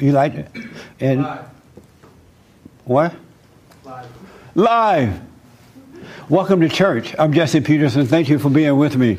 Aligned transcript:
You 0.00 0.12
like 0.12 0.34
it? 0.34 0.48
And 0.98 1.22
Live. 1.22 1.44
what? 2.84 3.14
Live. 3.84 4.06
Live. 4.54 5.20
Welcome 6.30 6.62
to 6.62 6.70
church. 6.70 7.14
I'm 7.18 7.34
Jesse 7.34 7.60
Peterson. 7.60 8.06
Thank 8.06 8.30
you 8.30 8.38
for 8.38 8.48
being 8.48 8.78
with 8.78 8.96
me. 8.96 9.18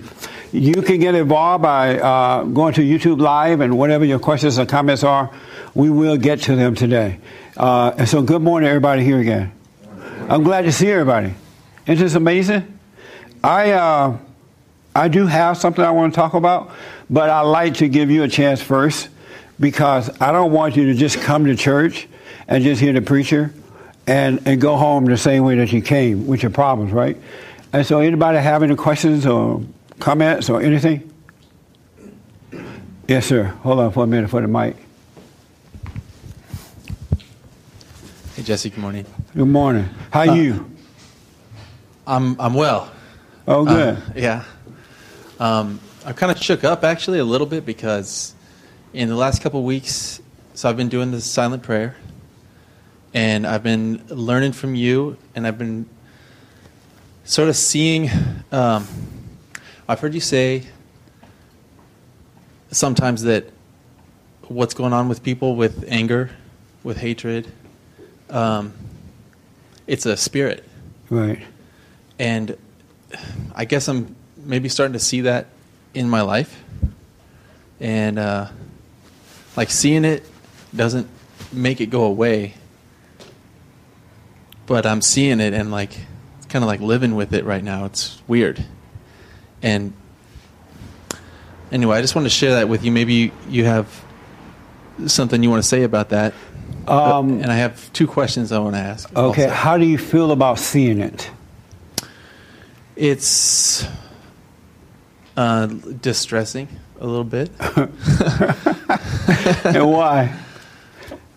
You 0.52 0.82
can 0.82 1.00
get 1.00 1.14
involved 1.14 1.62
by 1.62 2.00
uh, 2.00 2.46
going 2.46 2.74
to 2.74 2.82
YouTube 2.82 3.22
Live 3.22 3.62
and 3.62 3.78
whatever 3.78 4.06
your 4.06 4.18
questions 4.18 4.58
or 4.58 4.66
comments 4.66 5.04
are, 5.04 5.32
we 5.76 5.92
will 5.92 6.18
get 6.18 6.42
to 6.44 6.56
them 6.56 6.74
today. 6.74 7.20
Uh, 7.56 7.94
and 8.00 8.10
so, 8.10 8.24
good 8.24 8.42
morning, 8.42 8.68
everybody, 8.68 9.04
here 9.04 9.20
again. 9.20 9.52
I'm 10.30 10.42
glad 10.42 10.64
to 10.64 10.72
see 10.72 10.90
everybody. 10.90 11.36
Isn't 11.86 12.04
this 12.04 12.16
amazing? 12.16 12.80
I 13.44 13.74
uh, 13.74 14.18
I 14.96 15.10
do 15.10 15.28
have 15.28 15.58
something 15.58 15.86
I 15.86 15.92
want 15.92 16.14
to 16.14 16.16
talk 16.16 16.34
about, 16.34 16.72
but 17.08 17.30
I'd 17.30 17.42
like 17.42 17.76
to 17.76 17.88
give 17.88 18.10
you 18.10 18.24
a 18.24 18.28
chance 18.28 18.64
first 18.64 19.10
because 19.62 20.10
I 20.20 20.34
don't 20.34 20.52
want 20.52 20.76
you 20.76 20.88
to 20.88 20.94
just 20.94 21.22
come 21.22 21.46
to 21.46 21.56
church 21.56 22.08
and 22.50 22.64
just 22.64 22.82
hear 22.82 22.92
the 22.92 23.02
preacher 23.02 23.54
and, 24.08 24.42
and 24.46 24.60
go 24.60 24.76
home 24.76 25.06
the 25.06 25.16
same 25.16 25.44
way 25.44 25.56
that 25.56 25.72
you 25.72 25.82
came 25.82 26.28
with 26.28 26.42
your 26.42 26.50
problems, 26.52 26.92
right? 26.92 27.16
And 27.72 27.86
so, 27.86 28.00
anybody 28.02 28.40
have 28.40 28.64
any 28.64 28.76
questions 28.76 29.26
or 29.26 29.62
comments 30.00 30.50
or 30.50 30.62
anything? 30.62 31.08
Yes, 33.08 33.26
sir. 33.28 33.44
Hold 33.64 33.80
on 33.80 33.92
for 33.94 34.04
a 34.04 34.08
minute 34.08 34.30
for 34.30 34.42
the 34.42 34.48
mic. 34.48 34.76
Hey 38.36 38.44
Jesse, 38.44 38.70
good 38.70 38.80
morning. 38.80 39.06
Good 39.36 39.48
morning. 39.48 39.88
How 40.12 40.22
Uh, 40.22 40.34
you? 40.34 40.72
I'm 42.08 42.40
I'm 42.40 42.54
well. 42.54 42.92
Oh, 43.48 43.66
good. 43.66 43.96
Uh, 43.98 44.02
yeah. 44.16 44.44
Um, 45.40 45.80
I'm 46.06 46.14
kind 46.14 46.32
of 46.32 46.42
shook 46.42 46.64
up 46.64 46.84
actually 46.84 47.20
a 47.20 47.26
little 47.26 47.48
bit 47.48 47.66
because 47.66 48.34
in 48.94 49.08
the 49.08 49.16
last 49.16 49.42
couple 49.42 49.64
weeks, 49.64 50.22
so 50.54 50.70
I've 50.70 50.78
been 50.78 50.90
doing 50.90 51.12
this 51.12 51.26
silent 51.26 51.64
prayer, 51.64 51.96
and 53.14 53.48
I've 53.48 53.64
been 53.64 54.06
learning 54.08 54.52
from 54.52 54.76
you, 54.76 55.18
and 55.34 55.48
I've 55.48 55.58
been 55.58 55.88
sort 57.24 57.50
of 57.50 57.56
seeing. 57.56 58.10
Um, 58.52 58.88
I've 59.88 60.00
heard 60.00 60.14
you 60.14 60.20
say 60.20 60.64
sometimes 62.72 63.24
that 63.24 63.46
what's 64.48 64.74
going 64.74 64.94
on 64.94 65.08
with 65.08 65.24
people 65.24 65.56
with 65.56 65.86
anger, 65.88 66.30
with 66.84 66.98
hatred, 66.98 67.52
um, 68.30 68.74
it's 69.88 70.06
a 70.06 70.18
spirit. 70.18 70.64
right. 71.10 71.42
And 72.20 72.56
I 73.56 73.66
guess 73.66 73.88
I'm 73.88 74.16
maybe 74.38 74.70
starting 74.70 74.94
to 74.94 75.00
see 75.00 75.22
that 75.22 75.48
in 75.94 76.10
my 76.10 76.22
life. 76.22 76.64
And 77.80 78.20
uh, 78.20 78.50
like 79.56 79.70
seeing 79.70 80.06
it 80.06 80.26
doesn't 80.76 81.08
make 81.52 81.82
it 81.82 81.88
go 81.88 82.04
away. 82.04 82.54
But 84.66 84.86
I'm 84.86 85.02
seeing 85.02 85.40
it 85.40 85.54
and 85.54 85.72
like 85.72 85.98
it's 86.38 86.48
kind 86.48 86.64
of 86.64 86.68
like 86.68 86.80
living 86.80 87.16
with 87.16 87.34
it 87.34 87.44
right 87.46 87.64
now. 87.64 87.86
It's 87.86 88.22
weird. 88.28 88.64
And 89.62 89.94
anyway, 91.72 91.98
I 91.98 92.02
just 92.02 92.16
wanted 92.16 92.30
to 92.30 92.36
share 92.36 92.56
that 92.56 92.70
with 92.70 92.84
you. 92.84 92.92
Maybe 92.92 93.14
you, 93.14 93.32
you 93.50 93.66
have 93.66 94.04
something 95.08 95.42
you 95.44 95.50
want 95.50 95.62
to 95.62 95.68
say 95.68 95.84
about 95.84 96.10
that. 96.10 96.34
Um, 96.88 97.42
and 97.42 97.52
I 97.52 97.56
have 97.56 97.92
two 97.94 98.08
questions 98.08 98.52
I 98.52 98.60
want 98.60 98.76
to 98.76 98.82
ask. 98.82 99.10
okay. 99.16 99.44
also. 99.44 99.54
How 99.54 99.78
do 99.78 99.86
you 99.86 99.98
feel 99.98 100.32
about 100.32 100.58
seeing 100.58 101.00
it? 101.00 101.30
It's 102.96 103.86
uh, 105.38 105.68
distressing 105.68 106.68
a 107.02 107.06
little 107.08 107.26
bit. 107.26 107.50
and 109.66 109.92
why? 109.92 110.34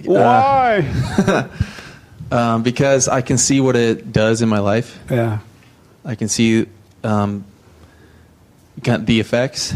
Why? 0.04 0.86
um, 2.30 2.62
because 2.62 3.08
I 3.08 3.22
can 3.22 3.38
see 3.38 3.60
what 3.60 3.76
it 3.76 4.12
does 4.12 4.42
in 4.42 4.48
my 4.48 4.58
life. 4.60 4.98
yeah. 5.10 5.38
I 6.06 6.16
can 6.16 6.28
see 6.28 6.66
um, 7.02 7.46
the 8.82 9.20
effects 9.20 9.74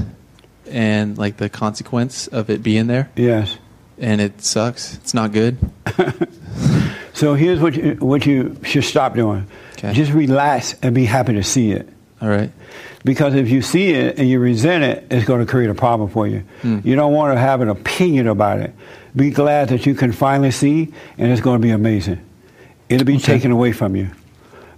and 0.70 1.16
like 1.16 1.38
the 1.38 1.48
consequence 1.48 2.26
of 2.26 2.50
it 2.50 2.62
being 2.62 2.86
there, 2.86 3.08
Yes. 3.16 3.56
and 3.96 4.20
it 4.20 4.42
sucks. 4.42 4.96
It's 4.96 5.14
not 5.14 5.32
good. 5.32 5.56
So 7.14 7.32
here's 7.34 7.60
what 7.60 7.74
you, 7.74 7.96
what 7.98 8.26
you 8.26 8.58
should 8.62 8.84
stop 8.84 9.14
doing. 9.14 9.46
Okay. 9.72 9.94
Just 9.94 10.12
relax 10.12 10.74
and 10.82 10.94
be 10.94 11.06
happy 11.06 11.32
to 11.32 11.42
see 11.42 11.72
it. 11.72 11.88
All 12.20 12.28
right. 12.28 12.50
Because 13.04 13.34
if 13.34 13.48
you 13.48 13.62
see 13.62 13.90
it 13.90 14.18
and 14.18 14.28
you 14.28 14.40
resent 14.40 14.82
it, 14.84 15.06
it's 15.10 15.24
going 15.24 15.40
to 15.44 15.50
create 15.50 15.70
a 15.70 15.74
problem 15.74 16.10
for 16.10 16.26
you. 16.26 16.40
Hmm. 16.62 16.80
You 16.82 16.96
don't 16.96 17.12
want 17.12 17.34
to 17.34 17.38
have 17.40 17.60
an 17.60 17.68
opinion 17.68 18.26
about 18.26 18.58
it. 18.60 18.74
Be 19.14 19.30
glad 19.30 19.68
that 19.68 19.86
you 19.86 19.94
can 19.94 20.12
finally 20.12 20.50
see, 20.50 20.92
and 21.16 21.30
it's 21.30 21.40
going 21.40 21.60
to 21.60 21.62
be 21.62 21.70
amazing. 21.70 22.20
It'll 22.88 23.06
be 23.06 23.16
Okay. 23.16 23.22
taken 23.34 23.50
away 23.52 23.72
from 23.72 23.94
you. 23.96 24.08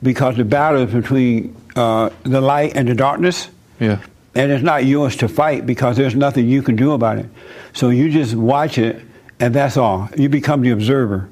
Because 0.03 0.37
the 0.37 0.45
battle 0.45 0.83
is 0.83 0.93
between 0.93 1.55
uh, 1.77 2.11
the 2.25 2.41
light 2.41 2.77
and 2.77 2.89
the 2.89 2.95
darkness, 2.95 3.49
Yeah. 3.79 3.99
and 4.35 4.51
it's 4.53 4.63
not 4.63 4.85
yours 4.85 5.17
to 5.17 5.29
fight 5.29 5.67
because 5.67 5.97
there's 5.97 6.15
nothing 6.15 6.49
you 6.49 6.63
can 6.63 6.77
do 6.77 6.93
about 6.93 7.19
it. 7.19 7.27
So 7.73 7.91
you 7.91 8.11
just 8.11 8.35
watch 8.35 8.79
it, 8.79 9.01
and 9.39 9.55
that's 9.55 9.77
all. 9.77 10.09
You 10.17 10.29
become 10.29 10.63
the 10.63 10.71
observer. 10.71 11.29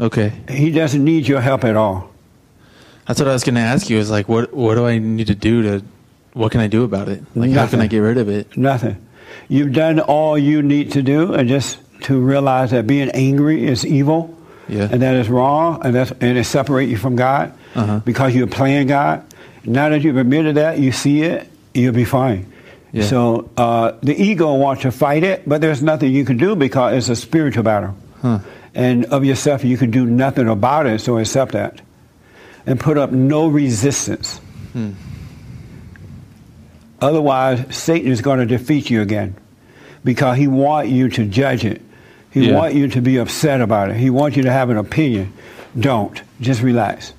Okay. 0.00 0.32
He 0.48 0.70
doesn't 0.70 1.04
need 1.04 1.28
your 1.28 1.40
help 1.40 1.64
at 1.64 1.76
all. 1.76 2.10
That's 3.06 3.18
what 3.20 3.28
I 3.28 3.32
was 3.32 3.44
going 3.44 3.56
to 3.56 3.60
ask 3.60 3.90
you. 3.90 3.98
Is 3.98 4.10
like, 4.10 4.28
what 4.28 4.52
what 4.54 4.74
do 4.76 4.86
I 4.86 4.98
need 4.98 5.26
to 5.28 5.34
do 5.34 5.62
to? 5.62 5.84
What 6.34 6.52
can 6.52 6.60
I 6.60 6.66
do 6.66 6.84
about 6.84 7.08
it? 7.08 7.22
Like, 7.34 7.50
how 7.50 7.66
can 7.66 7.78
Nothing. 7.78 7.80
I 7.80 7.86
get 7.88 7.98
rid 7.98 8.16
of 8.18 8.28
it? 8.28 8.56
Nothing. 8.56 8.96
You've 9.48 9.72
done 9.72 10.00
all 10.00 10.38
you 10.38 10.62
need 10.62 10.92
to 10.92 11.02
do, 11.02 11.34
and 11.34 11.48
just 11.48 11.78
to 12.02 12.18
realize 12.18 12.70
that 12.70 12.86
being 12.86 13.10
angry 13.10 13.66
is 13.66 13.84
evil, 13.86 14.34
Yeah. 14.68 14.88
and 14.90 15.02
that 15.02 15.14
is 15.16 15.28
wrong, 15.28 15.80
and 15.84 15.94
that's 15.94 16.10
and 16.20 16.38
it 16.38 16.44
separates 16.44 16.90
you 16.90 16.96
from 16.96 17.16
God 17.16 17.52
Uh-huh. 17.74 18.00
because 18.04 18.34
you're 18.34 18.46
playing 18.46 18.86
God. 18.88 19.22
Now 19.64 19.88
that 19.90 20.02
you've 20.02 20.16
admitted 20.16 20.56
that, 20.56 20.78
you 20.78 20.90
see 20.92 21.22
it, 21.22 21.48
you'll 21.74 21.92
be 21.94 22.04
fine. 22.04 22.46
Yeah. 22.92 23.04
So 23.04 23.50
uh, 23.56 23.92
the 24.02 24.14
ego 24.20 24.54
wants 24.54 24.82
to 24.82 24.90
fight 24.90 25.22
it, 25.24 25.48
but 25.48 25.60
there's 25.60 25.82
nothing 25.82 26.12
you 26.12 26.24
can 26.24 26.36
do 26.36 26.54
because 26.56 26.94
it's 26.96 27.08
a 27.08 27.16
spiritual 27.16 27.62
battle, 27.62 27.94
Huh. 28.22 28.38
and 28.74 29.04
of 29.06 29.24
yourself 29.24 29.64
you 29.64 29.76
can 29.76 29.90
do 29.90 30.04
nothing 30.06 30.48
about 30.48 30.86
it. 30.86 31.00
So 31.00 31.18
accept 31.18 31.52
that, 31.52 31.80
and 32.66 32.78
put 32.78 32.96
up 32.98 33.10
no 33.12 33.48
resistance. 33.48 34.38
Hmm. 34.72 34.92
Otherwise, 37.00 37.74
Satan 37.74 38.10
is 38.10 38.20
going 38.20 38.38
to 38.38 38.46
defeat 38.46 38.88
you 38.88 39.02
again 39.02 39.34
because 40.04 40.36
he 40.36 40.46
wants 40.46 40.90
you 40.90 41.08
to 41.08 41.26
judge 41.26 41.64
it. 41.64 41.82
He 42.30 42.48
Yeah. 42.48 42.54
wants 42.56 42.76
you 42.76 42.88
to 42.88 43.00
be 43.02 43.16
upset 43.18 43.60
about 43.60 43.90
it. 43.90 43.96
He 43.96 44.08
wants 44.10 44.36
you 44.36 44.44
to 44.44 44.52
have 44.52 44.70
an 44.70 44.76
opinion. 44.76 45.32
Don't. 45.78 46.20
Just 46.40 46.62
relax. 46.62 47.12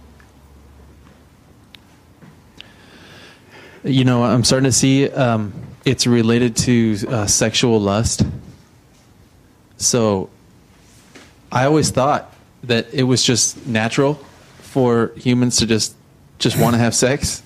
You 3.83 4.05
know, 4.05 4.23
I'm 4.23 4.43
starting 4.45 4.65
to 4.65 4.71
see 4.71 5.09
um, 5.09 5.53
it's 5.83 6.07
related 6.07 6.55
to 6.57 6.97
uh, 7.09 7.25
sexual 7.27 7.79
lust. 7.81 8.23
So 9.77 10.29
I 11.51 11.65
always 11.65 11.89
thought 11.89 12.33
that 12.63 12.93
it 12.93 13.03
was 13.03 13.23
just 13.23 13.67
natural 13.67 14.17
for 14.73 15.11
humans 15.15 15.57
to 15.57 15.65
just 15.67 15.95
just 16.39 16.57
want 16.59 16.73
to 16.73 16.79
have 16.79 16.95
sex, 16.95 17.41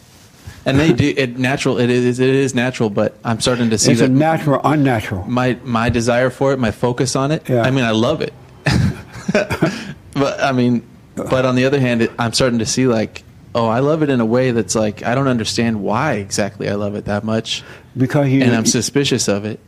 and 0.65 0.79
they 0.79 0.93
do. 0.93 1.13
It 1.15 1.37
natural. 1.37 1.77
It 1.77 1.89
is. 1.89 2.19
It 2.19 2.29
is 2.29 2.55
natural. 2.55 2.89
But 2.89 3.17
I'm 3.23 3.39
starting 3.41 3.69
to 3.71 3.77
see 3.77 3.91
It's 3.91 4.01
a 4.01 4.05
that 4.07 4.09
natural, 4.11 4.61
unnatural. 4.63 5.25
my 5.25 5.57
my 5.63 5.89
desire 5.89 6.29
for 6.29 6.53
it, 6.53 6.59
my 6.59 6.71
focus 6.71 7.15
on 7.15 7.31
it. 7.31 7.47
Yeah. 7.49 7.61
I 7.63 7.71
mean, 7.71 7.83
I 7.83 7.91
love 7.91 8.21
it. 8.21 8.33
but 9.33 10.39
I 10.41 10.51
mean, 10.53 10.87
but 11.15 11.45
on 11.45 11.55
the 11.55 11.65
other 11.65 11.79
hand, 11.79 12.01
it, 12.01 12.11
I'm 12.17 12.33
starting 12.33 12.59
to 12.59 12.65
see 12.65 12.87
like, 12.87 13.23
oh, 13.53 13.67
I 13.67 13.79
love 13.79 14.03
it 14.03 14.09
in 14.09 14.19
a 14.21 14.25
way 14.25 14.51
that's 14.51 14.75
like 14.75 15.03
I 15.03 15.15
don't 15.15 15.27
understand 15.27 15.81
why 15.83 16.13
exactly 16.13 16.69
I 16.69 16.75
love 16.75 16.95
it 16.95 17.05
that 17.05 17.23
much, 17.23 17.63
Because 17.95 18.29
you, 18.29 18.41
and 18.41 18.55
I'm 18.55 18.65
suspicious 18.65 19.27
of 19.27 19.45
it. 19.45 19.59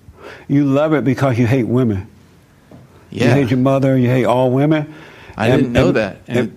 you 0.47 0.63
love 0.65 0.93
it 0.93 1.03
because 1.03 1.37
you 1.37 1.45
hate 1.47 1.67
women. 1.67 2.07
Yeah. 3.11 3.25
You 3.25 3.31
hate 3.41 3.49
your 3.51 3.59
mother. 3.59 3.97
You 3.97 4.07
hate 4.07 4.25
all 4.25 4.51
women. 4.51 4.93
I 5.35 5.49
didn't 5.49 5.73
know 5.73 5.91
that. 5.93 6.17
and- 6.27 6.55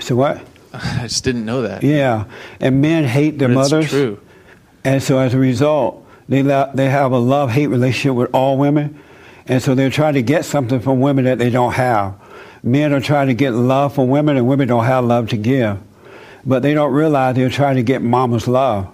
so 0.00 0.16
what? 0.16 0.44
I 0.72 1.02
just 1.02 1.24
didn't 1.24 1.44
know 1.44 1.62
that. 1.62 1.82
Yeah, 1.82 2.24
and 2.60 2.80
men 2.82 3.04
hate 3.04 3.38
their 3.38 3.50
it's 3.50 3.54
mothers. 3.70 3.90
true. 3.90 4.20
And 4.84 5.02
so 5.02 5.18
as 5.18 5.32
a 5.34 5.38
result, 5.38 6.06
they 6.28 6.42
lo- 6.42 6.70
they 6.74 6.88
have 6.90 7.12
a 7.12 7.18
love 7.18 7.50
hate 7.50 7.68
relationship 7.68 8.16
with 8.16 8.30
all 8.34 8.58
women, 8.58 8.98
and 9.46 9.62
so 9.62 9.74
they're 9.74 9.90
trying 9.90 10.14
to 10.14 10.22
get 10.22 10.44
something 10.44 10.80
from 10.80 11.00
women 11.00 11.24
that 11.24 11.38
they 11.38 11.50
don't 11.50 11.72
have. 11.72 12.14
Men 12.62 12.92
are 12.92 13.00
trying 13.00 13.28
to 13.28 13.34
get 13.34 13.52
love 13.52 13.94
from 13.94 14.08
women, 14.08 14.36
and 14.36 14.46
women 14.48 14.68
don't 14.68 14.84
have 14.84 15.04
love 15.04 15.28
to 15.30 15.36
give, 15.36 15.78
but 16.44 16.62
they 16.62 16.74
don't 16.74 16.92
realize 16.92 17.36
they're 17.36 17.50
trying 17.50 17.76
to 17.76 17.82
get 17.82 18.02
mama's 18.02 18.48
love, 18.48 18.86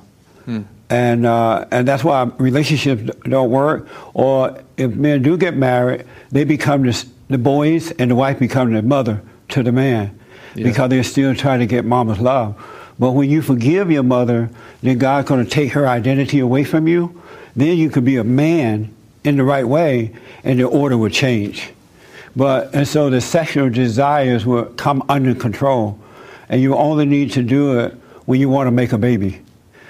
Hmm. 0.45 0.63
and 0.91 1.25
uh, 1.27 1.67
and 1.71 1.87
that's 1.89 2.03
why 2.05 2.25
relationships 2.39 3.03
don't 3.25 3.51
work. 3.51 3.89
Or 4.15 4.61
if 4.77 4.93
men 4.95 5.23
do 5.23 5.37
get 5.37 5.57
married, 5.57 6.05
they 6.31 6.45
become 6.45 6.83
the, 6.83 7.07
the 7.29 7.39
boys, 7.39 7.91
and 7.93 8.11
the 8.11 8.15
wife 8.17 8.39
become 8.39 8.73
the 8.73 8.83
mother 8.83 9.23
to 9.49 9.63
the 9.63 9.73
man 9.73 10.19
Yeah. 10.55 10.65
because 10.65 10.91
they're 10.91 11.05
still 11.05 11.35
trying 11.35 11.61
to 11.61 11.67
get 11.67 11.85
mama's 11.85 12.21
love. 12.21 12.57
But 12.99 13.13
when 13.13 13.31
you 13.31 13.41
forgive 13.41 13.91
your 13.91 14.03
mother, 14.03 14.51
then 14.83 14.99
God's 14.99 15.29
going 15.29 15.45
to 15.45 15.51
take 15.51 15.73
her 15.73 15.89
identity 15.89 16.39
away 16.41 16.65
from 16.65 16.87
you. 16.87 17.21
Then 17.57 17.79
you 17.79 17.91
can 17.91 18.05
be 18.05 18.17
a 18.17 18.25
man 18.25 18.95
in 19.25 19.37
the 19.37 19.45
right 19.45 19.67
way, 19.67 20.15
and 20.45 20.59
the 20.59 20.65
order 20.65 20.97
will 20.97 21.11
change. 21.11 21.71
But 22.37 22.75
and 22.75 22.87
so 22.87 23.11
the 23.11 23.21
sexual 23.21 23.71
desires 23.71 24.47
will 24.47 24.67
come 24.67 25.03
under 25.09 25.35
control, 25.35 25.99
and 26.49 26.61
you 26.61 26.75
only 26.75 27.07
need 27.07 27.33
to 27.33 27.43
do 27.43 27.79
it 27.81 27.95
when 28.27 28.41
you 28.41 28.49
want 28.49 28.67
to 28.67 28.71
make 28.71 28.93
a 28.93 28.99
baby. 28.99 29.41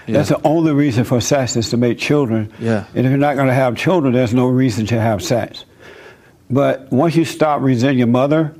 Yeah. 0.06 0.14
That's 0.14 0.30
the 0.30 0.40
only 0.46 0.72
reason 0.72 1.04
for 1.04 1.20
sex 1.20 1.56
is 1.56 1.70
to 1.70 1.76
make 1.76 1.98
children. 1.98 2.52
Yeah. 2.58 2.86
And 2.94 3.06
if 3.06 3.10
you're 3.10 3.18
not 3.18 3.36
going 3.36 3.48
to 3.48 3.54
have 3.54 3.76
children, 3.76 4.12
there's 4.14 4.34
no 4.34 4.48
reason 4.48 4.86
to 4.86 5.00
have 5.00 5.22
sex. 5.22 5.64
But 6.48 6.90
once 6.90 7.14
you 7.14 7.24
stop 7.24 7.60
resenting 7.60 7.98
your 7.98 8.06
mother, 8.08 8.54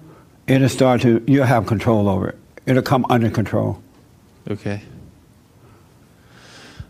it'll 0.51 0.69
start 0.69 1.03
to 1.03 1.23
you'll 1.27 1.47
have 1.47 1.67
control 1.67 2.09
over 2.09 2.31
it. 2.31 2.39
It'll 2.67 2.83
come 2.83 3.07
under 3.09 3.31
control. 3.31 3.83
Okay. 4.51 4.83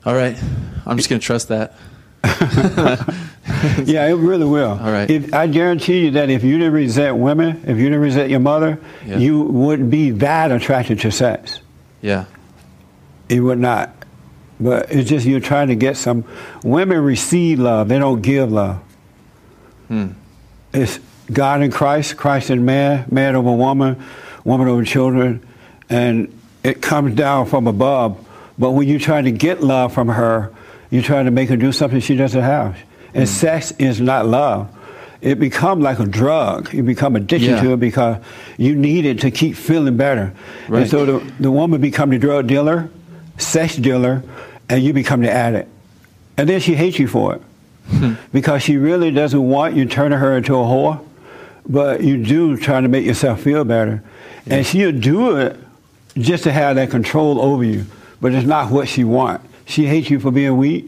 All 0.05 0.15
right. 0.15 0.37
I'm 0.87 0.97
just 0.97 1.09
going 1.11 1.21
to 1.21 1.27
trust 1.27 1.49
that. 1.49 1.75
Yeah, 3.85 4.07
it 4.07 4.15
really 4.15 4.47
will. 4.47 4.71
All 4.71 4.91
right. 4.93 5.11
If, 5.11 5.35
I 5.35 5.47
guarantee 5.47 6.05
you 6.07 6.11
that 6.13 6.31
if 6.31 6.43
you 6.43 6.57
didn't 6.57 6.73
resent 6.73 7.17
women, 7.17 7.63
if 7.67 7.77
you 7.77 7.85
didn't 7.85 8.01
resent 8.01 8.31
your 8.31 8.41
mother, 8.41 8.79
Yeah. 9.05 9.19
you 9.19 9.43
wouldn't 9.43 9.91
be 9.91 10.11
that 10.13 10.51
attracted 10.51 11.01
to 11.01 11.11
sex. 11.11 11.61
Yeah. 12.01 12.25
You 13.29 13.45
would 13.45 13.59
not. 13.59 13.93
But 14.59 14.91
it's 14.93 15.11
just 15.11 15.27
you're 15.27 15.41
trying 15.41 15.69
to 15.69 15.75
get 15.75 15.97
some. 15.99 16.25
Women 16.63 17.01
receive 17.01 17.59
love; 17.59 17.89
they 17.89 17.99
don't 17.99 18.23
give 18.23 18.51
love. 18.53 18.81
Hmm. 19.89 20.09
It's 20.73 21.01
God 21.33 21.63
in 21.63 21.71
Christ, 21.71 22.17
Christ 22.17 22.51
in 22.51 22.65
man, 22.65 23.07
man 23.11 23.37
over 23.37 23.53
woman, 23.53 24.03
woman 24.45 24.69
over 24.69 24.85
children, 24.85 25.47
and 25.89 26.37
it 26.63 26.83
comes 26.83 27.15
down 27.15 27.47
from 27.47 27.67
above. 27.67 28.27
But 28.59 28.73
when 28.73 28.89
you 28.89 28.99
try 28.99 29.23
to 29.23 29.31
get 29.31 29.63
love 29.63 29.93
from 29.93 30.09
her, 30.09 30.53
you're 30.91 31.03
trying 31.03 31.25
to 31.27 31.31
make 31.31 31.49
her 31.49 31.57
do 31.57 31.73
something 31.73 32.01
she 32.01 32.17
doesn't 32.17 32.43
have. 32.43 32.77
And 33.15 33.29
hmm. 33.29 33.33
sex 33.33 33.73
is 33.73 34.01
not 34.01 34.27
love. 34.27 34.77
It 35.21 35.39
becomes 35.39 35.83
like 35.83 35.99
a 35.99 36.07
drug. 36.07 36.73
You 36.73 36.83
become 36.83 37.15
addicted 37.15 37.51
Yeah. 37.51 37.63
to 37.63 37.73
it 37.75 37.81
because 37.81 38.19
you 38.57 38.75
need 38.75 39.05
it 39.05 39.21
to 39.21 39.31
keep 39.31 39.55
feeling 39.55 39.97
better. 39.97 40.33
Right. 40.69 40.83
And 40.83 40.91
so 40.91 41.05
the, 41.05 41.33
the 41.39 41.51
woman 41.51 41.81
become 41.81 42.11
the 42.11 42.19
drug 42.19 42.47
dealer, 42.47 42.91
sex 43.39 43.77
dealer, 43.77 44.23
and 44.69 44.83
you 44.83 44.93
become 44.93 45.21
the 45.21 45.31
addict. 45.31 45.69
And 46.37 46.49
then 46.49 46.61
she 46.61 46.75
hates 46.75 46.99
you 46.99 47.07
for 47.07 47.35
it 47.35 47.43
hmm. 47.89 48.15
because 48.33 48.63
she 48.63 48.77
really 48.77 49.11
doesn't 49.11 49.43
want 49.43 49.75
you 49.75 49.85
turning 49.85 50.19
her 50.19 50.37
into 50.37 50.55
a 50.55 50.59
whore, 50.59 51.01
but 51.67 52.03
you 52.03 52.23
do 52.23 52.57
try 52.57 52.81
to 52.81 52.89
make 52.89 53.05
yourself 53.05 53.41
feel 53.43 53.65
better. 53.65 54.03
And 54.47 54.67
she'll 54.67 54.93
do 54.93 55.37
it 55.37 55.57
just 56.17 56.45
to 56.45 56.53
have 56.53 56.77
that 56.77 56.91
control 56.91 57.41
over 57.41 57.65
you, 57.65 57.87
but 58.21 58.33
it's 58.33 58.47
not 58.47 58.71
what 58.71 58.89
she 58.89 59.05
wants. 59.05 59.47
She 59.67 59.87
hates 59.87 60.11
you 60.11 60.19
for 60.19 60.31
being 60.31 60.57
weak, 60.57 60.87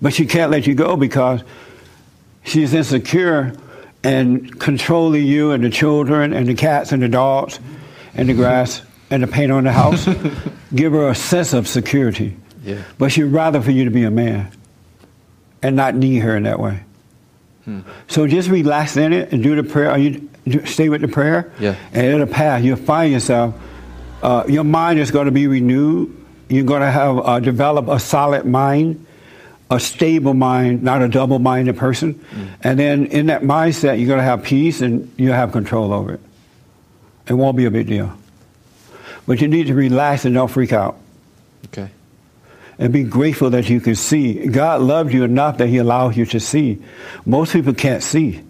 but 0.00 0.14
she 0.14 0.26
can't 0.26 0.50
let 0.50 0.66
you 0.66 0.74
go 0.74 0.96
because 0.96 1.42
she's 2.44 2.72
insecure 2.72 3.54
and 4.02 4.58
controlling 4.58 5.26
you 5.26 5.52
and 5.52 5.62
the 5.62 5.70
children 5.70 6.32
and 6.32 6.48
the 6.48 6.54
cats 6.54 6.92
and 6.92 7.02
the 7.02 7.08
dogs 7.08 7.60
and 8.14 8.28
the 8.28 8.34
grass 8.34 8.82
and 9.10 9.22
the 9.22 9.26
paint 9.26 9.52
on 9.52 9.64
the 9.64 9.72
house. 9.72 10.08
Give 10.74 10.92
her 10.92 11.08
a 11.08 11.14
sense 11.14 11.52
of 11.52 11.68
security. 11.68 12.36
Yeah. 12.64 12.82
But 12.98 13.12
she'd 13.12 13.24
rather 13.24 13.60
for 13.60 13.70
you 13.70 13.84
to 13.84 13.90
be 13.90 14.04
a 14.04 14.10
man 14.10 14.50
and 15.62 15.76
not 15.76 15.94
need 15.94 16.20
her 16.20 16.36
in 16.36 16.44
that 16.44 16.58
way. 16.58 16.82
So 18.08 18.26
just 18.26 18.48
relax 18.50 18.96
in 18.96 19.12
it 19.12 19.32
and 19.32 19.42
do 19.42 19.54
the 19.54 19.62
prayer. 19.62 19.92
Or 19.92 19.98
you 19.98 20.28
stay 20.66 20.88
with 20.88 21.00
the 21.00 21.08
prayer, 21.08 21.52
Yeah. 21.60 21.76
and 21.92 22.06
it'll 22.06 22.26
pass. 22.26 22.62
You'll 22.62 22.76
find 22.76 23.12
yourself. 23.12 23.54
Uh, 24.22 24.44
your 24.48 24.64
mind 24.64 24.98
is 24.98 25.10
going 25.10 25.26
to 25.26 25.32
be 25.32 25.46
renewed. 25.46 26.16
You're 26.48 26.64
going 26.64 26.82
to 26.82 26.90
have 26.90 27.18
uh, 27.18 27.40
develop 27.40 27.88
a 27.88 27.98
solid 28.00 28.44
mind, 28.44 29.06
a 29.70 29.78
stable 29.80 30.34
mind, 30.34 30.82
not 30.82 31.00
a 31.02 31.08
double-minded 31.08 31.76
person. 31.76 32.22
And 32.62 32.78
then 32.78 33.06
in 33.06 33.26
that 33.26 33.42
mindset, 33.42 33.98
you're 33.98 34.08
going 34.08 34.18
to 34.18 34.24
have 34.24 34.42
peace 34.42 34.80
and 34.82 35.10
you'll 35.16 35.34
have 35.34 35.52
control 35.52 35.92
over 35.92 36.14
it. 36.14 36.20
It 37.28 37.34
won't 37.34 37.56
be 37.56 37.64
a 37.64 37.70
big 37.70 37.86
deal. 37.86 38.12
But 39.26 39.40
you 39.40 39.46
need 39.48 39.68
to 39.68 39.74
relax 39.74 40.24
and 40.24 40.34
don't 40.34 40.48
freak 40.50 40.72
out 40.72 40.96
Okay. 41.66 41.88
And 42.78 42.92
be 42.92 43.04
grateful 43.04 43.50
that 43.50 43.68
you 43.68 43.80
can 43.80 43.94
see. 43.94 44.46
God 44.46 44.80
loved 44.80 45.12
you 45.12 45.24
enough 45.24 45.58
that 45.58 45.68
He 45.68 45.78
allows 45.78 46.16
you 46.16 46.24
to 46.26 46.40
see. 46.40 46.82
Most 47.26 47.52
people 47.52 47.74
can't 47.74 48.02
see. 48.02 48.42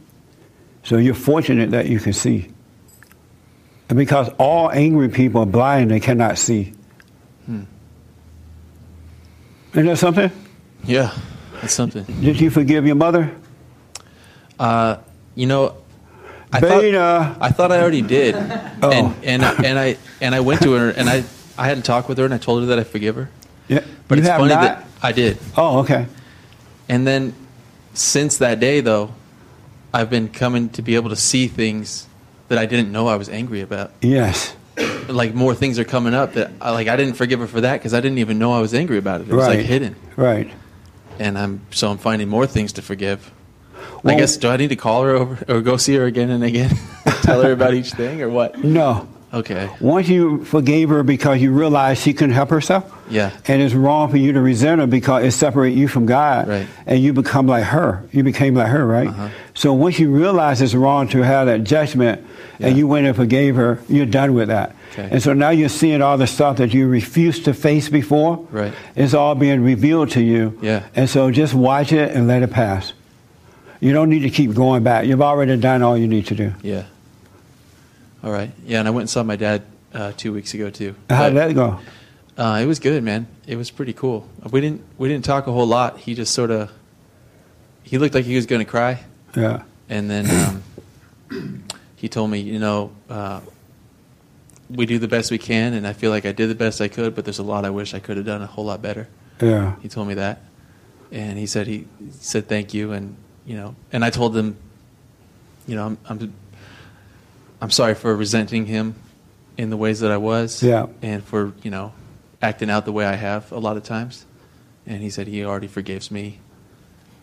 So 0.85 0.97
you're 0.97 1.15
fortunate 1.15 1.71
that 1.73 1.87
you 1.89 1.99
can 2.01 2.13
see. 2.13 2.51
And 3.89 3.99
because 3.99 4.29
all 4.39 4.71
angry 4.71 5.09
people 5.09 5.43
are 5.43 5.47
blind, 5.47 5.91
they 5.91 6.01
cannot 6.01 6.39
see. 6.39 6.73
Isn't 9.73 9.87
that 9.87 9.99
something? 9.99 10.31
Yeah. 10.85 11.17
That's 11.61 11.73
something. 11.75 12.05
Did 12.05 12.41
you 12.41 12.51
forgive 12.51 12.87
your 12.87 12.97
mother? 12.97 13.31
Uh, 14.59 14.97
you 15.35 15.47
know, 15.47 15.77
I 16.53 16.61
Beta. 16.61 16.93
thought 16.99 17.37
I 17.41 17.49
thought 17.51 17.73
I 17.73 17.81
already 17.81 18.03
did, 18.03 18.35
Oh. 18.83 18.91
and 18.93 19.25
and 19.25 19.43
and 19.65 19.79
I 19.79 19.97
and 20.21 20.35
I 20.35 20.41
went 20.41 20.61
to 20.63 20.73
her 20.73 20.91
and 20.91 21.09
I 21.09 21.25
I 21.57 21.67
had 21.67 21.79
a 21.79 21.83
talk 21.83 22.09
with 22.09 22.19
her 22.19 22.25
and 22.27 22.35
I 22.35 22.39
told 22.39 22.61
her 22.63 22.67
that 22.67 22.79
I 22.79 22.85
forgive 22.85 23.15
her. 23.17 23.31
Yeah. 23.75 23.85
But 24.09 24.19
you 24.19 24.25
it's 24.25 24.31
funny 24.31 24.49
not? 24.55 24.61
that 24.63 24.87
I 25.03 25.13
did. 25.13 25.39
Oh, 25.57 25.81
okay. 25.81 26.07
And 26.89 27.07
then 27.07 27.35
since 27.95 28.39
that 28.39 28.61
day, 28.61 28.81
though, 28.81 29.13
I've 29.95 30.11
been 30.11 30.29
coming 30.29 30.69
to 30.71 30.83
be 30.83 30.95
able 30.95 31.11
to 31.11 31.17
see 31.17 31.49
things 31.49 32.07
that 32.49 32.59
I 32.59 32.67
didn't 32.67 32.93
know 32.93 33.09
I 33.09 33.17
was 33.17 33.29
angry 33.29 33.61
about. 33.61 33.93
Yes. 34.01 34.55
Like 35.09 35.35
more 35.35 35.55
things 35.55 35.79
are 35.79 35.85
coming 35.85 36.15
up 36.15 36.35
that 36.35 36.51
I, 36.61 36.71
like 36.71 36.89
I 36.89 36.97
didn't 36.97 37.15
forgive 37.15 37.41
her 37.41 37.47
for 37.47 37.61
that 37.63 37.75
because 37.75 37.93
I 37.95 38.01
didn't 38.01 38.19
even 38.19 38.39
know 38.39 38.53
I 38.53 38.61
was 38.61 38.73
angry 38.75 38.99
about 38.99 39.21
it. 39.21 39.29
It 39.29 39.35
was 39.35 39.47
right. 39.47 39.59
like 39.59 39.67
hidden, 39.67 39.97
Right. 40.17 40.51
and 41.19 41.37
I'm 41.39 41.61
so 41.71 41.91
I'm 41.91 41.99
finding 41.99 42.29
more 42.29 42.47
things 42.47 42.73
to 42.75 42.83
forgive. 42.83 43.31
Well- 44.03 44.15
I 44.15 44.19
guess 44.19 44.37
do 44.37 44.49
I 44.49 44.57
need 44.57 44.69
to 44.69 44.77
call 44.77 45.03
her 45.05 45.11
over 45.11 45.45
or 45.53 45.61
go 45.61 45.77
see 45.77 45.95
her 45.97 46.05
again 46.05 46.31
and 46.31 46.43
again, 46.45 46.75
tell 47.23 47.43
her 47.43 47.53
about 47.53 47.75
each 47.75 47.93
thing 47.93 48.23
or 48.23 48.29
what? 48.31 48.63
No. 48.65 49.09
Okay. 49.35 49.71
Once 49.81 50.09
you 50.09 50.45
forgave 50.45 50.91
her 50.91 51.03
because 51.03 51.41
you 51.41 51.53
realized 51.53 52.03
she 52.03 52.13
couldn't 52.13 52.35
help 52.35 52.51
herself, 52.51 52.85
Yeah. 53.09 53.31
and 53.49 53.63
it's 53.63 53.73
wrong 53.75 54.11
for 54.11 54.19
you 54.19 54.33
to 54.35 54.41
resent 54.41 54.81
her 54.81 54.87
because 54.87 55.25
it 55.25 55.31
separates 55.31 55.75
you 55.77 55.89
from 55.89 56.05
God, 56.05 56.49
Right. 56.49 56.67
and 56.87 57.01
you 57.01 57.15
become 57.15 57.47
like 57.47 57.65
her. 57.65 58.03
You 58.13 58.25
became 58.25 58.55
like 58.55 58.69
her, 58.69 58.87
right? 58.87 59.09
Uh-huh. 59.09 59.29
So 59.55 59.73
once 59.73 59.99
you 59.99 60.11
realize 60.11 60.61
it's 60.61 60.75
wrong 60.75 61.09
to 61.09 61.23
have 61.23 61.47
that 61.47 61.65
judgment, 61.65 62.21
and 62.61 62.77
you 62.77 62.87
went 62.87 63.07
and 63.07 63.17
forgave 63.17 63.57
her, 63.57 63.79
you're 63.89 64.07
done 64.07 64.35
with 64.35 64.49
that. 64.49 64.77
Okay. 64.93 65.09
And 65.11 65.23
so 65.23 65.33
now 65.33 65.49
you're 65.51 65.71
seeing 65.71 66.03
all 66.03 66.19
the 66.19 66.27
stuff 66.27 66.59
that 66.59 66.75
you 66.75 66.87
refused 66.87 67.47
to 67.47 67.55
face 67.55 67.89
before. 67.89 68.47
Right. 68.51 68.73
It's 68.95 69.15
all 69.15 69.35
being 69.35 69.63
revealed 69.65 70.11
to 70.11 70.21
you. 70.23 70.59
Yeah. 70.61 70.83
And 70.95 71.09
so 71.09 71.31
just 71.31 71.55
watch 71.55 71.93
it 71.93 72.13
and 72.15 72.29
let 72.29 72.43
it 72.43 72.51
pass. 72.51 72.93
You 73.81 73.93
don't 73.95 74.11
need 74.11 74.21
to 74.21 74.31
keep 74.31 74.55
going 74.55 74.83
back. 74.85 75.07
You've 75.07 75.23
already 75.23 75.57
done 75.57 75.83
all 75.83 75.97
you 75.97 76.07
need 76.07 76.27
to 76.27 76.35
do. 76.35 76.53
Yeah. 76.63 76.83
All 78.23 78.31
right. 78.33 78.51
Yeah, 78.65 78.79
and 78.79 78.89
I 78.89 78.91
went 78.91 79.03
and 79.03 79.11
saw 79.11 79.23
my 79.23 79.37
dad 79.37 79.63
uh, 79.93 80.13
two 80.17 80.33
weeks 80.33 80.55
ago 80.55 80.71
too. 80.71 80.95
How 81.11 81.29
did 81.29 81.37
that 81.37 81.55
go? 81.55 81.79
Uh, 82.37 82.61
it 82.63 82.67
was 82.67 82.79
good, 82.79 83.03
man. 83.03 83.27
It 83.47 83.57
was 83.57 83.71
pretty 83.71 83.93
cool. 83.93 84.27
We 84.51 84.61
didn't 84.61 84.83
we 84.99 85.09
didn't 85.09 85.25
talk 85.25 85.47
a 85.47 85.53
whole 85.53 85.67
lot. 85.67 85.99
He 85.99 86.15
just 86.15 86.33
sort 86.35 86.51
of 86.51 86.71
he 87.83 87.99
looked 87.99 88.15
like 88.15 88.25
he 88.25 88.37
was 88.37 88.47
going 88.47 88.65
to 88.65 88.71
cry, 88.71 89.01
Yeah. 89.37 89.63
and 89.89 90.09
then 90.09 90.63
um, 91.31 91.65
he 91.97 92.09
told 92.09 92.31
me, 92.31 92.39
you 92.39 92.59
know, 92.59 92.93
uh, 93.11 93.41
we 94.71 94.87
do 94.87 94.99
the 94.99 95.09
best 95.09 95.31
we 95.31 95.37
can, 95.39 95.75
and 95.75 95.87
I 95.87 95.93
feel 95.93 96.11
like 96.11 96.25
I 96.25 96.33
did 96.33 96.49
the 96.49 96.55
best 96.55 96.81
I 96.81 96.89
could, 96.89 97.15
but 97.15 97.25
there's 97.25 97.41
a 97.41 97.43
lot 97.43 97.65
I 97.67 97.71
wish 97.71 97.93
I 97.93 97.99
could 97.99 98.17
have 98.17 98.25
done 98.25 98.41
a 98.41 98.47
whole 98.47 98.65
lot 98.65 98.81
better. 98.81 99.09
Yeah. 99.43 99.75
He 99.83 99.89
told 99.89 100.09
me 100.09 100.15
that, 100.15 100.41
and 101.11 101.39
he 101.39 101.45
said 101.47 101.67
he, 101.67 101.87
he 101.99 102.11
said 102.13 102.49
thank 102.49 102.73
you, 102.73 102.93
and 102.93 103.17
you 103.45 103.57
know, 103.57 103.75
and 103.93 104.05
I 104.05 104.11
told 104.11 104.35
him, 104.37 104.57
you 105.67 105.75
know, 105.75 105.87
I'm 105.87 105.99
I'm, 106.09 106.33
I'm 107.63 107.71
sorry 107.71 107.95
for 107.95 108.15
resenting 108.15 108.67
him 108.67 108.95
in 109.57 109.71
the 109.71 109.77
ways 109.77 110.01
that 110.01 110.11
I 110.11 110.17
was, 110.19 110.63
Yeah. 110.63 110.87
and 111.01 111.23
for 111.23 111.53
you 111.63 111.71
know, 111.71 111.93
acting 112.43 112.69
out 112.71 112.85
the 112.85 112.93
way 112.93 113.07
I 113.07 113.15
have 113.15 113.51
a 113.53 113.59
lot 113.59 113.77
of 113.77 113.85
times, 113.85 114.27
and 114.87 115.01
he 115.01 115.09
said 115.11 115.29
he 115.29 115.45
already 115.45 115.69
forgives 115.69 116.11
me. 116.11 116.41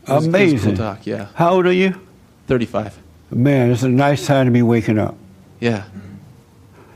It 0.08 0.10
was- 0.10 0.10
it 0.10 0.14
was 0.16 0.28
Amazing. 0.28 0.60
cool 0.60 0.78
talk, 0.78 1.06
yeah. 1.06 1.28
How 1.36 1.52
old 1.52 1.66
are 1.68 1.74
you? 1.74 1.94
Thirty-five. 2.48 2.98
Man, 3.32 3.70
it's 3.72 3.84
a 3.84 3.90
nice 3.90 4.26
time 4.26 4.46
to 4.48 4.52
be 4.52 4.62
waking 4.64 4.98
up. 4.98 5.16
Yeah. 5.60 5.84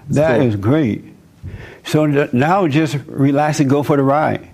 That 0.09 0.41
is 0.41 0.55
cool. 0.55 0.63
great. 0.63 1.03
So 1.85 2.05
n- 2.05 2.29
now 2.33 2.67
just 2.67 2.97
relax 3.07 3.59
and 3.59 3.69
go 3.69 3.83
for 3.83 3.97
the 3.97 4.03
ride. 4.03 4.47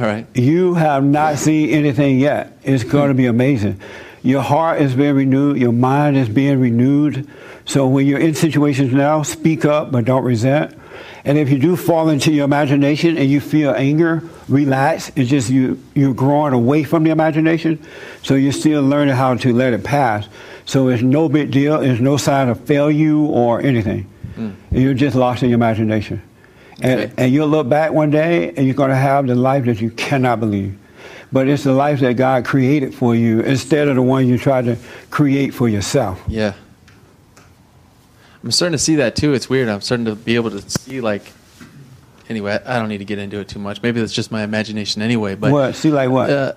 All 0.00 0.06
right. 0.06 0.26
You 0.34 0.74
have 0.74 1.04
not 1.04 1.38
seen 1.38 1.70
anything 1.70 2.18
yet. 2.18 2.58
It's 2.64 2.82
going 2.84 3.08
to 3.08 3.14
be 3.14 3.26
amazing. 3.26 3.80
Your 4.24 4.40
heart 4.40 4.80
is 4.80 4.94
being 4.94 5.14
renewed. 5.14 5.58
Your 5.58 5.70
mind 5.72 6.16
is 6.16 6.30
being 6.30 6.58
renewed. 6.58 7.28
So 7.66 7.86
when 7.86 8.06
you're 8.06 8.18
in 8.18 8.34
situations 8.34 8.92
now, 8.94 9.22
speak 9.22 9.66
up, 9.66 9.92
but 9.92 10.06
don't 10.06 10.24
resent. 10.24 10.76
And 11.26 11.36
if 11.36 11.50
you 11.50 11.58
do 11.58 11.76
fall 11.76 12.08
into 12.08 12.32
your 12.32 12.46
imagination 12.46 13.18
and 13.18 13.30
you 13.30 13.40
feel 13.40 13.72
anger, 13.72 14.22
relax. 14.48 15.12
It's 15.14 15.28
just 15.28 15.50
you, 15.50 15.78
you're 15.94 16.14
growing 16.14 16.54
away 16.54 16.84
from 16.84 17.04
the 17.04 17.10
imagination. 17.10 17.84
So 18.22 18.34
you're 18.34 18.52
still 18.52 18.82
learning 18.82 19.14
how 19.14 19.34
to 19.34 19.52
let 19.52 19.74
it 19.74 19.84
pass. 19.84 20.26
So 20.64 20.88
it's 20.88 21.02
no 21.02 21.28
big 21.28 21.50
deal. 21.50 21.80
It's 21.82 22.00
no 22.00 22.16
sign 22.16 22.48
of 22.48 22.58
failure 22.60 23.14
or 23.14 23.60
anything. 23.60 24.04
Hmm. 24.36 24.52
You're 24.70 24.94
just 24.94 25.14
lost 25.16 25.42
in 25.42 25.50
your 25.50 25.56
imagination. 25.58 26.22
And, 26.80 27.00
Okay. 27.02 27.12
and 27.18 27.32
you'll 27.32 27.48
look 27.48 27.68
back 27.68 27.92
one 27.92 28.10
day 28.10 28.52
and 28.56 28.64
you're 28.66 28.74
going 28.74 28.90
to 28.90 28.96
have 28.96 29.26
the 29.26 29.34
life 29.34 29.66
that 29.66 29.82
you 29.82 29.90
cannot 29.90 30.40
believe. 30.40 30.78
But 31.34 31.48
it's 31.48 31.64
the 31.64 31.72
life 31.72 31.98
that 31.98 32.14
God 32.14 32.44
created 32.44 32.94
for 32.94 33.12
you 33.12 33.40
instead 33.40 33.88
of 33.88 33.96
the 33.96 34.02
one 34.02 34.28
you 34.28 34.38
try 34.38 34.62
to 34.62 34.76
create 35.10 35.52
for 35.52 35.68
yourself. 35.68 36.22
Yeah. 36.28 36.54
I'm 38.44 38.52
starting 38.52 38.74
to 38.74 38.78
see 38.78 38.94
that 38.96 39.16
too. 39.16 39.34
It's 39.34 39.50
weird. 39.50 39.68
I'm 39.68 39.80
starting 39.80 40.06
to 40.06 40.14
be 40.14 40.36
able 40.36 40.50
to 40.50 40.60
see 40.70 41.00
like. 41.00 41.32
Anyway, 42.28 42.56
I 42.64 42.78
don't 42.78 42.88
need 42.88 42.98
to 42.98 43.04
get 43.04 43.18
into 43.18 43.40
it 43.40 43.48
too 43.48 43.58
much. 43.58 43.82
Maybe 43.82 43.98
that's 43.98 44.12
just 44.12 44.30
my 44.30 44.44
imagination 44.44 45.02
anyway. 45.02 45.34
But 45.34 45.50
what? 45.50 45.74
See, 45.74 45.90
like 45.90 46.08
what? 46.08 46.30
uh, 46.30 46.52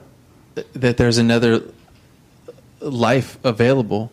that 0.73 0.97
there's 0.97 1.17
another 1.17 1.63
life 2.79 3.39
available, 3.43 4.11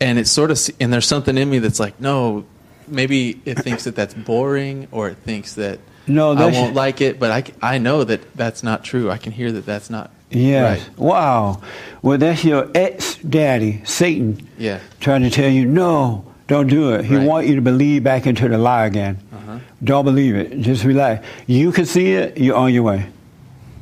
and 0.00 0.16
it's 0.16 0.30
sort 0.30 0.52
of 0.52 0.60
and 0.78 0.92
there's 0.92 1.06
something 1.06 1.36
in 1.36 1.50
me 1.50 1.58
that's 1.58 1.80
like, 1.80 2.00
no, 2.00 2.46
maybe 2.86 3.42
it 3.44 3.58
thinks 3.58 3.82
that 3.82 3.96
that's 3.96 4.14
boring, 4.14 4.86
or 4.92 5.08
it 5.08 5.16
thinks 5.16 5.54
that 5.54 5.80
No, 6.06 6.32
I 6.32 6.46
won't 6.50 6.74
like 6.74 7.00
it. 7.00 7.18
But 7.18 7.30
I 7.62 7.74
I 7.74 7.78
know 7.78 8.04
that 8.04 8.20
that's 8.36 8.62
not 8.62 8.84
true. 8.84 9.10
I 9.10 9.18
can 9.18 9.32
hear 9.32 9.50
that 9.52 9.66
that's 9.66 9.90
not 9.90 10.10
yes. 10.30 10.80
right. 10.88 10.98
Wow. 10.98 11.60
Well, 12.02 12.18
that's 12.18 12.44
your 12.44 12.68
ex-daddy, 12.74 13.82
Satan, 13.84 14.46
Yeah. 14.58 14.78
trying 15.00 15.22
to 15.22 15.30
tell 15.30 15.50
you, 15.50 15.64
no, 15.66 16.24
don't 16.46 16.68
do 16.68 16.92
it. 16.92 17.04
He 17.04 17.16
Right. 17.16 17.26
want 17.26 17.46
you 17.48 17.56
to 17.56 17.60
believe 17.62 18.04
back 18.04 18.26
into 18.26 18.48
the 18.48 18.58
lie 18.58 18.86
again. 18.86 19.18
Uh-huh. 19.32 19.58
Don't 19.82 20.04
believe 20.04 20.36
it. 20.36 20.60
Just 20.60 20.84
relax. 20.84 21.26
You 21.46 21.72
can 21.72 21.84
see 21.86 22.12
it. 22.12 22.38
You're 22.38 22.56
on 22.56 22.72
your 22.72 22.84
way. 22.84 23.06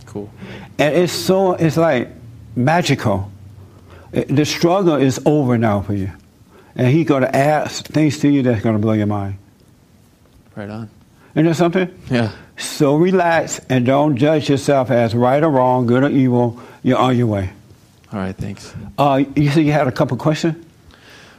Cool. 0.07 0.31
And 0.79 0.95
it's 0.95 1.13
so, 1.13 1.53
it's 1.53 1.77
like 1.77 2.09
magical. 2.57 3.31
The 4.13 4.45
struggle 4.45 4.95
is 4.97 5.21
over 5.27 5.59
now 5.59 5.83
for 5.83 5.93
you. 5.95 6.11
And 6.77 6.87
he's 6.89 7.07
going 7.07 7.23
to 7.23 7.37
add 7.37 7.71
things 7.71 8.19
to 8.21 8.29
you 8.29 8.43
that's 8.43 8.63
going 8.63 8.75
to 8.77 8.81
blow 8.81 8.93
your 8.95 9.07
mind. 9.07 9.37
Right 10.57 10.71
on. 10.71 10.89
Isn't 11.35 11.47
that 11.47 11.55
something? 11.57 12.03
Yeah. 12.11 12.31
So 12.57 12.97
relax 12.97 13.61
and 13.69 13.85
don't 13.85 14.17
judge 14.17 14.49
yourself 14.49 14.91
as 14.91 15.15
right 15.15 15.43
or 15.43 15.51
wrong, 15.51 15.87
good 15.87 16.05
or 16.05 16.09
evil. 16.09 16.61
You're 16.83 16.99
on 16.99 17.17
your 17.17 17.27
way. 17.27 17.51
All 18.13 18.21
right. 18.21 18.37
Thanks. 18.37 18.73
Uh, 18.97 19.25
you 19.35 19.51
said 19.51 19.65
you 19.65 19.73
had 19.73 19.89
a 19.89 19.93
couple 19.93 20.17
questions? 20.17 20.65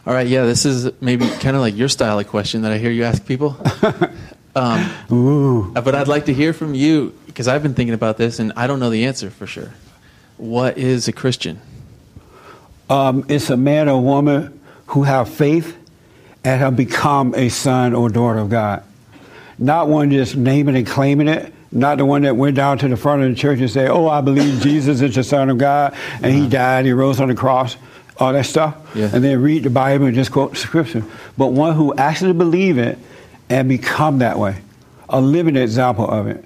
All 0.05 0.13
right. 0.13 0.27
Yeah. 0.27 0.43
This 0.43 0.65
is 0.65 0.91
maybe 0.99 1.27
kind 1.39 1.55
of 1.55 1.61
like 1.61 1.75
your 1.75 1.87
style 1.87 2.19
of 2.19 2.27
question 2.27 2.63
that 2.63 2.73
I 2.73 2.77
hear 2.77 2.91
you 2.91 3.03
ask 3.03 3.25
people. 3.25 3.55
um, 4.55 4.91
Ooh. 5.11 5.71
but 5.71 5.95
I'd 5.95 6.09
like 6.09 6.25
to 6.25 6.33
hear 6.33 6.51
from 6.51 6.75
you 6.75 7.17
because 7.27 7.47
I've 7.47 7.63
been 7.63 7.73
thinking 7.73 7.93
about 7.93 8.17
this 8.17 8.39
and 8.39 8.51
I 8.57 8.67
don't 8.67 8.81
know 8.81 8.89
the 8.89 9.05
answer 9.05 9.29
for 9.29 9.47
sure. 9.47 9.71
What 10.37 10.77
is 10.77 11.07
a 11.07 11.13
Christian? 11.13 11.61
Um, 12.89 13.25
it's 13.29 13.49
a 13.49 13.57
man 13.57 13.87
or 13.87 14.01
woman 14.01 14.59
who 14.87 15.03
have 15.03 15.29
faith 15.29 15.77
and 16.43 16.59
have 16.59 16.75
become 16.75 17.33
a 17.35 17.49
son 17.49 17.93
or 17.93 18.09
daughter 18.09 18.39
of 18.39 18.49
God. 18.49 18.83
Not 19.57 19.87
one 19.87 20.11
just 20.11 20.35
naming 20.35 20.75
and 20.75 20.85
claiming 20.85 21.27
it. 21.27 21.53
Not 21.71 21.97
the 21.97 22.05
one 22.05 22.21
that 22.21 22.35
went 22.35 22.55
down 22.55 22.77
to 22.79 22.87
the 22.87 22.95
front 22.95 23.23
of 23.23 23.29
the 23.29 23.35
church 23.35 23.59
and 23.59 23.69
said, 23.69 23.89
"Oh, 23.89 24.07
I 24.07 24.21
believe 24.21 24.61
Jesus 24.61 25.01
is 25.01 25.15
the 25.15 25.23
Son 25.23 25.49
of 25.49 25.57
God, 25.57 25.95
and 26.21 26.33
He 26.33 26.41
uh-huh. 26.41 26.49
died, 26.49 26.85
He 26.85 26.93
rose 26.93 27.19
on 27.19 27.27
the 27.27 27.35
cross." 27.35 27.77
All 28.17 28.31
that 28.31 28.45
stuff, 28.45 28.77
Yeah. 28.95 29.09
and 29.13 29.21
then 29.21 29.41
read 29.41 29.63
the 29.63 29.69
Bible 29.69 30.05
and 30.05 30.15
just 30.15 30.31
quote 30.31 30.55
Scripture. 30.55 31.03
But 31.37 31.47
one 31.47 31.75
who 31.75 31.93
actually 31.95 32.31
believe 32.31 32.77
it 32.77 32.97
and 33.49 33.67
become 33.67 34.19
that 34.19 34.39
way, 34.39 34.55
a 35.09 35.19
living 35.19 35.57
example 35.57 36.09
of 36.09 36.27
it. 36.27 36.45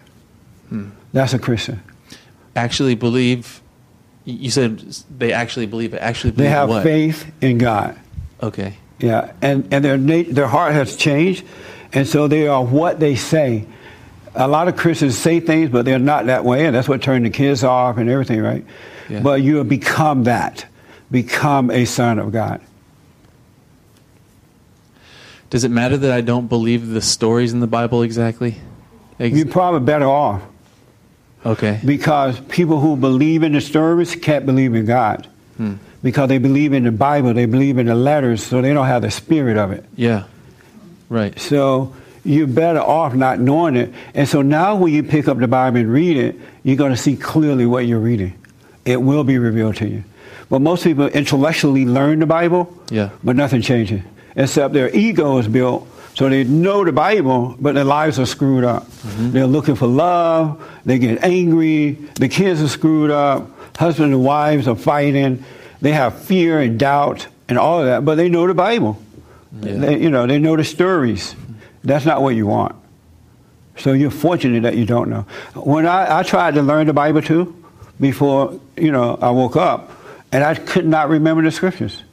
Hmm. 0.69 0.89
That's 1.13 1.35
a 1.35 1.39
Christian. 1.39 1.83
Actually 2.55 2.95
believe. 2.95 3.61
You 4.25 4.49
said 4.49 4.79
they 5.15 5.31
actually 5.31 5.67
believe 5.67 5.93
it. 5.93 5.97
Actually 5.97 6.31
believe 6.31 6.49
They 6.49 6.49
have 6.49 6.69
what? 6.69 6.81
faith 6.81 7.31
in 7.39 7.59
God. 7.59 7.95
Okay. 8.41 8.75
Yeah, 8.99 9.31
and, 9.41 9.71
and 9.71 9.85
their, 9.85 9.97
their 10.23 10.47
heart 10.47 10.73
has 10.73 10.95
changed, 10.95 11.45
and 11.93 12.07
so 12.07 12.27
they 12.27 12.47
are 12.47 12.63
what 12.63 12.99
they 12.99 13.15
say. 13.15 13.65
A 14.35 14.47
lot 14.47 14.67
of 14.67 14.77
Christians 14.77 15.17
say 15.17 15.39
things, 15.39 15.69
but 15.69 15.85
they're 15.85 15.99
not 15.99 16.27
that 16.27 16.45
way, 16.45 16.65
and 16.65 16.75
that's 16.75 16.87
what 16.87 17.01
turned 17.01 17.25
the 17.25 17.29
kids 17.29 17.63
off 17.63 17.97
and 17.97 18.09
everything, 18.09 18.41
right? 18.41 18.65
Yeah. 19.09 19.21
But 19.21 19.41
you 19.41 19.57
have 19.57 19.67
become 19.67 20.25
that, 20.25 20.65
become 21.09 21.71
a 21.71 21.85
son 21.85 22.19
of 22.19 22.31
God. 22.31 22.61
Does 25.49 25.63
it 25.63 25.71
matter 25.71 25.97
that 25.97 26.11
I 26.11 26.21
don't 26.21 26.47
believe 26.47 26.89
the 26.89 27.01
stories 27.01 27.53
in 27.53 27.59
the 27.59 27.67
Bible 27.67 28.03
exactly? 28.03 28.55
Ex- 29.19 29.35
You're 29.35 29.47
probably 29.47 29.79
better 29.79 30.05
off 30.05 30.43
okay. 31.45 31.79
because 31.83 32.39
people 32.41 32.79
who 32.79 32.95
believe 32.95 33.41
in 33.41 33.53
the 33.53 33.61
stories 33.61 34.15
can't 34.15 34.45
believe 34.45 34.75
in 34.75 34.85
God. 34.85 35.27
Hmm. 35.57 35.75
Because 36.01 36.29
they 36.29 36.37
believe 36.37 36.71
in 36.71 36.83
the 36.83 36.91
Bible, 36.91 37.33
they 37.33 37.45
believe 37.45 37.77
in 37.77 37.87
the 37.87 37.95
letters, 37.95 38.41
so 38.41 38.61
they 38.61 38.73
don't 38.73 38.87
have 38.87 39.01
the 39.01 39.11
spirit 39.11 39.57
of 39.57 39.71
it. 39.71 39.83
Yeah. 39.97 40.25
Right. 41.09 41.37
So 41.39 41.93
you're 42.23 42.47
better 42.47 42.79
off 42.79 43.13
not 43.13 43.39
knowing 43.39 43.75
it. 43.75 43.93
And 44.13 44.27
so 44.27 44.41
now 44.41 44.75
when 44.75 44.93
you 44.93 45.03
pick 45.03 45.27
up 45.27 45.37
the 45.39 45.47
Bible 45.47 45.79
and 45.79 45.91
read 45.91 46.17
it, 46.17 46.35
you're 46.63 46.77
going 46.77 46.91
to 46.91 46.97
see 46.97 47.15
clearly 47.15 47.65
what 47.65 47.85
you're 47.87 47.99
reading. 47.99 48.33
It 48.85 49.01
will 49.01 49.23
be 49.23 49.37
revealed 49.37 49.75
to 49.77 49.87
you. 49.87 50.03
But 50.49 50.61
most 50.61 50.83
people 50.83 51.07
intellectually 51.07 51.85
learn 51.85 52.19
the 52.19 52.25
Bible, 52.25 52.73
Yeah. 52.89 53.09
but 53.23 53.35
nothing 53.35 53.61
changes. 53.61 54.01
Except 54.35 54.73
their 54.73 54.89
ego 54.95 55.37
is 55.37 55.47
built 55.47 55.87
so 56.15 56.27
they 56.27 56.43
know 56.43 56.83
the 56.83 56.91
Bible, 56.91 57.55
but 57.59 57.75
their 57.75 57.83
lives 57.83 58.19
are 58.19 58.25
screwed 58.25 58.63
up. 58.63 58.85
Mm-hmm. 58.87 59.31
They're 59.31 59.47
looking 59.47 59.75
for 59.75 59.87
love, 59.87 60.61
they 60.85 60.99
get 60.99 61.23
angry, 61.23 61.91
the 62.15 62.27
kids 62.27 62.61
are 62.61 62.67
screwed 62.67 63.11
up, 63.11 63.47
husband 63.77 64.11
and 64.13 64.23
wives 64.23 64.67
are 64.67 64.75
fighting, 64.75 65.45
they 65.81 65.93
have 65.93 66.19
fear 66.19 66.59
and 66.59 66.77
doubt 66.77 67.27
and 67.47 67.57
all 67.57 67.79
of 67.79 67.85
that, 67.85 68.03
but 68.03 68.15
they 68.15 68.27
know 68.27 68.47
the 68.47 68.53
Bible. 68.53 69.01
Yeah. 69.51 69.73
They, 69.73 69.99
you 69.99 70.09
know, 70.09 70.27
they 70.27 70.39
know 70.39 70.55
the 70.55 70.63
stories. 70.63 71.35
That's 71.83 72.05
not 72.05 72.21
what 72.21 72.35
you 72.35 72.45
want. 72.45 72.75
So 73.77 73.93
you're 73.93 74.11
fortunate 74.11 74.63
that 74.63 74.75
you 74.75 74.85
don't 74.85 75.09
know. 75.09 75.25
When 75.55 75.85
I, 75.85 76.19
I 76.19 76.23
tried 76.23 76.55
to 76.55 76.61
learn 76.61 76.87
the 76.87 76.93
Bible 76.93 77.21
too, 77.21 77.55
before 77.99 78.59
you 78.77 78.91
know 78.91 79.17
I 79.21 79.29
woke 79.31 79.55
up, 79.55 79.91
and 80.31 80.43
I 80.43 80.55
could 80.55 80.85
not 80.85 81.09
remember 81.09 81.41
the 81.41 81.51
scriptures. 81.51 82.03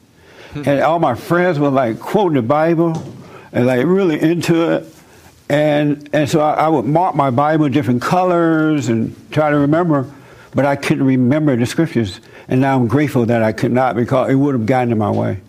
Hmm. 0.53 0.63
and 0.65 0.81
all 0.81 0.97
my 0.99 1.13
friends 1.13 1.59
were 1.59 1.69
like 1.69 1.99
quoting 1.99 2.35
the 2.35 2.41
Bible 2.41 3.03
and 3.51 3.67
like 3.67 3.85
really 3.85 4.19
into 4.19 4.71
it. 4.71 4.85
And 5.49 6.09
and 6.13 6.29
so 6.29 6.39
I, 6.39 6.53
I 6.53 6.67
would 6.69 6.85
mark 6.85 7.15
my 7.15 7.29
Bible 7.29 7.65
in 7.65 7.73
different 7.73 8.01
colors 8.01 8.87
and 8.87 9.13
try 9.31 9.49
to 9.49 9.57
remember, 9.57 10.09
but 10.55 10.65
I 10.65 10.77
couldn't 10.77 11.05
remember 11.05 11.55
the 11.57 11.65
scriptures. 11.65 12.21
And 12.47 12.61
now 12.61 12.77
I'm 12.77 12.87
grateful 12.87 13.25
that 13.25 13.43
I 13.43 13.51
could 13.51 13.73
not 13.73 13.97
because 13.97 14.29
it 14.29 14.35
would 14.35 14.55
have 14.55 14.65
gotten 14.65 14.93
in 14.93 14.97
my 14.97 15.11
way 15.11 15.41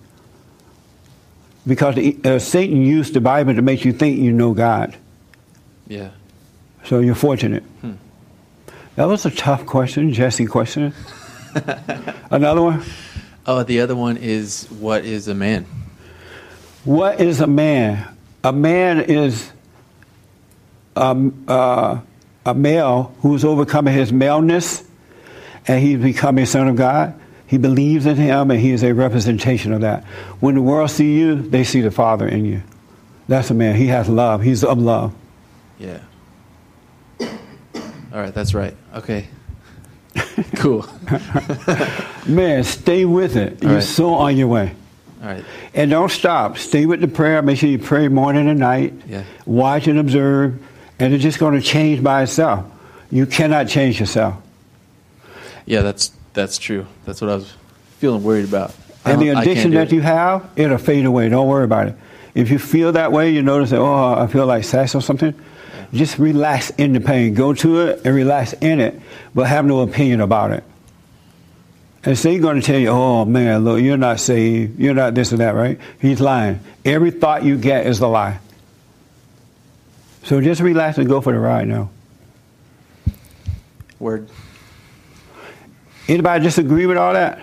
because 1.68 1.94
the, 1.94 2.18
uh, 2.24 2.38
Satan 2.38 2.82
used 2.82 3.14
the 3.14 3.20
Bible 3.20 3.54
to 3.54 3.62
make 3.62 3.84
you 3.84 3.92
think 3.92 4.18
you 4.18 4.32
know 4.32 4.54
God. 4.54 4.96
Yeah. 5.86 6.10
So 6.84 7.00
you're 7.00 7.14
fortunate. 7.14 7.62
That 8.96 9.06
was 9.06 9.24
a 9.24 9.30
tough 9.30 9.64
question, 9.64 10.12
Jesse 10.12 10.46
question. 10.46 10.92
Another 12.32 12.62
one. 12.62 12.82
Oh, 13.46 13.62
the 13.62 13.80
other 13.80 13.94
one 13.94 14.16
is 14.16 14.66
what 14.80 15.04
is 15.04 15.28
a 15.28 15.34
man? 15.34 15.66
What 16.84 17.20
is 17.20 17.40
a 17.40 17.46
man? 17.46 18.08
A 18.42 18.52
man 18.52 19.00
is 19.00 19.52
um, 20.96 21.44
uh, 21.46 22.00
a 22.44 22.54
male 22.54 23.14
who's 23.20 23.44
overcoming 23.44 23.94
his 23.94 24.12
maleness 24.12 24.82
and 25.68 25.80
he's 25.80 25.98
become 26.00 26.38
a 26.38 26.46
son 26.46 26.66
of 26.66 26.74
God. 26.74 27.17
He 27.48 27.56
believes 27.56 28.04
in 28.04 28.16
him 28.16 28.50
and 28.50 28.60
he 28.60 28.72
is 28.72 28.84
a 28.84 28.92
representation 28.92 29.72
of 29.72 29.80
that. 29.80 30.04
When 30.40 30.54
the 30.54 30.62
world 30.62 30.90
see 30.90 31.18
you, 31.18 31.34
they 31.34 31.64
see 31.64 31.80
the 31.80 31.90
Father 31.90 32.28
in 32.28 32.44
you. 32.44 32.62
That's 33.26 33.50
a 33.50 33.54
man. 33.54 33.74
He 33.74 33.86
has 33.86 34.06
love. 34.08 34.42
He's 34.42 34.62
of 34.62 34.78
love. 34.78 35.14
Yeah. 35.78 36.00
All 37.20 37.28
right, 38.12 38.34
that's 38.34 38.52
right. 38.52 38.74
Okay. 38.94 39.28
cool. 40.56 40.86
Man, 42.26 42.64
stay 42.64 43.04
with 43.04 43.36
it. 43.36 43.62
All 43.62 43.68
You're 43.70 43.78
right. 43.78 43.84
so 43.84 44.14
on 44.14 44.36
your 44.36 44.48
way. 44.48 44.74
All 45.22 45.28
right. 45.28 45.44
And 45.74 45.90
don't 45.90 46.10
stop. 46.10 46.58
Stay 46.58 46.84
with 46.86 47.00
the 47.00 47.08
prayer. 47.08 47.40
Make 47.42 47.58
sure 47.58 47.68
you 47.68 47.78
pray 47.78 48.08
morning 48.08 48.48
and 48.48 48.58
night. 48.58 48.92
Yeah. 49.06 49.24
Watch 49.46 49.86
and 49.86 49.98
observe. 49.98 50.62
And 50.98 51.14
it's 51.14 51.22
just 51.22 51.38
going 51.38 51.54
to 51.54 51.60
change 51.60 52.02
by 52.02 52.22
itself. 52.24 52.66
You 53.10 53.24
cannot 53.24 53.68
change 53.68 54.00
yourself. 54.00 54.36
Yeah, 55.64 55.82
that's 55.82 56.12
that's 56.38 56.56
true. 56.56 56.86
That's 57.04 57.20
what 57.20 57.30
I 57.30 57.34
was 57.34 57.52
feeling 57.98 58.22
worried 58.22 58.44
about. 58.44 58.72
And 59.04 59.20
the 59.20 59.26
don't- 59.26 59.36
I 59.38 59.44
can't 59.44 59.46
addiction 59.48 59.70
that 59.74 59.90
you 59.90 60.00
have, 60.02 60.48
it'll 60.54 60.78
fade 60.78 61.04
away. 61.04 61.28
Don't 61.28 61.48
worry 61.48 61.64
about 61.64 61.88
it. 61.88 61.94
If 62.36 62.48
you 62.52 62.60
feel 62.60 62.92
that 62.92 63.10
way, 63.10 63.30
you 63.30 63.42
notice 63.42 63.70
that, 63.70 63.80
oh, 63.80 64.14
I 64.14 64.28
feel 64.28 64.46
like 64.46 64.62
sex 64.62 64.94
or 64.94 65.02
something, 65.02 65.34
just 65.92 66.16
relax 66.18 66.70
in 66.70 66.92
the 66.92 67.00
pain. 67.00 67.34
Go 67.34 67.52
to 67.54 67.80
it 67.80 68.02
and 68.04 68.14
relax 68.14 68.52
in 68.52 68.78
it, 68.78 69.00
but 69.34 69.48
have 69.48 69.64
no 69.64 69.80
opinion 69.80 70.20
about 70.20 70.52
it. 70.52 70.62
And 72.04 72.16
Satan's 72.16 72.42
going 72.42 72.60
to 72.60 72.64
tell 72.64 72.78
you, 72.78 72.90
oh, 72.90 73.24
man, 73.24 73.64
look, 73.64 73.80
you're 73.80 73.96
not 73.96 74.20
saved. 74.20 74.78
You're 74.78 74.94
not 74.94 75.16
this 75.16 75.32
or 75.32 75.38
that, 75.38 75.56
right? 75.56 75.80
He's 76.00 76.20
lying. 76.20 76.60
Every 76.84 77.10
thought 77.10 77.42
you 77.42 77.56
get 77.58 77.84
is 77.88 77.98
a 77.98 78.06
lie. 78.06 78.38
So 80.22 80.40
just 80.40 80.60
relax 80.60 80.98
and 80.98 81.08
go 81.08 81.20
for 81.20 81.32
the 81.32 81.40
ride 81.40 81.66
now. 81.66 81.90
Word. 83.98 84.28
Anybody 86.08 86.42
disagree 86.42 86.86
with 86.86 86.96
all 86.96 87.12
that? 87.12 87.40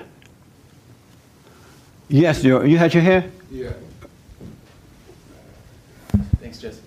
Yes, 2.10 2.42
Joe. 2.42 2.64
You 2.64 2.78
had 2.80 2.94
your 2.94 3.04
hair? 3.04 3.30
Yeah. 3.52 3.74
Thanks, 6.40 6.60
Jesse. 6.60 6.82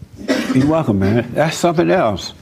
You're 0.58 0.66
welcome, 0.66 0.98
man. 0.98 1.32
That's 1.32 1.56
something 1.56 1.90
else. 1.90 2.32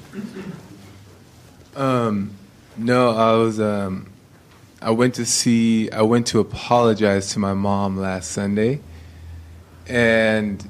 Um, 1.75 2.31
no, 2.76 3.11
I 3.11 3.33
was. 3.37 3.61
Um, 3.61 4.11
I 4.81 4.90
went 4.90 5.14
to 5.16 5.26
see. 5.26 5.90
I 5.90 6.02
went 6.02 6.26
to 6.28 6.40
apologize 6.40 7.31
to 7.31 7.38
my 7.38 7.52
mom 7.52 7.99
last 7.99 8.31
Sunday, 8.31 8.81
and 9.87 10.66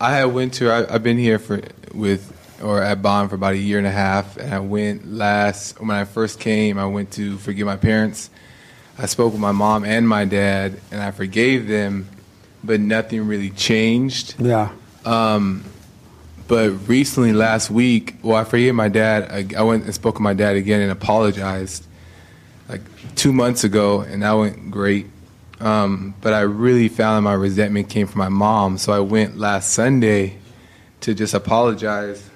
I 0.00 0.16
had 0.16 0.24
went 0.26 0.54
to. 0.54 0.70
I, 0.70 0.94
I've 0.94 1.02
been 1.02 1.18
here 1.18 1.38
for 1.38 1.60
with 1.92 2.35
or 2.62 2.82
at 2.82 3.02
Bond 3.02 3.30
for 3.30 3.36
about 3.36 3.54
a 3.54 3.58
year 3.58 3.78
and 3.78 3.86
a 3.86 3.92
half, 3.92 4.36
and 4.36 4.54
I 4.54 4.60
went 4.60 5.12
last 5.12 5.80
when 5.80 5.90
I 5.90 6.04
first 6.04 6.40
came. 6.40 6.78
I 6.78 6.86
went 6.86 7.12
to 7.12 7.38
forgive 7.38 7.66
my 7.66 7.76
parents. 7.76 8.30
I 8.98 9.06
spoke 9.06 9.32
with 9.32 9.40
my 9.40 9.52
mom 9.52 9.84
and 9.84 10.08
my 10.08 10.24
dad, 10.24 10.80
and 10.90 11.02
I 11.02 11.10
forgave 11.10 11.68
them, 11.68 12.08
but 12.64 12.80
nothing 12.80 13.26
really 13.26 13.50
changed. 13.50 14.36
Yeah. 14.38 14.70
Um, 15.04 15.64
but 16.48 16.70
recently, 16.88 17.32
last 17.32 17.70
week, 17.70 18.16
well, 18.22 18.36
I 18.36 18.44
forgave 18.44 18.74
my 18.74 18.88
dad. 18.88 19.30
I, 19.30 19.60
I 19.60 19.62
went 19.62 19.84
and 19.84 19.94
spoke 19.94 20.14
with 20.14 20.22
my 20.22 20.34
dad 20.34 20.56
again 20.56 20.80
and 20.80 20.90
apologized, 20.90 21.86
like 22.68 22.80
two 23.16 23.32
months 23.32 23.64
ago, 23.64 24.00
and 24.00 24.22
that 24.22 24.32
went 24.32 24.70
great. 24.70 25.06
Um, 25.60 26.14
but 26.20 26.32
I 26.32 26.40
really 26.40 26.88
found 26.88 27.16
that 27.16 27.22
my 27.22 27.34
resentment 27.34 27.88
came 27.88 28.06
from 28.06 28.18
my 28.18 28.28
mom, 28.28 28.78
so 28.78 28.92
I 28.92 29.00
went 29.00 29.38
last 29.38 29.72
Sunday 29.72 30.38
to 31.00 31.14
just 31.14 31.34
apologize. 31.34 32.30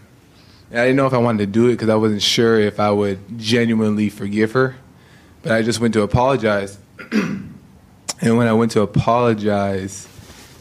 And 0.70 0.78
I 0.80 0.84
didn't 0.84 0.96
know 0.96 1.06
if 1.06 1.12
I 1.12 1.18
wanted 1.18 1.38
to 1.38 1.46
do 1.46 1.68
it 1.68 1.72
because 1.72 1.88
I 1.88 1.96
wasn't 1.96 2.22
sure 2.22 2.58
if 2.60 2.78
I 2.78 2.90
would 2.90 3.18
genuinely 3.38 4.08
forgive 4.08 4.52
her. 4.52 4.76
But 5.42 5.52
I 5.52 5.62
just 5.62 5.80
went 5.80 5.94
to 5.94 6.02
apologize. 6.02 6.78
and 7.12 8.36
when 8.36 8.46
I 8.46 8.52
went 8.52 8.72
to 8.72 8.82
apologize, 8.82 10.06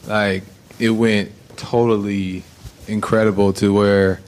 like 0.07 0.43
it 0.79 0.89
went 0.91 1.31
totally 1.57 2.43
incredible 2.87 3.53
to 3.53 3.73
where 3.73 4.19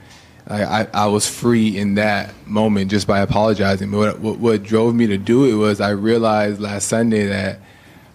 I, 0.47 0.63
I, 0.81 0.88
I 0.93 1.07
was 1.07 1.27
free 1.27 1.77
in 1.77 1.95
that 1.95 2.33
moment 2.45 2.91
just 2.91 3.07
by 3.07 3.19
apologizing. 3.21 3.89
But 3.89 3.97
what, 3.97 4.19
what, 4.19 4.38
what 4.39 4.63
drove 4.63 4.93
me 4.93 5.07
to 5.07 5.17
do 5.17 5.45
it 5.45 5.53
was 5.55 5.79
I 5.81 5.91
realized 5.91 6.59
last 6.59 6.88
Sunday 6.89 7.25
that 7.27 7.59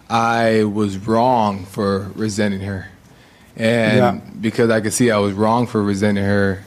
I 0.09 0.63
was 0.63 0.97
wrong 0.97 1.65
for 1.65 2.11
resenting 2.15 2.61
her. 2.61 2.87
And 3.55 3.97
Yeah. 3.97 4.11
because 4.39 4.69
I 4.69 4.79
could 4.81 4.93
see 4.93 5.09
I 5.11 5.17
was 5.17 5.33
wrong 5.33 5.65
for 5.67 5.81
resenting 5.83 6.23
her, 6.23 6.63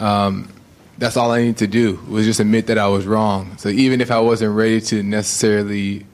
um, 0.00 0.52
that's 0.98 1.16
all 1.16 1.30
I 1.30 1.40
needed 1.40 1.58
to 1.58 1.66
do 1.66 1.96
was 2.08 2.26
just 2.26 2.40
admit 2.40 2.66
that 2.66 2.78
I 2.78 2.88
was 2.88 3.06
wrong. 3.06 3.56
So 3.56 3.68
even 3.68 4.00
if 4.00 4.10
I 4.10 4.20
wasn't 4.20 4.54
ready 4.54 4.80
to 4.82 5.02
necessarily 5.02 6.06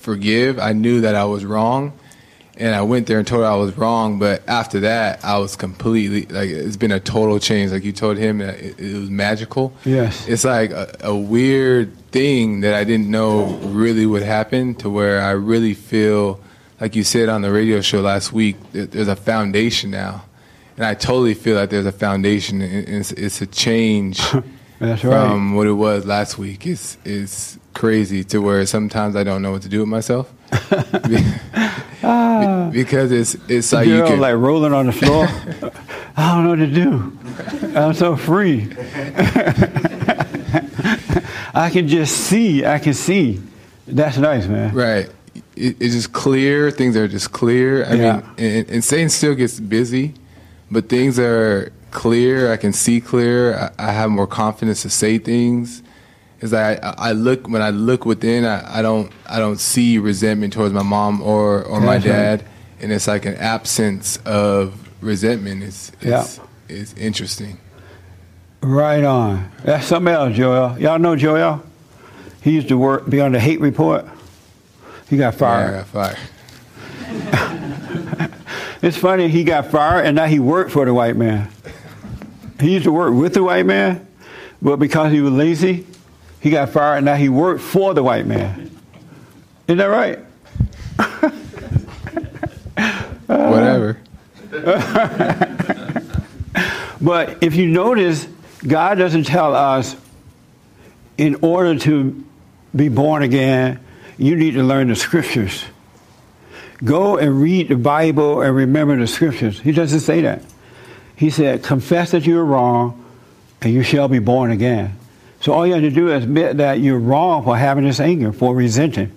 forgive, 0.00 0.58
I 0.58 0.72
knew 0.72 1.02
that 1.02 1.14
I 1.14 1.24
was 1.24 1.44
wrong. 1.44 1.92
And 2.56 2.72
I 2.72 2.82
went 2.82 3.08
there 3.08 3.18
and 3.18 3.26
told 3.26 3.42
her 3.42 3.48
I 3.48 3.56
was 3.56 3.76
wrong, 3.76 4.20
but 4.20 4.48
after 4.48 4.80
that, 4.80 5.24
I 5.24 5.38
was 5.38 5.56
completely 5.56 6.26
like 6.26 6.50
it's 6.50 6.76
been 6.76 6.92
a 6.92 7.00
total 7.00 7.40
change. 7.40 7.72
Like 7.72 7.82
you 7.82 7.90
told 7.92 8.16
him 8.16 8.38
that 8.38 8.60
it, 8.60 8.78
it 8.78 8.96
was 8.96 9.10
magical. 9.10 9.72
Yes. 9.84 10.28
it's 10.28 10.44
like 10.44 10.70
a, 10.70 10.96
a 11.00 11.16
weird 11.16 11.96
thing 12.12 12.60
that 12.60 12.74
I 12.74 12.84
didn't 12.84 13.10
know 13.10 13.46
really 13.46 14.06
would 14.06 14.22
happen. 14.22 14.76
To 14.76 14.90
where 14.90 15.20
I 15.20 15.32
really 15.32 15.74
feel, 15.74 16.40
like 16.80 16.94
you 16.94 17.02
said 17.02 17.28
on 17.28 17.42
the 17.42 17.50
radio 17.50 17.80
show 17.80 18.00
last 18.00 18.32
week, 18.32 18.56
there's 18.70 19.08
a 19.08 19.16
foundation 19.16 19.90
now, 19.90 20.24
and 20.76 20.84
I 20.86 20.94
totally 20.94 21.34
feel 21.34 21.56
like 21.56 21.70
there's 21.70 21.86
a 21.86 21.92
foundation. 21.92 22.60
and 22.60 22.88
It's, 22.88 23.12
it's 23.12 23.40
a 23.42 23.46
change 23.46 24.20
right. 24.80 24.98
from 24.98 25.54
what 25.54 25.66
it 25.66 25.72
was 25.72 26.04
last 26.06 26.38
week. 26.38 26.66
It's 26.66 26.96
it's 27.04 27.58
crazy 27.74 28.22
to 28.24 28.38
where 28.38 28.64
sometimes 28.66 29.16
I 29.16 29.24
don't 29.24 29.42
know 29.42 29.50
what 29.52 29.62
to 29.62 29.68
do 29.68 29.80
with 29.80 29.88
myself. 29.88 30.32
Ah. 32.06 32.68
Be- 32.70 32.82
because 32.82 33.10
it's 33.10 33.34
it's 33.48 33.72
like 33.72 33.88
you 33.88 33.96
Girl, 33.96 34.08
can 34.08 34.20
like 34.20 34.34
rolling 34.34 34.74
on 34.74 34.84
the 34.86 34.92
floor. 34.92 35.26
I 36.18 36.34
don't 36.34 36.44
know 36.44 36.50
what 36.50 36.56
to 36.56 36.66
do. 36.66 37.78
I'm 37.78 37.94
so 37.94 38.14
free. 38.14 38.68
I 41.54 41.70
can 41.72 41.88
just 41.88 42.14
see. 42.16 42.64
I 42.66 42.78
can 42.78 42.94
see. 42.94 43.40
That's 43.86 44.18
nice, 44.18 44.46
man. 44.46 44.74
right. 44.74 45.08
It, 45.56 45.76
it's 45.80 45.94
just 45.94 46.12
clear. 46.12 46.70
Things 46.70 46.94
are 46.96 47.08
just 47.08 47.32
clear. 47.32 47.84
I 47.86 47.94
Yeah. 47.94 48.12
mean, 48.16 48.24
and, 48.38 48.68
and 48.70 48.84
Satan 48.84 49.08
still 49.08 49.34
gets 49.34 49.58
busy, 49.60 50.12
but 50.70 50.88
things 50.88 51.18
are 51.18 51.72
clear. 51.90 52.52
I 52.52 52.56
can 52.56 52.72
see 52.72 53.00
clear. 53.00 53.54
I, 53.78 53.88
I 53.88 53.92
have 53.92 54.10
more 54.10 54.26
confidence 54.26 54.82
to 54.82 54.90
say 54.90 55.18
things. 55.18 55.82
Is 56.40 56.52
like 56.52 56.82
I, 56.82 56.94
I 56.98 57.12
look 57.12 57.48
when 57.48 57.62
I 57.62 57.70
look 57.70 58.04
within. 58.04 58.44
I, 58.44 58.78
I 58.78 58.82
don't 58.82 59.10
I 59.26 59.38
don't 59.38 59.58
see 59.58 59.98
resentment 59.98 60.52
towards 60.52 60.74
my 60.74 60.82
mom 60.82 61.22
or 61.22 61.62
or 61.64 61.80
my 61.80 61.94
right. 61.94 62.02
dad, 62.02 62.44
and 62.80 62.92
it's 62.92 63.06
like 63.06 63.24
an 63.24 63.36
absence 63.36 64.18
of 64.26 64.88
resentment. 65.00 65.62
It's 65.62 65.90
it's, 66.00 66.04
Yeah. 66.04 66.26
it's 66.68 66.92
interesting. 66.94 67.58
Right 68.60 69.04
on. 69.04 69.50
That's 69.62 69.86
something 69.86 70.12
else, 70.12 70.34
Joel. 70.36 70.78
Y'all 70.78 70.98
know 70.98 71.16
Joel? 71.16 71.62
He 72.42 72.52
used 72.52 72.68
to 72.68 72.78
work, 72.78 73.08
be 73.08 73.20
on 73.20 73.32
the 73.32 73.40
hate 73.40 73.60
report. 73.60 74.06
He 75.08 75.16
got 75.16 75.38
Yeah, 75.38 75.48
I 75.48 75.70
got 75.70 75.86
fired. 75.86 76.18
It's 78.84 78.98
funny, 78.98 79.28
he 79.28 79.44
got 79.44 79.70
fired 79.70 80.04
and 80.04 80.14
now 80.16 80.26
he 80.26 80.38
worked 80.38 80.70
for 80.70 80.84
the 80.84 80.92
white 80.92 81.16
man. 81.16 81.48
He 82.60 82.74
used 82.74 82.84
to 82.84 82.92
work 82.92 83.14
with 83.14 83.32
the 83.32 83.42
white 83.42 83.64
man, 83.64 84.06
but 84.60 84.76
because 84.76 85.10
he 85.10 85.22
was 85.22 85.32
lazy, 85.32 85.86
he 86.40 86.50
got 86.50 86.68
fired 86.68 86.98
and 86.98 87.06
now 87.06 87.14
he 87.14 87.30
worked 87.30 87.62
for 87.62 87.94
the 87.94 88.02
white 88.02 88.26
man. 88.26 88.70
Isn't 89.66 89.78
that 89.78 89.86
right? 89.86 90.18
Whatever. 93.26 93.98
But 97.00 97.42
if 97.42 97.54
you 97.54 97.66
notice, 97.66 98.26
God 98.66 98.96
doesn't 98.96 99.24
tell 99.24 99.54
us 99.54 99.94
in 101.18 101.36
order 101.42 101.78
to 101.80 102.24
be 102.74 102.88
born 102.88 103.22
again, 103.22 103.78
you 104.16 104.36
need 104.36 104.52
to 104.52 104.62
learn 104.62 104.88
the 104.88 104.96
scriptures. 104.96 105.64
Go 106.82 107.16
and 107.16 107.40
read 107.40 107.68
the 107.68 107.76
Bible 107.76 108.42
and 108.42 108.54
remember 108.54 108.96
the 108.96 109.06
scriptures. 109.06 109.60
He 109.60 109.72
doesn't 109.72 110.00
say 110.00 110.22
that. 110.22 110.42
He 111.16 111.30
said, 111.30 111.62
confess 111.62 112.10
that 112.10 112.26
you 112.26 112.38
are 112.38 112.44
wrong 112.44 113.04
and 113.62 113.72
you 113.72 113.82
shall 113.82 114.08
be 114.08 114.18
born 114.18 114.50
again. 114.50 114.98
So 115.40 115.52
all 115.52 115.66
you 115.66 115.74
have 115.74 115.82
to 115.82 115.90
do 115.90 116.10
is 116.10 116.24
admit 116.24 116.56
that 116.56 116.80
you're 116.80 116.98
wrong 116.98 117.44
for 117.44 117.56
having 117.56 117.84
this 117.84 118.00
anger, 118.00 118.32
for 118.32 118.54
resenting. 118.54 119.12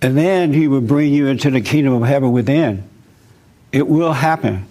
And 0.00 0.16
then 0.16 0.52
he 0.52 0.68
will 0.68 0.80
bring 0.80 1.12
you 1.12 1.26
into 1.26 1.50
the 1.50 1.60
kingdom 1.60 1.92
of 1.92 2.08
heaven 2.08 2.32
within. 2.32 2.88
It 3.72 3.86
will 3.86 4.12
happen. 4.12 4.66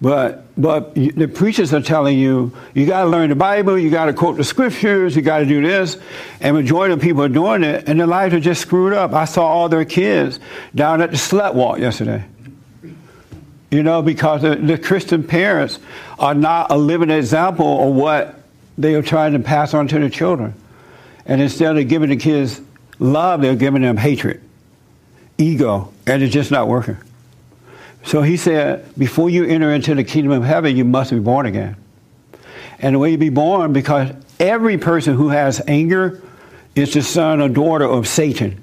But 0.00 0.41
but 0.56 0.94
the 0.94 1.28
preachers 1.28 1.72
are 1.72 1.80
telling 1.80 2.18
you 2.18 2.52
you 2.74 2.84
got 2.84 3.04
to 3.04 3.08
learn 3.08 3.30
the 3.30 3.36
Bible, 3.36 3.78
you 3.78 3.90
got 3.90 4.06
to 4.06 4.12
quote 4.12 4.36
the 4.36 4.44
scriptures, 4.44 5.16
you 5.16 5.22
got 5.22 5.38
to 5.38 5.46
do 5.46 5.62
this, 5.62 5.96
and 6.40 6.54
majority 6.54 6.92
of 6.92 7.00
people 7.00 7.22
are 7.22 7.28
doing 7.28 7.64
it, 7.64 7.88
and 7.88 7.98
their 7.98 8.06
lives 8.06 8.34
are 8.34 8.40
just 8.40 8.60
screwed 8.60 8.92
up. 8.92 9.12
I 9.12 9.24
saw 9.24 9.46
all 9.46 9.68
their 9.68 9.86
kids 9.86 10.40
down 10.74 11.00
at 11.00 11.10
the 11.10 11.16
slut 11.16 11.54
walk 11.54 11.78
yesterday. 11.78 12.24
You 13.70 13.82
know, 13.82 14.02
because 14.02 14.42
the, 14.42 14.56
the 14.56 14.76
Christian 14.76 15.24
parents 15.24 15.78
are 16.18 16.34
not 16.34 16.70
a 16.70 16.76
living 16.76 17.08
example 17.08 17.88
of 17.88 17.94
what 17.94 18.38
they 18.76 18.94
are 18.94 19.02
trying 19.02 19.32
to 19.32 19.38
pass 19.38 19.72
on 19.72 19.88
to 19.88 19.98
their 19.98 20.10
children, 20.10 20.52
and 21.24 21.40
instead 21.40 21.78
of 21.78 21.88
giving 21.88 22.10
the 22.10 22.16
kids 22.16 22.60
love, 22.98 23.40
they're 23.40 23.56
giving 23.56 23.80
them 23.80 23.96
hatred, 23.96 24.42
ego, 25.38 25.90
and 26.06 26.22
it's 26.22 26.34
just 26.34 26.50
not 26.50 26.68
working. 26.68 26.98
So 28.04 28.22
he 28.22 28.36
said, 28.36 28.84
before 28.98 29.30
you 29.30 29.44
enter 29.44 29.72
into 29.72 29.94
the 29.94 30.04
kingdom 30.04 30.32
of 30.32 30.44
heaven, 30.44 30.76
you 30.76 30.84
must 30.84 31.10
be 31.10 31.18
born 31.18 31.46
again. 31.46 31.76
And 32.78 32.94
the 32.94 32.98
way 32.98 33.12
you 33.12 33.18
be 33.18 33.28
born, 33.28 33.72
because 33.72 34.10
every 34.40 34.76
person 34.76 35.14
who 35.14 35.28
has 35.28 35.62
anger 35.68 36.20
is 36.74 36.92
the 36.94 37.02
son 37.02 37.40
or 37.40 37.48
daughter 37.48 37.84
of 37.84 38.08
Satan. 38.08 38.60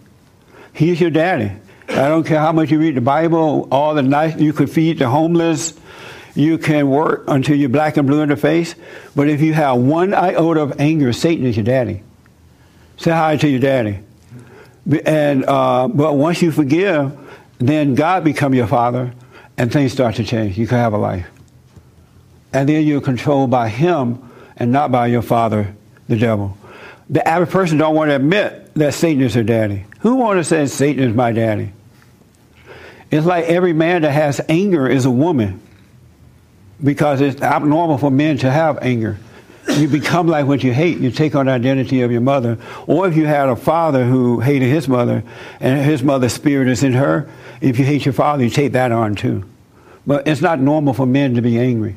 He's 0.73 0.99
your 0.99 1.09
daddy. 1.09 1.51
I 1.87 2.07
don't 2.07 2.25
care 2.25 2.39
how 2.39 2.51
much 2.51 2.69
you 2.69 2.79
read 2.79 2.95
the 2.95 3.01
Bible, 3.01 3.67
all 3.71 3.95
the 3.95 4.03
night 4.03 4.39
you 4.39 4.53
could 4.53 4.69
feed 4.69 4.99
the 4.99 5.09
homeless, 5.09 5.73
you 6.35 6.57
can 6.57 6.89
work 6.89 7.23
until 7.27 7.55
you're 7.55 7.69
black 7.69 7.97
and 7.97 8.07
blue 8.07 8.21
in 8.21 8.29
the 8.29 8.37
face. 8.37 8.75
But 9.15 9.29
if 9.29 9.41
you 9.41 9.53
have 9.53 9.77
one 9.77 10.13
iota 10.13 10.61
of 10.61 10.79
anger, 10.79 11.11
Satan 11.13 11.45
is 11.45 11.57
your 11.57 11.65
daddy. 11.65 12.03
Say 12.97 13.11
hi 13.11 13.37
to 13.37 13.47
your 13.47 13.59
daddy. 13.59 13.99
And 15.05 15.45
uh, 15.45 15.87
but 15.87 16.13
once 16.13 16.41
you 16.41 16.51
forgive, 16.51 17.17
then 17.57 17.95
God 17.95 18.23
become 18.23 18.53
your 18.53 18.67
father, 18.67 19.13
and 19.59 19.71
things 19.71 19.91
start 19.91 20.15
to 20.15 20.23
change. 20.23 20.57
You 20.57 20.65
can 20.65 20.79
have 20.79 20.93
a 20.93 20.97
life, 20.97 21.27
and 22.51 22.67
then 22.67 22.87
you're 22.87 23.01
controlled 23.01 23.51
by 23.51 23.69
Him 23.69 24.27
and 24.57 24.71
not 24.71 24.91
by 24.91 25.05
your 25.07 25.21
father, 25.21 25.75
the 26.07 26.17
devil. 26.17 26.57
The 27.11 27.27
average 27.27 27.51
person 27.51 27.77
don't 27.77 27.93
want 27.93 28.09
to 28.09 28.15
admit 28.15 28.73
that 28.75 28.93
Satan 28.95 29.21
is 29.21 29.35
their 29.35 29.43
daddy. 29.43 29.85
Who 29.99 30.15
want 30.15 30.39
to 30.39 30.43
say 30.43 30.65
Satan 30.65 31.03
is 31.03 31.15
my 31.15 31.31
daddy? 31.31 31.71
It's 33.11 33.25
like 33.25 33.45
every 33.45 33.73
man 33.73 34.03
that 34.03 34.11
has 34.11 34.39
anger 34.47 34.87
is 34.87 35.05
a 35.05 35.11
woman, 35.11 35.59
because 36.83 37.19
it's 37.21 37.41
abnormal 37.41 37.97
for 37.97 38.09
men 38.09 38.37
to 38.39 38.51
have 38.51 38.79
anger. 38.81 39.17
You 39.67 39.87
become 39.87 40.27
like 40.27 40.47
what 40.47 40.63
you 40.63 40.73
hate. 40.73 40.99
You 40.99 41.11
take 41.11 41.35
on 41.35 41.45
the 41.47 41.51
identity 41.51 42.01
of 42.01 42.11
your 42.11 42.21
mother. 42.21 42.57
Or 42.87 43.07
if 43.07 43.15
you 43.15 43.25
had 43.25 43.49
a 43.49 43.55
father 43.55 44.05
who 44.05 44.39
hated 44.39 44.67
his 44.67 44.87
mother 44.87 45.23
and 45.59 45.85
his 45.85 46.01
mother's 46.01 46.33
spirit 46.33 46.67
is 46.67 46.81
in 46.81 46.93
her, 46.93 47.29
if 47.61 47.77
you 47.77 47.85
hate 47.85 48.05
your 48.05 48.13
father, 48.13 48.43
you 48.43 48.49
take 48.49 48.71
that 48.71 48.91
on 48.91 49.15
too. 49.15 49.43
But 50.09 50.27
it's 50.27 50.41
not 50.41 50.59
normal 50.59 50.95
for 50.95 51.05
men 51.05 51.35
to 51.35 51.41
be 51.43 51.59
angry. 51.59 51.95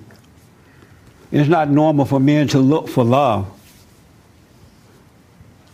It's 1.30 1.48
not 1.48 1.70
normal 1.70 2.04
for 2.04 2.20
men 2.20 2.46
to 2.48 2.58
look 2.58 2.90
for 2.90 3.04
love. 3.04 3.50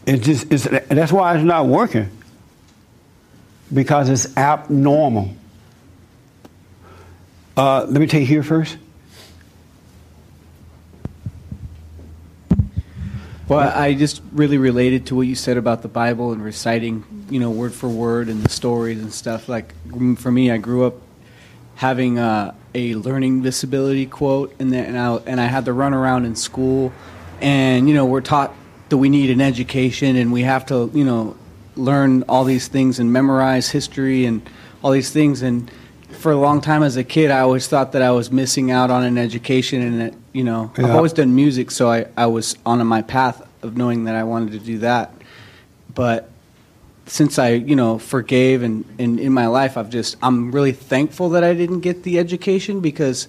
It's 0.06 0.24
just, 0.24 0.52
it's, 0.52 0.62
that's 0.62 1.10
why 1.10 1.34
it's 1.34 1.42
not 1.42 1.66
working. 1.66 2.08
Because 3.74 4.08
it's 4.08 4.36
abnormal. 4.36 5.34
Uh, 7.56 7.86
let 7.88 8.00
me 8.00 8.06
take 8.06 8.28
here 8.28 8.44
first. 8.44 8.78
Well, 13.48 13.68
I 13.76 13.94
just 13.94 14.22
really 14.30 14.58
related 14.58 15.06
to 15.06 15.16
what 15.16 15.26
you 15.26 15.34
said 15.34 15.56
about 15.56 15.82
the 15.82 15.88
Bible 15.88 16.30
and 16.30 16.44
reciting, 16.44 17.02
you 17.30 17.40
know, 17.40 17.50
word 17.50 17.74
for 17.74 17.88
word 17.88 18.28
and 18.28 18.44
the 18.44 18.48
stories 18.48 19.02
and 19.02 19.12
stuff. 19.12 19.48
Like 19.48 19.74
for 20.18 20.30
me, 20.30 20.52
I 20.52 20.58
grew 20.58 20.84
up 20.84 21.07
having 21.78 22.18
uh, 22.18 22.52
a 22.74 22.96
learning 22.96 23.40
disability 23.42 24.04
quote, 24.04 24.52
and 24.58 24.72
then 24.72 24.84
and 24.84 24.98
I, 24.98 25.14
and 25.26 25.40
I 25.40 25.44
had 25.44 25.64
to 25.66 25.72
run 25.72 25.94
around 25.94 26.24
in 26.24 26.34
school, 26.34 26.92
and 27.40 27.88
you 27.88 27.94
know, 27.94 28.04
we're 28.04 28.20
taught 28.20 28.52
that 28.88 28.96
we 28.96 29.08
need 29.08 29.30
an 29.30 29.40
education 29.40 30.16
and 30.16 30.32
we 30.32 30.42
have 30.42 30.66
to, 30.66 30.90
you 30.92 31.04
know, 31.04 31.36
learn 31.76 32.24
all 32.28 32.42
these 32.42 32.66
things 32.66 32.98
and 32.98 33.12
memorize 33.12 33.70
history 33.70 34.24
and 34.24 34.42
all 34.82 34.90
these 34.90 35.10
things. 35.10 35.42
And 35.42 35.70
for 36.10 36.32
a 36.32 36.36
long 36.36 36.60
time 36.60 36.82
as 36.82 36.96
a 36.96 37.04
kid, 37.04 37.30
I 37.30 37.40
always 37.40 37.68
thought 37.68 37.92
that 37.92 38.02
I 38.02 38.10
was 38.10 38.32
missing 38.32 38.72
out 38.72 38.90
on 38.90 39.04
an 39.04 39.16
education, 39.16 39.80
and 39.80 40.00
that 40.00 40.14
you 40.32 40.42
know, 40.42 40.72
I've 40.76 40.90
always 40.90 41.12
done 41.12 41.34
music, 41.36 41.70
so 41.70 41.88
I, 41.88 42.06
I 42.16 42.26
was 42.26 42.56
on 42.66 42.84
my 42.88 43.02
path 43.02 43.46
of 43.62 43.76
knowing 43.76 44.04
that 44.04 44.16
I 44.16 44.24
wanted 44.24 44.50
to 44.52 44.58
do 44.58 44.78
that. 44.78 45.12
But 45.94 46.28
since 47.08 47.38
I, 47.38 47.50
you 47.54 47.74
know, 47.74 47.98
forgave 47.98 48.62
and, 48.62 48.84
and 48.98 49.18
in 49.18 49.32
my 49.32 49.46
life, 49.48 49.76
I've 49.76 49.90
just 49.90 50.16
I'm 50.22 50.52
really 50.52 50.72
thankful 50.72 51.30
that 51.30 51.42
I 51.42 51.54
didn't 51.54 51.80
get 51.80 52.02
the 52.04 52.18
education 52.18 52.80
because 52.80 53.26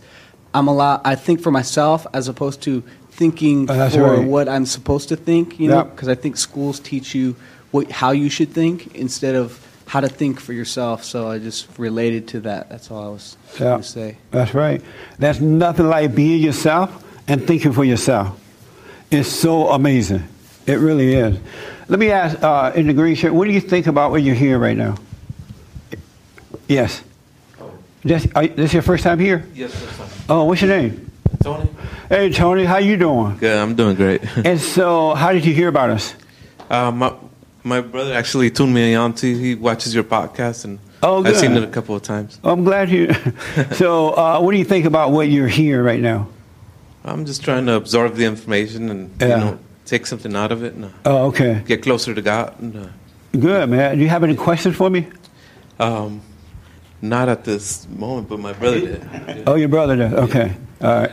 I'm 0.54 0.68
a 0.68 0.74
lot. 0.74 1.02
I 1.06 1.16
think 1.16 1.42
for 1.42 1.50
myself 1.52 2.06
as 2.14 2.28
opposed 2.28 2.62
to 2.64 2.84
thinking 3.12 3.70
Oh, 3.70 3.90
for 3.90 4.02
right. 4.18 4.26
what 4.28 4.48
I'm 4.50 4.66
supposed 4.66 5.10
to 5.10 5.16
think. 5.16 5.60
You 5.60 5.70
know, 5.70 5.84
because 5.86 6.08
I 6.08 6.16
think 6.16 6.38
schools 6.38 6.80
teach 6.80 7.16
you 7.16 7.36
what 7.72 7.90
how 7.92 8.12
you 8.12 8.30
should 8.30 8.50
think 8.54 8.96
instead 8.96 9.36
of 9.36 9.66
how 9.86 10.02
to 10.02 10.10
think 10.10 10.40
for 10.40 10.54
yourself. 10.54 11.04
So 11.04 11.28
I 11.30 11.40
just 11.40 11.68
related 11.80 12.28
to 12.30 12.42
that. 12.42 12.70
That's 12.70 12.92
all 12.92 13.08
I 13.08 13.10
was 13.10 13.38
Yeah. 13.54 13.58
trying 13.58 13.82
to 13.82 13.88
say. 13.88 14.18
That's 14.32 14.54
right. 14.54 14.82
There's 15.18 15.42
nothing 15.42 15.88
like 15.88 16.14
being 16.14 16.42
yourself 16.44 17.04
and 17.28 17.46
thinking 17.48 17.72
for 17.72 17.84
yourself. 17.84 18.38
It's 19.10 19.30
so 19.30 19.70
amazing. 19.70 20.24
It 20.68 20.76
really 20.80 21.14
is. 21.16 21.38
Let 21.90 21.98
me 22.00 22.12
ask, 22.12 22.42
uh, 22.44 22.72
in 22.76 22.86
the 22.86 22.94
green 22.94 23.16
shirt, 23.16 23.34
what 23.34 23.46
do 23.48 23.52
you 23.52 23.60
think 23.60 23.88
about 23.88 24.12
what 24.12 24.22
you're 24.22 24.36
here 24.36 24.60
right 24.60 24.78
now? 24.78 24.96
Yes. 26.68 27.02
This, 28.04 28.28
are, 28.36 28.48
this 28.48 28.74
your 28.74 28.84
first 28.84 29.04
time 29.04 29.18
here? 29.20 29.46
Yes, 29.56 29.72
that's 29.74 29.94
fine. 29.94 30.26
Oh, 30.30 30.44
what's 30.46 30.62
your 30.62 30.70
name? 30.70 31.10
Tony? 31.44 31.68
Hey, 32.08 32.32
Tony, 32.32 32.64
how 32.64 32.78
you 32.78 32.96
doing? 32.96 33.38
Good, 33.38 33.58
I'm 33.58 33.76
doing 33.76 33.96
great. 33.96 34.22
And 34.46 34.60
so, 34.60 35.16
how 35.16 35.34
did 35.34 35.44
you 35.46 35.54
hear 35.54 35.68
about 35.68 35.90
us? 35.90 36.14
Uh, 36.70 36.92
my, 36.92 37.14
my 37.64 37.82
brother 37.82 38.14
actually 38.14 38.52
tuned 38.52 38.74
me 38.74 38.94
on 38.94 39.14
to, 39.16 39.36
he 39.38 39.56
watches 39.56 39.94
your 39.96 40.04
podcast, 40.04 40.66
and 40.66 40.78
Oh, 41.02 41.24
I've 41.26 41.38
seen 41.38 41.54
it 41.54 41.64
a 41.64 41.68
couple 41.68 41.96
of 41.96 42.04
times. 42.04 42.40
I'm 42.44 42.64
glad 42.66 42.90
you. 42.90 43.14
so, 43.72 44.10
uh, 44.10 44.40
what 44.42 44.52
do 44.52 44.58
you 44.58 44.66
think 44.66 44.86
about 44.86 45.12
what 45.12 45.30
you're 45.30 45.48
here 45.48 45.82
right 45.82 46.00
now? 46.00 46.28
I'm 47.06 47.26
just 47.26 47.42
trying 47.44 47.66
to 47.68 47.74
absorb 47.74 48.16
the 48.16 48.26
information 48.26 48.90
and 48.90 49.10
Yeah. 49.20 49.28
you 49.28 49.36
know 49.38 49.60
take 49.90 50.06
something 50.06 50.36
out 50.36 50.52
of 50.52 50.64
it 50.64 50.74
and 50.76 50.86
uh, 50.86 50.90
Oh, 51.06 51.26
okay. 51.28 51.64
get 51.66 51.82
closer 51.84 52.14
to 52.14 52.22
God. 52.22 52.60
And, 52.62 52.76
uh, 52.78 52.88
Good, 53.38 53.70
man. 53.70 53.98
Do 53.98 54.04
you 54.04 54.10
have 54.10 54.24
any 54.24 54.36
questions 54.36 54.76
for 54.76 54.90
me? 54.90 55.08
um, 55.80 56.22
not 57.02 57.30
at 57.30 57.46
this 57.46 57.88
moment, 57.88 58.28
but 58.28 58.40
my 58.40 58.52
brother 58.54 58.80
did. 58.82 59.44
Oh, 59.48 59.56
your 59.56 59.70
brother 59.70 59.96
did. 59.96 60.14
Okay. 60.14 60.54
All 60.82 60.90
right. 61.02 61.12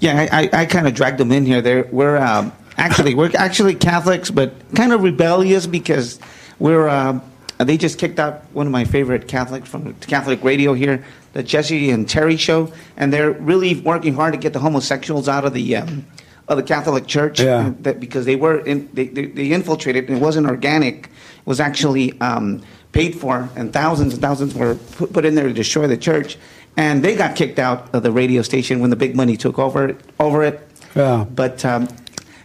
Yeah, 0.00 0.28
I, 0.30 0.42
I, 0.42 0.50
I 0.62 0.66
kind 0.66 0.86
of 0.86 0.94
dragged 0.94 1.18
them 1.18 1.32
in 1.32 1.44
here. 1.44 1.60
They're, 1.60 1.88
we're 1.90 2.16
um, 2.18 2.52
actually 2.76 3.16
we're 3.16 3.32
actually 3.36 3.74
Catholics, 3.74 4.30
but 4.30 4.52
kind 4.76 4.92
of 4.92 5.02
rebellious 5.02 5.66
because 5.66 6.20
we're 6.60 6.88
um, 6.88 7.20
they 7.58 7.76
just 7.76 7.98
kicked 7.98 8.20
out 8.20 8.44
one 8.52 8.66
of 8.66 8.72
my 8.72 8.84
favorite 8.84 9.26
Catholics 9.26 9.68
from 9.68 9.92
Catholic 9.94 10.44
radio 10.44 10.72
here, 10.74 11.04
the 11.32 11.42
Jesse 11.42 11.90
and 11.90 12.08
Terry 12.08 12.36
show, 12.36 12.72
and 12.96 13.12
they're 13.12 13.32
really 13.32 13.80
working 13.80 14.14
hard 14.14 14.34
to 14.34 14.38
get 14.38 14.52
the 14.52 14.60
homosexuals 14.60 15.28
out 15.28 15.44
of 15.44 15.52
the 15.52 15.74
um, 15.74 16.06
of 16.48 16.56
the 16.56 16.62
Catholic 16.62 17.06
Church. 17.06 17.40
Yeah. 17.40 17.72
That 17.80 18.00
because 18.00 18.24
they 18.24 18.36
were 18.36 18.58
in, 18.60 18.88
they, 18.92 19.06
they 19.06 19.26
they 19.26 19.52
infiltrated 19.52 20.08
and 20.08 20.18
it 20.18 20.20
wasn't 20.22 20.46
organic. 20.48 21.06
It 21.06 21.46
was 21.46 21.60
actually 21.60 22.18
um, 22.20 22.62
paid 22.92 23.14
for, 23.14 23.48
and 23.56 23.72
thousands 23.72 24.14
and 24.14 24.22
thousands 24.22 24.54
were 24.54 24.74
put, 24.96 25.12
put 25.12 25.24
in 25.24 25.34
there 25.34 25.46
to 25.48 25.52
destroy 25.52 25.86
the 25.86 25.96
church. 25.96 26.38
And 26.76 27.02
they 27.04 27.16
got 27.16 27.34
kicked 27.36 27.58
out 27.58 27.92
of 27.94 28.02
the 28.04 28.12
radio 28.12 28.42
station 28.42 28.80
when 28.80 28.90
the 28.90 28.96
big 28.96 29.14
money 29.16 29.36
took 29.36 29.58
over 29.58 29.96
over 30.20 30.42
it. 30.44 30.60
Yeah. 30.94 31.24
But 31.28 31.64
um, 31.64 31.88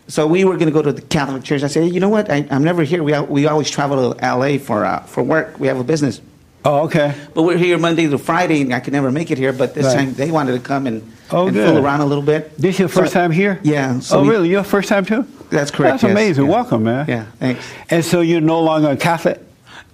so 0.08 0.28
we 0.28 0.44
were 0.44 0.54
going 0.58 0.68
to 0.68 0.74
go 0.74 0.82
to 0.82 0.92
the 0.92 1.02
Catholic 1.02 1.44
Church. 1.44 1.64
I 1.64 1.68
said, 1.68 1.94
you 1.94 2.00
know 2.00 2.10
what? 2.10 2.30
I, 2.30 2.46
I'm 2.52 2.64
never 2.64 2.84
here. 2.84 3.04
We 3.04 3.18
we 3.22 3.48
always 3.48 3.70
travel 3.70 4.14
to 4.14 4.24
L.A. 4.26 4.58
for 4.58 4.86
uh, 4.86 5.00
for 5.04 5.24
work. 5.24 5.60
We 5.60 5.68
have 5.68 5.80
a 5.80 5.84
business, 5.84 6.20
Oh, 6.66 6.86
okay. 6.86 7.14
but 7.34 7.44
we're 7.44 7.58
here 7.58 7.78
Monday 7.78 8.08
to 8.08 8.18
Friday, 8.18 8.62
and 8.62 8.74
I 8.74 8.80
could 8.80 8.94
never 8.94 9.12
make 9.12 9.30
it 9.32 9.38
here. 9.38 9.54
But 9.54 9.76
this 9.76 9.86
Right. 9.86 9.96
time 9.98 10.14
they 10.16 10.32
wanted 10.32 10.54
to 10.54 10.60
come 10.60 10.88
and, 10.88 11.02
Oh, 11.34 11.48
and 11.48 11.56
good. 11.56 11.68
fool 11.70 11.84
around 11.84 12.02
a 12.02 12.06
little 12.06 12.24
bit. 12.24 12.56
This 12.58 12.80
your 12.80 12.88
first 12.88 13.14
So- 13.14 13.20
time 13.20 13.32
here? 13.32 13.60
Yeah. 13.64 14.00
so 14.00 14.20
oh, 14.20 14.24
we- 14.24 14.30
really? 14.30 14.50
Your 14.50 14.64
first 14.64 14.90
time 14.90 15.06
too? 15.06 15.26
That's 15.50 15.72
correct. 15.72 15.94
That's 16.02 16.04
yes, 16.04 16.12
amazing. 16.12 16.46
yeah. 16.46 16.52
Welcome, 16.52 16.84
man. 16.84 17.06
Yeah. 17.08 17.26
Thanks. 17.40 17.66
And 17.90 18.04
so 18.04 18.22
you're 18.22 18.42
no 18.42 18.60
longer 18.62 18.90
a 18.90 18.98
Catholic? 18.98 19.40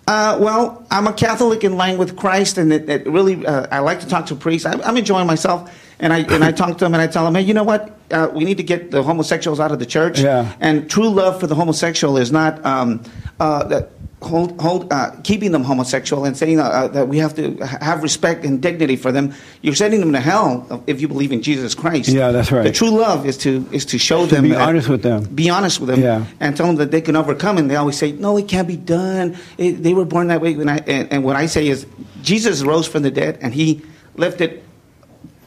Uh, 0.07 0.37
well, 0.39 0.85
I'm 0.89 1.05
a 1.05 1.13
Catholic 1.13 1.63
in 1.63 1.77
line 1.77 1.97
with 1.97 2.15
Christ, 2.15 2.57
and 2.57 2.73
it, 2.73 2.89
it 2.89 3.05
really, 3.07 3.45
uh, 3.45 3.67
I 3.71 3.79
like 3.79 3.99
to 3.99 4.07
talk 4.07 4.25
to 4.27 4.35
priests. 4.35 4.65
I, 4.65 4.71
I'm 4.81 4.97
enjoying 4.97 5.27
myself, 5.27 5.69
and 5.99 6.13
I 6.13 6.19
and 6.19 6.43
I 6.43 6.51
talk 6.51 6.77
to 6.77 6.85
them, 6.85 6.93
and 6.93 7.01
I 7.01 7.07
tell 7.07 7.25
them, 7.25 7.35
hey, 7.35 7.41
you 7.41 7.53
know 7.53 7.63
what? 7.63 7.97
Uh, 8.11 8.29
we 8.33 8.43
need 8.45 8.57
to 8.57 8.63
get 8.63 8.91
the 8.91 9.03
homosexuals 9.03 9.59
out 9.59 9.71
of 9.71 9.79
the 9.79 9.85
church. 9.85 10.19
Yeah. 10.19 10.55
And 10.59 10.89
true 10.89 11.09
love 11.09 11.39
for 11.39 11.47
the 11.47 11.55
homosexual 11.55 12.17
is 12.17 12.31
not 12.31 12.65
um, 12.65 13.03
uh, 13.39 13.65
that 13.65 13.91
hold, 14.21 14.59
hold, 14.59 14.91
uh, 14.91 15.11
keeping 15.23 15.51
them 15.51 15.63
homosexual 15.63 16.25
and 16.25 16.35
saying 16.35 16.59
uh, 16.59 16.63
uh, 16.63 16.87
that 16.89 17.07
we 17.07 17.17
have 17.19 17.35
to 17.35 17.55
have 17.65 18.01
respect 18.03 18.43
and 18.45 18.61
dignity 18.61 18.95
for 18.95 19.11
them. 19.11 19.33
You're 19.61 19.75
sending 19.75 19.99
them 19.99 20.13
to 20.13 20.19
hell 20.19 20.83
if 20.87 21.01
you 21.01 21.07
believe 21.07 21.31
in 21.31 21.41
Jesus 21.41 21.75
Christ. 21.75 22.09
Yeah, 22.09 22.31
that's 22.31 22.51
right. 22.51 22.63
The 22.63 22.71
true 22.71 22.89
love 22.89 23.25
is 23.25 23.37
to 23.39 23.67
is 23.71 23.85
to 23.85 23.97
show 23.97 24.25
To 24.25 24.35
them 24.35 24.43
be 24.45 24.55
honest 24.55 24.89
with 24.89 25.03
them. 25.03 25.23
Be 25.25 25.49
honest 25.49 25.79
with 25.79 25.89
them 25.89 26.01
Yeah. 26.01 26.25
and 26.39 26.55
tell 26.55 26.67
them 26.67 26.77
that 26.77 26.91
they 26.91 27.01
can 27.01 27.15
overcome. 27.15 27.57
And 27.57 27.69
they 27.69 27.75
always 27.75 27.97
say, 27.97 28.11
"No, 28.13 28.37
it 28.37 28.47
can't 28.47 28.67
be 28.67 28.77
done. 28.77 29.37
It, 29.57 29.83
they 29.83 29.93
were 29.93 30.05
born 30.05 30.27
that 30.27 30.41
way." 30.41 30.53
And, 30.53 30.69
I, 30.69 30.77
and, 30.87 31.11
and 31.11 31.23
what 31.23 31.35
I 31.35 31.45
say 31.45 31.67
is, 31.67 31.85
Jesus 32.23 32.63
rose 32.63 32.87
from 32.87 33.03
the 33.03 33.11
dead, 33.11 33.37
and 33.41 33.53
He 33.53 33.81
lifted 34.15 34.63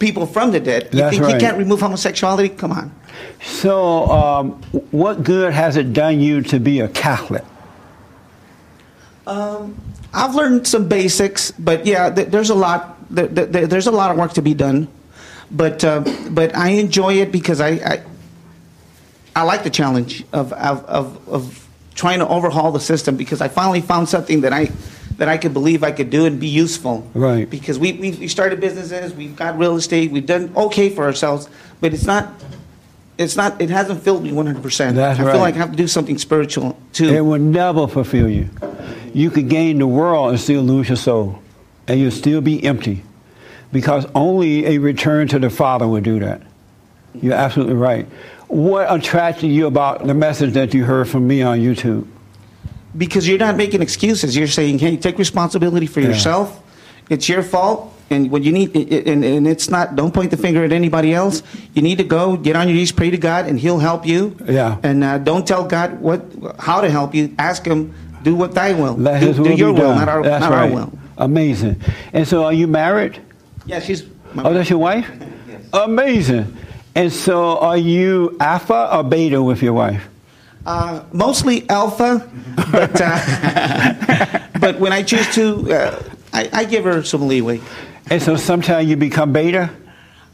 people 0.03 0.27
from 0.27 0.51
the 0.51 0.61
dead. 0.61 0.89
You 0.93 0.99
That's 0.99 1.17
think 1.17 1.23
right. 1.23 1.35
He 1.35 1.41
can't 1.41 1.57
remove 1.57 1.81
homosexuality? 1.81 2.51
Come 2.51 2.73
on. 2.73 2.93
So, 3.41 4.07
um, 4.11 4.63
what 4.91 5.23
good 5.23 5.55
has 5.55 5.77
it 5.77 5.93
done 5.93 6.21
you 6.21 6.43
to 6.43 6.59
be 6.59 6.81
a 6.81 6.89
Catholic? 6.89 7.45
I've 10.13 10.35
learned 10.35 10.67
some 10.67 10.89
basics, 10.89 11.53
but 11.53 11.87
yeah, 11.87 12.11
th- 12.11 12.29
there's 12.29 12.51
a 12.51 12.55
lot. 12.55 12.99
There, 13.11 13.29
there, 13.29 13.67
there's 13.67 13.87
a 13.87 13.93
lot 13.93 14.11
of 14.11 14.17
work 14.17 14.33
to 14.33 14.43
be 14.43 14.55
done, 14.55 14.89
but 15.51 15.85
uh, 15.85 16.05
but 16.31 16.57
I 16.57 16.71
enjoy 16.71 17.15
it 17.15 17.31
because 17.31 17.61
I, 17.61 17.71
I 17.71 18.03
I 19.37 19.43
like 19.45 19.63
the 19.63 19.71
challenge 19.71 20.25
of 20.33 20.53
of, 20.53 20.85
of 20.85 21.29
of 21.29 21.62
trying 21.95 22.19
to 22.21 22.29
overhaul 22.29 22.73
the 22.73 22.81
system 22.81 23.17
because 23.17 23.41
I 23.41 23.49
finally 23.49 23.81
found 23.81 24.09
something 24.09 24.43
that 24.43 24.53
I 24.53 24.71
that 25.19 25.29
I 25.29 25.37
could 25.37 25.53
believe 25.53 25.85
I 25.85 25.93
could 25.93 26.11
do 26.11 26.25
and 26.25 26.41
be 26.41 26.49
useful. 26.49 27.09
Right. 27.15 27.49
Because 27.49 27.79
we 27.79 27.93
we 27.93 28.13
we 28.13 28.29
started 28.29 28.61
businesses, 28.61 29.15
we've 29.15 29.37
got 29.37 29.59
real 29.59 29.77
estate, 29.77 30.11
we've 30.11 30.27
done 30.27 30.53
okay 30.57 30.89
for 30.91 31.05
ourselves, 31.05 31.49
but 31.81 31.93
it's 31.95 32.07
not. 32.07 32.33
It's 33.19 33.37
not. 33.37 33.61
It 33.61 33.69
hasn't 33.69 34.03
filled 34.03 34.23
me 34.25 34.33
100. 34.33 34.63
percent 34.63 34.97
That's 34.97 35.21
I 35.21 35.25
right. 35.25 35.33
feel 35.33 35.41
like 35.41 35.55
I 35.55 35.59
have 35.59 35.71
to 35.71 35.77
do 35.77 35.87
something 35.87 36.17
spiritual 36.17 36.79
too. 36.95 37.11
It 37.11 37.21
will 37.21 37.39
never 37.39 37.87
fulfill 37.87 38.29
you. 38.29 38.49
You 39.13 39.31
could 39.31 39.51
gain 39.51 39.79
the 39.79 39.87
world 39.87 40.31
and 40.31 40.41
still 40.41 40.63
lose 40.63 40.89
your 40.89 40.97
soul, 40.97 41.39
and 41.87 42.01
you'll 42.01 42.11
still 42.11 42.41
be 42.41 42.65
empty, 42.65 43.05
because 43.71 44.07
only 44.15 44.65
a 44.67 44.79
return 44.79 45.29
to 45.29 45.39
the 45.39 45.51
Father 45.51 45.87
will 45.87 46.01
do 46.01 46.21
that. 46.21 46.41
You're 47.21 47.35
absolutely 47.35 47.75
right. 47.75 48.09
What 48.53 48.93
attracted 48.95 49.49
you 49.49 49.67
about 49.67 50.07
the 50.07 50.13
message 50.13 50.53
that 50.53 50.75
you 50.75 50.85
heard 50.85 51.09
from 51.09 51.27
me 51.27 51.41
on 51.43 51.59
YouTube? 51.59 52.07
because 52.95 53.27
you're 53.27 53.39
not 53.39 53.57
making 53.57 53.81
excuses. 53.81 54.37
You're 54.37 54.47
saying, 54.47 54.79
"Hey, 54.79 54.99
take 54.99 55.17
responsibility 55.19 55.87
for 55.87 56.01
Yeah. 56.01 56.09
yourself. 56.09 56.61
It's 57.09 57.27
your 57.27 57.43
fault." 57.43 57.89
And 58.11 58.31
when 58.31 58.43
you 58.43 58.53
need, 58.53 58.77
and, 58.77 59.25
and 59.25 59.47
it's 59.49 59.71
not. 59.71 59.97
Don't 59.97 60.13
point 60.13 60.31
the 60.31 60.37
finger 60.37 60.63
at 60.63 60.73
anybody 60.73 61.15
else. 61.15 61.43
You 61.73 61.81
need 61.81 61.97
to 61.97 62.05
go 62.05 62.37
get 62.37 62.55
on 62.55 62.69
your 62.69 62.77
knees, 62.77 62.93
pray 62.93 63.09
to 63.09 63.17
God, 63.17 63.47
and 63.47 63.59
He'll 63.59 63.79
help 63.79 64.07
you. 64.07 64.37
Yeah. 64.45 64.77
And 64.83 65.03
uh, 65.03 65.17
don't 65.17 65.47
tell 65.47 65.65
God 65.65 66.03
what, 66.03 66.21
how 66.59 66.83
to 66.83 66.91
help 66.91 67.15
you. 67.15 67.35
Ask 67.39 67.65
Him, 67.65 67.95
do 68.23 68.35
what 68.35 68.53
Thy 68.55 68.75
will. 68.75 68.97
Let 68.99 69.21
do, 69.21 69.41
will 69.43 69.53
your 69.53 69.73
will, 69.73 69.95
not 69.95 70.11
our, 70.11 70.23
That's 70.23 70.43
not 70.45 70.53
right. 70.53 70.69
our 70.71 70.77
will. 70.77 70.93
Amazing. 71.17 71.77
And 72.13 72.29
so, 72.29 72.45
are 72.45 72.53
you 72.53 72.67
married? 72.67 73.19
Yeah, 73.65 73.81
she's. 73.81 74.05
My 74.35 74.43
Oh, 74.45 74.53
that's 74.53 74.69
your 74.69 74.79
wife? 74.79 75.09
Amazing. 75.73 76.55
And 76.95 77.13
so, 77.13 77.59
are 77.59 77.77
you 77.79 78.37
alpha 78.41 78.95
or 78.97 79.03
beta 79.03 79.43
with 79.43 79.63
your 79.63 79.73
wife? 79.73 80.07
Uh, 80.67 81.03
mostly 81.13 81.69
alpha, 81.69 82.29
but 82.71 83.01
uh, 83.01 84.39
but 84.61 84.79
when 84.79 84.93
I 84.93 85.03
choose 85.03 85.27
to, 85.35 85.73
uh, 85.73 86.03
I, 86.33 86.49
I 86.53 86.65
give 86.65 86.85
her 86.85 87.03
some 87.03 87.27
leeway. 87.27 87.61
And 88.11 88.21
so, 88.23 88.37
sometimes 88.37 88.89
you 88.89 88.97
become 88.97 89.33
beta, 89.33 89.71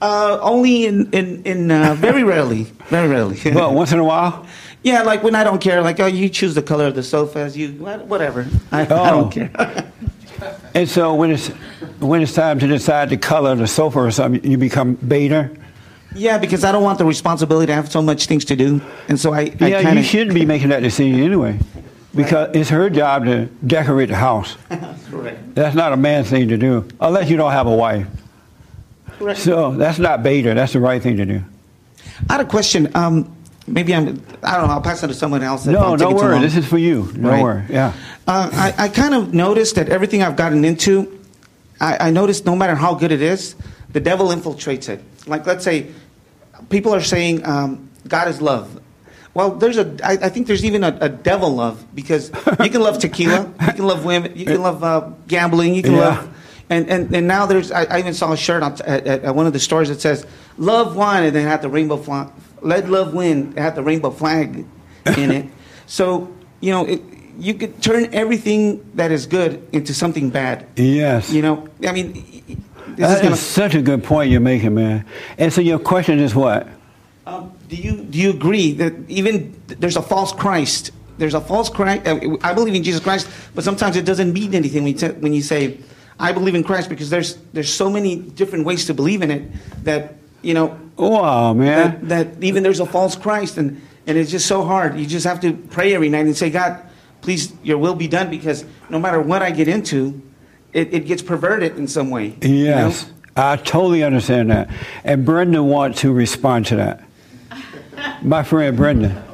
Uh, 0.03 0.39
only 0.43 0.87
in 0.87 1.11
in, 1.13 1.43
in 1.45 1.71
uh, 1.71 1.95
very 1.95 2.23
rarely, 2.25 2.65
very 2.91 3.09
rarely. 3.09 3.39
but 3.55 3.73
once 3.73 3.93
in 3.93 3.99
a 3.99 4.05
while. 4.05 4.45
Yeah, 4.85 5.03
like 5.03 5.23
when 5.25 5.35
I 5.35 5.43
don't 5.45 5.61
care, 5.61 5.83
like 5.83 5.99
oh, 6.01 6.07
you 6.07 6.29
choose 6.29 6.55
the 6.55 6.63
color 6.63 6.87
of 6.87 6.95
the 6.95 7.03
sofas, 7.03 7.57
you 7.57 7.73
whatever. 8.09 8.47
I, 8.73 8.81
I 8.83 8.87
Oh. 8.91 9.11
don't 9.11 9.31
care. 9.31 9.51
And 10.75 10.89
so, 10.89 11.15
when 11.15 11.31
it's 11.33 11.49
when 11.99 12.23
it's 12.23 12.35
time 12.35 12.59
to 12.61 12.67
decide 12.67 13.11
the 13.11 13.17
color 13.17 13.51
of 13.53 13.59
the 13.59 13.67
sofa 13.67 13.99
or 13.99 14.11
something, 14.13 14.45
you 14.49 14.57
become 14.59 14.95
beta. 14.95 15.51
Yeah, 16.19 16.39
because 16.39 16.65
I 16.65 16.73
don't 16.73 16.83
want 16.83 16.99
the 16.99 17.05
responsibility 17.05 17.67
to 17.69 17.75
have 17.75 17.91
so 17.91 18.03
much 18.03 18.27
things 18.27 18.45
to 18.47 18.57
do, 18.57 18.81
and 19.09 19.19
so 19.19 19.33
I, 19.33 19.41
I 19.61 19.67
yeah, 19.69 19.83
kinda, 19.83 20.01
you 20.01 20.03
shouldn't 20.03 20.35
be 20.35 20.45
making 20.45 20.69
that 20.71 20.81
decision 20.83 21.21
anyway, 21.21 21.59
because 22.15 22.55
it's 22.55 22.71
her 22.71 22.91
job 22.91 23.25
to 23.25 23.47
decorate 23.67 24.09
the 24.09 24.17
house. 24.17 24.57
Correct. 25.11 25.55
That's 25.55 25.75
not 25.75 25.93
a 25.93 25.97
man's 25.97 26.29
thing 26.29 26.49
to 26.49 26.57
do, 26.57 26.87
unless 27.01 27.31
you 27.31 27.37
don't 27.37 27.53
have 27.53 27.67
a 27.67 27.75
wife. 27.75 28.07
Correct. 29.19 29.41
So 29.41 29.75
that's 29.77 29.99
not 29.99 30.23
beta. 30.23 30.55
That's 30.55 30.73
the 30.73 30.81
right 30.81 31.03
thing 31.03 31.17
to 31.17 31.25
do. 31.25 31.43
I 32.29 32.35
had 32.35 32.41
a 32.41 32.45
question. 32.49 32.91
Um, 32.95 33.35
maybe 33.67 33.95
I'm. 33.95 34.23
I 34.43 34.57
don't 34.57 34.67
know. 34.69 34.75
I'll 34.75 34.81
pass 34.83 35.03
it 35.03 35.09
to 35.09 35.15
someone 35.15 35.43
else. 35.43 35.67
No, 35.67 35.97
don't 35.97 36.15
worry. 36.15 36.41
This 36.41 36.57
is 36.57 36.67
for 36.67 36.79
you. 36.79 37.07
Don't 37.13 37.23
Right. 37.23 37.43
worry. 37.43 37.65
Yeah. 37.69 37.93
Uh, 38.27 38.51
I, 38.53 38.85
I 38.85 38.89
kind 38.89 39.15
of 39.15 39.33
noticed 39.35 39.77
that 39.77 39.89
everything 39.89 40.23
I've 40.23 40.37
gotten 40.37 40.65
into, 40.65 41.19
I, 41.81 42.09
I 42.09 42.11
noticed 42.11 42.45
no 42.45 42.55
matter 42.55 42.75
how 42.75 42.95
good 42.95 43.11
it 43.13 43.23
is, 43.23 43.55
the 43.93 44.01
devil 44.01 44.29
infiltrates 44.29 44.89
it. 44.89 45.03
Like, 45.27 45.47
let's 45.47 45.65
say, 45.65 45.89
people 46.69 46.95
are 46.95 47.01
saying 47.03 47.45
um, 47.47 47.91
God 48.07 48.29
is 48.29 48.41
love. 48.41 48.81
Well, 49.35 49.51
there's 49.53 49.77
a. 49.79 49.97
I, 50.03 50.13
I 50.13 50.29
think 50.31 50.47
there's 50.47 50.65
even 50.65 50.83
a, 50.85 50.97
a 51.01 51.09
devil 51.09 51.51
love 51.55 51.85
because 51.95 52.31
you 52.63 52.71
can 52.71 52.81
love 52.81 52.99
tequila, 52.99 53.53
you 53.67 53.73
can 53.75 53.87
love 53.87 54.05
women, 54.05 54.37
you 54.37 54.45
can 54.47 54.63
love 54.63 54.83
uh, 54.83 55.11
gambling, 55.29 55.75
you 55.75 55.83
can 55.83 55.93
Yeah. 55.93 55.99
love. 56.01 56.35
And, 56.71 56.91
and, 56.91 57.15
and 57.15 57.27
now 57.27 57.47
there's. 57.47 57.73
I, 57.73 57.85
I 57.85 57.99
even 58.01 58.13
saw 58.13 58.33
a 58.33 58.37
shirt 58.37 58.63
on, 58.63 58.73
at, 58.83 59.07
at, 59.07 59.25
at 59.25 59.35
one 59.35 59.47
of 59.47 59.53
the 59.55 59.59
stores 59.61 59.89
that 59.89 60.01
says 60.03 60.27
"Love 60.59 60.97
won," 60.97 61.23
and 61.23 61.35
then 61.35 61.47
had 61.47 61.63
the 61.63 61.69
rainbow 61.71 61.97
flag. 61.97 62.29
Let 62.61 62.91
love 62.91 63.15
win. 63.15 63.53
It 63.57 63.61
had 63.61 63.75
the 63.75 63.83
rainbow 63.83 64.11
flag 64.11 64.67
in 65.17 65.31
it. 65.31 65.47
So 65.87 66.29
you 66.61 66.71
know, 66.71 66.85
it, 66.85 67.01
you 67.39 67.55
could 67.55 67.81
turn 67.81 68.13
everything 68.13 68.85
that 68.97 69.11
is 69.11 69.25
good 69.25 69.67
into 69.73 69.95
something 69.95 70.29
bad. 70.29 70.67
Yes. 70.77 71.33
You 71.33 71.41
know, 71.41 71.67
I 71.87 71.93
mean, 71.93 72.63
this 72.99 73.17
is 73.17 73.21
gonna, 73.23 73.35
is 73.35 73.41
such 73.41 73.75
a 73.75 73.83
good 73.83 74.05
point 74.05 74.31
you're 74.31 74.41
making, 74.41 74.75
man. 74.75 75.05
And 75.39 75.53
so 75.53 75.61
your 75.61 75.79
question 75.79 76.19
is 76.19 76.35
what? 76.35 76.67
um, 77.27 77.53
do 77.69 77.77
you 77.77 78.03
do 78.05 78.19
you 78.19 78.31
agree 78.31 78.73
that 78.73 78.93
even 79.09 79.61
there's 79.67 79.97
a 79.97 80.03
false 80.03 80.33
Christ? 80.33 80.91
There's 81.19 81.35
a 81.35 81.41
false 81.41 81.69
Christ. 81.69 82.07
uh, 82.07 82.37
I 82.43 82.55
believe 82.55 82.75
in 82.75 82.83
Jesus 82.83 83.03
Christ, 83.03 83.29
but 83.55 83.65
sometimes 83.65 83.97
it 83.97 84.05
doesn't 84.05 84.33
mean 84.33 84.55
anything 84.55 84.85
when 84.85 84.93
you, 84.93 84.99
t- 84.99 85.19
when 85.19 85.33
you 85.33 85.43
say, 85.43 85.79
"I 86.19 86.33
believe 86.33 86.55
in 86.55 86.63
Christ," 86.65 86.89
because 86.89 87.11
there's 87.11 87.37
there's 87.53 87.73
so 87.73 87.91
many 87.91 88.17
different 88.17 88.65
ways 88.65 88.87
to 88.87 88.95
believe 88.95 89.23
in 89.23 89.31
it 89.31 89.43
that 89.85 90.15
you 90.43 90.55
know 90.55 90.79
Wow, 90.97 91.55
man. 91.55 92.07
that, 92.09 92.35
that 92.35 92.45
even 92.45 92.63
there's 92.63 92.81
a 92.81 92.87
false 92.87 93.15
Christ, 93.15 93.57
and, 93.59 93.81
and 94.07 94.19
it's 94.19 94.31
just 94.31 94.47
so 94.47 94.65
hard. 94.65 94.99
You 94.99 95.07
just 95.07 95.27
have 95.27 95.41
to 95.41 95.53
pray 95.53 95.95
every 95.95 96.09
night 96.09 96.27
and 96.27 96.37
say, 96.37 96.51
God, 96.51 96.83
please, 97.21 97.53
your 97.63 97.79
will 97.79 97.95
be 97.95 98.09
done, 98.09 98.31
because 98.31 98.65
no 98.91 98.99
matter 98.99 99.21
what 99.21 99.43
I 99.43 99.51
get 99.53 99.69
into, 99.69 100.21
it, 100.73 100.93
it 100.93 101.07
gets 101.07 101.23
perverted 101.23 101.77
in 101.77 101.87
some 101.89 102.11
way. 102.11 102.37
you 102.43 102.49
know? 102.67 102.89
Yes, 102.89 103.11
I 103.37 103.57
totally 103.57 104.03
understand 104.03 104.51
that. 104.51 104.69
And 105.05 105.25
Brenda 105.25 105.63
wants 105.63 106.01
to 106.03 106.13
respond 106.13 106.67
to 106.67 106.77
that. 106.77 107.03
My 108.23 108.43
friend 108.43 108.77
Brenda. 108.77 109.25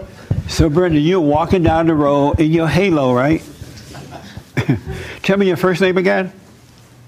So, 0.49 0.68
Brenda, 0.68 0.99
you're 0.99 1.20
walking 1.20 1.62
down 1.62 1.87
the 1.87 1.94
road 1.94 2.38
in 2.40 2.51
your 2.51 2.68
halo, 2.68 3.14
right? 3.14 3.42
Tell 5.23 5.37
me 5.38 5.47
your 5.47 5.57
first 5.57 5.81
name 5.81 5.99
again. 5.99 6.33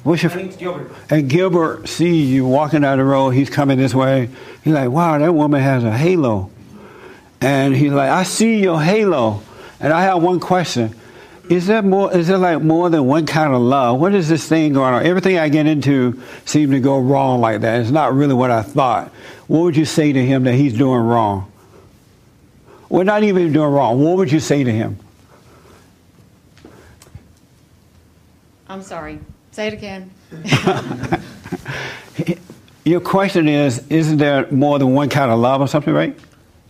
What's 0.03 0.23
your 0.23 0.31
My 0.31 0.43
name's 0.43 0.57
Gilbert. 0.57 0.93
and 1.11 1.29
Gilbert 1.29 1.89
sees 1.89 2.31
you 2.31 2.47
walking 2.47 2.83
down 2.83 2.99
the 2.99 3.05
road. 3.05 3.31
He's 3.31 3.51
coming 3.51 3.77
this 3.77 3.93
way. 3.95 4.31
He's 4.63 4.73
like, 4.73 4.89
"Wow, 4.89 5.19
that 5.19 5.33
woman 5.35 5.61
has 5.61 5.83
a 5.83 5.91
halo." 5.97 6.51
And 7.41 7.75
he's 7.75 7.91
like, 7.93 8.09
"I 8.11 8.23
see 8.23 8.61
your 8.63 8.81
halo." 8.81 9.43
And 9.81 9.93
I 9.93 10.03
have 10.03 10.23
one 10.23 10.39
question: 10.39 10.95
Is 11.49 11.69
that 11.69 11.85
more? 11.85 12.13
Is 12.13 12.27
there 12.29 12.39
like 12.39 12.63
more 12.63 12.91
than 12.91 13.07
one 13.07 13.27
kind 13.27 13.55
of 13.55 13.61
love? 13.61 14.01
What 14.01 14.15
is 14.15 14.29
this 14.29 14.49
thing 14.49 14.73
going 14.73 14.95
on? 14.95 15.07
Everything 15.07 15.39
I 15.39 15.49
get 15.49 15.67
into 15.67 16.21
seems 16.45 16.73
to 16.73 16.81
go 16.81 16.99
wrong 16.99 17.41
like 17.41 17.61
that. 17.61 17.81
It's 17.81 17.91
not 17.91 18.15
really 18.15 18.35
what 18.35 18.51
I 18.51 18.63
thought. 18.63 19.13
What 19.47 19.61
would 19.61 19.77
you 19.77 19.85
say 19.85 20.13
to 20.13 20.25
him 20.25 20.45
that 20.45 20.55
he's 20.55 20.73
doing 20.73 21.01
wrong? 21.01 21.51
We're 22.89 23.05
not 23.05 23.23
even 23.23 23.53
doing 23.53 23.71
wrong. 23.71 24.03
What 24.03 24.17
would 24.17 24.33
you 24.33 24.41
say 24.41 24.65
to 24.65 24.73
him? 24.73 24.99
I'm 28.69 28.83
sorry. 28.83 29.21
Say 29.53 29.69
it 29.69 29.73
again. 29.73 30.11
Your 32.85 33.01
question 33.01 33.49
is: 33.49 33.87
Isn't 33.89 34.19
there 34.19 34.51
more 34.51 34.79
than 34.79 34.95
one 34.95 35.09
kind 35.09 35.31
of 35.31 35.39
love 35.39 35.61
or 35.61 35.69
something, 35.69 35.95
right? 35.95 36.19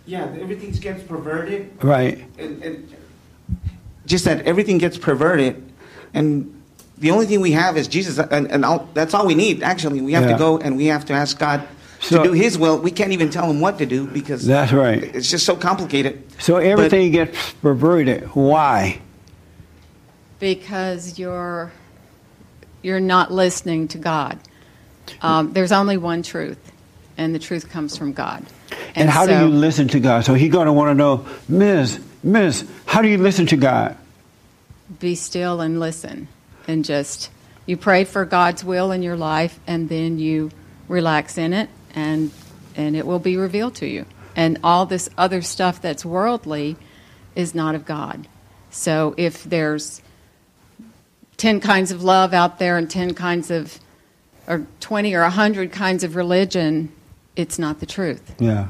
Yeah, 0.04 0.24
everything 0.38 0.70
gets 0.72 1.02
perverted. 1.02 1.82
Right. 1.82 2.24
And, 2.38 2.62
and 2.62 2.95
just 4.06 4.24
that 4.24 4.46
everything 4.46 4.78
gets 4.78 4.96
perverted. 4.96 5.62
And 6.14 6.62
the 6.98 7.10
only 7.10 7.26
thing 7.26 7.40
we 7.40 7.52
have 7.52 7.76
is 7.76 7.88
Jesus. 7.88 8.18
And, 8.18 8.50
and 8.50 8.64
all, 8.64 8.88
that's 8.94 9.12
all 9.12 9.26
we 9.26 9.34
need, 9.34 9.62
actually. 9.62 10.00
We 10.00 10.12
have 10.14 10.24
Yeah. 10.24 10.32
to 10.32 10.38
go 10.38 10.58
and 10.58 10.76
we 10.76 10.86
have 10.86 11.04
to 11.06 11.12
ask 11.12 11.38
God 11.38 11.62
So- 12.00 12.18
to 12.22 12.28
do 12.30 12.32
His 12.32 12.56
will. 12.56 12.78
We 12.78 12.90
can't 12.90 13.12
even 13.12 13.30
tell 13.30 13.50
Him 13.50 13.60
what 13.60 13.78
to 13.78 13.86
do 13.86 14.06
because 14.06 14.46
That's 14.46 14.72
right. 14.72 15.02
it's 15.02 15.30
just 15.30 15.44
so 15.44 15.56
complicated. 15.56 16.22
So 16.40 16.56
everything 16.56 17.10
gets 17.12 17.52
perverted. 17.54 18.24
Why? 18.34 19.00
Because 20.38 21.18
you're 21.18 21.72
you're 22.82 23.00
not 23.00 23.32
listening 23.32 23.88
to 23.88 23.98
God. 23.98 24.38
Um, 25.22 25.52
there's 25.52 25.72
only 25.72 25.96
one 25.96 26.22
truth, 26.22 26.58
and 27.16 27.34
the 27.34 27.38
truth 27.38 27.68
comes 27.70 27.96
from 27.96 28.12
God. 28.12 28.44
And, 28.94 29.08
how 29.10 29.26
so- 29.26 29.32
do 29.38 29.46
you 29.46 29.52
listen 29.52 29.88
to 29.88 30.00
God? 30.00 30.24
So 30.24 30.34
he's 30.34 30.52
going 30.52 30.66
to 30.66 30.72
want 30.72 30.90
to 30.90 30.94
know, 30.94 31.26
Miss, 31.48 31.98
Miss, 32.26 32.64
how 32.86 33.02
do 33.02 33.08
you 33.08 33.18
listen 33.18 33.46
to 33.46 33.56
God? 33.56 33.96
be 34.98 35.14
still 35.14 35.60
and 35.60 35.80
listen 35.80 36.28
and 36.68 36.84
just 36.84 37.30
you 37.66 37.76
pray 37.76 38.04
for 38.04 38.24
God's 38.24 38.64
will 38.64 38.92
in 38.92 39.02
your 39.02 39.16
life 39.16 39.58
and 39.66 39.88
then 39.88 40.18
you 40.18 40.50
relax 40.88 41.36
in 41.38 41.52
it 41.52 41.68
and 41.94 42.30
and 42.76 42.94
it 42.94 43.06
will 43.06 43.18
be 43.18 43.36
revealed 43.36 43.74
to 43.76 43.86
you. 43.86 44.04
And 44.36 44.58
all 44.62 44.84
this 44.84 45.08
other 45.16 45.40
stuff 45.40 45.80
that's 45.80 46.04
worldly 46.04 46.76
is 47.34 47.54
not 47.54 47.74
of 47.74 47.86
God. 47.86 48.28
So 48.70 49.14
if 49.16 49.44
there's 49.44 50.02
10 51.38 51.60
kinds 51.60 51.90
of 51.90 52.04
love 52.04 52.34
out 52.34 52.58
there 52.58 52.76
and 52.76 52.90
10 52.90 53.14
kinds 53.14 53.50
of 53.50 53.80
or 54.46 54.66
20 54.80 55.14
or 55.14 55.22
100 55.22 55.72
kinds 55.72 56.04
of 56.04 56.16
religion, 56.16 56.92
it's 57.34 57.58
not 57.58 57.80
the 57.80 57.86
truth. 57.86 58.34
Yeah. 58.38 58.68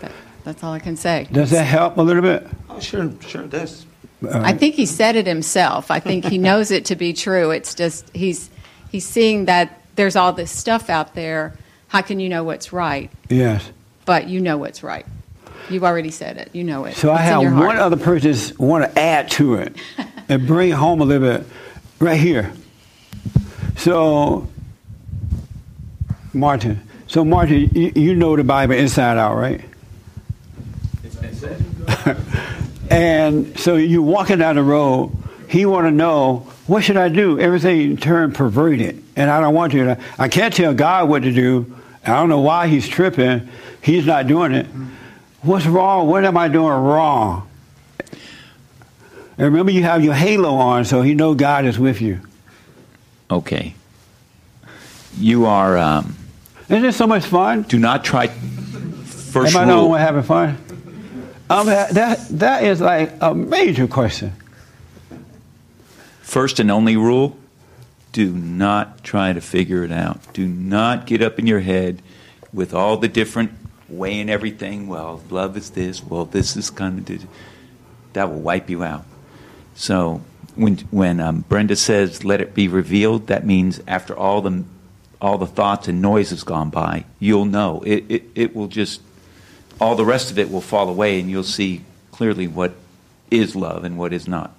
That, 0.00 0.12
that's 0.44 0.64
all 0.64 0.72
I 0.72 0.80
can 0.80 0.96
say. 0.96 1.28
Does 1.30 1.50
that 1.50 1.64
help 1.64 1.96
a 1.96 2.02
little 2.02 2.22
bit? 2.22 2.46
Sure, 2.80 3.10
sure 3.20 3.42
it 3.42 3.50
does. 3.50 3.86
I 4.32 4.52
think 4.54 4.74
he 4.74 4.86
said 4.86 5.16
it 5.16 5.26
himself. 5.26 5.90
I 5.90 6.00
think 6.00 6.24
he 6.24 6.38
knows 6.38 6.70
it 6.70 6.86
to 6.86 6.96
be 6.96 7.12
true. 7.12 7.50
It's 7.50 7.74
just 7.74 8.08
he's 8.14 8.50
he's 8.90 9.06
seeing 9.06 9.44
that 9.44 9.82
there's 9.96 10.16
all 10.16 10.32
this 10.32 10.50
stuff 10.50 10.88
out 10.88 11.14
there. 11.14 11.56
How 11.88 12.02
can 12.02 12.18
you 12.18 12.28
know 12.28 12.42
what's 12.44 12.72
right? 12.72 13.10
Yes. 13.28 13.70
But 14.04 14.28
you 14.28 14.40
know 14.40 14.56
what's 14.56 14.82
right. 14.82 15.06
You've 15.68 15.84
already 15.84 16.10
said 16.10 16.36
it. 16.36 16.50
You 16.52 16.64
know 16.64 16.84
it. 16.84 16.94
So 16.94 17.10
I 17.10 17.22
It's 17.22 17.42
in 17.42 17.46
have 17.46 17.58
one 17.58 17.76
other 17.76 17.96
person 17.96 18.56
want 18.58 18.84
to 18.84 18.98
add 18.98 19.30
to 19.32 19.54
it 19.54 19.76
and 20.28 20.46
bring 20.46 20.70
it 20.70 20.74
home 20.74 21.00
a 21.00 21.04
little 21.04 21.28
bit 21.28 21.46
right 21.98 22.18
here. 22.18 22.52
So, 23.76 24.48
Martin. 26.32 26.82
So, 27.08 27.24
Martin, 27.24 27.70
you, 27.72 27.92
you 27.94 28.14
know 28.14 28.36
the 28.36 28.44
Bible 28.44 28.74
inside 28.74 29.18
out, 29.18 29.36
right? 29.36 29.60
and 32.90 33.58
so 33.58 33.76
you 33.76 34.02
walking 34.02 34.38
down 34.38 34.56
the 34.56 34.62
road. 34.62 35.12
He 35.48 35.64
want 35.64 35.86
to 35.86 35.90
know 35.92 36.48
what 36.66 36.82
should 36.82 36.96
I 36.96 37.08
do? 37.08 37.38
Everything 37.38 37.96
turned 37.96 38.34
perverted, 38.34 39.02
and 39.14 39.30
I 39.30 39.40
don't 39.40 39.54
want 39.54 39.72
to. 39.72 39.98
I 40.18 40.28
can't 40.28 40.52
tell 40.52 40.74
God 40.74 41.08
what 41.08 41.22
to 41.22 41.32
do. 41.32 41.72
I 42.04 42.10
don't 42.14 42.28
know 42.28 42.40
why 42.40 42.66
he's 42.68 42.88
tripping. 42.88 43.48
He's 43.82 44.06
not 44.06 44.26
doing 44.26 44.52
it. 44.52 44.66
What's 45.42 45.66
wrong? 45.66 46.08
What 46.08 46.24
am 46.24 46.36
I 46.36 46.48
doing 46.48 46.66
wrong? 46.72 47.48
And 49.38 49.44
remember, 49.46 49.70
you 49.70 49.82
have 49.84 50.02
your 50.02 50.14
halo 50.14 50.54
on, 50.54 50.84
so 50.84 51.02
you 51.02 51.14
know 51.14 51.34
God 51.34 51.64
is 51.66 51.78
with 51.78 52.00
you. 52.00 52.20
Okay. 53.30 53.74
You 55.18 55.46
are. 55.46 55.76
Um, 55.78 56.16
Isn't 56.68 56.84
it 56.84 56.94
so 56.94 57.06
much 57.06 57.26
fun? 57.26 57.62
do 57.62 57.78
not 57.78 58.04
try. 58.04 58.28
First 58.28 59.54
Am 59.54 59.68
I 59.68 59.72
rule. 59.72 59.90
one 59.90 60.00
having 60.00 60.22
fun? 60.22 60.56
That 61.48 62.26
that 62.30 62.64
is 62.64 62.80
like 62.80 63.12
a 63.20 63.34
major 63.34 63.86
question. 63.86 64.32
First 66.22 66.58
and 66.58 66.70
only 66.70 66.96
rule: 66.96 67.36
do 68.12 68.32
not 68.32 69.04
try 69.04 69.32
to 69.32 69.40
figure 69.40 69.84
it 69.84 69.92
out. 69.92 70.32
Do 70.32 70.46
not 70.46 71.06
get 71.06 71.22
up 71.22 71.38
in 71.38 71.46
your 71.46 71.60
head 71.60 72.02
with 72.52 72.74
all 72.74 72.96
the 72.96 73.08
different 73.08 73.52
weighing 73.88 74.28
everything. 74.28 74.88
Well, 74.88 75.22
love 75.30 75.56
is 75.56 75.70
this. 75.70 76.02
Well, 76.02 76.24
this 76.24 76.56
is 76.56 76.70
kind 76.70 76.98
of 76.98 77.04
did. 77.04 77.28
That 78.14 78.30
will 78.30 78.40
wipe 78.40 78.70
you 78.70 78.82
out. 78.82 79.04
So 79.74 80.22
when 80.54 80.78
when 80.90 81.20
um, 81.20 81.44
Brenda 81.48 81.76
says 81.76 82.24
"let 82.24 82.40
it 82.40 82.54
be 82.54 82.66
revealed," 82.68 83.28
that 83.28 83.46
means 83.46 83.80
after 83.86 84.16
all 84.16 84.40
the 84.40 84.64
all 85.20 85.38
the 85.38 85.46
thoughts 85.46 85.86
and 85.86 86.02
noise 86.02 86.30
has 86.30 86.42
gone 86.42 86.70
by, 86.70 87.04
you'll 87.20 87.44
know. 87.44 87.82
It, 87.86 88.04
it 88.08 88.22
it 88.34 88.56
will 88.56 88.68
just 88.68 89.00
all 89.80 89.94
the 89.94 90.04
rest 90.04 90.30
of 90.30 90.38
it 90.38 90.50
will 90.50 90.60
fall 90.60 90.88
away, 90.88 91.20
and 91.20 91.30
you'll 91.30 91.42
see 91.42 91.82
clearly 92.10 92.46
what 92.46 92.74
is 93.30 93.54
love 93.54 93.84
and 93.84 93.98
what 93.98 94.12
is 94.12 94.26
not. 94.26 94.56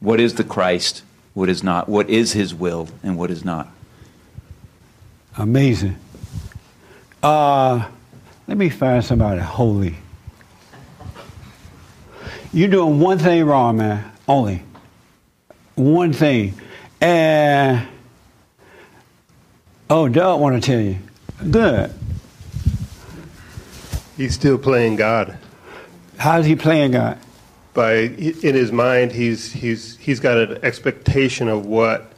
What 0.00 0.20
is 0.20 0.34
the 0.34 0.44
Christ? 0.44 1.02
What 1.34 1.48
is 1.48 1.62
not? 1.62 1.88
What 1.88 2.10
is 2.10 2.32
His 2.32 2.54
will 2.54 2.88
and 3.02 3.16
what 3.16 3.30
is 3.30 3.44
not? 3.44 3.68
Amazing. 5.36 5.96
Uh, 7.22 7.88
let 8.46 8.56
me 8.56 8.68
find 8.68 9.04
somebody 9.04 9.40
holy. 9.40 9.94
You're 12.52 12.68
doing 12.68 13.00
one 13.00 13.18
thing 13.18 13.44
wrong, 13.44 13.76
man. 13.76 14.10
Only 14.26 14.62
one 15.74 16.12
thing. 16.12 16.54
And 17.00 17.86
oh, 19.88 20.08
Doug, 20.08 20.40
want 20.40 20.62
to 20.62 20.66
tell 20.66 20.80
you. 20.80 20.98
Good. 21.50 21.97
He's 24.18 24.34
still 24.34 24.58
playing 24.58 24.96
God. 24.96 25.38
How's 26.18 26.44
he 26.44 26.56
playing 26.56 26.90
God? 26.90 27.18
By 27.72 27.94
in 27.94 28.54
his 28.54 28.72
mind, 28.72 29.12
he's 29.12 29.50
he's 29.52 29.96
he's 29.96 30.20
got 30.20 30.36
an 30.36 30.58
expectation 30.62 31.48
of 31.48 31.64
what 31.64 32.12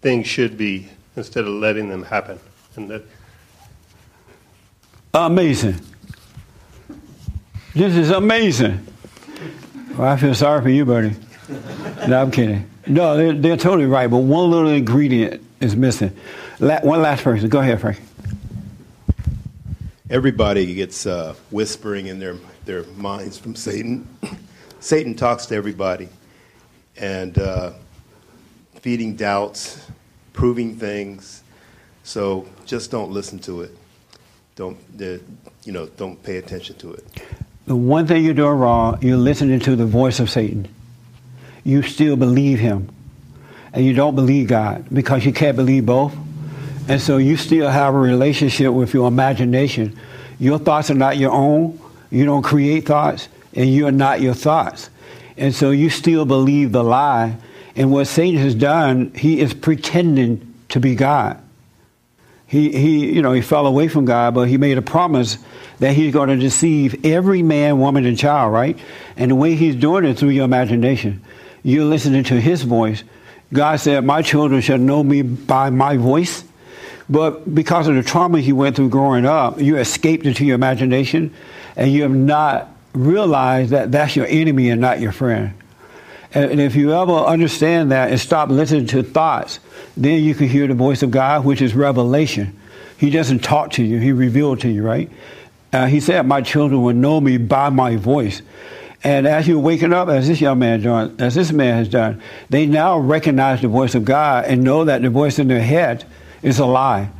things 0.00 0.26
should 0.26 0.56
be 0.56 0.88
instead 1.14 1.44
of 1.44 1.50
letting 1.50 1.90
them 1.90 2.02
happen, 2.02 2.40
and 2.74 2.90
that 2.90 3.04
Amazing. 5.12 5.76
This 7.74 7.96
is 7.96 8.10
amazing. 8.10 8.86
Well, 9.96 10.08
I 10.08 10.16
feel 10.16 10.34
sorry 10.34 10.62
for 10.62 10.70
you, 10.70 10.84
Bertie. 10.84 11.16
No, 12.08 12.22
I'm 12.22 12.30
kidding. 12.30 12.68
No, 12.86 13.16
they're, 13.16 13.32
they're 13.32 13.56
totally 13.56 13.86
right, 13.86 14.08
but 14.08 14.18
one 14.18 14.50
little 14.50 14.70
ingredient 14.70 15.42
is 15.60 15.76
missing. 15.76 16.16
La- 16.60 16.80
one 16.80 17.02
last 17.02 17.24
person. 17.24 17.48
Go 17.48 17.58
ahead, 17.58 17.80
Frank. 17.80 18.00
Everybody 20.10 20.74
gets 20.74 21.06
uh, 21.06 21.34
whispering 21.50 22.08
in 22.08 22.18
their 22.18 22.36
their 22.64 22.82
minds 22.96 23.38
from 23.38 23.54
Satan. 23.54 24.06
Satan 24.80 25.14
talks 25.14 25.46
to 25.46 25.54
everybody, 25.54 26.08
and 26.96 27.38
uh, 27.38 27.72
feeding 28.80 29.16
doubts, 29.16 29.86
proving 30.32 30.76
things. 30.76 31.42
So 32.02 32.46
just 32.66 32.90
don't 32.90 33.10
listen 33.10 33.38
to 33.40 33.62
it. 33.62 33.76
Don't 34.56 34.76
uh, 35.00 35.18
you 35.64 35.72
know? 35.72 35.86
Don't 35.86 36.22
pay 36.22 36.36
attention 36.36 36.76
to 36.78 36.92
it. 36.94 37.04
The 37.66 37.76
one 37.76 38.06
thing 38.06 38.24
you're 38.24 38.34
doing 38.34 38.58
wrong, 38.58 38.98
you're 39.00 39.16
listening 39.16 39.60
to 39.60 39.76
the 39.76 39.86
voice 39.86 40.18
of 40.18 40.28
Satan. 40.28 40.68
You 41.62 41.82
still 41.82 42.16
believe 42.16 42.58
him. 42.58 42.88
And 43.72 43.84
you 43.84 43.92
don't 43.92 44.16
believe 44.16 44.48
God 44.48 44.86
because 44.92 45.24
you 45.24 45.32
can't 45.32 45.56
believe 45.56 45.86
both. 45.86 46.12
And 46.90 47.00
so 47.00 47.18
you 47.18 47.36
still 47.36 47.68
have 47.68 47.94
a 47.94 47.98
relationship 47.98 48.72
with 48.72 48.94
your 48.94 49.06
imagination. 49.06 49.96
Your 50.40 50.58
thoughts 50.58 50.90
are 50.90 50.94
not 50.94 51.18
your 51.18 51.30
own. 51.30 51.78
You 52.10 52.24
don't 52.24 52.42
create 52.42 52.84
thoughts, 52.84 53.28
and 53.54 53.72
you 53.72 53.86
are 53.86 53.92
not 53.92 54.20
your 54.20 54.34
thoughts. 54.34 54.90
And 55.36 55.54
so 55.54 55.70
you 55.70 55.88
still 55.88 56.24
believe 56.24 56.72
the 56.72 56.82
lie. 56.82 57.36
And 57.76 57.92
what 57.92 58.08
Satan 58.08 58.40
has 58.40 58.56
done, 58.56 59.12
he 59.14 59.38
is 59.38 59.54
pretending 59.54 60.52
to 60.70 60.80
be 60.80 60.96
God. 60.96 61.40
He, 62.48 62.72
he, 62.72 63.14
you 63.14 63.22
know, 63.22 63.30
he 63.34 63.40
fell 63.40 63.68
away 63.68 63.86
from 63.86 64.04
God, 64.04 64.34
but 64.34 64.48
he 64.48 64.58
made 64.58 64.76
a 64.76 64.82
promise 64.82 65.38
that 65.78 65.92
he's 65.92 66.12
going 66.12 66.30
to 66.30 66.36
deceive 66.36 67.06
every 67.06 67.44
man, 67.44 67.78
woman, 67.78 68.04
and 68.04 68.18
child, 68.18 68.52
right? 68.52 68.76
And 69.16 69.30
the 69.30 69.36
way 69.36 69.54
he's 69.54 69.76
doing 69.76 70.04
it 70.04 70.18
through 70.18 70.30
your 70.30 70.44
imagination. 70.44 71.22
You're 71.62 71.84
listening 71.84 72.24
to 72.24 72.40
his 72.40 72.62
voice. 72.62 73.04
God 73.52 73.78
said, 73.78 74.04
My 74.04 74.22
children 74.22 74.60
shall 74.60 74.78
know 74.78 75.04
me 75.04 75.22
by 75.22 75.70
my 75.70 75.96
voice. 75.96 76.42
But 77.10 77.52
because 77.52 77.88
of 77.88 77.96
the 77.96 78.04
trauma 78.04 78.40
he 78.40 78.52
went 78.52 78.76
through 78.76 78.90
growing 78.90 79.26
up, 79.26 79.60
you 79.60 79.76
escaped 79.76 80.24
into 80.24 80.44
your 80.44 80.54
imagination 80.54 81.34
and 81.76 81.90
you 81.90 82.02
have 82.02 82.14
not 82.14 82.68
realized 82.94 83.70
that 83.70 83.90
that's 83.90 84.14
your 84.14 84.26
enemy 84.26 84.70
and 84.70 84.80
not 84.80 85.00
your 85.00 85.10
friend. 85.10 85.52
And 86.32 86.60
if 86.60 86.76
you 86.76 86.92
ever 86.92 87.12
understand 87.12 87.90
that 87.90 88.10
and 88.10 88.20
stop 88.20 88.48
listening 88.48 88.86
to 88.88 89.02
thoughts, 89.02 89.58
then 89.96 90.22
you 90.22 90.36
can 90.36 90.48
hear 90.48 90.68
the 90.68 90.74
voice 90.74 91.02
of 91.02 91.10
God, 91.10 91.44
which 91.44 91.60
is 91.60 91.74
revelation. 91.74 92.56
He 92.96 93.10
doesn't 93.10 93.40
talk 93.40 93.72
to 93.72 93.82
you, 93.82 93.98
He 93.98 94.12
revealed 94.12 94.60
to 94.60 94.68
you, 94.68 94.84
right? 94.84 95.10
Uh, 95.72 95.86
he 95.86 96.00
said, 96.00 96.26
My 96.26 96.42
children 96.42 96.82
will 96.82 96.94
know 96.94 97.20
me 97.20 97.36
by 97.36 97.70
my 97.70 97.96
voice. 97.96 98.42
And 99.02 99.26
as 99.26 99.48
you're 99.48 99.58
waking 99.58 99.92
up, 99.92 100.08
as 100.08 100.28
this 100.28 100.40
young 100.40 100.58
man 100.58 100.82
done, 100.82 101.16
as 101.18 101.34
this 101.34 101.52
man 101.52 101.76
has 101.76 101.88
done, 101.88 102.20
they 102.50 102.66
now 102.66 102.98
recognize 102.98 103.62
the 103.62 103.68
voice 103.68 103.94
of 103.94 104.04
God 104.04 104.44
and 104.44 104.62
know 104.62 104.84
that 104.84 105.02
the 105.02 105.10
voice 105.10 105.38
in 105.38 105.48
their 105.48 105.62
head 105.62 106.04
is 106.42 106.58
a 106.58 106.66
lie. 106.66 107.10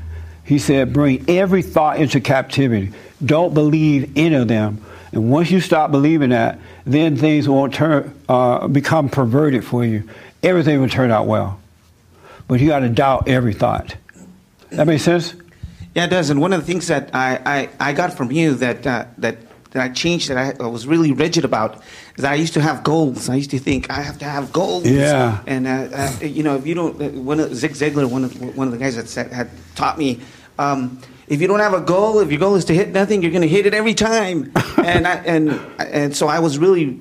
He 0.45 0.59
said, 0.59 0.93
Bring 0.93 1.25
every 1.29 1.63
thought 1.63 1.99
into 1.99 2.21
captivity. 2.21 2.93
Don't 3.25 3.55
believe 3.55 4.17
any 4.17 4.35
of 4.35 4.49
them. 4.49 4.85
And 5.13 5.31
once 5.31 5.51
you 5.51 5.61
stop 5.61 5.91
believing 5.91 6.31
that, 6.31 6.59
then 6.85 7.17
things 7.17 7.49
won't 7.49 7.75
turn, 7.75 8.15
uh, 8.29 8.69
become 8.69 9.09
perverted 9.09 9.65
for 9.65 9.85
you. 9.85 10.09
Everything 10.43 10.81
will 10.81 10.89
turn 10.89 11.11
out 11.11 11.27
well. 11.27 11.61
But 12.49 12.61
you 12.61 12.69
got 12.69 12.81
to 12.81 12.89
doubt 12.89 13.29
every 13.29 13.53
thought. 13.53 13.97
That 14.71 14.87
makes 14.87 15.03
sense? 15.03 15.35
Yeah, 15.95 16.05
it 16.05 16.09
does. 16.09 16.31
And 16.31 16.41
one 16.41 16.53
of 16.53 16.61
the 16.61 16.67
things 16.67 16.87
that 16.87 17.15
I, 17.15 17.69
I, 17.81 17.91
I 17.91 17.93
got 17.93 18.17
from 18.17 18.31
you 18.31 18.55
that, 18.55 18.87
uh, 18.87 19.07
that, 19.19 19.37
that 19.71 19.83
I 19.83 19.89
changed, 19.89 20.29
that 20.29 20.37
I, 20.37 20.65
I 20.65 20.67
was 20.67 20.87
really 20.87 21.13
rigid 21.13 21.45
about, 21.45 21.83
is 22.17 22.25
I 22.25 22.35
used 22.35 22.55
to 22.55 22.61
have 22.61 22.83
goals. 22.83 23.29
I 23.29 23.37
used 23.37 23.51
to 23.51 23.59
think 23.59 23.91
I 23.91 24.03
have 24.03 24.19
to 24.19 24.25
have 24.25 24.53
goals. 24.53 24.87
Yeah. 24.87 25.43
And, 25.47 25.67
uh, 25.67 25.89
uh, 25.93 26.25
you 26.25 26.43
know, 26.43 26.57
if 26.57 26.67
you 26.67 26.75
don't, 26.75 27.01
uh, 27.01 27.09
one 27.21 27.41
of, 27.41 27.55
Zig 27.55 27.73
Ziglar, 27.73 28.11
one 28.11 28.25
of, 28.25 28.57
one 28.57 28.67
of 28.67 28.73
the 28.73 28.79
guys 28.79 28.97
that 28.97 29.09
said, 29.09 29.31
had 29.33 29.51
taught 29.77 29.99
me, 29.99 30.21
um, 30.59 31.01
if 31.29 31.41
you 31.41 31.47
don't 31.47 31.61
have 31.61 31.75
a 31.75 31.81
goal, 31.81 32.19
if 32.19 32.31
your 32.31 32.41
goal 32.41 32.57
is 32.57 32.65
to 32.67 32.75
hit 32.75 32.89
nothing, 32.91 33.23
you're 33.23 33.31
going 33.31 33.43
to 33.43 33.49
hit 33.49 33.65
it 33.65 33.73
every 33.73 33.95
time. 33.95 34.53
and, 34.85 35.07
I, 35.07 35.15
and, 35.19 35.51
and 35.79 36.17
so 36.17 36.27
I 36.27 36.41
was 36.41 36.59
really 36.59 37.01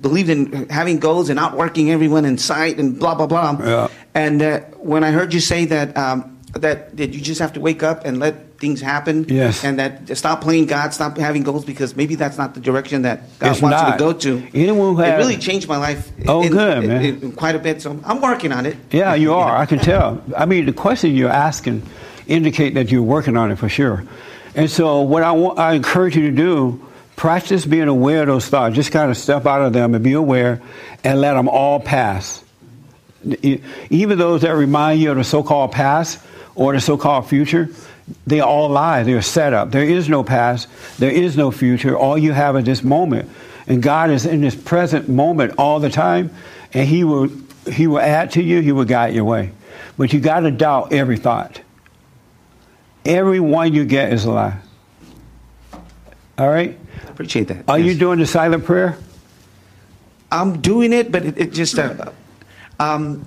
believed 0.00 0.28
in 0.28 0.68
having 0.68 1.00
goals 1.00 1.28
and 1.30 1.38
outworking 1.38 1.90
everyone 1.90 2.24
in 2.24 2.38
sight 2.38 2.78
and 2.78 2.98
blah, 2.98 3.16
blah, 3.16 3.26
blah. 3.26 3.58
Yeah. 3.60 3.88
And 4.14 4.40
uh, 4.40 4.60
when 4.78 5.02
I 5.02 5.10
heard 5.10 5.34
you 5.34 5.40
say 5.40 5.64
that, 5.64 5.96
um, 5.96 6.38
that, 6.52 6.96
that 6.96 7.12
you 7.12 7.20
just 7.20 7.40
have 7.40 7.52
to 7.54 7.60
wake 7.60 7.82
up 7.82 8.04
and 8.04 8.20
let 8.20 8.53
things 8.64 8.80
happen. 8.80 9.26
Yes. 9.28 9.62
And 9.62 9.78
that 9.78 10.16
stop 10.16 10.40
playing 10.40 10.64
God, 10.66 10.94
stop 10.94 11.18
having 11.18 11.42
goals 11.42 11.66
because 11.66 11.94
maybe 11.94 12.14
that's 12.14 12.38
not 12.38 12.54
the 12.54 12.60
direction 12.60 13.02
that 13.02 13.38
God 13.38 13.52
It's 13.52 13.60
wants 13.60 13.82
you 13.82 13.92
to 13.92 13.98
go 13.98 14.12
to. 14.14 14.48
Anyone 14.54 14.96
who 14.96 15.02
it 15.02 15.16
really 15.18 15.36
changed 15.36 15.68
my 15.68 15.76
life. 15.76 16.10
Oh, 16.26 16.42
in- 16.42 16.52
good, 16.52 16.78
in- 16.84 16.88
man. 16.88 17.04
in 17.04 17.32
quite 17.32 17.54
a 17.54 17.58
bit. 17.58 17.82
So 17.82 18.00
I'm 18.04 18.22
working 18.22 18.52
on 18.52 18.64
it. 18.64 18.76
Yeah, 18.90 19.14
you 19.14 19.34
are. 19.34 19.54
I 19.54 19.66
can 19.66 19.78
tell. 19.78 20.22
I 20.34 20.46
mean, 20.46 20.64
the 20.64 20.72
question 20.72 21.14
you're 21.14 21.28
asking 21.28 21.82
indicate 22.26 22.72
that 22.74 22.90
you're 22.90 23.02
working 23.02 23.36
on 23.36 23.50
it 23.50 23.56
for 23.56 23.68
sure. 23.68 24.02
And 24.54 24.70
so, 24.70 25.02
what 25.02 25.22
I 25.22 25.32
want, 25.32 25.58
I 25.58 25.74
encourage 25.74 26.16
you 26.16 26.30
to 26.30 26.36
do, 26.36 26.80
practice 27.16 27.66
being 27.66 27.88
aware 27.88 28.22
of 28.22 28.28
those 28.28 28.48
thoughts. 28.48 28.74
Just 28.74 28.92
kind 28.92 29.10
of 29.10 29.16
step 29.18 29.44
out 29.44 29.60
of 29.60 29.74
them 29.74 29.94
and 29.94 30.02
be 30.02 30.14
aware, 30.14 30.62
and 31.02 31.20
let 31.20 31.34
them 31.34 31.48
all 31.48 31.80
pass. 31.80 32.42
Even 33.90 34.16
those 34.18 34.40
that 34.42 34.54
remind 34.54 35.00
you 35.00 35.10
of 35.10 35.16
the 35.18 35.24
so-called 35.24 35.72
past 35.72 36.18
or 36.54 36.72
the 36.72 36.80
so-called 36.80 37.28
future, 37.28 37.68
they 38.26 38.40
all 38.40 38.68
lie. 38.68 39.02
They're 39.02 39.22
set 39.22 39.52
up. 39.52 39.70
There 39.70 39.84
is 39.84 40.08
no 40.08 40.22
past. 40.24 40.68
There 40.98 41.10
is 41.10 41.36
no 41.36 41.50
future. 41.50 41.96
All 41.96 42.18
you 42.18 42.32
have 42.32 42.56
is 42.56 42.64
this 42.64 42.82
moment, 42.82 43.30
and 43.66 43.82
God 43.82 44.10
is 44.10 44.26
in 44.26 44.40
this 44.40 44.54
present 44.54 45.08
moment 45.08 45.54
all 45.58 45.80
the 45.80 45.90
time, 45.90 46.30
and 46.72 46.86
He 46.88 47.04
will 47.04 47.30
He 47.70 47.86
will 47.86 48.00
add 48.00 48.30
to 48.32 48.42
you. 48.42 48.60
He 48.60 48.72
will 48.72 48.84
guide 48.84 49.14
your 49.14 49.24
way, 49.24 49.52
but 49.96 50.12
you 50.12 50.20
got 50.20 50.40
to 50.40 50.50
doubt 50.50 50.92
every 50.92 51.16
thought. 51.16 51.60
Every 53.06 53.40
one 53.40 53.74
you 53.74 53.84
get 53.84 54.12
is 54.12 54.24
a 54.24 54.30
lie. 54.30 54.58
All 56.38 56.48
right. 56.48 56.78
Appreciate 57.08 57.48
that. 57.48 57.64
Are 57.68 57.78
you 57.78 57.90
Yes. 57.92 57.98
doing 57.98 58.18
the 58.18 58.26
silent 58.26 58.64
prayer? 58.64 58.96
I'm 60.32 60.60
doing 60.60 60.92
it, 60.92 61.12
but 61.12 61.24
it, 61.24 61.38
it 61.38 61.52
just 61.52 61.78
uh, 61.78 62.10
um, 62.80 63.24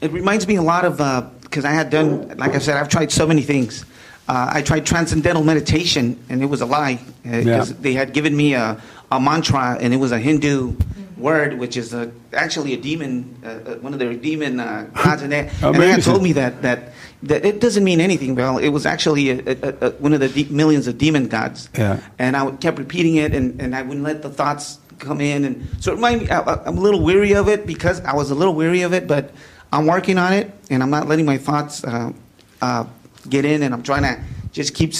it 0.00 0.12
reminds 0.12 0.46
me 0.46 0.56
a 0.56 0.62
lot 0.62 0.84
of 0.84 0.98
because 1.42 1.64
I 1.64 1.70
had 1.72 1.90
done, 1.90 2.36
like 2.36 2.54
I 2.54 2.58
said, 2.58 2.76
I've 2.76 2.88
tried 2.88 3.10
so 3.10 3.26
many 3.26 3.42
things. 3.42 3.84
Uh, 4.26 4.48
I 4.54 4.62
tried 4.62 4.86
transcendental 4.86 5.44
meditation, 5.44 6.18
and 6.30 6.42
it 6.42 6.46
was 6.46 6.60
a 6.62 6.66
lie 6.66 6.98
because 7.22 7.70
Yeah. 7.70 7.76
they 7.80 7.92
had 7.92 8.12
given 8.14 8.34
me 8.36 8.54
a, 8.54 8.80
a 9.12 9.20
mantra, 9.20 9.76
and 9.80 9.92
it 9.92 9.98
was 9.98 10.12
a 10.12 10.18
Hindu 10.18 10.76
word, 11.18 11.58
which 11.58 11.76
is 11.76 11.92
a, 11.92 12.10
actually 12.32 12.72
a 12.72 12.76
demon, 12.78 13.36
uh, 13.44 13.48
uh, 13.48 13.74
one 13.76 13.92
of 13.92 13.98
their 13.98 14.14
demon 14.14 14.60
uh, 14.60 14.88
gods, 14.94 15.22
and 15.22 15.30
they, 15.30 15.50
and 15.62 15.74
they 15.76 15.90
had 15.90 16.02
told 16.02 16.22
me 16.22 16.32
that 16.32 16.62
that. 16.62 16.92
That 17.22 17.46
it 17.46 17.58
doesn't 17.58 17.84
mean 17.84 18.00
anything. 18.02 18.34
Well, 18.34 18.58
it 18.58 18.68
was 18.68 18.84
actually 18.84 19.30
a, 19.30 19.38
a, 19.80 19.90
one 19.92 20.12
of 20.12 20.20
the 20.20 20.28
de- 20.28 20.52
millions 20.52 20.86
of 20.88 20.98
demon 20.98 21.28
gods. 21.28 21.70
Yeah. 21.74 22.00
And 22.18 22.36
I 22.36 22.50
kept 22.56 22.78
repeating 22.78 23.16
it, 23.16 23.32
and, 23.34 23.58
and 23.62 23.74
I 23.74 23.80
wouldn't 23.80 24.04
let 24.04 24.20
the 24.20 24.28
thoughts 24.28 24.78
come 24.98 25.22
in. 25.22 25.46
And 25.46 25.66
so 25.80 25.92
it 25.92 25.94
reminded 25.94 26.28
me, 26.28 26.30
I, 26.30 26.40
I- 26.40 26.64
I'm 26.66 26.76
a 26.76 26.80
little 26.82 27.02
weary 27.02 27.32
of 27.34 27.48
it 27.48 27.66
because 27.66 28.00
I 28.02 28.12
was 28.14 28.30
a 28.30 28.34
little 28.34 28.54
weary 28.54 28.82
of 28.82 28.92
it, 28.92 29.06
but 29.08 29.32
I'm 29.72 29.86
working 29.86 30.18
on 30.18 30.34
it, 30.34 30.50
and 30.68 30.82
I'm 30.82 30.90
not 30.90 31.08
letting 31.08 31.24
my 31.24 31.38
thoughts 31.38 31.82
uh, 31.82 32.12
uh, 32.60 32.84
get 33.28 33.44
in, 33.44 33.62
and 33.62 33.74
I'm 33.74 33.82
trying 33.82 34.02
to 34.02 34.20
just 34.52 34.74
keep 34.74 34.92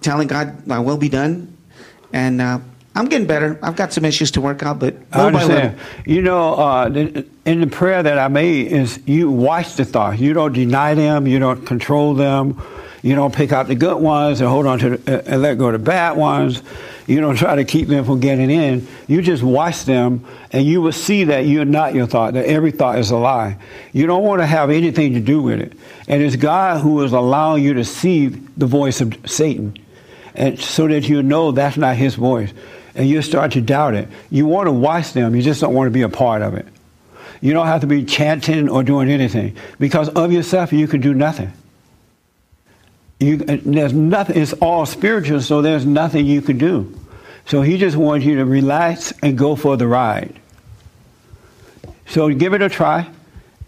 telling 0.00 0.28
God 0.28 0.70
"I 0.70 0.78
will 0.80 0.96
be 0.96 1.08
done. 1.08 1.56
And 2.12 2.40
uh, 2.40 2.60
I'm 2.94 3.06
getting 3.06 3.26
better. 3.26 3.58
I've 3.62 3.76
got 3.76 3.92
some 3.92 4.04
issues 4.04 4.30
to 4.32 4.40
work 4.40 4.62
out, 4.62 4.78
but 4.78 4.94
I 5.12 5.26
understand. 5.26 5.78
You 6.06 6.22
know, 6.22 6.54
uh, 6.54 6.86
in 7.44 7.60
the 7.60 7.66
prayer 7.66 8.02
that 8.02 8.18
I 8.18 8.28
made 8.28 8.68
is 8.72 8.98
you 9.06 9.30
watch 9.30 9.74
the 9.74 9.84
thoughts. 9.84 10.18
You 10.18 10.32
don't 10.32 10.52
deny 10.52 10.94
them. 10.94 11.26
You 11.26 11.38
don't 11.38 11.66
control 11.66 12.14
them. 12.14 12.62
You 13.02 13.14
don't 13.14 13.34
pick 13.34 13.52
out 13.52 13.68
the 13.68 13.74
good 13.74 13.98
ones 13.98 14.40
and 14.40 14.48
hold 14.48 14.66
on 14.66 14.78
to 14.80 14.96
the, 14.96 15.28
and 15.30 15.42
let 15.42 15.58
go 15.58 15.66
of 15.66 15.72
the 15.72 15.78
bad 15.78 16.16
ones. 16.16 16.62
You 17.06 17.20
don't 17.20 17.36
try 17.36 17.54
to 17.54 17.64
keep 17.64 17.86
them 17.88 18.04
from 18.04 18.18
getting 18.20 18.50
in. 18.50 18.88
You 19.06 19.22
just 19.22 19.42
watch 19.42 19.84
them, 19.84 20.24
and 20.50 20.66
you 20.66 20.82
will 20.82 20.92
see 20.92 21.24
that 21.24 21.46
you're 21.46 21.64
not 21.64 21.94
your 21.94 22.06
thought, 22.06 22.34
that 22.34 22.46
every 22.46 22.72
thought 22.72 22.98
is 22.98 23.10
a 23.10 23.16
lie. 23.16 23.58
You 23.92 24.06
don't 24.06 24.24
want 24.24 24.40
to 24.40 24.46
have 24.46 24.70
anything 24.70 25.14
to 25.14 25.20
do 25.20 25.40
with 25.40 25.60
it. 25.60 25.74
And 26.08 26.22
it's 26.22 26.34
God 26.34 26.80
who 26.80 27.02
is 27.02 27.12
allowing 27.12 27.62
you 27.62 27.74
to 27.74 27.84
see 27.84 28.28
the 28.28 28.66
voice 28.66 29.00
of 29.00 29.16
Satan, 29.24 29.76
and 30.34 30.58
so 30.58 30.88
that 30.88 31.08
you 31.08 31.22
know 31.22 31.52
that's 31.52 31.76
not 31.76 31.96
his 31.96 32.16
voice. 32.16 32.52
And 32.96 33.08
you 33.08 33.22
start 33.22 33.52
to 33.52 33.60
doubt 33.60 33.94
it. 33.94 34.08
You 34.30 34.46
want 34.46 34.66
to 34.66 34.72
watch 34.72 35.12
them, 35.12 35.36
you 35.36 35.42
just 35.42 35.60
don't 35.60 35.74
want 35.74 35.86
to 35.86 35.92
be 35.92 36.02
a 36.02 36.08
part 36.08 36.42
of 36.42 36.54
it. 36.54 36.66
You 37.40 37.52
don't 37.52 37.66
have 37.66 37.82
to 37.82 37.86
be 37.86 38.04
chanting 38.04 38.68
or 38.68 38.82
doing 38.82 39.10
anything. 39.10 39.56
Because 39.78 40.08
of 40.08 40.32
yourself, 40.32 40.72
you 40.72 40.88
can 40.88 41.00
do 41.00 41.14
nothing. 41.14 41.52
You, 43.18 43.36
there's 43.38 43.94
nothing, 43.94 44.40
it's 44.40 44.52
all 44.54 44.84
spiritual, 44.84 45.40
so 45.40 45.62
there's 45.62 45.86
nothing 45.86 46.26
you 46.26 46.42
can 46.42 46.58
do. 46.58 46.94
So 47.46 47.62
he 47.62 47.78
just 47.78 47.96
wants 47.96 48.26
you 48.26 48.36
to 48.36 48.44
relax 48.44 49.12
and 49.22 49.38
go 49.38 49.56
for 49.56 49.76
the 49.76 49.86
ride. 49.86 50.38
So 52.06 52.28
give 52.32 52.54
it 52.54 52.62
a 52.62 52.68
try 52.68 53.08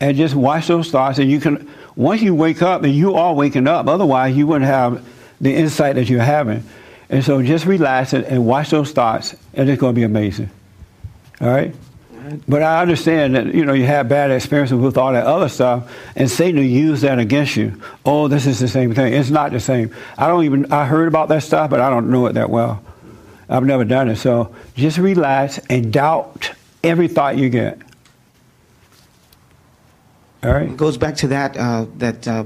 and 0.00 0.16
just 0.16 0.34
watch 0.34 0.66
those 0.66 0.90
thoughts. 0.90 1.18
And 1.18 1.30
you 1.30 1.40
can, 1.40 1.70
once 1.96 2.20
you 2.20 2.34
wake 2.34 2.62
up, 2.62 2.82
and 2.82 2.92
you 2.92 3.14
are 3.14 3.32
waking 3.32 3.66
up, 3.66 3.86
otherwise 3.86 4.36
you 4.36 4.46
wouldn't 4.46 4.66
have 4.66 5.04
the 5.40 5.54
insight 5.54 5.94
that 5.94 6.08
you're 6.08 6.20
having. 6.20 6.62
And 7.08 7.24
so 7.24 7.42
just 7.42 7.64
relax 7.64 8.12
and, 8.12 8.24
and 8.24 8.46
watch 8.46 8.70
those 8.70 8.92
thoughts, 8.92 9.34
and 9.54 9.68
it's 9.68 9.80
going 9.80 9.94
to 9.94 9.98
be 9.98 10.04
amazing. 10.04 10.50
All 11.40 11.48
right? 11.48 11.74
But 12.48 12.62
I 12.62 12.80
understand 12.80 13.34
that 13.34 13.54
you 13.54 13.64
know 13.64 13.72
you 13.72 13.86
have 13.86 14.08
bad 14.08 14.30
experiences 14.30 14.78
with 14.78 14.96
all 14.96 15.12
that 15.12 15.26
other 15.26 15.48
stuff, 15.48 15.92
and 16.16 16.30
Satan 16.30 16.56
will 16.60 16.66
use 16.66 17.00
that 17.02 17.18
against 17.18 17.56
you. 17.56 17.80
Oh, 18.04 18.28
this 18.28 18.46
is 18.46 18.58
the 18.58 18.68
same 18.68 18.94
thing. 18.94 19.12
It's 19.12 19.30
not 19.30 19.52
the 19.52 19.60
same. 19.60 19.94
I 20.16 20.26
don't 20.26 20.44
even. 20.44 20.72
I 20.72 20.84
heard 20.84 21.08
about 21.08 21.28
that 21.28 21.42
stuff, 21.42 21.70
but 21.70 21.80
I 21.80 21.90
don't 21.90 22.10
know 22.10 22.26
it 22.26 22.34
that 22.34 22.50
well. 22.50 22.82
I've 23.48 23.64
never 23.64 23.84
done 23.84 24.08
it. 24.08 24.16
So 24.16 24.54
just 24.74 24.98
relax 24.98 25.58
and 25.70 25.92
doubt 25.92 26.52
every 26.84 27.08
thought 27.08 27.38
you 27.38 27.48
get. 27.48 27.78
All 30.42 30.52
right. 30.52 30.68
It 30.68 30.76
goes 30.76 30.96
back 30.96 31.16
to 31.16 31.28
that 31.28 31.56
uh, 31.56 31.86
that 31.96 32.28
uh, 32.28 32.44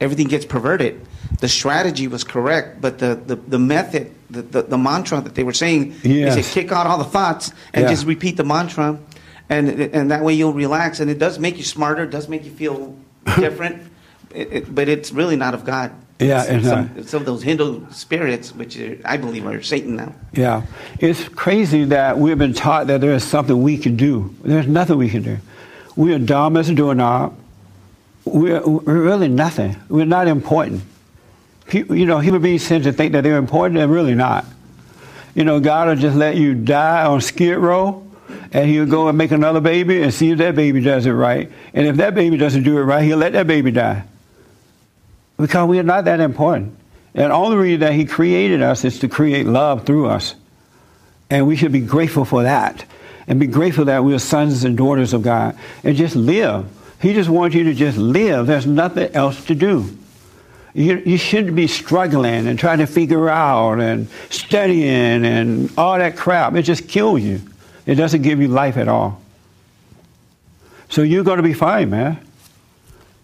everything 0.00 0.28
gets 0.28 0.44
perverted. 0.44 1.00
The 1.40 1.48
strategy 1.48 2.06
was 2.06 2.24
correct, 2.24 2.80
but 2.80 2.98
the, 2.98 3.14
the, 3.14 3.36
the 3.36 3.58
method, 3.58 4.14
the, 4.34 4.42
the, 4.42 4.62
the 4.62 4.78
mantra 4.78 5.20
that 5.20 5.34
they 5.34 5.44
were 5.44 5.52
saying 5.54 5.94
Yes. 6.02 6.36
is 6.36 6.46
to 6.46 6.52
kick 6.60 6.72
out 6.72 6.86
all 6.86 6.98
the 6.98 7.04
thoughts 7.04 7.52
and 7.72 7.84
Yeah. 7.84 7.90
just 7.90 8.06
repeat 8.06 8.36
the 8.36 8.44
mantra, 8.44 8.98
and 9.48 9.68
and 9.70 10.10
that 10.10 10.22
way 10.22 10.34
you'll 10.34 10.52
relax, 10.54 11.00
and 11.00 11.10
it 11.10 11.18
does 11.18 11.38
make 11.38 11.56
you 11.56 11.64
smarter, 11.64 12.02
it 12.04 12.10
does 12.10 12.28
make 12.28 12.44
you 12.44 12.50
feel 12.50 12.94
different, 13.38 13.82
it, 14.34 14.52
it, 14.52 14.74
but 14.74 14.88
it's 14.88 15.12
really 15.12 15.36
not 15.36 15.54
of 15.54 15.64
God. 15.64 15.90
Yeah, 16.20 16.44
it's 16.46 16.68
some, 16.68 16.90
uh, 16.98 17.02
some 17.02 17.20
of 17.20 17.26
those 17.26 17.42
Hindu 17.42 17.86
spirits, 17.90 18.54
which 18.54 18.78
are, 18.78 18.96
I 19.04 19.16
believe 19.16 19.44
are 19.46 19.60
Satan 19.62 19.96
now. 19.96 20.12
Yeah. 20.32 20.62
It's 21.00 21.28
crazy 21.28 21.84
that 21.86 22.18
we've 22.18 22.38
been 22.38 22.54
taught 22.54 22.86
that 22.86 23.00
there 23.00 23.12
is 23.12 23.24
something 23.24 23.60
we 23.62 23.76
can 23.76 23.96
do. 23.96 24.32
There's 24.44 24.68
nothing 24.68 24.96
we 24.96 25.08
can 25.10 25.22
do. 25.22 25.38
We 25.96 26.14
are 26.14 26.20
dumb 26.20 26.56
as 26.56 26.68
a 26.68 26.74
doorknob. 26.74 27.34
We're, 28.24 28.62
we're 28.64 29.02
really 29.02 29.28
nothing. 29.28 29.76
We're 29.88 30.06
not 30.06 30.28
important. 30.28 30.82
You 31.72 32.06
know, 32.06 32.18
human 32.18 32.42
beings 32.42 32.68
tend 32.68 32.84
to 32.84 32.92
think 32.92 33.12
that 33.12 33.22
they're 33.22 33.38
important. 33.38 33.78
They're 33.78 33.88
really 33.88 34.14
not. 34.14 34.44
You 35.34 35.44
know, 35.44 35.58
God 35.60 35.88
will 35.88 35.96
just 35.96 36.16
let 36.16 36.36
you 36.36 36.54
die 36.54 37.04
on 37.04 37.20
skid 37.20 37.58
row, 37.58 38.06
and 38.52 38.68
He'll 38.68 38.86
go 38.86 39.08
and 39.08 39.18
make 39.18 39.32
another 39.32 39.60
baby 39.60 40.02
and 40.02 40.14
see 40.14 40.30
if 40.30 40.38
that 40.38 40.54
baby 40.54 40.80
does 40.80 41.06
it 41.06 41.12
right. 41.12 41.50
And 41.72 41.86
if 41.86 41.96
that 41.96 42.14
baby 42.14 42.36
doesn't 42.36 42.62
do 42.62 42.78
it 42.78 42.82
right, 42.82 43.02
He'll 43.02 43.18
let 43.18 43.32
that 43.32 43.46
baby 43.46 43.70
die. 43.70 44.04
Because 45.36 45.68
we 45.68 45.78
are 45.80 45.84
not 45.84 46.04
that 46.04 46.20
important. 46.20 46.76
And 47.14 47.32
all 47.32 47.50
the 47.50 47.56
reason 47.56 47.80
that 47.80 47.94
He 47.94 48.04
created 48.04 48.62
us 48.62 48.84
is 48.84 49.00
to 49.00 49.08
create 49.08 49.46
love 49.46 49.84
through 49.84 50.06
us. 50.06 50.34
And 51.30 51.46
we 51.46 51.56
should 51.56 51.72
be 51.72 51.80
grateful 51.80 52.24
for 52.24 52.44
that. 52.44 52.84
And 53.26 53.40
be 53.40 53.46
grateful 53.46 53.86
that 53.86 54.04
we 54.04 54.14
are 54.14 54.18
sons 54.18 54.64
and 54.64 54.76
daughters 54.76 55.12
of 55.12 55.22
God. 55.22 55.58
And 55.82 55.96
just 55.96 56.14
live. 56.14 56.66
He 57.00 57.14
just 57.14 57.30
wants 57.30 57.56
you 57.56 57.64
to 57.64 57.74
just 57.74 57.98
live. 57.98 58.46
There's 58.46 58.66
nothing 58.66 59.12
else 59.14 59.44
to 59.46 59.54
do. 59.54 59.96
You, 60.74 61.00
you 61.06 61.16
shouldn't 61.18 61.54
be 61.54 61.68
struggling 61.68 62.48
and 62.48 62.58
trying 62.58 62.78
to 62.78 62.86
figure 62.86 63.28
out 63.28 63.80
and 63.80 64.08
studying 64.28 65.24
and 65.24 65.72
all 65.78 65.96
that 65.96 66.16
crap. 66.16 66.54
It 66.54 66.62
just 66.62 66.88
kills 66.88 67.22
you. 67.22 67.40
It 67.86 67.94
doesn't 67.94 68.22
give 68.22 68.40
you 68.40 68.48
life 68.48 68.76
at 68.76 68.88
all. 68.88 69.22
So 70.88 71.02
you're 71.02 71.24
going 71.24 71.36
to 71.36 71.44
be 71.44 71.54
fine, 71.54 71.90
man. 71.90 72.18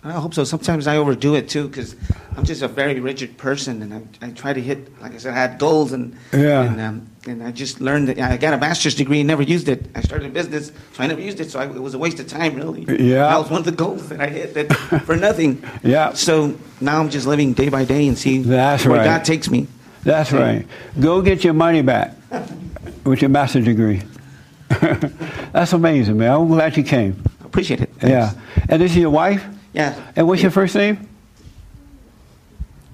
I 0.02 0.12
hope 0.12 0.32
so. 0.32 0.44
Sometimes 0.44 0.86
I 0.86 0.96
overdo 0.96 1.34
it 1.34 1.48
too 1.50 1.68
because 1.68 1.94
I'm 2.34 2.44
just 2.44 2.62
a 2.62 2.68
very 2.68 3.00
rigid 3.00 3.36
person, 3.36 3.82
and 3.82 3.92
I, 4.22 4.26
I 4.26 4.30
try 4.30 4.54
to 4.54 4.60
hit. 4.60 4.98
Like 5.02 5.14
I 5.14 5.18
said, 5.18 5.34
I 5.34 5.36
had 5.36 5.58
goals, 5.58 5.92
and 5.92 6.16
Yeah. 6.32 6.62
and, 6.62 6.80
um, 6.80 7.06
and 7.26 7.42
I 7.42 7.50
just 7.52 7.82
learned 7.82 8.08
that 8.08 8.18
I 8.18 8.38
got 8.38 8.54
a 8.54 8.56
master's 8.56 8.94
degree 8.94 9.20
and 9.20 9.26
never 9.28 9.42
used 9.42 9.68
it. 9.68 9.84
I 9.94 10.00
started 10.00 10.28
a 10.28 10.30
business, 10.30 10.72
so 10.94 11.02
I 11.02 11.06
never 11.06 11.20
used 11.20 11.38
it. 11.40 11.50
So 11.50 11.58
I, 11.60 11.64
it 11.64 11.74
was 11.82 11.92
a 11.92 11.98
waste 11.98 12.18
of 12.18 12.28
time, 12.28 12.54
really. 12.54 12.84
Yeah. 12.88 13.28
that 13.28 13.38
was 13.38 13.50
one 13.50 13.58
of 13.58 13.66
the 13.66 13.72
goals 13.72 14.08
that 14.08 14.22
I 14.22 14.28
hit 14.28 14.54
that 14.54 14.72
for 15.06 15.16
nothing. 15.16 15.62
Yeah. 15.82 16.14
So 16.14 16.56
now 16.80 16.98
I'm 16.98 17.10
just 17.10 17.26
living 17.26 17.52
day 17.52 17.68
by 17.68 17.84
day 17.84 18.08
and 18.08 18.16
see 18.16 18.38
That's 18.38 18.86
where 18.86 18.98
right. 19.00 19.04
God 19.04 19.24
takes 19.24 19.50
me. 19.50 19.66
That's 20.02 20.32
right. 20.32 20.66
Go 20.98 21.20
get 21.20 21.44
your 21.44 21.52
money 21.52 21.82
back 21.82 22.16
with 23.04 23.20
your 23.20 23.28
master's 23.28 23.66
degree. 23.66 24.00
That's 24.70 25.74
amazing, 25.74 26.16
man. 26.16 26.32
I'm 26.32 26.48
glad 26.48 26.74
you 26.76 26.84
came. 26.84 27.22
Appreciate 27.44 27.80
it. 27.82 27.90
Yeah. 28.02 28.32
And 28.70 28.80
this 28.80 28.92
is 28.92 28.96
your 28.96 29.10
wife? 29.10 29.44
Yeah. 29.72 30.12
And 30.16 30.26
what's 30.26 30.42
your 30.42 30.50
first 30.50 30.74
name? 30.74 31.08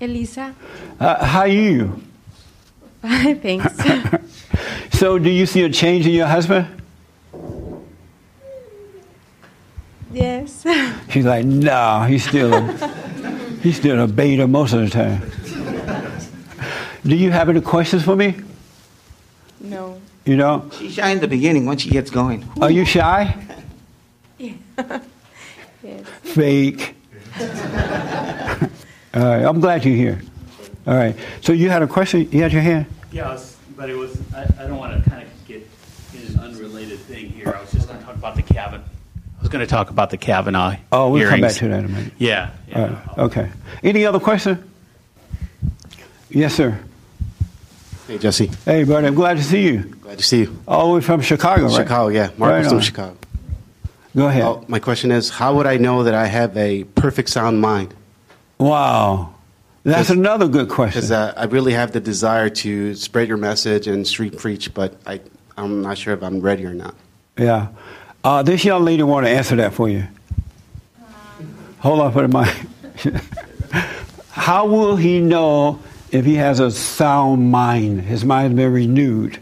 Elisa. 0.01 0.55
Uh, 1.01 1.24
how 1.24 1.41
are 1.41 1.49
you? 1.49 2.03
Thanks. 3.03 3.77
So, 4.93 5.18
do 5.18 5.29
you 5.29 5.45
see 5.45 5.62
a 5.62 5.68
change 5.68 6.07
in 6.07 6.12
your 6.14 6.27
husband? 6.27 6.66
yes. 10.11 10.64
She's 11.11 11.27
like, 11.27 11.45
no, 11.45 12.07
he's 12.09 12.27
still 12.27 12.55
a, 12.55 12.89
he's 13.62 13.77
still 13.77 14.01
a 14.03 14.07
beta 14.07 14.47
most 14.47 14.72
of 14.72 14.81
the 14.81 14.89
time. 14.89 15.20
Do 17.05 17.14
you 17.14 17.31
have 17.31 17.51
any 17.51 17.61
questions 17.61 18.05
for 18.05 18.16
me? 18.16 18.37
No. 19.61 20.01
You 20.24 20.37
know, 20.37 20.70
She's 20.72 20.95
shy 20.95 21.11
in 21.11 21.20
the 21.20 21.29
beginning. 21.29 21.66
Once 21.66 21.83
she 21.83 21.91
gets 21.91 22.11
going, 22.11 22.49
are 22.62 22.70
you 22.70 22.87
shy? 22.87 23.37
Yes. 25.87 26.07
Fake. 26.22 26.95
All 29.14 29.22
right, 29.22 29.45
I'm 29.45 29.61
glad 29.61 29.84
you're 29.84 29.95
here. 29.97 30.20
All 30.87 30.95
right. 30.95 31.16
So 31.41 31.53
you 31.53 31.70
had 31.70 31.82
a 31.82 31.87
question? 31.87 32.30
You 32.30 32.43
had 32.43 32.53
your 32.53 32.62
hand? 32.62 32.87
Yeah, 33.12 33.28
I 33.30 33.32
was, 33.32 33.57
but 33.76 33.89
it 33.89 33.95
was, 33.97 34.18
I, 34.34 34.43
I 34.59 34.66
don't 34.66 34.76
want 34.78 35.03
to 35.03 35.09
kind 35.11 35.22
of 35.22 35.28
get 35.47 35.66
in 36.14 36.34
an 36.34 36.41
unrelated 36.41 36.99
thing 37.01 37.30
here. 37.30 37.55
I 37.57 37.61
was 37.61 37.72
just 37.72 37.89
going 37.89 37.99
to 37.99 38.05
talk 38.05 38.16
about 38.16 38.37
the 38.37 38.43
Kavanaugh. 38.43 38.84
I 38.84 39.41
was 39.41 39.49
going 39.49 39.64
to 39.64 39.70
talk 39.70 39.91
about 39.91 40.11
the 40.11 40.16
Kavanaugh 40.16 40.76
Oh, 40.93 41.11
we'll 41.11 41.28
come 41.28 41.41
back 41.41 41.53
to 41.53 41.68
that 41.68 41.80
in 41.80 41.84
a 41.84 41.89
minute. 41.89 42.12
Yeah. 42.18 42.51
yeah. 42.68 42.80
All 42.82 42.89
right. 42.89 43.18
Okay. 43.18 43.51
Any 43.82 44.05
other 44.07 44.18
question? 44.20 44.70
Yes, 46.30 46.55
sir. 46.55 46.78
Hey, 48.07 48.18
Jesse. 48.18 48.51
Hey, 48.64 48.84
buddy. 48.84 49.07
I'm 49.07 49.14
glad 49.14 49.37
to 49.37 49.43
see 49.43 49.62
you. 49.66 49.82
Glad 49.82 50.18
to 50.18 50.24
see 50.24 50.41
you. 50.41 50.59
All 50.68 50.89
the 50.89 50.95
way 50.97 51.01
from 51.01 51.20
Chicago, 51.20 51.64
right? 51.66 51.74
Chicago, 51.74 52.09
yeah. 52.09 52.30
Marcus 52.37 52.66
Right 52.66 52.70
from. 52.70 52.80
Chicago. 52.80 53.16
Go 54.16 54.28
ahead. 54.28 54.44
Oh, 54.44 54.64
my 54.66 54.78
question 54.78 55.12
is, 55.12 55.28
how 55.28 55.54
would 55.56 55.66
I 55.66 55.76
know 55.76 56.02
that 56.02 56.14
I 56.14 56.26
have 56.26 56.56
a 56.56 56.84
perfect 56.84 57.28
sound 57.28 57.60
mind? 57.60 57.92
Wow. 58.58 59.34
That's 59.84 60.08
another 60.08 60.48
good 60.48 60.70
question. 60.70 60.98
Because 60.98 61.10
uh, 61.10 61.34
I 61.36 61.44
really 61.44 61.74
have 61.74 61.92
the 61.92 62.00
desire 62.00 62.48
to 62.48 62.94
spread 62.94 63.28
your 63.28 63.36
message 63.36 63.86
and 63.86 64.06
street 64.06 64.38
preach, 64.38 64.72
but 64.72 64.98
I, 65.06 65.20
I'm 65.58 65.82
not 65.82 65.98
sure 65.98 66.14
if 66.14 66.22
I'm 66.22 66.40
ready 66.40 66.64
or 66.64 66.72
not. 66.72 66.94
Yeah. 67.36 67.68
Uh, 68.24 68.42
this 68.42 68.64
young 68.64 68.84
lady 68.84 69.02
want 69.02 69.26
to 69.26 69.30
answer 69.30 69.54
that 69.56 69.74
for 69.74 69.88
you. 69.88 70.08
Hold 71.80 72.00
on 72.00 72.12
for 72.12 72.26
the 72.26 73.12
mic. 73.12 73.22
How 74.30 74.66
will 74.66 74.96
he 74.96 75.20
know 75.20 75.78
if 76.10 76.24
he 76.24 76.36
has 76.36 76.58
a 76.58 76.70
sound 76.70 77.50
mind? 77.50 78.00
His 78.00 78.24
mind's 78.24 78.56
been 78.56 78.72
renewed. 78.72 79.38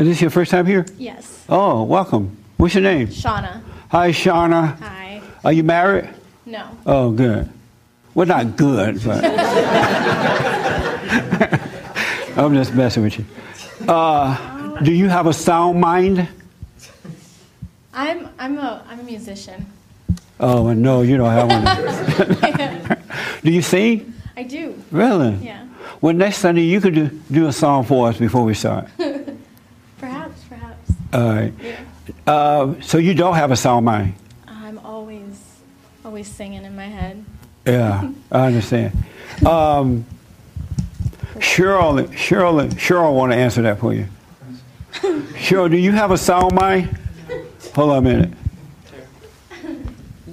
Is 0.00 0.06
this 0.06 0.20
your 0.22 0.30
first 0.30 0.50
time 0.50 0.64
here? 0.64 0.86
Yes. 0.96 1.44
Oh, 1.46 1.82
welcome. 1.82 2.34
What's 2.56 2.74
your 2.74 2.82
name? 2.82 3.08
Shauna. 3.08 3.60
Hi, 3.90 4.12
Shauna. 4.12 4.80
Hi. 4.80 5.20
Are 5.44 5.52
you 5.52 5.62
married? 5.62 6.08
No. 6.46 6.70
Oh, 6.86 7.10
good. 7.10 7.46
Well, 8.14 8.26
not 8.26 8.56
good, 8.56 9.04
but 9.04 9.22
I'm 12.38 12.54
just 12.54 12.72
messing 12.72 13.02
with 13.02 13.18
you. 13.18 13.26
Uh, 13.86 14.80
do 14.80 14.90
you 14.90 15.10
have 15.10 15.26
a 15.26 15.34
sound 15.34 15.82
mind? 15.82 16.26
I'm 17.92 18.30
I'm 18.38 18.56
a 18.56 18.82
I'm 18.88 19.00
a 19.00 19.02
musician. 19.02 19.66
Oh, 20.40 20.68
and 20.68 20.80
no, 20.80 21.02
you 21.02 21.18
don't 21.18 21.30
have 21.30 22.88
one. 22.88 22.98
do 23.44 23.52
you 23.52 23.60
sing? 23.60 24.14
I 24.34 24.44
do. 24.44 24.82
Really? 24.90 25.34
Yeah. 25.44 25.66
Well, 26.00 26.14
next 26.14 26.38
Sunday 26.38 26.62
you 26.62 26.80
could 26.80 26.94
do, 26.94 27.10
do 27.30 27.48
a 27.48 27.52
song 27.52 27.84
for 27.84 28.08
us 28.08 28.16
before 28.16 28.44
we 28.44 28.54
start. 28.54 28.88
perhaps, 31.10 31.12
perhaps. 31.12 31.14
All 31.14 31.32
right. 31.34 31.52
Yeah. 31.62 32.32
Uh, 32.32 32.80
so 32.80 32.98
you 32.98 33.14
don't 33.14 33.34
have 33.34 33.50
a 33.50 33.56
sound 33.56 33.84
mind? 33.86 34.14
I'm 34.46 34.78
always 34.78 35.60
always 36.04 36.26
singing 36.26 36.64
in 36.64 36.74
my 36.74 36.86
head. 36.86 37.24
Yeah, 37.66 38.10
I 38.32 38.46
understand. 38.46 38.92
Um, 39.46 40.04
Cheryl, 41.36 42.06
Cheryl, 42.08 42.68
Cheryl, 42.74 43.14
want 43.14 43.32
to 43.32 43.36
answer 43.38 43.62
that 43.62 43.78
for 43.78 43.94
you. 43.94 44.06
Cheryl, 44.92 45.70
do 45.70 45.76
you 45.76 45.92
have 45.92 46.10
a 46.10 46.18
sound 46.18 46.54
mind? 46.54 46.98
Hold 47.74 47.90
on 47.92 47.98
a 47.98 48.02
minute. 48.02 48.30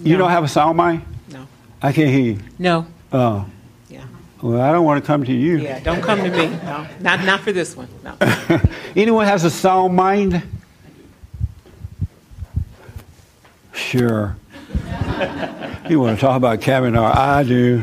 You 0.03 0.17
don't 0.17 0.29
have 0.29 0.43
a 0.43 0.47
sound 0.47 0.77
mind? 0.77 1.03
No. 1.31 1.47
I 1.81 1.91
can't 1.91 2.09
hear 2.09 2.33
you. 2.33 2.39
No. 2.57 2.87
Oh. 3.11 3.45
Yeah. 3.89 4.05
Well, 4.41 4.61
I 4.61 4.71
don't 4.71 4.85
want 4.85 5.03
to 5.03 5.05
come 5.07 5.23
to 5.25 5.33
you. 5.33 5.57
Yeah, 5.57 5.79
don't 5.79 6.01
come 6.01 6.19
to 6.19 6.29
me. 6.31 6.47
No, 6.63 6.87
not 7.01 7.23
not 7.23 7.39
for 7.41 7.51
this 7.51 7.75
one. 7.75 7.87
No. 8.03 8.15
Anyone 8.95 9.25
has 9.25 9.43
a 9.43 9.49
sound 9.51 9.95
mind? 9.95 10.41
Sure. 13.87 14.35
You 15.89 16.01
want 16.01 16.17
to 16.17 16.21
talk 16.21 16.35
about 16.35 16.59
Kavanaugh? 16.59 17.09
I 17.17 17.43
do. 17.43 17.77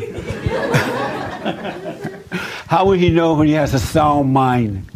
How 2.66 2.84
would 2.84 2.98
he 2.98 3.08
know 3.08 3.32
when 3.32 3.48
he 3.48 3.54
has 3.54 3.72
a 3.72 3.78
sound 3.78 4.30
mind? 4.30 4.86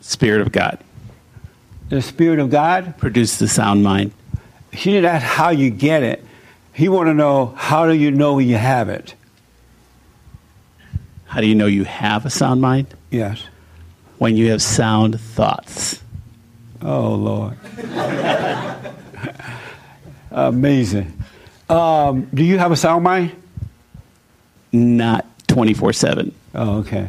Spirit 0.00 0.42
of 0.42 0.52
God. 0.52 0.78
The 1.88 2.00
Spirit 2.00 2.38
of 2.38 2.48
God? 2.48 2.96
Produces 2.98 3.40
the 3.40 3.48
sound 3.48 3.82
mind. 3.82 4.12
He 4.70 4.92
didn't 4.92 5.10
ask 5.10 5.26
how 5.26 5.50
you 5.50 5.68
get 5.70 6.04
it. 6.04 6.24
He 6.72 6.88
want 6.88 7.08
to 7.08 7.14
know 7.14 7.46
how 7.56 7.86
do 7.86 7.92
you 7.92 8.12
know 8.12 8.38
you 8.38 8.58
have 8.58 8.88
it? 8.88 9.16
How 11.24 11.40
do 11.40 11.48
you 11.48 11.56
know 11.56 11.66
you 11.66 11.82
have 11.82 12.24
a 12.24 12.30
sound 12.30 12.60
mind? 12.60 12.86
Yes. 13.10 13.42
When 14.18 14.36
you 14.36 14.52
have 14.52 14.62
sound 14.62 15.20
thoughts. 15.20 16.00
Oh, 16.80 17.14
Lord. 17.16 17.56
Amazing. 20.32 21.12
Um, 21.68 22.28
do 22.34 22.42
you 22.42 22.58
have 22.58 22.72
a 22.72 22.76
sound 22.76 23.04
mind? 23.04 23.32
Not 24.72 25.26
24 25.48 25.92
7. 25.92 26.34
Oh, 26.54 26.78
okay. 26.78 27.08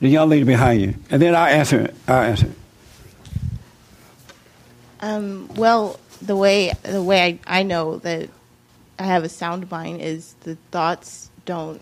The 0.00 0.08
young 0.08 0.28
lady 0.28 0.44
behind 0.44 0.80
you. 0.80 0.94
And 1.10 1.20
then 1.20 1.34
I'll 1.34 1.46
answer 1.46 1.80
it. 1.80 1.94
I'll 2.08 2.22
answer 2.22 2.46
it. 2.46 2.52
Um, 5.00 5.48
well, 5.56 5.98
the 6.20 6.36
way 6.36 6.72
the 6.84 7.02
way 7.02 7.40
I, 7.46 7.60
I 7.60 7.62
know 7.64 7.98
that 7.98 8.30
I 8.98 9.04
have 9.04 9.24
a 9.24 9.28
sound 9.28 9.68
mind 9.70 10.00
is 10.00 10.34
the 10.42 10.56
thoughts 10.70 11.28
don't 11.44 11.80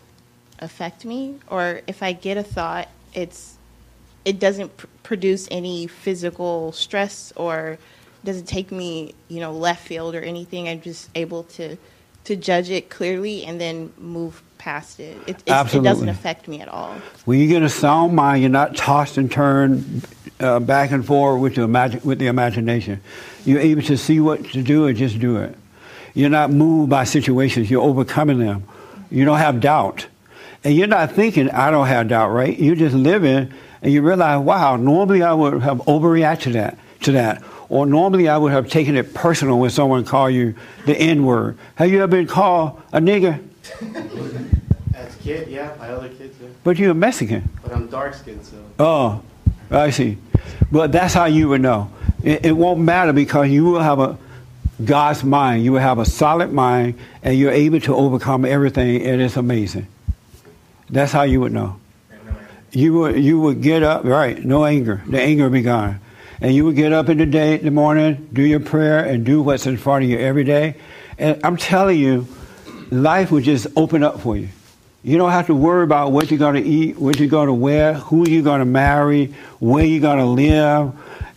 affect 0.59 1.05
me, 1.05 1.37
or 1.49 1.83
if 1.87 2.03
I 2.03 2.13
get 2.13 2.39
a 2.39 2.43
thought, 2.43 2.89
it's 3.13 3.57
it 4.25 4.39
doesn't 4.39 4.77
pr- 4.77 4.87
produce 5.03 5.49
any 5.51 5.87
physical 5.87 6.73
stress 6.73 7.33
or 7.37 7.79
doesn't 8.25 8.47
take 8.47 8.71
me 8.71 9.15
you 9.29 9.41
know 9.41 9.53
left 9.53 9.87
field 9.87 10.15
or 10.15 10.21
anything. 10.21 10.69
I'm 10.69 10.81
just 10.81 11.11
able 11.15 11.45
to 11.45 11.77
to 12.25 12.37
judge 12.37 12.71
it 12.71 12.91
clearly 12.91 13.45
and 13.45 13.61
then 13.61 13.93
move 13.99 14.43
past 14.59 15.01
it. 15.01 15.17
It, 15.27 15.43
it 15.47 15.83
doesn't 15.83 16.09
affect 16.09 16.47
me 16.47 16.61
at 16.61 16.69
all. 16.69 16.93
When 17.25 17.39
you 17.39 17.49
get 17.49 17.63
a 17.63 17.69
sound 17.69 18.15
mind, 18.15 18.43
you're 18.43 18.51
not 18.51 18.77
tossed 18.77 19.17
and 19.17 19.33
turned 19.33 20.07
uh, 20.39 20.61
back 20.61 20.91
and 20.91 21.05
forth 21.05 21.41
with 21.41 21.55
the, 21.55 21.63
imagi- 21.63 22.05
with 22.05 22.19
the 22.19 22.27
imagination. 22.27 23.01
You're 23.45 23.61
able 23.61 23.83
to 23.83 23.97
see 23.97 24.21
what 24.21 24.45
to 24.51 24.63
do 24.63 24.87
and 24.87 24.97
just 24.97 25.19
do 25.19 25.39
it. 25.39 25.57
You're 26.13 26.31
not 26.31 26.51
moved 26.51 26.91
by 26.91 27.05
situations, 27.05 27.71
you're 27.71 27.83
overcoming 27.83 28.39
them. 28.39 28.65
You 29.11 29.25
don't 29.25 29.39
have 29.39 29.61
doubt. 29.61 30.07
And 30.63 30.77
you're 30.77 30.87
not 30.87 31.13
thinking, 31.13 31.49
I 31.51 31.71
don't 31.71 31.87
have 31.87 32.09
doubt, 32.09 32.31
right? 32.31 32.59
You're 32.59 32.77
just 32.77 32.95
living 32.95 33.53
and 33.83 33.93
you 33.93 34.03
realize, 34.03 34.45
wow, 34.45 34.77
normally 34.77 35.23
I 35.23 35.33
would 35.33 35.63
have 35.63 35.79
overreacted 35.79 36.43
to 36.43 36.53
that, 36.53 36.79
to 37.03 37.13
that. 37.13 37.43
Or 37.71 37.87
normally 37.87 38.29
I 38.29 38.37
would 38.37 38.53
have 38.53 38.69
taken 38.69 38.97
it 38.97 39.15
personal 39.15 39.59
when 39.59 39.71
someone 39.71 40.05
called 40.05 40.35
you 40.35 40.55
the 40.85 40.95
N 40.97 41.25
word. 41.25 41.57
Have 41.77 41.91
you 41.91 42.03
ever 42.03 42.09
been 42.09 42.27
called 42.27 42.83
a 42.93 43.01
nigger? 43.01 43.43
As 44.95 45.15
a 45.15 45.19
kid, 45.21 45.49
yeah, 45.49 45.73
by 45.79 45.89
other 45.89 46.09
kids, 46.09 46.37
yeah. 46.43 46.49
But 46.65 46.79
you're 46.79 46.91
a 46.91 46.95
Mexican. 46.95 47.49
But 47.63 47.73
I'm 47.73 47.87
dark 47.87 48.15
skinned, 48.15 48.45
so. 48.45 48.57
Oh, 48.79 49.23
I 49.71 49.91
see. 49.91 50.19
But 50.71 50.91
that's 50.93 51.15
how 51.15 51.27
you 51.27 51.49
would 51.49 51.61
know. 51.61 51.91
It, 52.23 52.47
it 52.47 52.53
won't 52.53 52.81
matter 52.81 53.13
because 53.13 53.49
you 53.49 53.65
will 53.65 53.81
have 53.81 54.01
a 54.01 54.19
God's 54.85 55.23
mind. 55.23 55.65
You 55.65 55.73
will 55.73 55.81
have 55.81 55.99
a 55.99 56.05
solid 56.05 56.53
mind, 56.53 56.99
and 57.23 57.39
you're 57.39 57.53
able 57.53 57.81
to 57.81 57.95
overcome 57.95 58.45
everything, 58.45 59.03
and 59.03 59.23
it's 59.23 59.37
amazing. 59.37 59.87
That's 60.89 61.13
how 61.13 61.23
you 61.23 61.41
would 61.41 61.53
know. 61.53 61.79
You 62.73 62.95
would 62.95 63.17
you 63.17 63.41
would 63.41 63.63
get 63.63 63.83
up 63.83 64.05
right, 64.05 64.43
no 64.45 64.65
anger. 64.65 65.03
The 65.07 65.21
anger 65.21 65.45
would 65.45 65.53
be 65.53 65.63
gone, 65.63 66.01
and 66.41 66.55
you 66.55 66.65
would 66.65 66.77
get 66.77 66.93
up 66.93 67.09
in 67.09 67.19
the 67.19 67.27
day, 67.27 67.59
in 67.59 67.65
the 67.65 67.71
morning, 67.71 68.29
do 68.33 68.43
your 68.43 68.61
prayer, 68.61 69.05
and 69.05 69.25
do 69.25 69.43
what's 69.43 69.67
in 69.67 69.77
front 69.77 70.05
of 70.05 70.11
you 70.11 70.19
every 70.19 70.45
day. 70.45 70.75
And 71.19 71.41
I'm 71.45 71.57
telling 71.57 71.99
you, 71.99 72.27
life 72.91 73.31
would 73.31 73.45
just 73.45 73.67
open 73.77 74.03
up 74.03 74.21
for 74.21 74.37
you. 74.37 74.49
You 75.03 75.17
don't 75.17 75.31
have 75.31 75.47
to 75.47 75.55
worry 75.55 75.85
about 75.85 76.13
what 76.13 76.31
you're 76.31 76.39
going 76.39 76.63
to 76.63 76.69
eat, 76.69 76.99
what 76.99 77.19
you're 77.19 77.29
going 77.29 77.47
to 77.47 77.55
wear, 77.55 77.95
who 77.95 78.29
you're 78.29 78.43
going 78.43 78.59
to 78.61 78.67
marry, 78.67 79.35
where 79.59 79.85
you're 79.85 80.01
going 80.01 80.19
to 80.19 80.27
live. 80.27 80.93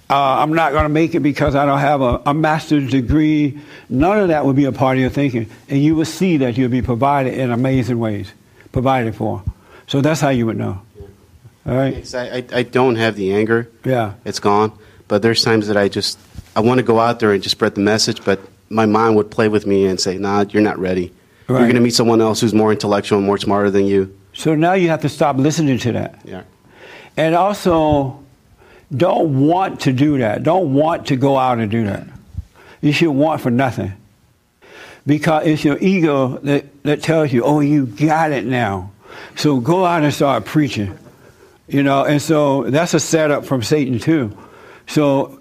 Uh, 0.10 0.42
I'm 0.42 0.54
not 0.54 0.74
going 0.74 0.84
to 0.84 0.90
make 0.90 1.16
it 1.16 1.22
because 1.22 1.56
I 1.56 1.66
don't 1.66 1.80
have 1.80 2.02
a, 2.02 2.22
a 2.26 2.34
master's 2.34 2.92
degree. 2.92 3.60
None 3.90 4.20
of 4.20 4.28
that 4.30 4.46
would 4.46 4.56
be 4.56 4.66
a 4.66 4.72
part 4.72 4.98
of 4.98 5.02
your 5.02 5.10
thinking. 5.10 5.50
And 5.70 5.82
you 5.82 5.96
will 5.96 6.06
see 6.06 6.38
that 6.38 6.58
you'll 6.58 6.70
be 6.70 6.82
provided 6.82 7.34
in 7.36 7.52
amazing 7.52 8.00
ways, 8.00 8.34
provided 8.74 9.16
for. 9.16 9.44
So 9.88 10.02
that's 10.02 10.20
how 10.20 10.30
you 10.30 10.46
would 10.46 10.58
know. 10.58 10.82
All 11.66 11.76
right? 11.76 12.14
I, 12.14 12.44
I 12.52 12.64
don't 12.64 12.96
have 12.96 13.16
the 13.16 13.34
anger. 13.34 13.70
Yeah. 13.86 14.14
It's 14.26 14.40
gone. 14.40 14.78
But 15.08 15.22
there's 15.22 15.44
times 15.44 15.68
that 15.68 15.78
I 15.78 15.90
just, 15.90 16.18
I 16.56 16.62
want 16.62 16.80
to 16.80 16.84
go 16.84 17.00
out 17.00 17.20
there 17.20 17.32
and 17.32 17.44
just 17.44 17.56
spread 17.56 17.76
the 17.76 17.82
message, 17.82 18.24
but 18.24 18.40
my 18.70 18.86
mind 18.86 19.16
would 19.16 19.30
play 19.30 19.48
with 19.48 19.68
me 19.68 19.86
and 19.86 20.00
say, 20.00 20.18
nah, 20.18 20.46
you're 20.50 20.64
not 20.64 20.80
ready. 20.80 21.12
You're 21.50 21.60
going 21.60 21.76
to 21.76 21.82
meet 21.82 21.94
someone 21.94 22.22
else 22.22 22.42
who's 22.42 22.54
more 22.54 22.72
intellectual 22.72 23.20
and 23.20 23.28
more 23.28 23.38
smarter 23.38 23.70
than 23.70 23.86
you. 23.86 24.18
So 24.34 24.56
now 24.56 24.74
you 24.74 24.90
have 24.90 25.02
to 25.02 25.10
stop 25.10 25.36
listening 25.38 25.78
to 25.80 25.92
that. 25.92 26.20
Yeah. 26.24 26.44
And 27.16 27.36
also, 27.36 28.24
don't 28.96 29.48
want 29.48 29.82
to 29.82 29.94
do 29.94 30.18
that. 30.20 30.42
Don't 30.42 30.74
want 30.74 31.08
to 31.08 31.16
go 31.16 31.38
out 31.38 31.60
and 31.60 31.70
do 31.70 31.86
that. 31.86 32.08
You 32.82 32.92
should 32.92 33.12
want 33.12 33.42
for 33.42 33.52
nothing. 33.52 33.94
Because 35.06 35.46
it's 35.46 35.64
your 35.64 35.78
ego 35.80 36.38
that, 36.40 36.84
that 36.84 37.04
tells 37.04 37.32
you, 37.32 37.44
oh, 37.44 37.60
you 37.60 37.86
got 37.86 38.32
it 38.32 38.46
now. 38.46 38.92
So 39.36 39.60
go 39.60 39.86
out 39.86 40.04
and 40.04 40.14
start 40.14 40.46
preaching. 40.46 40.98
You 41.68 41.84
know, 41.84 42.04
and 42.04 42.22
so 42.22 42.64
that's 42.64 42.94
a 42.94 43.00
setup 43.00 43.46
from 43.46 43.64
Satan 43.64 44.00
too. 44.00 44.36
So 44.88 45.40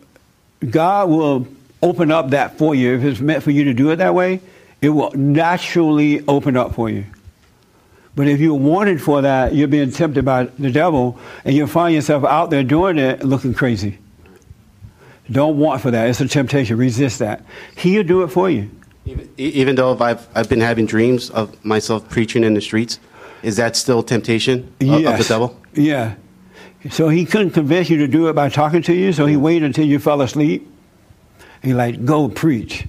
God 0.69 1.09
will 1.09 1.47
open 1.83 2.11
up 2.11 2.31
that 2.31 2.59
for 2.59 2.75
you. 2.75 2.97
If 2.97 3.05
it's 3.05 3.21
meant 3.21 3.43
for 3.43 3.51
you 3.51 3.65
to 3.65 3.75
do 3.75 3.91
it 3.91 3.97
that 3.97 4.15
way, 4.15 4.41
it 4.81 4.91
will 4.91 5.11
naturally 5.13 6.25
open 6.27 6.57
up 6.57 6.75
for 6.75 6.89
you. 6.89 7.05
But 8.15 8.29
if 8.29 8.41
you're 8.41 8.55
wanted 8.55 9.01
for 9.01 9.23
that, 9.23 9.55
you're 9.55 9.69
being 9.69 9.91
tempted 9.91 10.25
by 10.25 10.45
the 10.45 10.71
devil, 10.71 11.19
and 11.45 11.57
you'll 11.57 11.67
find 11.67 11.95
yourself 11.95 12.25
out 12.25 12.51
there 12.51 12.63
doing 12.63 12.99
it 12.99 13.25
looking 13.25 13.55
crazy. 13.55 13.99
Don't 15.31 15.59
want 15.59 15.81
for 15.81 15.91
that. 15.91 16.09
It's 16.11 16.21
a 16.21 16.29
temptation. 16.29 16.77
Resist 16.77 17.21
that. 17.21 17.45
He'll 17.77 18.03
do 18.03 18.23
it 18.23 18.29
for 18.29 18.51
you. 18.51 18.71
Even, 19.07 19.29
even 19.39 19.75
though 19.77 19.97
I've, 19.99 20.29
I've 20.35 20.49
been 20.49 20.61
having 20.61 20.85
dreams 20.85 21.31
of 21.31 21.65
myself 21.65 22.09
preaching 22.09 22.45
in 22.45 22.55
the 22.55 22.61
streets, 22.61 22.99
is 23.43 23.57
that 23.57 23.77
still 23.77 24.03
temptation 24.03 24.73
of, 24.81 24.89
of 24.89 24.97
the 24.97 25.01
Yes. 25.01 25.29
devil? 25.29 25.59
Yeah. 25.75 26.15
So 26.91 27.09
he 27.09 27.25
couldn't 27.25 27.51
convince 27.51 27.89
you 27.91 27.99
to 27.99 28.09
do 28.09 28.29
it 28.29 28.33
by 28.33 28.49
talking 28.49 28.83
to 28.83 28.95
you, 28.95 29.13
so 29.13 29.27
he 29.27 29.37
waited 29.37 29.65
until 29.65 29.87
you 29.87 29.99
fell 29.99 30.21
asleep. 30.21 30.69
He 31.63 31.75
like, 31.75 32.05
go 32.05 32.29
preach. 32.29 32.87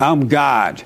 I'm 0.00 0.28
God. 0.28 0.82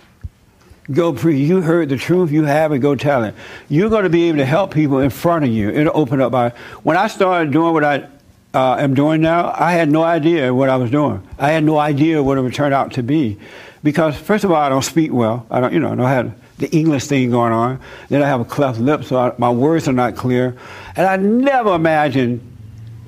Go 0.90 1.12
preach. 1.12 1.38
You 1.38 1.61
heard 1.61 1.88
the 1.88 1.96
truth, 1.96 2.32
you 2.32 2.44
have 2.44 2.72
it, 2.72 2.80
go 2.80 2.96
tell 2.96 3.22
it. 3.22 3.34
You're 3.68 3.90
going 3.90 4.02
to 4.02 4.11
be 4.11 4.28
able 4.28 4.38
to 4.38 4.44
help 4.44 4.74
people 4.74 4.98
in 4.98 5.11
front 5.11 5.44
of 5.44 5.50
you. 5.50 5.70
It'll 5.70 5.96
open 5.96 6.20
up. 6.20 6.32
By, 6.32 6.50
when 6.82 6.96
I 6.96 7.06
started 7.06 7.52
doing 7.52 7.72
what 7.72 7.84
I 7.84 8.08
uh, 8.54 8.76
am 8.76 8.94
doing 8.94 9.20
now, 9.20 9.54
I 9.56 9.72
had 9.72 9.88
no 9.88 10.02
idea 10.02 10.52
what 10.52 10.68
I 10.68 10.76
was 10.76 10.90
doing. 10.90 11.26
I 11.38 11.52
had 11.52 11.62
no 11.62 11.78
idea 11.78 12.20
what 12.20 12.38
it 12.38 12.40
would 12.40 12.54
turn 12.54 12.72
out 12.72 12.92
to 12.94 13.04
be. 13.04 13.38
Because, 13.84 14.16
first 14.16 14.42
of 14.42 14.50
all, 14.50 14.61
I 14.61 14.68
don't 14.68 14.82
speak 14.82 15.12
well. 15.12 15.46
I 15.48 15.61
don't, 15.61 15.72
you 15.72 15.78
know, 15.78 15.92
I 15.92 15.94
don't 15.94 16.06
have 16.06 16.34
the 16.58 16.70
English 16.70 17.06
thing 17.06 17.30
going 17.30 17.52
on. 17.52 17.80
Then 18.08 18.22
I 18.22 18.26
have 18.26 18.40
a 18.40 18.44
cleft 18.44 18.80
lip, 18.80 19.04
so 19.04 19.16
I, 19.16 19.32
my 19.38 19.50
words 19.50 19.88
are 19.88 19.92
not 19.92 20.16
clear. 20.16 20.56
And 21.01 21.09
I 21.09 21.16
never 21.16 21.74
imagined 21.76 22.42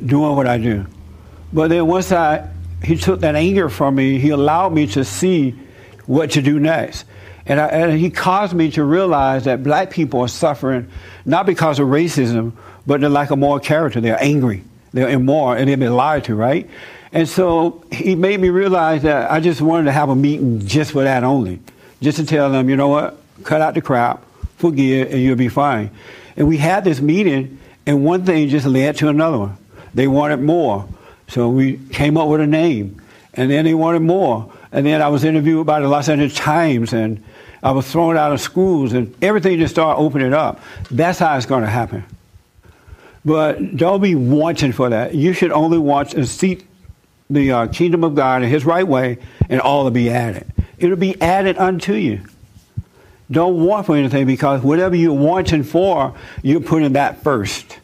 doing 0.03 0.35
what 0.35 0.47
I 0.47 0.57
do. 0.57 0.87
But 1.53 1.69
then 1.69 1.87
once 1.87 2.11
I, 2.11 2.49
he 2.83 2.97
took 2.97 3.21
that 3.21 3.35
anger 3.35 3.69
from 3.69 3.97
me, 3.97 4.19
he 4.19 4.31
allowed 4.31 4.73
me 4.73 4.87
to 4.87 5.05
see 5.05 5.51
what 6.07 6.31
to 6.31 6.41
do 6.41 6.59
next. 6.59 7.05
And, 7.45 7.61
I, 7.61 7.67
and 7.67 8.01
he 8.01 8.09
caused 8.09 8.55
me 8.55 8.71
to 8.71 8.83
realize 8.83 9.45
that 9.45 9.63
black 9.63 9.91
people 9.91 10.23
are 10.23 10.29
suffering 10.29 10.89
not 11.27 11.45
because 11.45 11.81
of 11.81 11.89
racism, 11.89 12.53
but 12.87 13.03
they're 13.03 13.11
like 13.11 13.29
a 13.29 13.37
moral 13.37 13.61
character. 13.61 14.01
They're 14.01 14.25
angry, 14.25 14.65
they're 14.95 15.11
immoral, 15.11 15.53
and 15.53 15.69
they've 15.69 15.79
been 15.79 15.95
lied 15.95 16.25
to, 16.25 16.35
right? 16.35 16.71
And 17.13 17.29
so 17.29 17.85
he 17.93 18.15
made 18.15 18.41
me 18.41 18.49
realize 18.49 19.03
that 19.03 19.31
I 19.31 19.41
just 19.41 19.61
wanted 19.61 19.85
to 19.85 19.93
have 19.93 20.09
a 20.09 20.17
meeting 20.17 20.67
just 20.67 20.93
for 20.93 21.05
that 21.05 21.25
only, 21.25 21.61
just 22.01 22.17
to 22.17 22.25
tell 22.25 22.51
them, 22.51 22.71
you 22.71 22.77
know 22.77 22.89
what, 22.89 23.19
cut 23.45 23.61
out 23.61 23.75
the 23.75 23.83
crap, 23.83 24.25
forgive, 24.57 25.13
and 25.13 25.21
you'll 25.21 25.37
be 25.37 25.51
fine. 25.51 25.91
And 26.39 26.49
we 26.49 26.57
had 26.57 26.85
this 26.85 26.99
meeting, 26.99 27.59
and 27.87 28.05
one 28.05 28.25
thing 28.25 28.49
just 28.49 28.67
led 28.67 28.97
to 28.97 29.09
another 29.09 29.39
one. 29.39 29.57
They 29.95 30.07
wanted 30.07 30.41
more. 30.41 30.89
So 31.29 31.49
we 31.49 31.79
came 31.91 32.17
up 32.17 32.29
with 32.29 32.41
a 32.41 32.47
name, 32.47 33.01
and 33.35 33.51
then 33.51 33.65
they 33.65 33.75
wanted 33.75 34.03
more. 34.03 34.53
And 34.71 34.87
then 34.87 35.03
I 35.03 35.09
was 35.09 35.25
interviewed 35.25 35.67
by 35.67 35.81
the 35.81 35.89
Los 35.89 36.09
Angeles 36.09 36.35
Times, 36.35 36.93
and 36.93 37.23
I 37.63 37.73
was 37.73 37.91
thrown 37.91 38.17
out 38.17 38.33
of 38.33 38.41
schools, 38.41 38.93
and 38.93 39.15
everything 39.23 39.59
just 39.59 39.75
started 39.75 40.01
opening 40.01 40.35
up. 40.35 40.61
That's 40.91 41.19
how 41.19 41.37
it's 41.37 41.47
going 41.47 41.63
to 41.63 41.71
happen. 41.71 42.05
But 43.25 43.77
don't 43.77 44.03
be 44.03 44.15
wanting 44.15 44.73
for 44.73 44.91
that. 44.91 45.15
You 45.15 45.33
should 45.33 45.53
only 45.53 45.79
want 45.79 46.15
and 46.15 46.27
seek 46.27 46.67
the 47.31 47.53
uh, 47.53 47.67
kingdom 47.69 48.05
of 48.05 48.15
God 48.15 48.43
in 48.43 48.49
His 48.49 48.65
right 48.65 48.87
way, 48.87 49.19
and 49.49 49.61
all 49.61 49.85
will 49.85 49.91
be 49.91 50.11
added. 50.11 50.47
It'll 50.79 50.97
be 50.97 51.21
added 51.21 51.57
unto 51.59 51.95
you. 51.95 52.23
Don't 53.31 53.65
want 53.65 53.87
for 53.87 53.97
anything 53.97 54.27
because 54.27 54.63
whatever 54.63 54.95
you're 54.95 55.13
wanting 55.13 55.63
for, 55.63 56.15
you're 56.43 56.61
putting 56.61 56.93
that 56.95 57.23
first. 57.23 57.79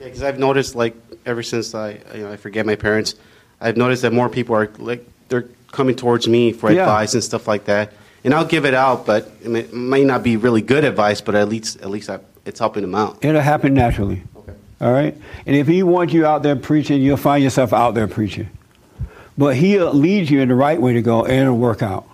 Yeah, 0.00 0.06
because 0.06 0.22
I've 0.22 0.38
noticed, 0.38 0.74
like, 0.74 0.96
ever 1.26 1.42
since 1.42 1.74
I, 1.74 2.00
you 2.14 2.22
know, 2.22 2.32
I 2.32 2.36
forget 2.36 2.64
my 2.66 2.74
parents, 2.76 3.14
I've 3.60 3.76
noticed 3.76 4.02
that 4.02 4.12
more 4.12 4.28
people 4.28 4.56
are 4.56 4.70
like 4.78 5.06
they're 5.28 5.46
coming 5.70 5.94
towards 5.94 6.26
me 6.28 6.52
for 6.52 6.70
Yeah. 6.72 6.80
advice 6.82 7.14
and 7.14 7.22
stuff 7.22 7.46
like 7.46 7.64
that, 7.66 7.92
and 8.24 8.34
I'll 8.34 8.44
give 8.44 8.64
it 8.64 8.74
out, 8.74 9.06
but 9.06 9.30
it 9.42 9.48
may, 9.48 9.66
may 9.72 10.04
not 10.04 10.22
be 10.22 10.36
really 10.36 10.62
good 10.62 10.84
advice, 10.84 11.20
but 11.20 11.34
at 11.34 11.48
least 11.48 11.80
at 11.80 11.90
least 11.90 12.10
I, 12.10 12.18
it's 12.44 12.58
helping 12.58 12.82
them 12.82 12.94
out. 12.94 13.24
It'll 13.24 13.40
happen 13.40 13.74
naturally. 13.74 14.22
Okay. 14.36 14.52
All 14.80 14.92
right? 14.92 15.16
And 15.46 15.54
if 15.54 15.68
he 15.68 15.82
wants 15.82 16.12
you 16.12 16.26
out 16.26 16.42
there 16.42 16.56
preaching, 16.56 17.00
you'll 17.02 17.16
find 17.16 17.42
yourself 17.44 17.72
out 17.72 17.94
there 17.94 18.08
preaching. 18.08 18.48
But 19.38 19.56
he'll 19.56 19.94
lead 19.94 20.28
you 20.28 20.40
in 20.40 20.48
the 20.48 20.54
right 20.54 20.80
way 20.80 20.92
to 20.94 21.02
go 21.02 21.24
and 21.24 21.34
it'll 21.34 21.56
work 21.56 21.82
out. 21.82 22.06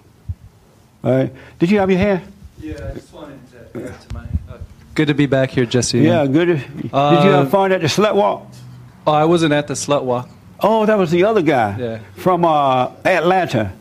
All 1.04 1.12
right? 1.12 1.32
Did 1.58 1.70
you 1.70 1.78
have 1.78 1.90
your 1.90 1.98
hand? 2.00 2.22
Yeah, 2.60 2.74
I 2.90 2.94
just 2.94 3.12
wanted 3.12 3.38
to 3.52 3.58
add 3.88 4.00
to 4.00 4.14
my. 4.14 4.24
Uh, 4.48 4.58
good 4.94 5.08
to 5.08 5.14
be 5.14 5.26
back 5.26 5.50
here, 5.50 5.66
Jesse. 5.66 6.00
Yeah, 6.00 6.26
good. 6.26 6.46
Did 6.48 6.82
you 6.84 6.88
have 6.90 7.50
fun 7.50 7.72
at 7.72 7.80
the 7.80 7.86
slut 7.86 8.14
walk? 8.14 8.46
Oh, 9.06 9.12
I 9.12 9.24
wasn't 9.24 9.52
at 9.52 9.68
the 9.68 9.74
slut 9.74 10.02
walk. 10.04 10.28
Oh, 10.60 10.84
that 10.86 10.98
was 10.98 11.10
the 11.12 11.24
other 11.24 11.42
guy 11.42 11.76
Yeah. 11.78 11.98
from 12.16 12.44
uh, 12.44 12.90
Atlanta. 13.04 13.72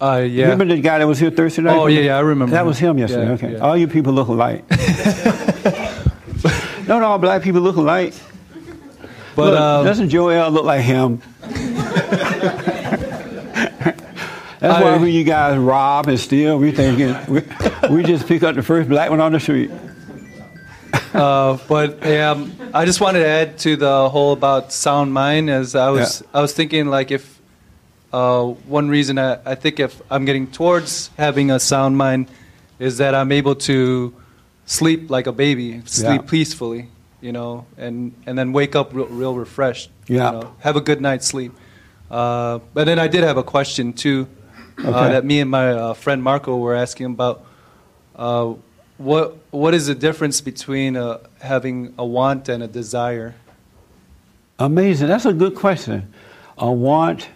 Uh, 0.00 0.26
yeah. 0.28 0.44
Remember 0.44 0.64
the 0.74 0.80
guy 0.80 0.98
that 0.98 1.06
was 1.06 1.18
here 1.18 1.30
Thursday 1.30 1.62
night? 1.62 1.76
Oh, 1.76 1.86
yeah, 1.86 2.00
yeah, 2.00 2.16
I 2.16 2.20
remember 2.20 2.52
That 2.52 2.62
him. 2.62 2.66
was 2.66 2.78
him 2.78 2.98
yesterday. 2.98 3.26
Yeah, 3.26 3.32
okay. 3.32 3.52
yeah. 3.52 3.58
All 3.58 3.76
you 3.76 3.86
people 3.86 4.12
look 4.12 4.28
alike. 4.28 4.66
Don't 6.86 7.02
all 7.02 7.18
black 7.18 7.42
people 7.42 7.60
look 7.60 7.76
alike? 7.76 8.14
But, 9.36 9.52
Look, 9.52 9.60
um, 9.60 9.84
doesn't 9.84 10.08
Joel 10.10 10.50
look 10.50 10.64
like 10.64 10.82
him? 10.82 11.20
That's 14.68 14.82
why 14.82 14.94
I- 14.94 14.96
when 14.98 15.10
you 15.12 15.24
guys 15.24 15.58
rob 15.58 16.08
and 16.08 16.18
steal, 16.18 16.58
we 16.58 16.72
thinking 16.72 17.14
we, 17.28 17.42
we 17.90 18.02
just 18.02 18.26
pick 18.26 18.42
up 18.42 18.54
the 18.54 18.62
first 18.62 18.88
black 18.88 19.10
one 19.10 19.20
on 19.20 19.32
the 19.32 19.40
street. 19.40 19.70
uh, 21.14 21.58
but 21.68 22.04
um, 22.06 22.52
I 22.72 22.84
just 22.84 23.00
wanted 23.00 23.20
to 23.20 23.26
add 23.26 23.58
to 23.58 23.76
the 23.76 24.08
whole 24.08 24.32
about 24.32 24.72
sound 24.72 25.12
mind. 25.12 25.50
As 25.50 25.74
I 25.74 25.90
was, 25.90 26.22
I 26.32 26.40
was 26.40 26.52
thinking 26.54 26.86
like 26.86 27.10
if 27.10 27.40
uh, 28.12 28.44
one 28.44 28.88
reason 28.88 29.18
I, 29.18 29.38
I 29.44 29.54
think 29.54 29.80
if 29.80 30.00
I'm 30.10 30.24
getting 30.24 30.46
towards 30.50 31.10
having 31.18 31.50
a 31.50 31.58
sound 31.60 31.96
mind 31.96 32.28
is 32.78 32.98
that 32.98 33.14
I'm 33.14 33.32
able 33.32 33.54
to 33.56 34.14
sleep 34.66 35.10
like 35.10 35.26
a 35.26 35.32
baby, 35.32 35.82
sleep 35.84 36.22
Yeah. 36.22 36.30
peacefully, 36.30 36.88
you 37.20 37.32
know, 37.32 37.66
and 37.76 38.14
and 38.26 38.38
then 38.38 38.52
wake 38.52 38.74
up 38.74 38.94
real, 38.94 39.06
real 39.06 39.34
refreshed. 39.34 39.90
Yeah. 40.06 40.32
You 40.32 40.40
know, 40.40 40.54
have 40.60 40.76
a 40.76 40.80
good 40.80 41.00
night's 41.00 41.26
sleep. 41.26 41.52
Uh, 42.10 42.60
but 42.72 42.84
then 42.84 42.98
I 42.98 43.08
did 43.08 43.24
have 43.24 43.36
a 43.36 43.42
question 43.42 43.92
too 43.92 44.28
uh, 44.78 45.08
that 45.08 45.24
me 45.24 45.40
and 45.40 45.50
my 45.50 45.70
uh, 45.70 45.94
friend 45.94 46.22
Marco 46.22 46.56
were 46.56 46.74
asking 46.74 47.06
about. 47.06 47.44
Uh, 48.16 48.54
what 48.96 49.38
what 49.50 49.74
is 49.74 49.88
the 49.88 49.94
difference 49.94 50.40
between 50.40 50.96
uh, 50.96 51.18
having 51.40 51.94
a 51.98 52.06
want 52.06 52.48
and 52.48 52.62
a 52.62 52.68
desire, 52.68 53.34
Amazing. 54.58 55.08
That's 55.08 55.24
a 55.24 55.32
good 55.32 55.54
question. 55.54 56.12
A 56.58 56.70
want. 56.70 57.28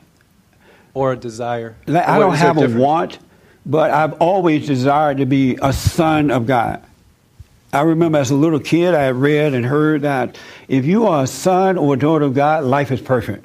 or 0.94 1.12
a 1.12 1.16
desire? 1.16 1.76
Like, 1.86 2.06
I 2.06 2.18
don't 2.18 2.34
have 2.34 2.58
a 2.58 2.78
want, 2.78 3.18
but 3.66 3.90
I've 3.90 4.14
always 4.14 4.66
desired 4.66 5.18
to 5.18 5.26
be 5.26 5.58
a 5.60 5.72
son 5.72 6.30
of 6.30 6.46
God. 6.46 6.82
I 7.72 7.82
remember 7.82 8.18
as 8.18 8.30
a 8.30 8.34
little 8.34 8.60
kid, 8.60 8.94
I 8.94 9.02
had 9.02 9.16
read 9.16 9.52
and 9.52 9.64
heard 9.64 10.02
that 10.02 10.38
if 10.68 10.86
you 10.86 11.06
are 11.06 11.24
a 11.24 11.26
son 11.26 11.76
or 11.76 11.94
a 11.94 11.98
daughter 11.98 12.24
of 12.24 12.34
God, 12.34 12.64
life 12.64 12.90
is 12.90 13.00
perfect, 13.00 13.44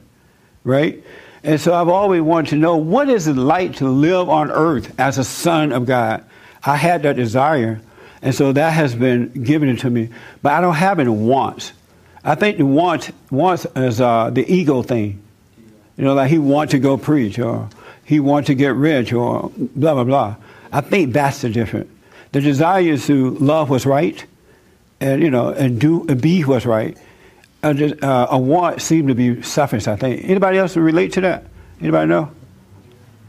right? 0.64 1.04
And 1.44 1.60
so 1.60 1.74
I've 1.74 1.90
always 1.90 2.22
wanted 2.22 2.52
to 2.52 2.56
know 2.56 2.78
what 2.78 3.10
is 3.10 3.28
it 3.28 3.36
like 3.36 3.76
to 3.78 3.90
live 3.90 4.30
on 4.30 4.50
earth 4.50 4.98
as 4.98 5.18
a 5.18 5.26
son 5.26 5.74
of 5.74 5.86
God. 5.86 6.24
I 6.64 6.78
had 6.78 7.04
that 7.04 7.18
desire, 7.18 7.82
and 8.22 8.34
so 8.34 8.54
that 8.54 8.72
has 8.72 8.96
been 8.96 9.28
given 9.44 9.76
to 9.78 9.90
me. 9.90 10.10
But 10.42 10.54
I 10.54 10.62
don't 10.62 10.76
have 10.76 11.00
any 11.00 11.10
wants. 11.10 11.74
I 12.24 12.36
think 12.36 12.58
the 12.58 12.66
want 12.66 13.12
wants 13.30 13.68
is 13.76 14.00
uh, 14.00 14.30
the 14.30 14.50
ego 14.52 14.82
thing. 14.82 15.22
You 15.98 16.06
know, 16.06 16.14
like 16.14 16.30
he 16.30 16.38
want 16.38 16.72
to 16.72 16.80
go 16.80 16.98
preach 16.98 17.38
or 17.38 17.70
he 18.06 18.22
want 18.22 18.48
to 18.48 18.56
get 18.56 18.76
rich 18.76 19.12
or 19.12 19.52
blah 19.58 19.94
blah 19.96 20.06
blah. 20.06 20.36
I 20.72 20.80
think 20.80 21.12
that's 21.12 21.42
the 21.42 21.50
difference. 21.50 21.90
The 22.32 22.40
desire 22.40 22.82
is 22.82 23.06
to 23.08 23.32
love 23.32 23.70
what's 23.70 23.86
right, 23.86 24.26
and 25.02 25.22
you 25.22 25.30
know, 25.30 25.50
and 25.50 25.80
do 25.80 26.06
and 26.08 26.22
be 26.22 26.42
what's 26.44 26.66
right. 26.66 26.98
A, 27.64 28.06
uh, 28.06 28.28
a 28.32 28.38
want 28.38 28.82
seems 28.82 29.08
to 29.08 29.16
be 29.16 29.42
selfish. 29.42 29.88
I 29.88 29.96
think. 29.96 30.26
Anybody 30.26 30.58
else 30.58 30.76
relate 30.76 31.14
to 31.14 31.22
that? 31.22 31.46
Anybody 31.80 32.08
know? 32.08 32.32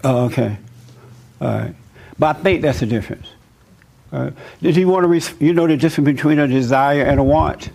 Oh, 0.03 0.25
okay. 0.27 0.59
All 1.41 1.49
right. 1.49 1.75
But 2.19 2.37
I 2.37 2.41
think 2.41 2.63
that's 2.63 2.81
the 2.81 2.87
difference. 2.87 3.29
Did 4.63 4.77
you 4.77 4.87
want 4.87 5.05
to? 5.05 5.09
Res- 5.09 5.35
you 5.41 5.53
know 5.53 5.67
the 5.67 5.77
difference 5.77 6.07
between 6.07 6.39
a 6.39 6.47
desire 6.47 7.03
and 7.03 7.19
a 7.19 7.23
want? 7.23 7.71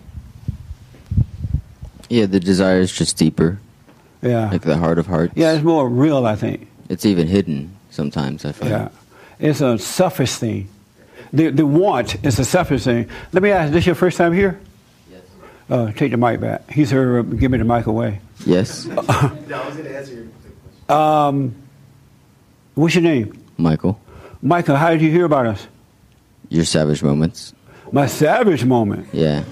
Yeah, 2.08 2.26
the 2.26 2.40
desire 2.40 2.80
is 2.80 2.92
just 2.92 3.16
deeper. 3.18 3.58
Yeah. 4.22 4.50
Like 4.50 4.62
the 4.62 4.76
heart 4.76 4.98
of 4.98 5.06
hearts. 5.06 5.34
Yeah, 5.36 5.52
it's 5.52 5.64
more 5.64 5.88
real. 5.88 6.26
I 6.26 6.36
think. 6.36 6.66
It's 6.88 7.04
even 7.04 7.26
hidden 7.26 7.76
sometimes, 7.90 8.44
I 8.44 8.52
find. 8.52 8.70
Yeah, 8.70 8.88
it's 9.38 9.60
a 9.60 9.78
selfish 9.78 10.32
thing. 10.36 10.68
The 11.32 11.50
the 11.50 11.66
want 11.66 12.24
is 12.24 12.38
a 12.38 12.44
selfish 12.44 12.84
thing. 12.84 13.08
Let 13.32 13.42
me 13.42 13.50
ask: 13.50 13.72
This 13.72 13.86
your 13.86 13.94
first 13.94 14.16
time 14.16 14.32
here? 14.32 14.58
Yes. 15.70 15.78
Uh, 15.88 15.92
take 15.92 16.10
the 16.10 16.16
mic 16.16 16.40
back. 16.40 16.70
He's 16.70 16.90
here. 16.90 17.22
Give 17.22 17.50
me 17.50 17.58
the 17.58 17.64
mic 17.64 17.86
away. 17.86 18.20
Yes. 18.44 18.84
no, 18.86 18.94
I 18.98 19.66
was 19.66 19.76
going 19.76 19.84
to 19.84 19.96
answer 19.96 20.28
your 20.88 20.96
Um, 20.96 21.54
what's 22.74 22.94
your 22.94 23.02
name? 23.04 23.32
Michael, 23.56 24.00
Michael. 24.42 24.76
How 24.76 24.90
did 24.90 25.02
you 25.02 25.10
hear 25.10 25.24
about 25.24 25.46
us? 25.46 25.66
your 26.48 26.64
savage 26.64 27.00
moments. 27.00 27.54
My 27.92 28.06
savage 28.06 28.64
moment. 28.64 29.06
Yeah. 29.12 29.42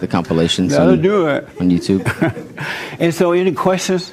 The 0.00 0.06
compilations 0.06 0.72
That'll 0.76 0.92
on, 0.92 1.00
do 1.02 1.26
it. 1.28 1.48
on 1.60 1.70
YouTube. 1.70 2.04
And 2.98 3.12
so, 3.14 3.32
any 3.32 3.52
questions? 3.52 4.12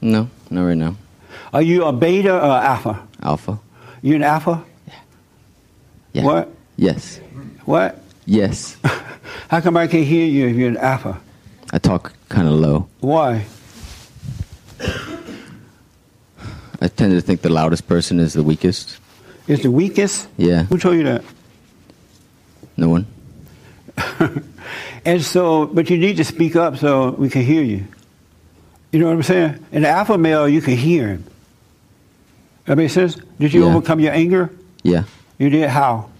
no, 0.00 0.28
not 0.50 0.62
right 0.66 0.76
now. 0.76 0.94
Are 1.52 1.62
you 1.62 1.84
a 1.84 1.92
beta 1.92 2.32
or 2.36 2.50
alpha? 2.50 3.02
Alpha. 3.22 3.58
You 4.02 4.14
an 4.16 4.22
alpha? 4.22 4.62
Yeah. 6.12 6.22
What? 6.24 6.48
Yes. 6.76 7.18
What? 7.64 7.98
Yes. 8.26 8.76
How 9.48 9.60
come 9.60 9.76
I 9.76 9.86
can't 9.86 10.06
hear 10.06 10.26
you 10.26 10.46
if 10.48 10.56
you're 10.56 10.68
an 10.68 10.76
alpha? 10.76 11.20
I 11.72 11.78
talk 11.78 12.12
kind 12.28 12.46
of 12.48 12.54
low. 12.54 12.88
Why? 13.00 13.46
I 16.80 16.88
tend 16.88 17.12
to 17.12 17.20
think 17.20 17.40
the 17.42 17.48
loudest 17.50 17.88
person 17.88 18.20
is 18.20 18.34
the 18.34 18.42
weakest. 18.42 18.98
It's 19.48 19.62
the 19.62 19.70
weakest. 19.70 20.28
Yeah. 20.36 20.64
Who 20.64 20.78
told 20.78 20.96
you 20.96 21.04
that? 21.04 21.24
No 22.76 22.88
one. 22.88 23.06
And 25.04 25.22
so, 25.22 25.64
but 25.64 25.88
you 25.88 25.96
need 25.96 26.18
to 26.18 26.24
speak 26.24 26.54
up 26.54 26.76
so 26.76 27.10
we 27.12 27.30
can 27.30 27.40
hear 27.42 27.62
you. 27.62 27.86
You 28.92 28.98
know 28.98 29.06
what 29.06 29.12
I'm 29.14 29.22
saying? 29.22 29.64
In 29.72 29.82
the 29.82 29.88
alpha 29.88 30.18
male, 30.18 30.46
you 30.46 30.60
can 30.60 30.76
hear 30.76 31.08
him. 31.08 31.24
That 32.66 32.76
makes 32.76 32.92
sense? 32.92 33.16
Did 33.38 33.54
you 33.54 33.62
Yeah. 33.64 33.68
overcome 33.70 34.00
your 34.00 34.12
anger? 34.12 34.50
Yeah. 34.82 35.04
You 35.38 35.48
did? 35.48 35.70
How? 35.70 36.10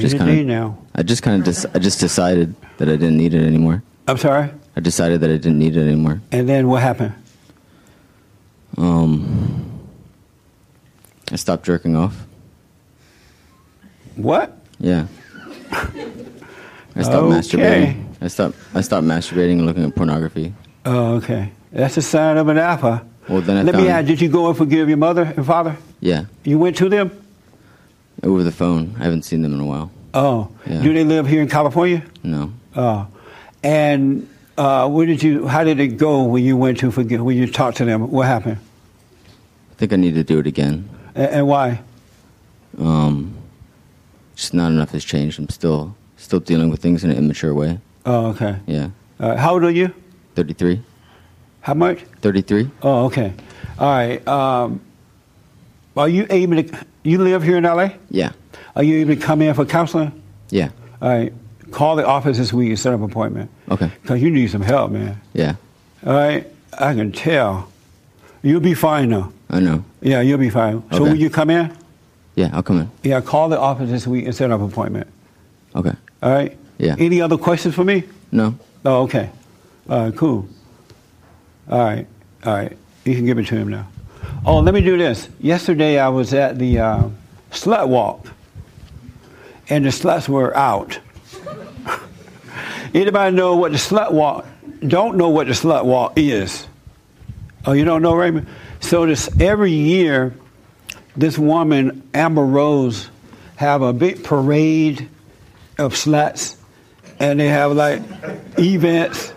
Just 0.00 0.18
kind 0.18 0.46
now. 0.46 0.78
I 0.94 1.02
just 1.02 1.22
kind 1.22 1.38
of 1.38 1.44
dis- 1.44 1.66
I 1.74 1.78
just 1.78 2.00
decided 2.00 2.54
that 2.78 2.88
I 2.88 2.92
didn't 2.96 3.16
need 3.16 3.34
it 3.34 3.42
anymore. 3.46 3.82
I'm 4.08 4.16
sorry? 4.18 4.50
I 4.76 4.80
decided 4.80 5.20
that 5.20 5.30
I 5.30 5.36
didn't 5.36 5.58
need 5.58 5.76
it 5.76 5.82
anymore. 5.86 6.20
And 6.32 6.48
then 6.48 6.68
what 6.68 6.82
happened? 6.82 7.14
Um, 8.76 9.80
I 11.32 11.36
stopped 11.36 11.64
jerking 11.64 11.96
off. 11.96 12.26
What? 14.16 14.56
Yeah. 14.78 15.06
I 15.72 17.02
stopped 17.02 17.24
Okay. 17.26 17.38
masturbating. 17.38 18.04
I 18.20 18.28
stopped. 18.28 18.56
I 18.74 18.80
stopped 18.80 19.06
masturbating 19.06 19.52
and 19.58 19.66
looking 19.66 19.84
at 19.84 19.94
pornography. 19.94 20.52
Oh, 20.84 21.14
okay. 21.16 21.52
That's 21.72 21.96
a 21.96 22.02
sign 22.02 22.36
of 22.36 22.48
an 22.48 22.58
alpha. 22.58 23.04
Well, 23.28 23.40
then 23.42 23.58
I 23.58 23.62
Let 23.62 23.74
found. 23.74 23.84
me 23.84 23.90
ask, 23.90 24.06
did 24.06 24.20
you 24.20 24.28
go 24.28 24.48
and 24.48 24.56
forgive 24.56 24.88
your 24.88 24.96
mother 24.98 25.32
and 25.36 25.46
father? 25.46 25.76
Yeah, 26.00 26.24
You 26.44 26.58
went 26.58 26.76
to 26.78 26.88
them? 26.88 27.10
Over 28.22 28.42
the 28.42 28.52
phone. 28.52 28.94
I 28.98 29.04
haven't 29.04 29.22
seen 29.22 29.42
them 29.42 29.54
in 29.54 29.60
a 29.60 29.66
while. 29.66 29.90
Oh. 30.14 30.48
Yeah. 30.66 30.82
Do 30.82 30.92
they 30.92 31.04
live 31.04 31.26
here 31.26 31.42
in 31.42 31.48
California? 31.48 32.04
No. 32.22 32.52
Oh. 32.76 33.06
And 33.62 34.28
uh, 34.58 34.88
where 34.88 35.06
did 35.06 35.22
you, 35.22 35.46
how 35.46 35.64
did 35.64 35.80
it 35.80 35.96
go 35.96 36.24
when 36.24 36.44
you 36.44 36.56
went 36.56 36.78
to 36.78 36.90
forgive, 36.90 37.22
when 37.22 37.36
you 37.36 37.50
talked 37.50 37.78
to 37.78 37.84
them? 37.84 38.10
What 38.10 38.26
happened? 38.26 38.58
I 39.70 39.74
think 39.74 39.92
I 39.92 39.96
need 39.96 40.14
to 40.14 40.24
do 40.24 40.38
it 40.38 40.46
again. 40.46 40.88
And, 41.14 41.30
and 41.30 41.48
why? 41.48 41.80
Um, 42.78 43.34
just 44.36 44.54
not 44.54 44.68
enough 44.72 44.90
has 44.90 45.04
changed. 45.04 45.38
I'm 45.38 45.48
still 45.48 45.94
still 46.16 46.40
dealing 46.40 46.70
with 46.70 46.80
things 46.80 47.02
in 47.02 47.10
an 47.10 47.16
immature 47.16 47.54
way. 47.54 47.78
Oh, 48.04 48.26
okay. 48.28 48.56
Yeah. 48.66 48.90
Uh, 49.18 49.36
how 49.36 49.54
old 49.54 49.64
are 49.64 49.70
you? 49.70 49.92
33. 50.34 50.82
How 51.62 51.74
much? 51.74 52.00
33. 52.20 52.70
Oh, 52.82 53.06
okay. 53.06 53.32
All 53.78 53.90
right. 53.90 54.26
Um, 54.28 54.80
are 55.96 56.08
you 56.08 56.26
able 56.30 56.62
to? 56.62 56.86
You 57.02 57.18
live 57.18 57.42
here 57.42 57.56
in 57.56 57.64
LA? 57.64 57.90
Yeah. 58.10 58.32
Are 58.76 58.82
you 58.82 58.98
able 58.98 59.14
to 59.14 59.20
come 59.20 59.42
in 59.42 59.54
for 59.54 59.64
counseling? 59.64 60.22
Yeah. 60.50 60.70
All 61.00 61.08
right. 61.08 61.32
Call 61.70 61.96
the 61.96 62.06
office 62.06 62.36
this 62.36 62.52
week 62.52 62.68
and 62.68 62.78
set 62.78 62.92
up 62.92 63.00
an 63.00 63.06
appointment. 63.06 63.50
Okay. 63.70 63.90
Because 64.02 64.20
you 64.20 64.30
need 64.30 64.50
some 64.50 64.62
help, 64.62 64.90
man. 64.90 65.20
Yeah. 65.32 65.54
All 66.04 66.12
right. 66.12 66.46
I 66.78 66.94
can 66.94 67.12
tell. 67.12 67.70
You'll 68.42 68.60
be 68.60 68.74
fine 68.74 69.10
though. 69.10 69.32
I 69.50 69.60
know. 69.60 69.84
Yeah, 70.00 70.20
you'll 70.20 70.38
be 70.38 70.50
fine. 70.50 70.76
Okay. 70.76 70.96
So 70.96 71.02
will 71.04 71.14
you 71.16 71.30
come 71.30 71.50
in? 71.50 71.76
Yeah, 72.36 72.50
I'll 72.52 72.62
come 72.62 72.80
in. 72.80 72.90
Yeah, 73.02 73.20
call 73.20 73.48
the 73.48 73.58
office 73.58 73.90
this 73.90 74.06
week 74.06 74.24
and 74.24 74.34
set 74.34 74.50
up 74.50 74.60
an 74.60 74.66
appointment. 74.66 75.08
Okay. 75.74 75.94
All 76.22 76.32
right. 76.32 76.56
Yeah. 76.78 76.96
Any 76.98 77.20
other 77.20 77.36
questions 77.36 77.74
for 77.74 77.84
me? 77.84 78.04
No. 78.32 78.54
Oh, 78.84 79.02
okay. 79.02 79.30
All 79.88 80.04
right, 80.04 80.16
cool. 80.16 80.48
All 81.68 81.78
right, 81.78 82.06
all 82.44 82.54
right. 82.54 82.76
You 83.04 83.14
can 83.14 83.26
give 83.26 83.38
it 83.38 83.46
to 83.48 83.56
him 83.56 83.68
now. 83.68 83.86
Oh, 84.44 84.60
let 84.60 84.74
me 84.74 84.80
do 84.80 84.96
this. 84.96 85.28
Yesterday 85.40 85.98
I 85.98 86.08
was 86.08 86.32
at 86.32 86.58
the 86.58 86.78
uh, 86.78 87.08
slut 87.50 87.88
walk, 87.88 88.26
and 89.68 89.84
the 89.84 89.90
sluts 89.90 90.28
were 90.28 90.56
out. 90.56 90.98
Anybody 92.94 93.36
know 93.36 93.56
what 93.56 93.72
the 93.72 93.78
slut 93.78 94.12
walk? 94.12 94.46
Don't 94.86 95.16
know 95.16 95.28
what 95.28 95.46
the 95.46 95.52
slut 95.52 95.84
walk 95.84 96.14
is? 96.16 96.66
Oh, 97.66 97.72
you 97.72 97.84
don't 97.84 98.00
know, 98.00 98.14
Raymond? 98.14 98.46
So 98.80 99.04
this 99.04 99.28
every 99.38 99.72
year, 99.72 100.34
this 101.16 101.38
woman 101.38 102.08
Amber 102.14 102.44
Rose 102.44 103.10
have 103.56 103.82
a 103.82 103.92
big 103.92 104.24
parade 104.24 105.08
of 105.78 105.92
sluts, 105.92 106.56
and 107.18 107.38
they 107.38 107.48
have 107.48 107.72
like 107.72 108.00
events, 108.58 109.34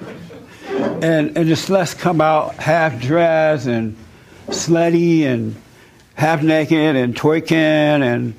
and 0.70 1.38
and 1.38 1.50
the 1.50 1.56
sluts 1.56 1.98
come 1.98 2.22
out 2.22 2.56
half 2.56 3.02
dressed 3.02 3.68
and 3.68 3.98
slutty 4.48 5.24
and 5.24 5.56
half 6.16 6.44
naked 6.44 6.96
and 6.96 7.16
twerking 7.16 7.52
and 7.52 8.34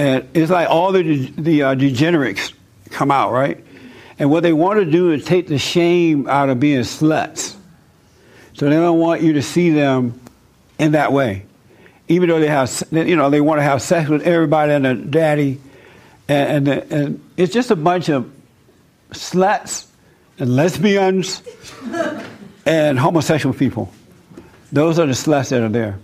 and 0.00 0.28
it's 0.32 0.50
like 0.50 0.68
all 0.70 0.92
the 0.92 1.26
the 1.36 1.62
uh, 1.62 1.74
degenerates 1.74 2.54
come 2.90 3.10
out 3.10 3.32
right, 3.32 3.62
and 4.18 4.30
what 4.30 4.42
they 4.42 4.52
want 4.52 4.78
to 4.80 4.86
do 4.86 5.12
is 5.12 5.26
take 5.26 5.46
the 5.46 5.58
shame 5.58 6.26
out 6.26 6.48
of 6.48 6.58
being 6.58 6.80
sluts. 6.80 7.54
So 8.54 8.70
they 8.70 8.76
don't 8.76 8.98
want 8.98 9.20
you 9.20 9.34
to 9.34 9.42
see 9.42 9.70
them 9.70 10.18
in 10.78 10.92
that 10.92 11.12
way, 11.12 11.44
even 12.08 12.30
though 12.30 12.40
they 12.40 12.48
have 12.48 12.82
you 12.90 13.14
know 13.14 13.28
they 13.28 13.42
want 13.42 13.58
to 13.58 13.62
have 13.62 13.82
sex 13.82 14.08
with 14.08 14.22
everybody 14.22 14.72
and 14.72 14.86
their 14.86 14.94
daddy, 14.94 15.60
and 16.28 16.66
and, 16.66 16.92
and 16.92 17.30
it's 17.36 17.52
just 17.52 17.70
a 17.70 17.76
bunch 17.76 18.08
of 18.08 18.30
sluts 19.10 19.86
and 20.38 20.56
lesbians 20.56 21.42
and 22.64 22.98
homosexual 22.98 23.54
people. 23.54 23.92
Those 24.72 24.98
are 24.98 25.06
the 25.06 25.12
sluts 25.12 25.50
that 25.50 25.62
are 25.62 25.68
there. 25.68 25.98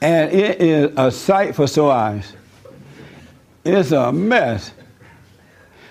And 0.00 0.32
it 0.32 0.60
is 0.60 0.92
a 0.96 1.10
sight 1.10 1.54
for 1.54 1.66
sore 1.66 1.92
eyes. 1.92 2.32
It's 3.64 3.92
a 3.92 4.12
mess. 4.12 4.72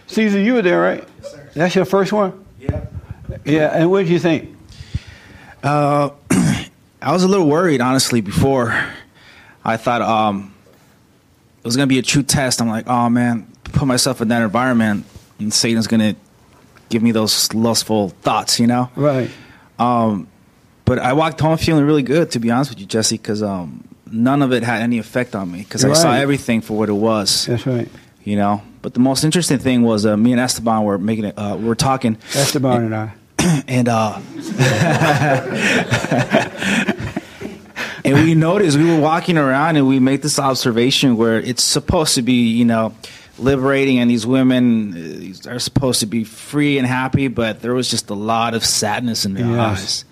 Caesar, 0.08 0.40
you 0.40 0.54
were 0.54 0.62
there, 0.62 0.82
right? 0.82 1.08
Yes, 1.22 1.54
That's 1.56 1.76
your 1.76 1.86
first 1.86 2.14
one? 2.14 2.46
Yeah. 2.60 2.86
Yeah, 3.44 3.72
and 3.74 3.90
what 3.90 4.00
did 4.00 4.10
you 4.10 4.20
think? 4.20 4.56
Uh, 5.64 6.12
I 7.02 7.12
was 7.12 7.24
a 7.24 7.28
little 7.28 7.48
worried, 7.50 7.82
honestly, 7.82 8.22
before. 8.22 8.78
I 9.64 9.78
thought 9.78 10.02
um, 10.02 10.54
it 11.60 11.66
was 11.66 11.76
going 11.76 11.88
to 11.90 11.94
be 11.94 12.00
a 12.00 12.04
true 12.04 12.24
test. 12.24 12.62
I'm 12.62 12.70
like, 12.70 12.88
oh 12.88 13.10
man, 13.10 13.52
put 13.64 13.88
myself 13.88 14.22
in 14.22 14.28
that 14.28 14.44
environment, 14.44 15.06
and 15.40 15.52
Satan's 15.52 15.88
going 15.88 16.14
to 16.14 16.20
give 16.90 17.02
me 17.02 17.12
those 17.12 17.54
lustful 17.54 18.10
thoughts, 18.10 18.60
you 18.60 18.68
know? 18.68 18.92
Right. 18.96 19.30
Um, 19.80 20.28
but 20.86 21.00
I 21.00 21.14
walked 21.14 21.40
home 21.42 21.58
feeling 21.58 21.86
really 21.86 22.04
good, 22.04 22.32
to 22.32 22.40
be 22.40 22.52
honest 22.52 22.72
with 22.72 22.80
you, 22.80 22.86
Jesse, 22.86 23.18
because 23.18 23.42
um, 23.44 23.84
none 24.12 24.42
of 24.42 24.54
it 24.54 24.64
had 24.64 24.82
any 24.82 24.98
effect 25.00 25.36
on 25.36 25.52
me 25.52 25.60
because 25.60 25.84
I 25.84 25.88
You're 25.90 25.96
saw 25.96 26.14
everything 26.14 26.62
for 26.62 26.78
what 26.78 26.90
it 26.90 26.94
was. 26.94 27.46
That's 27.48 27.66
right. 27.66 27.90
You 28.24 28.38
know, 28.38 28.62
but 28.82 28.94
the 28.94 29.00
most 29.00 29.24
interesting 29.24 29.60
thing 29.60 29.84
was 29.84 30.06
uh, 30.06 30.18
me 30.18 30.32
and 30.32 30.42
Esteban 30.42 30.84
were 30.84 30.98
making 30.98 31.26
it. 31.26 31.38
Uh, 31.38 31.56
we 31.60 31.66
were 31.66 31.76
talking. 31.76 32.18
Esteban 32.34 32.86
and 32.86 32.96
I. 32.96 33.14
and 33.68 33.88
uh, 33.88 34.16
and 38.06 38.16
we 38.24 38.36
noticed 38.36 38.78
we 38.78 38.86
were 38.92 39.00
walking 39.00 39.38
around 39.38 39.76
and 39.76 39.88
we 39.88 40.00
made 40.00 40.22
this 40.22 40.40
observation 40.40 41.18
where 41.18 41.40
it's 41.40 41.64
supposed 41.64 42.16
to 42.16 42.22
be, 42.22 42.50
you 42.52 42.66
know, 42.66 42.94
liberating 43.38 44.00
and 44.00 44.10
these 44.10 44.26
women 44.26 45.34
uh, 45.46 45.52
are 45.52 45.60
supposed 45.60 46.00
to 46.00 46.06
be 46.06 46.24
free 46.24 46.78
and 46.78 46.88
happy, 46.88 47.28
but 47.28 47.62
there 47.62 47.74
was 47.74 47.90
just 47.90 48.10
a 48.10 48.14
lot 48.14 48.54
of 48.54 48.66
sadness 48.66 49.26
in 49.26 49.34
their 49.34 49.46
Yes. 49.46 49.60
eyes. 49.60 50.06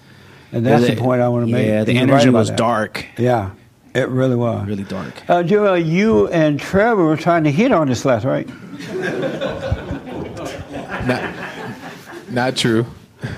And 0.54 0.66
that's 0.66 0.88
Yeah, 0.88 0.94
the 0.96 1.02
point 1.02 1.22
I 1.22 1.28
want 1.30 1.48
to 1.48 1.52
make. 1.52 1.68
Yeah, 1.68 1.84
the 1.84 1.94
You're 1.94 2.04
energy 2.04 2.26
right 2.28 2.34
was 2.34 2.50
that. 2.50 2.58
dark. 2.58 3.06
Yeah, 3.18 3.52
it 3.96 4.08
really 4.10 4.36
was. 4.36 4.68
Really 4.68 4.84
dark. 4.84 5.28
Uh, 5.30 5.42
Joel, 5.44 5.78
you 5.80 6.28
and 6.30 6.60
Trevor 6.60 7.04
were 7.04 7.18
trying 7.18 7.44
to 7.46 7.52
hit 7.52 7.72
on 7.72 7.88
this 7.88 8.06
last, 8.06 8.24
right? 8.24 8.48
Not 12.30 12.56
true. 12.56 12.86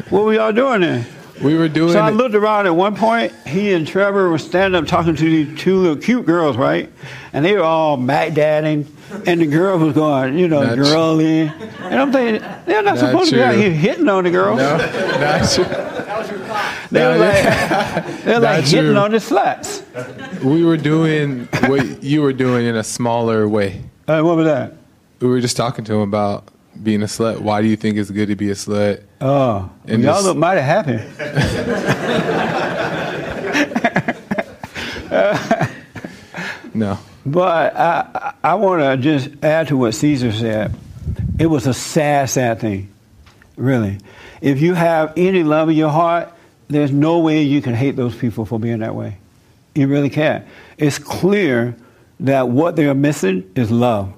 What 0.10 0.26
were 0.26 0.34
y'all 0.34 0.52
doing 0.52 0.82
then? 0.82 1.06
We 1.44 1.56
were 1.58 1.68
doing. 1.68 1.92
So 1.92 2.00
I 2.00 2.12
looked 2.12 2.34
around 2.34 2.66
at 2.66 2.76
one 2.76 2.96
point. 2.96 3.34
He 3.46 3.74
and 3.74 3.86
Trevor 3.86 4.30
were 4.30 4.38
standing 4.38 4.82
up 4.82 4.88
talking 4.88 5.16
to 5.16 5.24
these 5.24 5.60
two 5.60 5.78
little 5.78 5.98
cute 5.98 6.26
girls, 6.26 6.56
right? 6.56 6.90
And 7.34 7.44
they 7.44 7.54
were 7.54 7.64
all 7.64 7.98
Mac 7.98 8.34
dadding, 8.34 8.88
and 9.26 9.42
the 9.42 9.46
girl 9.46 9.78
was 9.78 9.94
going, 9.94 10.38
you 10.40 10.48
know, 10.48 10.64
Not 10.64 10.76
girly. 10.78 11.42
And 11.42 11.96
I'm 12.00 12.12
thinking 12.14 12.42
they're 12.66 12.82
not, 12.82 12.96
Not 12.96 13.00
supposed 13.00 13.32
to 13.32 13.36
be 13.36 13.44
out 13.44 13.56
here 13.56 13.70
hitting 13.72 14.08
on 14.08 14.24
the 14.24 14.32
girls. 14.32 14.60
No, 14.60 14.78
not 14.78 15.50
true. 15.52 15.66
They 15.66 16.38
were 16.38 16.48
No, 16.92 17.18
like, 17.18 17.44
they're 18.24 18.40
Not 18.40 18.44
like 18.44 18.64
hitting 18.66 18.92
true. 18.92 18.98
on 18.98 19.12
the 19.12 19.18
sluts. 19.18 20.44
We 20.44 20.64
were 20.64 20.78
doing 20.78 21.48
what 21.68 22.04
you 22.04 22.22
were 22.22 22.34
doing 22.34 22.66
in 22.66 22.76
a 22.76 22.84
smaller 22.84 23.48
way. 23.48 23.82
Uh, 24.08 24.22
what 24.22 24.36
was 24.38 24.46
that? 24.46 24.74
We 25.20 25.28
were 25.28 25.42
just 25.42 25.58
talking 25.58 25.84
to 25.86 25.94
him 25.94 26.02
about 26.02 26.50
being 26.84 27.02
a 27.02 27.06
slut. 27.06 27.40
Why 27.40 27.62
do 27.62 27.68
you 27.68 27.76
think 27.76 27.98
it's 27.98 28.12
good 28.12 28.28
to 28.28 28.36
be 28.36 28.52
a 28.52 28.54
slut? 28.54 29.02
Oh, 29.22 29.70
And 29.86 30.04
y'all 30.04 30.16
just- 30.16 30.26
look 30.26 30.38
mighty 30.38 30.62
happy. 30.62 31.00
No. 36.74 37.00
But 37.26 37.76
I, 37.76 38.34
I 38.44 38.54
want 38.56 38.82
to 38.82 38.98
just 38.98 39.30
add 39.44 39.70
to 39.70 39.78
what 39.78 39.94
Caesar 39.94 40.32
said. 40.32 40.76
It 41.40 41.48
was 41.48 41.68
a 41.68 41.74
sad, 41.74 42.30
sad 42.30 42.60
thing, 42.60 42.94
really. 43.56 43.98
If 44.42 44.62
you 44.62 44.74
have 44.74 45.14
any 45.18 45.44
love 45.44 45.70
in 45.70 45.76
your 45.76 45.90
heart, 45.90 46.32
there's 46.68 46.92
no 46.92 47.20
way 47.20 47.44
you 47.44 47.62
can 47.62 47.74
hate 47.74 47.96
those 47.96 48.16
people 48.16 48.46
for 48.46 48.60
being 48.60 48.80
that 48.80 48.96
way. 48.96 49.18
You 49.76 49.88
really 49.88 50.10
can't. 50.10 50.46
It's 50.78 50.98
clear 50.98 51.76
that 52.22 52.50
what 52.50 52.76
they're 52.76 52.96
missing 52.96 53.52
is 53.56 53.70
love. 53.70 54.14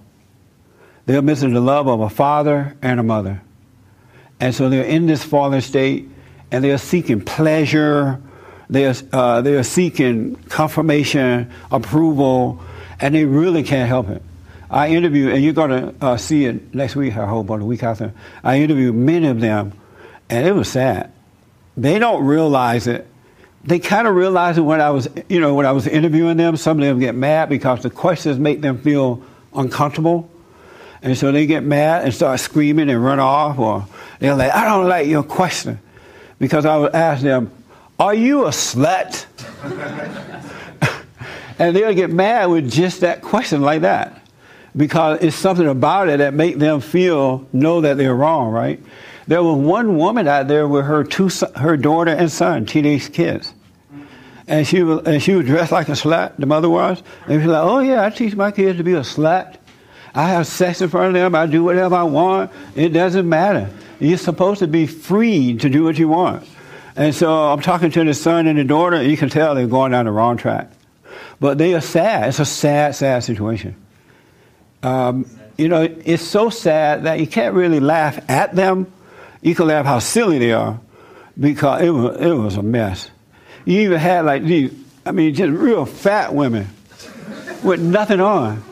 They're 1.05 1.21
missing 1.21 1.53
the 1.53 1.61
love 1.61 1.87
of 1.87 2.01
a 2.01 2.09
father 2.09 2.77
and 2.81 2.99
a 2.99 3.03
mother. 3.03 3.41
And 4.39 4.53
so 4.53 4.69
they're 4.69 4.83
in 4.83 5.07
this 5.07 5.23
fallen 5.23 5.61
state 5.61 6.07
and 6.51 6.63
they're 6.63 6.77
seeking 6.77 7.21
pleasure, 7.21 8.21
they're, 8.69 8.93
uh, 9.11 9.41
they're 9.41 9.63
seeking 9.63 10.35
confirmation, 10.49 11.51
approval, 11.71 12.61
and 12.99 13.15
they 13.15 13.25
really 13.25 13.63
can't 13.63 13.87
help 13.87 14.09
it. 14.09 14.21
I 14.69 14.89
interviewed, 14.89 15.33
and 15.33 15.43
you're 15.43 15.53
going 15.53 15.69
to 15.69 16.05
uh, 16.05 16.17
see 16.17 16.45
it 16.45 16.75
next 16.75 16.95
week, 16.95 17.15
I 17.15 17.25
hope, 17.25 17.49
or 17.49 17.57
the 17.57 17.65
week 17.65 17.83
after. 17.83 18.13
I 18.43 18.59
interviewed 18.59 18.95
many 18.95 19.27
of 19.27 19.39
them, 19.39 19.73
and 20.29 20.45
it 20.45 20.51
was 20.51 20.67
sad. 20.67 21.11
They 21.77 21.99
don't 21.99 22.25
realize 22.25 22.87
it. 22.87 23.07
They 23.63 23.79
kind 23.79 24.07
of 24.07 24.15
realize 24.15 24.57
it 24.57 24.61
when 24.61 24.81
I 24.81 24.89
was, 24.89 25.07
you 25.29 25.39
know, 25.39 25.53
when 25.53 25.65
I 25.65 25.71
was 25.71 25.85
interviewing 25.85 26.37
them. 26.37 26.57
Some 26.57 26.79
of 26.79 26.85
them 26.85 26.99
get 26.99 27.13
mad 27.13 27.49
because 27.49 27.83
the 27.83 27.91
questions 27.91 28.39
make 28.39 28.61
them 28.61 28.79
feel 28.79 29.21
uncomfortable. 29.53 30.29
And 31.03 31.15
so 31.15 31.31
they 31.31 31.45
get 31.45 31.63
mad 31.63 32.03
and 32.03 32.13
start 32.13 32.39
screaming 32.39 32.89
and 32.89 33.03
run 33.03 33.19
off, 33.19 33.59
or 33.59 33.85
they're 34.19 34.35
like, 34.35 34.51
I 34.51 34.65
don't 34.65 34.89
like 34.89 35.07
your 35.07 35.21
question. 35.21 35.79
Because 36.39 36.65
I 36.65 36.77
would 36.77 36.95
ask 36.95 37.21
them, 37.21 37.51
Are 37.99 38.13
you 38.13 38.45
a 38.45 38.49
slut? 38.49 39.25
and 41.59 41.75
they'll 41.75 41.93
get 41.93 42.09
mad 42.09 42.47
with 42.47 42.71
just 42.71 43.01
that 43.01 43.21
question 43.21 43.61
like 43.61 43.81
that. 43.81 44.21
Because 44.75 45.21
it's 45.21 45.35
something 45.35 45.67
about 45.67 46.09
it 46.09 46.17
that 46.17 46.33
make 46.33 46.57
them 46.57 46.79
feel, 46.79 47.47
know 47.53 47.81
that 47.81 47.97
they're 47.97 48.15
wrong, 48.15 48.51
right? 48.51 48.81
There 49.27 49.43
was 49.43 49.57
one 49.57 49.97
woman 49.97 50.27
out 50.27 50.47
there 50.47 50.67
with 50.67 50.85
her 50.85 51.03
two, 51.03 51.29
her 51.55 51.75
daughter 51.77 52.11
and 52.11 52.31
son, 52.31 52.65
teenage 52.65 53.11
kids. 53.11 53.53
And 54.47 54.65
she 54.65 54.81
was, 54.81 55.05
and 55.05 55.21
she 55.21 55.33
was 55.33 55.45
dressed 55.45 55.73
like 55.73 55.89
a 55.89 55.93
slut, 55.93 56.37
the 56.37 56.45
mother 56.45 56.69
was. 56.69 57.03
And 57.25 57.41
she 57.41 57.47
was 57.47 57.47
like, 57.47 57.63
oh 57.63 57.79
yeah, 57.79 58.05
I 58.05 58.09
teach 58.09 58.35
my 58.35 58.51
kids 58.51 58.77
to 58.77 58.83
be 58.83 58.93
a 58.93 59.01
slut. 59.01 59.57
I 60.15 60.29
have 60.29 60.47
sex 60.47 60.81
in 60.81 60.89
front 60.89 61.07
of 61.07 61.13
them. 61.13 61.35
I 61.35 61.45
do 61.45 61.63
whatever 61.63 61.95
I 61.95 62.03
want. 62.03 62.51
It 62.75 62.89
doesn't 62.89 63.27
matter. 63.27 63.69
You're 63.99 64.17
supposed 64.17 64.59
to 64.59 64.67
be 64.67 64.87
free 64.87 65.57
to 65.57 65.69
do 65.69 65.83
what 65.83 65.97
you 65.99 66.07
want. 66.07 66.47
And 66.95 67.13
so 67.13 67.31
I'm 67.31 67.61
talking 67.61 67.91
to 67.91 68.03
the 68.03 68.13
son 68.13 68.47
and 68.47 68.57
the 68.57 68.63
daughter, 68.63 68.95
and 68.95 69.11
you 69.11 69.17
can 69.17 69.29
tell 69.29 69.53
they're 69.53 69.67
going 69.67 69.91
down 69.91 70.05
the 70.05 70.11
wrong 70.11 70.37
track. 70.37 70.71
But 71.39 71.57
they 71.57 71.73
are 71.75 71.81
sad. 71.81 72.29
It's 72.29 72.39
a 72.39 72.45
sad, 72.45 72.95
sad 72.95 73.23
situation. 73.23 73.75
Um, 74.81 75.29
you 75.57 75.67
know, 75.67 75.81
it's 75.81 76.23
so 76.23 76.49
sad 76.49 77.03
that 77.03 77.19
you 77.19 77.27
can't 77.27 77.53
really 77.53 77.79
laugh 77.79 78.19
at 78.29 78.55
them, 78.55 78.91
you 79.41 79.55
can 79.55 79.67
laugh 79.67 79.85
how 79.85 79.99
silly 79.99 80.39
they 80.39 80.53
are 80.53 80.79
because 81.39 81.81
it 81.81 81.89
was, 81.89 82.17
it 82.19 82.33
was 82.33 82.57
a 82.57 82.63
mess. 82.63 83.09
You 83.65 83.81
even 83.81 83.99
had 83.99 84.25
like 84.25 84.43
these, 84.43 84.73
I 85.05 85.11
mean, 85.11 85.33
just 85.33 85.51
real 85.51 85.85
fat 85.85 86.33
women 86.33 86.67
with 87.63 87.81
nothing 87.81 88.19
on. 88.19 88.63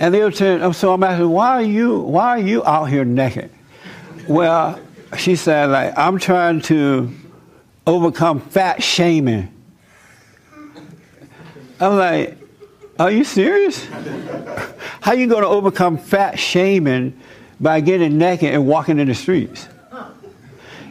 And 0.00 0.12
they 0.12 0.20
were 0.20 0.32
saying, 0.32 0.72
so 0.72 0.92
I'm 0.92 1.02
asking, 1.02 1.28
why 1.28 1.50
are 1.50 1.62
you, 1.62 2.00
why 2.00 2.28
are 2.30 2.38
you 2.38 2.64
out 2.64 2.86
here 2.86 3.04
naked? 3.04 3.50
Well, 4.28 4.80
she 5.16 5.36
said, 5.36 5.70
like, 5.70 5.96
I'm 5.96 6.18
trying 6.18 6.62
to 6.62 7.12
overcome 7.86 8.40
fat 8.40 8.82
shaming. 8.82 9.52
I'm 11.80 11.96
like, 11.96 12.38
are 12.98 13.10
you 13.10 13.24
serious? 13.24 13.84
How 15.00 15.12
are 15.12 15.14
you 15.16 15.26
going 15.26 15.42
to 15.42 15.48
overcome 15.48 15.98
fat 15.98 16.38
shaming 16.38 17.20
by 17.60 17.80
getting 17.80 18.18
naked 18.18 18.54
and 18.54 18.66
walking 18.66 18.98
in 18.98 19.08
the 19.08 19.14
streets? 19.14 19.68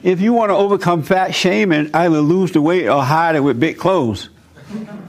If 0.04 0.20
you 0.20 0.34
want 0.34 0.50
to 0.50 0.56
overcome 0.56 1.04
fat 1.04 1.36
shaming, 1.36 1.92
either 1.94 2.22
lose 2.22 2.52
the 2.52 2.62
weight 2.62 2.88
or 2.88 3.04
hide 3.04 3.36
it 3.36 3.42
with 3.42 3.60
big 3.60 3.78
clothes. 3.78 4.30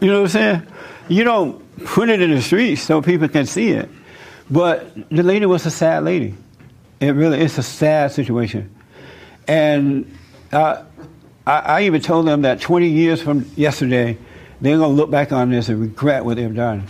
You 0.01 0.09
know 0.09 0.23
what 0.23 0.23
I'm 0.23 0.29
saying? 0.29 0.67
You 1.09 1.25
don't 1.25 1.85
put 1.85 2.09
it 2.09 2.21
in 2.21 2.31
the 2.31 2.43
streets 2.43 2.83
so 2.83 3.01
people 3.01 3.29
can 3.29 3.47
see 3.47 3.71
it. 3.71 3.89
But 4.51 4.95
the 5.09 5.23
lady 5.23 5.47
was 5.47 5.65
a 5.65 5.71
sad 5.71 6.05
lady. 6.05 6.35
It 7.01 7.11
really 7.11 7.41
is 7.41 7.57
a 7.57 7.63
sad 7.63 8.13
situation. 8.13 8.75
And 9.49 10.17
uh, 10.53 10.85
I, 11.47 11.59
I 11.59 11.83
even 11.83 12.03
told 12.03 12.27
them 12.27 12.43
that 12.43 12.61
20 12.61 12.89
years 12.89 13.23
from 13.23 13.51
yesterday, 13.57 14.19
they're 14.61 14.77
going 14.77 14.91
to 14.91 14.97
look 14.97 15.11
back 15.11 15.33
on 15.33 15.51
this 15.51 15.69
and 15.69 15.81
regret 15.81 16.25
what 16.25 16.37
they've 16.37 16.55
done. 16.55 16.85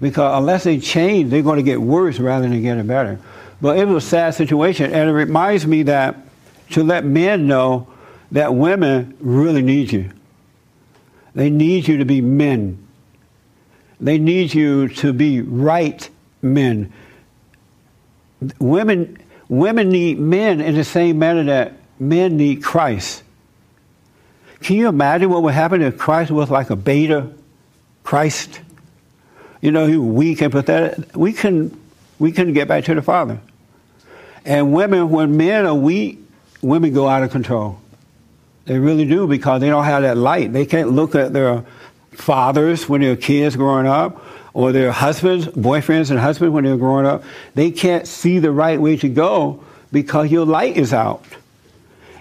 Because 0.00 0.36
unless 0.38 0.64
they 0.64 0.78
change, 0.78 1.30
they're 1.30 1.42
going 1.42 1.56
to 1.56 1.62
get 1.62 1.80
worse 1.80 2.18
rather 2.18 2.48
than 2.48 2.60
getting 2.60 2.86
better. 2.86 3.18
But 3.62 3.78
it 3.78 3.86
was 3.86 4.04
a 4.04 4.06
sad 4.06 4.34
situation. 4.34 4.92
And 4.92 5.08
it 5.08 5.12
reminds 5.12 5.66
me 5.66 5.84
that 5.84 6.25
to 6.70 6.82
let 6.82 7.04
men 7.04 7.46
know 7.46 7.88
that 8.32 8.54
women 8.54 9.16
really 9.20 9.62
need 9.62 9.92
you. 9.92 10.10
They 11.34 11.50
need 11.50 11.86
you 11.86 11.98
to 11.98 12.04
be 12.04 12.20
men. 12.20 12.86
They 14.00 14.18
need 14.18 14.54
you 14.54 14.88
to 14.88 15.12
be 15.12 15.40
right 15.40 16.08
men. 16.42 16.92
Women, 18.58 19.18
women 19.48 19.88
need 19.88 20.18
men 20.18 20.60
in 20.60 20.74
the 20.74 20.84
same 20.84 21.18
manner 21.18 21.44
that 21.44 21.74
men 21.98 22.36
need 22.36 22.62
Christ. 22.62 23.22
Can 24.60 24.76
you 24.76 24.88
imagine 24.88 25.30
what 25.30 25.42
would 25.42 25.54
happen 25.54 25.82
if 25.82 25.96
Christ 25.98 26.30
was 26.30 26.50
like 26.50 26.70
a 26.70 26.76
beta 26.76 27.30
Christ? 28.02 28.60
You 29.60 29.70
know, 29.72 29.86
he 29.86 29.96
was 29.96 30.08
weak 30.08 30.40
and 30.42 30.52
pathetic. 30.52 31.14
We 31.14 31.32
couldn't, 31.32 31.78
we 32.18 32.32
couldn't 32.32 32.54
get 32.54 32.68
back 32.68 32.84
to 32.84 32.94
the 32.94 33.02
Father. 33.02 33.40
And 34.44 34.72
women, 34.72 35.10
when 35.10 35.36
men 35.36 35.66
are 35.66 35.74
weak, 35.74 36.20
women 36.66 36.92
go 36.92 37.08
out 37.08 37.22
of 37.22 37.30
control. 37.30 37.78
They 38.64 38.78
really 38.78 39.04
do 39.04 39.26
because 39.26 39.60
they 39.60 39.68
don't 39.68 39.84
have 39.84 40.02
that 40.02 40.16
light. 40.16 40.52
They 40.52 40.66
can't 40.66 40.90
look 40.90 41.14
at 41.14 41.32
their 41.32 41.64
fathers 42.12 42.88
when 42.88 43.00
they're 43.00 43.16
kids 43.16 43.56
growing 43.56 43.86
up 43.86 44.22
or 44.52 44.72
their 44.72 44.90
husbands, 44.90 45.46
boyfriends 45.46 46.10
and 46.10 46.18
husbands 46.18 46.52
when 46.52 46.64
they're 46.64 46.76
growing 46.76 47.06
up. 47.06 47.22
They 47.54 47.70
can't 47.70 48.06
see 48.06 48.38
the 48.38 48.50
right 48.50 48.80
way 48.80 48.96
to 48.96 49.08
go 49.08 49.62
because 49.92 50.30
your 50.30 50.46
light 50.46 50.76
is 50.76 50.92
out. 50.92 51.24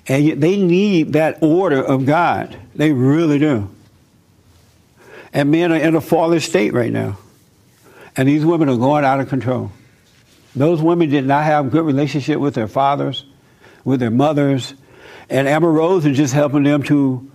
And 0.08 0.40
they 0.42 0.58
need 0.58 1.14
that 1.14 1.42
order 1.42 1.84
of 1.84 2.06
God. 2.06 2.56
They 2.76 2.92
really 2.92 3.40
do. 3.40 3.70
And 5.34 5.50
men 5.50 5.72
are 5.72 5.78
in 5.78 5.96
a 5.96 6.02
fallen 6.02 6.40
state 6.40 6.74
right 6.74 6.92
now. 6.92 7.18
And 8.16 8.30
these 8.30 8.46
women 8.46 8.70
are 8.70 8.78
going 8.78 9.04
out 9.04 9.20
of 9.20 9.30
control. 9.30 9.72
Those 10.56 10.82
women 10.82 11.10
did 11.10 11.26
not 11.26 11.44
have 11.44 11.72
good 11.72 11.86
relationship 11.86 12.40
with 12.40 12.54
their 12.54 12.68
fathers, 12.68 13.26
with 13.86 14.02
their 14.02 14.12
mothers. 14.12 14.74
And 15.30 15.48
Amber 15.48 15.72
Rose 15.72 16.06
is 16.06 16.18
just 16.18 16.34
helping 16.34 16.64
them 16.64 16.84
to 16.84 17.32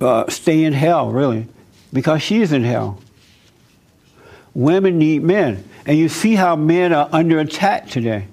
uh, 0.00 0.30
stay 0.30 0.64
in 0.64 0.72
hell, 0.72 1.10
really, 1.10 1.46
because 1.92 2.22
she's 2.22 2.52
in 2.52 2.64
hell. 2.64 2.98
Women 4.54 4.98
need 4.98 5.22
men. 5.22 5.64
And 5.84 5.98
you 5.98 6.08
see 6.08 6.34
how 6.34 6.56
men 6.56 6.92
are 6.92 7.08
under 7.12 7.38
attack 7.38 7.88
today. 7.88 8.26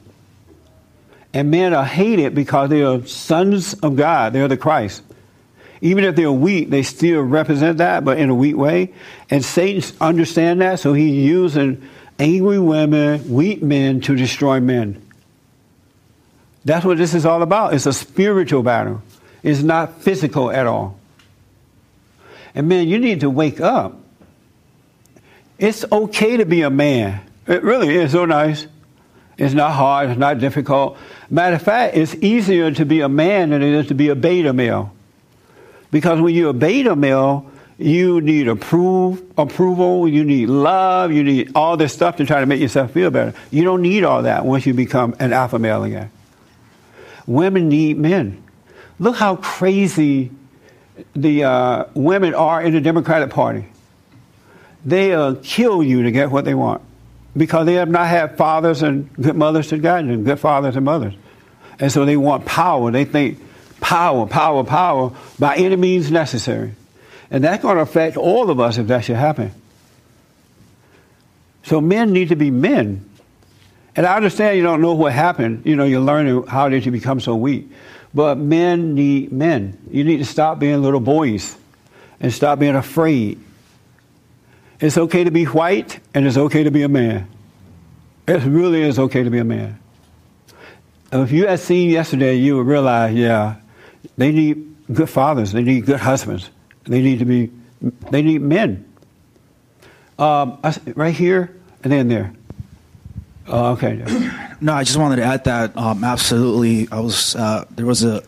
And 1.34 1.52
men 1.52 1.74
are 1.74 1.86
hated 1.86 2.34
because 2.34 2.70
they 2.70 2.84
are 2.84 3.06
sons 3.06 3.74
of 3.76 3.96
God. 3.96 4.34
They're 4.34 4.48
the 4.48 4.58
Christ. 4.58 5.04
Even 5.82 6.04
if 6.04 6.16
they're 6.16 6.32
weak, 6.32 6.70
they 6.70 6.82
still 6.82 7.22
represent 7.22 7.78
that, 7.78 8.04
but 8.04 8.18
in 8.18 8.30
a 8.30 8.36
weak 8.36 8.56
way. 8.58 8.94
And 9.30 9.46
Satan 9.46 9.84
understands 10.02 10.60
that, 10.60 10.80
so 10.80 10.94
he's 10.94 11.14
using 11.14 11.88
angry 12.18 12.58
women, 12.58 13.30
weak 13.32 13.62
men 13.62 14.02
to 14.02 14.16
destroy 14.16 14.60
men. 14.60 15.07
That's 16.68 16.84
what 16.84 16.98
this 16.98 17.14
is 17.14 17.26
all 17.26 17.44
about. 17.44 17.74
It's 17.74 17.86
a 17.86 17.94
spiritual 17.94 18.62
battle. 18.62 19.02
It's 19.42 19.64
not 19.64 20.02
physical 20.02 20.52
at 20.52 20.68
all. 20.68 21.00
And 22.54 22.68
man, 22.68 22.90
you 22.90 23.00
need 23.00 23.22
to 23.22 23.30
wake 23.30 23.62
up. 23.62 23.98
It's 25.58 25.86
okay 25.90 26.36
to 26.36 26.46
be 26.46 26.64
a 26.64 26.70
man. 26.70 27.22
It 27.48 27.64
really 27.64 27.96
is 27.96 28.12
so 28.12 28.26
nice. 28.26 28.68
It's 29.38 29.54
not 29.54 29.72
hard, 29.72 30.10
it's 30.10 30.20
not 30.20 30.40
difficult. 30.40 30.98
Matter 31.30 31.56
of 31.56 31.62
fact, 31.62 31.96
it's 31.96 32.16
easier 32.16 32.70
to 32.72 32.86
be 32.86 33.00
a 33.00 33.08
man 33.08 33.52
than 33.52 33.62
it 33.62 33.74
is 33.74 33.88
to 33.88 33.94
be 33.94 34.10
a 34.10 34.16
beta 34.16 34.52
male. 34.52 34.92
Because 35.90 36.20
when 36.20 36.36
you're 36.36 36.50
a 36.50 36.54
beta 36.54 36.98
male, 36.98 37.50
you 37.78 38.20
need 38.20 38.50
approve, 38.50 39.24
approval, 39.38 40.06
you 40.06 40.26
need 40.26 40.50
love, 40.50 41.14
you 41.14 41.24
need 41.24 41.52
all 41.56 41.78
this 41.78 41.94
stuff 41.94 42.18
to 42.18 42.26
try 42.26 42.42
to 42.42 42.46
make 42.46 42.60
yourself 42.60 42.92
feel 42.92 43.10
better. 43.10 43.34
You 43.52 43.64
don't 43.64 43.84
need 43.84 44.04
all 44.04 44.24
that 44.24 44.44
once 44.44 44.66
you 44.66 44.74
become 44.74 45.16
an 45.20 45.32
alpha 45.32 45.60
male 45.60 45.86
again. 45.86 46.12
Women 47.28 47.70
need 47.70 47.98
men. 47.98 48.44
Look 49.00 49.16
how 49.16 49.36
crazy 49.36 50.32
the 51.16 51.44
uh, 51.44 51.86
women 51.94 52.34
are 52.34 52.62
in 52.62 52.74
the 52.74 52.82
Democratic 52.82 53.30
Party. 53.30 53.66
They'll 54.86 55.36
kill 55.36 55.84
you 55.84 56.04
to 56.04 56.12
get 56.12 56.32
what 56.32 56.46
they 56.46 56.56
want 56.56 56.82
because 57.36 57.66
they 57.66 57.76
have 57.76 57.90
not 57.90 58.08
had 58.08 58.38
fathers 58.38 58.82
and 58.82 59.14
good 59.14 59.36
mothers 59.36 59.68
to 59.68 59.78
guide 59.78 60.08
them, 60.08 60.24
good 60.24 60.40
fathers 60.40 60.76
and 60.76 60.86
mothers. 60.86 61.14
And 61.80 61.92
so 61.92 62.06
they 62.06 62.18
want 62.18 62.46
power. 62.46 62.90
They 62.90 63.06
think 63.06 63.40
power, 63.80 64.26
power, 64.26 64.64
power 64.64 65.12
by 65.38 65.56
any 65.58 65.76
means 65.76 66.10
necessary. 66.10 66.74
And 67.30 67.44
that's 67.44 67.62
going 67.62 67.76
to 67.76 67.82
affect 67.82 68.18
all 68.18 68.50
of 68.50 68.60
us 68.60 68.78
if 68.78 68.88
that 68.88 69.04
should 69.04 69.18
happen. 69.18 69.52
So 71.64 71.82
men 71.82 72.14
need 72.14 72.30
to 72.30 72.36
be 72.36 72.50
men. 72.50 73.08
And 73.98 74.06
I 74.06 74.16
understand 74.16 74.58
you 74.58 74.64
don't 74.64 74.80
know 74.80 74.94
what 74.94 75.12
happened. 75.12 75.64
You 75.66 75.76
know, 75.76 75.84
you're 75.84 76.00
learning 76.00 76.46
how 76.46 76.70
did 76.70 76.86
you 76.86 76.92
become 76.92 77.20
so 77.20 77.36
weak. 77.36 77.70
But 78.14 78.38
men 78.38 78.94
need 78.94 79.32
men. 79.32 79.78
You 79.92 80.04
need 80.04 80.18
to 80.18 80.26
stop 80.26 80.60
being 80.60 80.84
little 80.84 81.00
boys 81.00 81.58
and 82.20 82.32
stop 82.32 82.60
being 82.60 82.76
afraid. 82.76 83.40
It's 84.80 84.98
okay 84.98 85.24
to 85.24 85.32
be 85.32 85.46
white 85.46 86.00
and 86.14 86.28
it's 86.28 86.38
okay 86.38 86.64
to 86.64 86.72
be 86.72 86.84
a 86.84 86.88
man. 86.88 87.28
It 88.28 88.44
really 88.44 88.84
is 88.84 89.00
okay 89.00 89.24
to 89.24 89.30
be 89.32 89.40
a 89.40 89.44
man. 89.44 89.80
If 91.12 91.32
you 91.32 91.48
had 91.48 91.60
seen 91.60 91.90
yesterday, 91.90 92.36
you 92.36 92.58
would 92.58 92.68
realize, 92.68 93.16
yeah, 93.16 93.56
they 94.16 94.32
need 94.32 94.76
good 94.94 95.10
fathers. 95.10 95.54
They 95.54 95.64
need 95.64 95.86
good 95.86 96.00
husbands. 96.00 96.50
They 96.84 97.02
need 97.02 97.20
to 97.20 97.26
be, 97.26 97.52
they 98.12 98.22
need 98.22 98.42
men. 98.42 98.86
Um, 100.20 100.60
right 100.96 101.16
here 101.16 101.56
and 101.84 101.92
then 101.92 102.10
there. 102.10 102.34
Oh, 103.48 103.72
okay. 103.74 104.04
No, 104.60 104.74
I 104.74 104.84
just 104.84 104.98
wanted 104.98 105.18
to 105.18 105.24
add 105.24 105.44
that 105.44 105.78
um, 105.78 106.04
absolutely. 106.04 106.88
I 106.92 107.00
was 107.00 107.36
uh, 107.36 107.66
there 107.70 107.86
was 107.86 108.04
a 108.04 108.24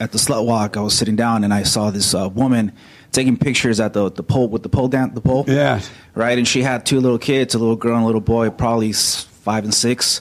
at 0.00 0.10
the 0.10 0.18
slut 0.18 0.44
walk. 0.44 0.76
I 0.76 0.80
was 0.80 0.92
sitting 0.92 1.14
down 1.14 1.44
and 1.44 1.54
I 1.54 1.62
saw 1.62 1.90
this 1.90 2.16
uh, 2.16 2.28
woman 2.28 2.72
taking 3.12 3.36
pictures 3.36 3.78
at 3.78 3.92
the 3.92 4.10
the 4.10 4.24
pole 4.24 4.48
with 4.48 4.64
the 4.64 4.68
pole 4.68 4.88
down 4.88 5.14
the 5.14 5.20
pole. 5.20 5.44
Yeah. 5.46 5.80
Right, 6.16 6.36
and 6.36 6.48
she 6.48 6.62
had 6.62 6.84
two 6.84 6.98
little 6.98 7.20
kids, 7.20 7.54
a 7.54 7.60
little 7.60 7.76
girl 7.76 7.94
and 7.94 8.02
a 8.02 8.06
little 8.06 8.20
boy, 8.20 8.50
probably 8.50 8.92
five 8.92 9.62
and 9.62 9.72
six, 9.72 10.20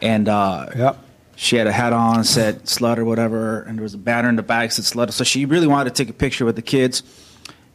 and 0.00 0.30
uh, 0.30 0.66
yep. 0.74 0.98
She 1.36 1.56
had 1.56 1.66
a 1.66 1.72
hat 1.72 1.92
on, 1.92 2.22
said 2.24 2.64
slut 2.64 2.96
or 2.96 3.04
whatever, 3.04 3.62
and 3.62 3.76
there 3.76 3.82
was 3.82 3.94
a 3.94 3.98
banner 3.98 4.28
in 4.28 4.36
the 4.36 4.42
back 4.42 4.70
that 4.70 4.82
said 4.82 4.96
slut. 4.96 5.12
So 5.12 5.24
she 5.24 5.46
really 5.46 5.66
wanted 5.66 5.94
to 5.94 6.02
take 6.02 6.08
a 6.08 6.16
picture 6.16 6.44
with 6.44 6.56
the 6.56 6.62
kids, 6.62 7.02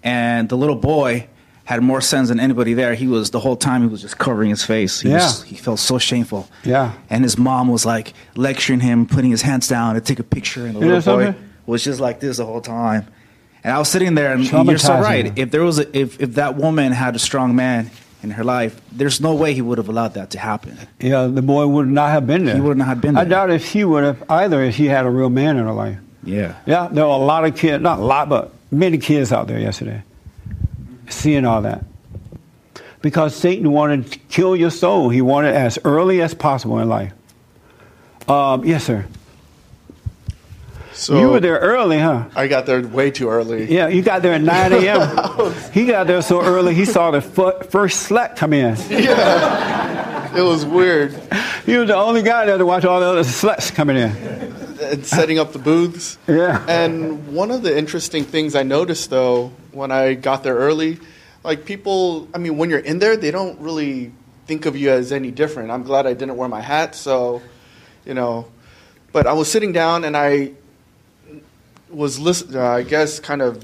and 0.01 0.47
the 0.47 0.57
little 0.57 0.75
boy 0.77 1.27
had 1.69 1.83
more 1.83 2.01
sense 2.01 2.29
than 2.29 2.39
anybody 2.39 2.73
there. 2.73 2.95
He 2.95 3.05
was 3.05 3.29
the 3.29 3.39
whole 3.39 3.55
time 3.55 3.83
he 3.83 3.87
was 3.87 4.01
just 4.01 4.17
covering 4.17 4.49
his 4.49 4.63
face. 4.63 5.01
He 5.01 5.09
Yeah. 5.09 5.17
was, 5.17 5.43
he 5.43 5.55
felt 5.55 5.77
so 5.77 5.99
shameful. 5.99 6.47
Yeah. 6.63 6.93
And 7.11 7.23
his 7.23 7.37
mom 7.37 7.67
was 7.67 7.85
like 7.85 8.13
lecturing 8.35 8.79
him, 8.79 9.05
putting 9.05 9.29
his 9.29 9.43
hands 9.43 9.67
down 9.67 9.93
to 9.93 10.01
take 10.01 10.17
a 10.17 10.23
picture, 10.23 10.65
and 10.65 10.75
the 10.75 10.79
You 10.79 10.93
little 10.95 11.17
boy 11.17 11.35
was 11.67 11.83
just 11.83 11.99
like 11.99 12.19
this 12.21 12.37
the 12.37 12.45
whole 12.47 12.59
time. 12.61 13.05
And 13.63 13.71
I 13.71 13.77
was 13.77 13.87
sitting 13.87 14.15
there, 14.15 14.33
and 14.33 14.43
you're 14.51 14.79
so 14.79 14.99
right. 14.99 15.31
If 15.37 15.51
there 15.51 15.61
was 15.61 15.77
a, 15.77 15.85
if 15.95 16.19
if 16.19 16.33
that 16.35 16.55
woman 16.57 16.91
had 16.91 17.15
a 17.15 17.19
strong 17.19 17.55
man 17.55 17.91
in 18.23 18.31
her 18.31 18.43
life, 18.43 18.81
there's 18.91 19.21
no 19.21 19.35
way 19.35 19.53
he 19.53 19.61
would 19.61 19.77
have 19.77 19.89
allowed 19.89 20.15
that 20.15 20.31
to 20.31 20.39
happen. 20.39 20.75
Yeah, 20.99 21.27
the 21.27 21.43
boy 21.43 21.67
would 21.67 21.87
not 21.87 22.09
have 22.09 22.25
been 22.25 22.45
there. 22.45 22.55
He 22.55 22.61
would 22.61 22.77
not 22.79 22.87
have 22.87 22.99
been 22.99 23.13
there. 23.13 23.25
I 23.25 23.27
doubt 23.27 23.51
if 23.51 23.63
she 23.63 23.83
would 23.83 24.03
have 24.03 24.23
either 24.27 24.63
if 24.63 24.73
she 24.73 24.85
had 24.87 25.05
a 25.05 25.09
real 25.11 25.29
man 25.29 25.55
in 25.57 25.65
her 25.65 25.73
life. 25.73 25.97
Yeah. 26.23 26.55
Yeah, 26.65 26.87
there 26.91 27.05
were 27.05 27.11
a 27.11 27.17
lot 27.33 27.45
of 27.45 27.55
kids, 27.55 27.83
not 27.83 27.99
a 27.99 28.03
lot, 28.03 28.27
but 28.27 28.53
many 28.71 28.97
kids 28.97 29.31
out 29.31 29.47
there 29.47 29.59
yesterday 29.59 30.01
seeing 31.09 31.45
all 31.45 31.61
that. 31.63 31.83
Because 33.01 33.35
Satan 33.35 33.71
wanted 33.71 34.11
to 34.11 34.19
kill 34.19 34.55
your 34.55 34.71
soul. 34.71 35.09
He 35.09 35.21
wanted 35.21 35.49
it 35.49 35.55
as 35.55 35.79
early 35.85 36.21
as 36.21 36.33
possible 36.33 36.79
in 36.79 36.89
life. 36.89 37.13
Um, 38.27 38.65
yes, 38.65 38.83
sir. 38.83 39.05
So 40.93 41.17
you 41.17 41.29
were 41.29 41.39
there 41.39 41.57
early, 41.59 41.97
huh? 41.97 42.25
I 42.35 42.47
got 42.47 42.65
there 42.65 42.85
way 42.85 43.09
too 43.09 43.29
early. 43.29 43.73
Yeah, 43.73 43.87
you 43.87 44.01
got 44.01 44.21
there 44.21 44.33
at 44.33 44.41
9 44.41 44.73
a.m. 44.73 45.53
he 45.73 45.85
got 45.85 46.07
there 46.07 46.21
so 46.21 46.41
early 46.41 46.75
he 46.75 46.83
saw 46.83 47.11
the 47.11 47.21
fir- 47.21 47.63
first 47.63 48.09
slut 48.09 48.35
come 48.35 48.51
in. 48.51 48.75
Yeah, 48.89 50.35
it 50.35 50.41
was 50.41 50.65
weird. 50.65 51.13
He 51.65 51.77
was 51.77 51.87
the 51.87 51.95
only 51.95 52.21
guy 52.21 52.45
there 52.45 52.57
to 52.57 52.65
watch 52.65 52.83
all 52.83 52.99
the 52.99 53.05
other 53.05 53.21
sluts 53.21 53.73
coming 53.73 53.95
in. 53.95 54.11
And 54.81 55.05
setting 55.05 55.39
up 55.39 55.53
the 55.53 55.59
booths. 55.59 56.17
Yeah. 56.27 56.65
And 56.67 57.33
one 57.33 57.51
of 57.51 57.63
the 57.63 57.77
interesting 57.77 58.25
things 58.25 58.53
I 58.53 58.63
noticed 58.63 59.09
though 59.09 59.53
when 59.71 59.91
I 59.91 60.13
got 60.13 60.43
there 60.43 60.55
early, 60.55 60.99
like 61.43 61.65
people, 61.65 62.27
I 62.33 62.37
mean, 62.37 62.57
when 62.57 62.69
you're 62.69 62.79
in 62.79 62.99
there, 62.99 63.15
they 63.15 63.31
don't 63.31 63.59
really 63.59 64.11
think 64.45 64.65
of 64.65 64.75
you 64.75 64.89
as 64.89 65.11
any 65.11 65.31
different. 65.31 65.71
I'm 65.71 65.83
glad 65.83 66.05
I 66.07 66.13
didn't 66.13 66.35
wear 66.35 66.49
my 66.49 66.61
hat, 66.61 66.95
so, 66.95 67.41
you 68.05 68.13
know, 68.13 68.47
but 69.11 69.27
I 69.27 69.33
was 69.33 69.49
sitting 69.49 69.71
down 69.71 70.03
and 70.03 70.17
I 70.17 70.51
was 71.89 72.19
listening, 72.19 72.57
uh, 72.57 72.63
I 72.63 72.83
guess, 72.83 73.19
kind 73.19 73.41
of. 73.41 73.63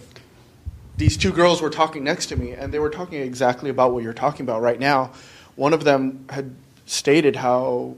These 0.97 1.17
two 1.17 1.33
girls 1.33 1.61
were 1.61 1.69
talking 1.69 2.05
next 2.05 2.27
to 2.27 2.37
me, 2.37 2.53
and 2.53 2.73
they 2.73 2.79
were 2.79 2.89
talking 2.89 3.21
exactly 3.21 3.69
about 3.69 3.93
what 3.93 4.01
you're 4.01 4.13
talking 4.13 4.45
about 4.45 4.61
right 4.61 4.79
now. 4.79 5.11
One 5.57 5.73
of 5.73 5.83
them 5.83 6.25
had 6.29 6.55
stated 6.85 7.35
how, 7.35 7.95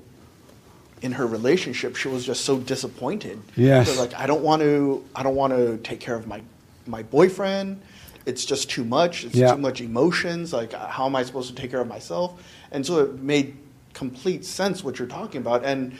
in 1.03 1.11
her 1.11 1.27
relationship, 1.27 1.95
she 1.95 2.07
was 2.07 2.25
just 2.25 2.43
so 2.43 2.57
disappointed. 2.57 3.39
Yes. 3.55 3.93
So, 3.93 4.01
like, 4.01 4.15
I 4.15 4.25
don't 4.25 4.41
want 4.41 4.63
to. 4.63 5.05
I 5.15 5.21
don't 5.21 5.35
want 5.35 5.53
to 5.53 5.77
take 5.77 5.99
care 5.99 6.15
of 6.15 6.25
my 6.25 6.41
my 6.87 7.03
boyfriend. 7.03 7.81
It's 8.27 8.43
just 8.43 8.69
too 8.69 8.83
much. 8.83 9.23
It's 9.23 9.35
Yeah. 9.35 9.53
too 9.53 9.61
much 9.61 9.79
emotions. 9.79 10.51
Like, 10.51 10.73
uh, 10.73 10.85
how 10.87 11.05
am 11.05 11.15
I 11.15 11.23
supposed 11.23 11.47
to 11.49 11.55
take 11.55 11.71
care 11.71 11.79
of 11.79 11.87
myself? 11.87 12.33
And 12.73 12.85
so 12.85 12.99
it 12.99 13.21
made 13.21 13.55
complete 13.93 14.43
sense 14.43 14.83
what 14.83 14.99
you're 14.99 15.07
talking 15.07 15.39
about. 15.39 15.63
And 15.63 15.93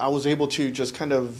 I 0.00 0.08
was 0.08 0.26
able 0.26 0.48
to 0.48 0.72
just 0.72 0.94
kind 0.96 1.12
of 1.12 1.38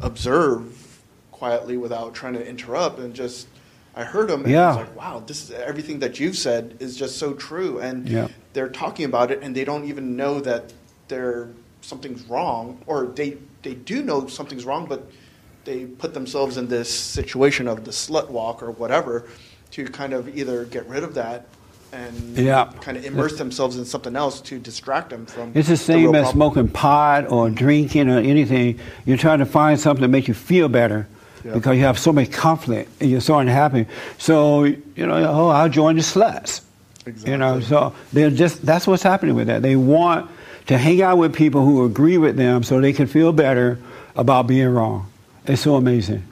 observe 0.00 0.98
quietly 1.30 1.76
without 1.76 2.14
trying 2.14 2.32
to 2.32 2.44
interrupt 2.48 2.98
and 2.98 3.12
just 3.14 3.46
I 3.94 4.04
heard 4.04 4.28
them 4.28 4.44
and 4.44 4.56
I 4.56 4.68
was 4.68 4.76
Yeah. 4.76 4.82
like, 4.82 4.96
wow, 4.96 5.22
this 5.26 5.42
is 5.44 5.50
everything 5.50 5.98
that 5.98 6.18
you've 6.20 6.36
said 6.38 6.76
is 6.78 6.96
just 6.96 7.18
so 7.18 7.34
true. 7.34 7.78
And 7.78 8.08
Yeah. 8.08 8.28
they're 8.54 8.68
talking 8.68 9.04
about 9.04 9.30
it 9.30 9.40
and 9.42 9.54
they 9.54 9.64
don't 9.64 9.84
even 9.86 10.16
know 10.16 10.40
that 10.40 10.72
they're 11.08 11.48
something's 11.82 12.22
wrong 12.22 12.78
or 12.86 13.06
they 13.06 13.36
they 13.62 13.74
do 13.74 14.02
know 14.02 14.28
something's 14.28 14.64
wrong, 14.64 14.86
but 14.86 15.10
they 15.64 15.84
put 15.84 16.14
themselves 16.14 16.56
in 16.56 16.68
this 16.68 16.88
situation 16.88 17.66
of 17.68 17.84
the 17.84 17.90
slut 17.90 18.30
walk 18.30 18.62
or 18.62 18.70
whatever 18.70 19.24
to 19.72 19.84
kind 19.84 20.12
of 20.12 20.36
either 20.36 20.64
get 20.64 20.86
rid 20.88 21.02
of 21.04 21.14
that 21.14 21.46
and 21.92 22.36
Yeah. 22.36 22.68
kind 22.80 22.96
of 22.96 23.04
immerse 23.04 23.38
themselves 23.38 23.76
in 23.76 23.84
something 23.84 24.14
else 24.16 24.40
to 24.42 24.58
distract 24.58 25.10
them 25.10 25.24
from 25.26 25.52
It's 25.54 25.68
the 25.68 25.76
same 25.76 26.14
as 26.14 26.22
problem. 26.24 26.32
smoking 26.32 26.68
pot 26.68 27.30
or 27.30 27.48
drinking 27.50 28.10
or 28.10 28.18
anything. 28.18 28.78
You're 29.06 29.16
trying 29.16 29.38
to 29.38 29.46
find 29.46 29.78
something 29.80 30.02
to 30.02 30.08
make 30.08 30.28
you 30.28 30.34
feel 30.34 30.68
better 30.68 31.06
Yeah. 31.44 31.52
because 31.54 31.76
you 31.76 31.84
have 31.84 31.98
so 31.98 32.12
much 32.12 32.30
conflict 32.30 32.90
and 33.00 33.10
you're 33.10 33.20
so 33.22 33.38
unhappy. 33.38 33.86
So, 34.18 34.64
you 34.64 35.06
know, 35.06 35.14
oh, 35.30 35.48
I'll 35.48 35.68
join 35.70 35.96
the 35.96 36.02
sluts. 36.02 36.60
You 37.24 37.38
know, 37.38 37.60
so 37.60 37.94
they're 38.12 38.28
just, 38.28 38.66
that's 38.66 38.86
what's 38.86 39.02
happening 39.02 39.34
with 39.34 39.46
that. 39.46 39.62
They 39.62 39.76
want 39.76 40.28
to 40.66 40.76
hang 40.76 41.00
out 41.00 41.16
with 41.16 41.32
people 41.32 41.64
who 41.64 41.86
agree 41.86 42.18
with 42.18 42.36
them 42.36 42.62
so 42.62 42.82
they 42.82 42.92
can 42.92 43.06
feel 43.06 43.32
better 43.32 43.78
about 44.14 44.46
being 44.46 44.68
wrong. 44.68 45.06
It's 45.46 45.62
so 45.62 45.76
amazing. 45.76 46.22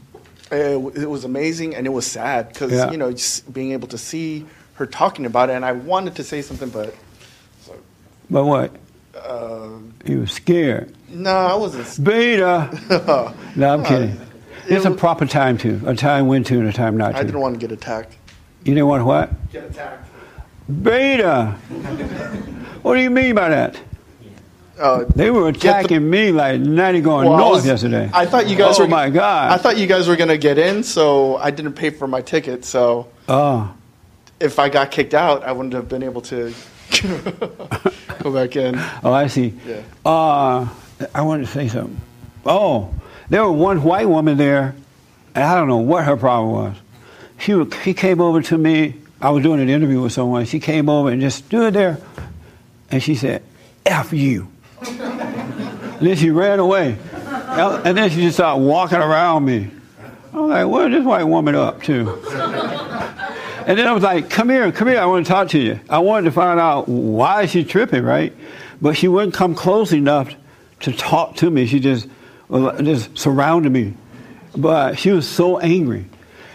It, 0.50 0.76
it 1.02 1.06
was 1.10 1.24
amazing 1.24 1.74
and 1.74 1.86
it 1.86 1.90
was 1.90 2.06
sad 2.06 2.48
because 2.48 2.72
Yeah. 2.72 2.90
you 2.90 2.96
know 2.98 3.10
just 3.12 3.52
being 3.52 3.72
able 3.72 3.88
to 3.88 3.98
see 3.98 4.46
her 4.74 4.86
talking 4.86 5.26
about 5.26 5.50
it 5.50 5.54
and 5.54 5.64
i 5.64 5.72
wanted 5.72 6.14
to 6.16 6.24
say 6.24 6.42
something 6.42 6.68
but 6.68 6.94
But 8.30 8.44
what? 8.44 8.70
uh, 9.16 9.68
You 10.04 10.20
were 10.20 10.26
scared. 10.26 10.94
no 11.08 11.30
i 11.30 11.54
wasn't 11.54 12.04
Beta. 12.04 13.34
no, 13.56 13.68
I'm 13.74 13.84
kidding. 13.84 14.20
It's 14.68 14.84
a 14.84 14.90
proper 14.90 15.26
time 15.26 15.56
to, 15.58 15.80
a 15.86 15.94
time 15.94 16.26
when 16.26 16.42
to 16.44 16.58
and 16.58 16.68
a 16.68 16.72
time 16.72 16.96
not 16.96 17.12
to. 17.12 17.18
i 17.18 17.22
didn't 17.22 17.40
want 17.40 17.54
to 17.54 17.60
get 17.60 17.72
attacked 17.72 18.16
You 18.64 18.74
didn't 18.74 18.88
want 18.88 19.04
what? 19.04 19.30
get 19.52 19.64
attacked 19.64 20.08
Beta. 20.82 21.52
what 22.82 22.94
do 22.96 23.00
you 23.00 23.10
mean 23.10 23.34
by 23.36 23.48
that? 23.48 23.78
Uh, 24.78 25.04
they 25.14 25.30
were 25.30 25.48
attacking 25.48 26.08
me 26.08 26.30
like 26.32 26.60
90 26.60 27.00
going 27.00 27.26
Well, 27.28 27.34
I 27.36 27.38
north 27.38 27.52
was- 27.56 27.66
yesterday. 27.66 28.10
i 28.12 28.26
thought 28.26 28.46
you 28.48 28.56
guys 28.56 28.78
oh 28.78 28.82
were 28.82 28.88
my 28.88 29.08
God. 29.08 29.50
i 29.52 29.56
thought 29.56 29.78
you 29.78 29.86
guys 29.86 30.06
were 30.06 30.16
going 30.16 30.28
to 30.28 30.36
get 30.36 30.58
in 30.58 30.82
so 30.82 31.36
i 31.38 31.50
didn't 31.50 31.72
pay 31.72 31.88
for 31.90 32.06
my 32.06 32.20
ticket 32.20 32.64
so 32.64 33.08
oh. 33.28 33.72
if 34.38 34.58
i 34.58 34.68
got 34.68 34.90
kicked 34.90 35.14
out 35.14 35.44
i 35.44 35.52
wouldn't 35.52 35.72
have 35.72 35.88
been 35.88 36.02
able 36.02 36.20
to 36.20 36.52
go 38.22 38.32
back 38.32 38.56
in 38.56 38.74
Oh, 39.02 39.12
I 39.12 39.26
see. 39.28 39.54
Yeah. 39.66 39.82
Uh, 40.04 40.68
I 41.14 41.22
wanted 41.22 41.46
to 41.46 41.52
say 41.52 41.68
something. 41.68 42.00
Oh, 42.44 42.92
there 43.28 43.44
was 43.48 43.58
one 43.58 43.82
white 43.82 44.08
woman 44.08 44.36
there, 44.36 44.74
and 45.34 45.44
I 45.44 45.54
don't 45.56 45.68
know 45.68 45.78
what 45.78 46.04
her 46.04 46.16
problem 46.16 46.52
was. 46.52 46.76
She, 47.38 47.54
wa- 47.54 47.66
she 47.82 47.92
came 47.92 48.20
over 48.20 48.40
to 48.42 48.56
me. 48.58 48.94
I 49.20 49.30
was 49.30 49.42
doing 49.42 49.60
an 49.60 49.68
interview 49.68 50.00
with 50.00 50.12
someone. 50.12 50.44
She 50.46 50.60
came 50.60 50.88
over 50.88 51.10
and 51.10 51.20
just 51.20 51.44
stood 51.46 51.74
there, 51.74 51.98
and 52.90 53.02
she 53.02 53.14
said, 53.16 53.42
F 53.84 54.12
you. 54.12 54.48
And 55.98 56.06
then 56.06 56.16
she 56.16 56.30
ran 56.30 56.58
away. 56.58 56.98
And 57.14 57.96
then 57.96 58.10
she 58.10 58.22
just 58.22 58.36
started 58.36 58.62
walking 58.62 58.98
around 58.98 59.44
me. 59.44 59.70
I 60.32 60.38
was 60.38 60.50
like, 60.50 60.66
what 60.66 60.92
is 60.92 60.98
this 60.98 61.06
white 61.06 61.24
woman 61.24 61.54
up 61.54 61.82
to? 61.84 62.10
And 63.66 63.78
then 63.78 63.88
I 63.88 63.92
was 63.92 64.02
like, 64.02 64.30
come 64.30 64.50
here, 64.50 64.70
come 64.70 64.88
here, 64.88 65.00
I 65.00 65.06
want 65.06 65.26
to 65.26 65.32
talk 65.32 65.48
to 65.48 65.58
you. 65.58 65.80
I 65.88 65.98
wanted 65.98 66.26
to 66.26 66.32
find 66.32 66.60
out 66.60 66.86
why 66.88 67.46
she's 67.46 67.66
tripping, 67.66 68.04
right? 68.04 68.32
But 68.80 68.96
she 68.96 69.08
wouldn't 69.08 69.34
come 69.34 69.54
close 69.54 69.92
enough 69.92 70.32
to 70.80 70.92
talk 70.92 71.36
to 71.36 71.50
me. 71.50 71.66
She 71.66 71.80
just, 71.80 72.06
just 72.50 73.16
surrounded 73.18 73.72
me. 73.72 73.94
But 74.56 74.98
she 74.98 75.10
was 75.10 75.26
so 75.28 75.58
angry. 75.58 76.04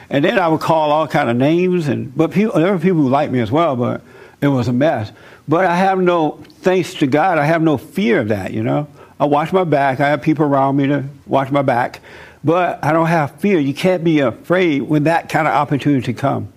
And 0.09 0.23
then 0.23 0.39
I 0.39 0.47
would 0.47 0.61
call 0.61 0.91
all 0.91 1.07
kind 1.07 1.29
of 1.29 1.35
names, 1.37 1.87
and 1.87 2.15
but 2.15 2.31
people, 2.31 2.59
there 2.59 2.71
were 2.71 2.79
people 2.79 3.01
who 3.01 3.09
liked 3.09 3.31
me 3.31 3.39
as 3.39 3.51
well, 3.51 3.75
but 3.75 4.01
it 4.41 4.47
was 4.47 4.67
a 4.67 4.73
mess. 4.73 5.11
But 5.47 5.65
I 5.65 5.75
have 5.75 5.99
no, 5.99 6.39
thanks 6.59 6.93
to 6.95 7.07
God, 7.07 7.37
I 7.37 7.45
have 7.45 7.61
no 7.61 7.77
fear 7.77 8.19
of 8.19 8.27
that, 8.27 8.53
you 8.53 8.61
know? 8.61 8.87
I 9.21 9.25
watch 9.25 9.53
my 9.53 9.63
back. 9.63 9.99
I 9.99 10.09
have 10.09 10.23
people 10.23 10.45
around 10.45 10.77
me 10.77 10.87
to 10.87 11.05
watch 11.27 11.51
my 11.51 11.61
back. 11.61 12.01
But 12.43 12.83
I 12.83 12.91
don't 12.91 13.05
have 13.05 13.39
fear. 13.39 13.59
You 13.59 13.75
can't 13.75 14.03
be 14.03 14.19
afraid 14.19 14.81
when 14.81 15.03
that 15.03 15.29
kind 15.29 15.47
of 15.47 15.53
opportunity 15.53 16.11
comes. 16.11 16.51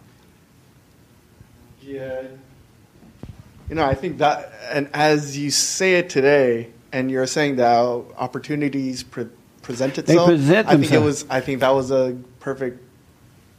Yeah. 1.83 2.23
You 3.69 3.75
know, 3.75 3.85
I 3.85 3.95
think 3.95 4.17
that, 4.19 4.51
and 4.71 4.89
as 4.95 5.37
you 5.37 5.51
say 5.51 5.97
it 5.97 6.09
today, 6.09 6.71
and 6.91 7.11
you're 7.11 7.27
saying 7.27 7.57
that 7.57 7.77
opportunities 8.17 9.03
pre- 9.03 9.29
present 9.61 9.97
They 9.97 10.01
itself. 10.01 10.29
present 10.29 10.69
I 10.69 10.79
think 10.79 10.93
it 10.93 11.03
was. 11.03 11.27
I 11.29 11.41
think 11.41 11.61
that 11.61 11.75
was 11.75 11.91
a 11.91 12.17
perfect 12.41 12.81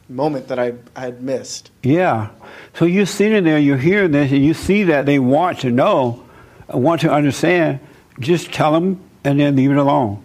moment 0.08 0.48
that 0.48 0.58
I, 0.58 0.74
I 0.96 1.00
had 1.00 1.22
missed. 1.22 1.70
Yeah. 1.84 2.30
So 2.74 2.86
you're 2.86 3.06
sitting 3.06 3.44
there, 3.44 3.58
you're 3.58 3.76
hearing 3.76 4.12
this, 4.12 4.32
and 4.32 4.44
you 4.44 4.54
see 4.54 4.84
that 4.84 5.06
they 5.06 5.18
want 5.20 5.60
to 5.60 5.70
know, 5.70 6.24
want 6.68 7.02
to 7.02 7.12
understand. 7.12 7.78
Just 8.18 8.52
tell 8.52 8.72
them 8.72 9.00
and 9.24 9.40
then 9.40 9.56
leave 9.56 9.70
it 9.70 9.76
alone. 9.76 10.22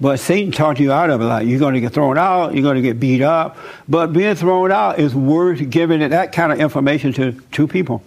But 0.00 0.18
Satan 0.18 0.52
talked 0.52 0.80
you 0.80 0.92
out 0.92 1.10
of 1.10 1.20
it. 1.20 1.24
Like 1.24 1.46
you're 1.46 1.58
going 1.58 1.74
to 1.74 1.80
get 1.80 1.92
thrown 1.92 2.18
out, 2.18 2.54
you're 2.54 2.62
going 2.62 2.76
to 2.76 2.82
get 2.82 2.98
beat 2.98 3.22
up. 3.22 3.56
But 3.88 4.12
being 4.12 4.34
thrown 4.34 4.72
out 4.72 4.98
is 4.98 5.14
worth 5.14 5.68
giving 5.70 6.00
it 6.02 6.10
that 6.10 6.32
kind 6.32 6.52
of 6.52 6.60
information 6.60 7.12
to 7.14 7.32
two 7.52 7.66
people. 7.66 8.02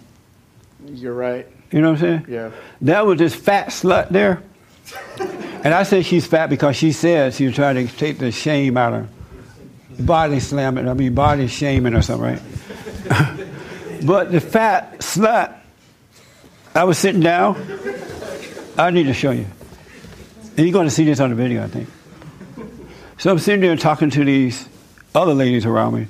You're 0.85 1.13
right. 1.13 1.47
You 1.71 1.81
know 1.81 1.91
what 1.91 2.03
I'm 2.03 2.23
saying? 2.23 2.25
Yeah. 2.29 2.51
That 2.81 3.05
was 3.05 3.19
this 3.19 3.35
fat 3.35 3.67
slut 3.67 4.09
there. 4.09 4.41
And 5.63 5.73
I 5.73 5.83
say 5.83 6.01
she's 6.01 6.25
fat 6.25 6.49
because 6.49 6.75
she 6.75 6.91
said 6.91 7.33
she 7.33 7.45
was 7.45 7.55
trying 7.55 7.75
to 7.75 7.93
take 7.97 8.19
the 8.19 8.31
shame 8.31 8.77
out 8.77 8.93
of 8.93 9.09
body 9.99 10.39
slamming, 10.39 10.88
I 10.88 10.93
mean 10.93 11.13
body 11.13 11.47
shaming 11.47 11.93
or 11.93 12.01
something, 12.01 12.23
right? 12.23 12.41
but 14.05 14.31
the 14.31 14.39
fat 14.39 14.99
slut, 14.99 15.57
I 16.75 16.83
was 16.83 16.97
sitting 16.97 17.21
down. 17.21 17.55
I 18.78 18.91
need 18.91 19.03
to 19.03 19.13
show 19.13 19.32
you. 19.32 19.47
And 20.55 20.59
you're 20.65 20.73
going 20.73 20.88
to 20.88 20.93
see 20.93 21.05
this 21.05 21.19
on 21.19 21.30
the 21.32 21.36
video, 21.36 21.63
I 21.63 21.67
think. 21.67 21.89
So 23.17 23.32
I'm 23.32 23.39
sitting 23.39 23.61
there 23.61 23.75
talking 23.75 24.11
to 24.11 24.23
these 24.23 24.69
other 25.15 25.34
ladies 25.34 25.65
around 25.65 25.95
me. 25.95 26.07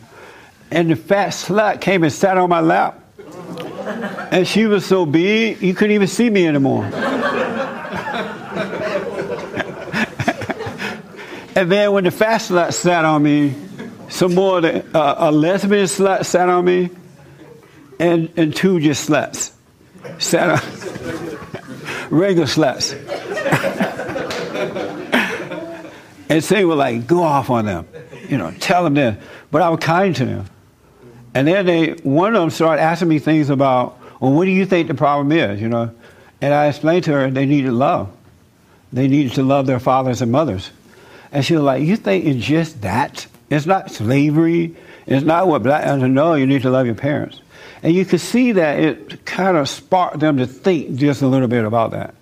And 0.69 0.91
the 0.91 0.97
fat 0.97 1.29
slut 1.29 1.79
came 1.79 2.03
and 2.03 2.11
sat 2.11 2.37
on 2.37 2.49
my 2.49 2.59
lap. 2.59 3.01
And 4.31 4.45
she 4.45 4.65
was 4.65 4.85
so 4.85 5.05
big, 5.05 5.61
you 5.61 5.73
couldn't 5.73 5.95
even 5.95 6.07
see 6.07 6.29
me 6.29 6.45
anymore. 6.45 6.83
and 11.55 11.71
then 11.71 11.93
when 11.93 12.03
the 12.03 12.11
fat 12.11 12.41
slut 12.41 12.73
sat 12.73 13.05
on 13.05 13.23
me, 13.23 13.55
some 14.09 14.35
more, 14.35 14.59
the, 14.59 14.85
uh, 14.97 15.29
a 15.29 15.31
lesbian 15.31 15.85
slut 15.85 16.25
sat 16.25 16.49
on 16.49 16.65
me, 16.65 16.89
and, 17.99 18.29
and 18.35 18.55
two 18.55 18.79
just 18.79 19.09
sluts 19.09 19.53
sat 20.19 20.49
on, 20.49 20.76
regular 22.09 22.47
sluts. 22.47 22.93
and 26.29 26.41
they 26.41 26.65
were 26.65 26.75
like, 26.75 27.07
go 27.07 27.23
off 27.23 27.49
on 27.49 27.65
them, 27.65 27.87
you 28.29 28.37
know, 28.37 28.51
tell 28.59 28.83
them 28.83 28.93
this. 28.93 29.17
But 29.51 29.61
I 29.61 29.69
was 29.69 29.79
kind 29.79 30.15
to 30.15 30.25
them. 30.25 30.45
And 31.33 31.47
then 31.47 31.65
they, 31.65 31.91
one 32.03 32.35
of 32.35 32.41
them 32.41 32.49
started 32.49 32.81
asking 32.81 33.09
me 33.09 33.19
things 33.19 33.49
about, 33.49 33.99
well, 34.19 34.31
what 34.31 34.45
do 34.45 34.51
you 34.51 34.65
think 34.65 34.87
the 34.87 34.95
problem 34.95 35.31
is, 35.31 35.61
you 35.61 35.69
know? 35.69 35.91
And 36.41 36.53
I 36.53 36.67
explained 36.67 37.05
to 37.05 37.13
her 37.13 37.29
they 37.29 37.45
needed 37.45 37.71
love. 37.71 38.11
They 38.93 39.07
needed 39.07 39.33
to 39.33 39.43
love 39.43 39.67
their 39.67 39.79
fathers 39.79 40.21
and 40.21 40.31
mothers. 40.31 40.71
And 41.31 41.43
she 41.43 41.55
was 41.55 41.63
like, 41.63 41.83
You 41.83 41.97
think 41.97 42.25
it's 42.25 42.45
just 42.45 42.81
that? 42.81 43.27
It's 43.49 43.65
not 43.65 43.91
slavery. 43.91 44.75
It's 45.05 45.25
not 45.25 45.47
what 45.47 45.63
black. 45.63 45.85
I 45.85 45.99
said, 45.99 46.11
No, 46.11 46.35
you 46.35 46.45
need 46.45 46.61
to 46.61 46.69
love 46.69 46.85
your 46.85 46.95
parents. 46.95 47.41
And 47.83 47.93
you 47.93 48.05
could 48.05 48.21
see 48.21 48.53
that 48.53 48.79
it 48.79 49.25
kind 49.25 49.57
of 49.57 49.69
sparked 49.69 50.19
them 50.19 50.37
to 50.37 50.47
think 50.47 50.95
just 50.95 51.21
a 51.21 51.27
little 51.27 51.47
bit 51.47 51.63
about 51.63 51.91
that. 51.91 52.15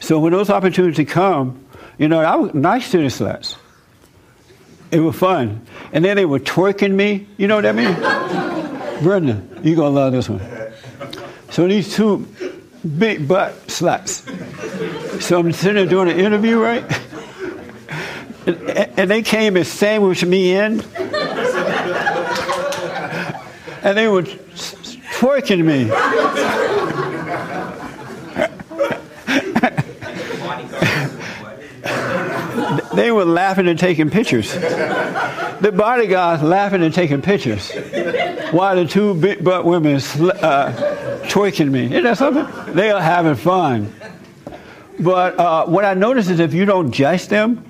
So 0.00 0.18
when 0.18 0.32
those 0.32 0.50
opportunities 0.50 1.08
come, 1.08 1.64
you 1.98 2.08
know, 2.08 2.20
I 2.20 2.36
was 2.36 2.54
nice 2.54 2.90
to 2.90 2.98
the 2.98 3.04
sluts. 3.04 3.56
It 4.90 5.00
was 5.00 5.16
fun. 5.16 5.66
And 5.92 6.04
then 6.04 6.16
they 6.16 6.26
were 6.26 6.38
twerking 6.38 6.92
me. 6.92 7.26
You 7.36 7.48
know 7.48 7.56
what 7.56 7.66
I 7.66 7.72
mean? 7.72 7.94
Brenda, 9.02 9.42
you're 9.62 9.76
going 9.76 9.94
to 9.94 10.00
love 10.00 10.12
this 10.12 10.28
one. 10.28 10.40
So 11.50 11.66
these 11.66 11.94
two 11.94 12.26
big 12.98 13.26
butt 13.26 13.54
sluts. 13.66 14.22
So 15.22 15.38
I'm 15.40 15.52
sitting 15.52 15.76
there 15.76 15.86
doing 15.86 16.10
an 16.10 16.18
interview, 16.18 16.58
right? 16.58 16.84
And, 18.46 18.70
and 18.70 19.10
they 19.10 19.22
came 19.22 19.56
and 19.56 19.66
sandwiched 19.66 20.24
me 20.24 20.54
in. 20.54 20.78
And 23.86 23.96
they 23.96 24.08
were 24.08 24.22
twerking 24.22 25.64
me. 25.64 25.84
they 32.96 33.12
were 33.12 33.24
laughing 33.24 33.68
and 33.68 33.78
taking 33.78 34.10
pictures. 34.10 34.52
The 34.54 35.72
bodyguards 35.72 36.42
laughing 36.42 36.82
and 36.82 36.92
taking 36.92 37.22
pictures 37.22 37.70
while 38.50 38.74
the 38.74 38.86
two 38.86 39.14
big 39.14 39.44
butt 39.44 39.64
women 39.64 39.94
uh, 39.94 40.72
twerking 41.28 41.70
me. 41.70 41.84
Isn't 41.84 42.02
that 42.02 42.18
something? 42.18 42.74
They 42.74 42.90
are 42.90 43.00
having 43.00 43.36
fun. 43.36 43.94
But 44.98 45.38
uh, 45.38 45.66
what 45.66 45.84
I 45.84 45.94
notice 45.94 46.28
is 46.28 46.40
if 46.40 46.52
you 46.52 46.64
don't 46.64 46.90
judge 46.90 47.28
them, 47.28 47.64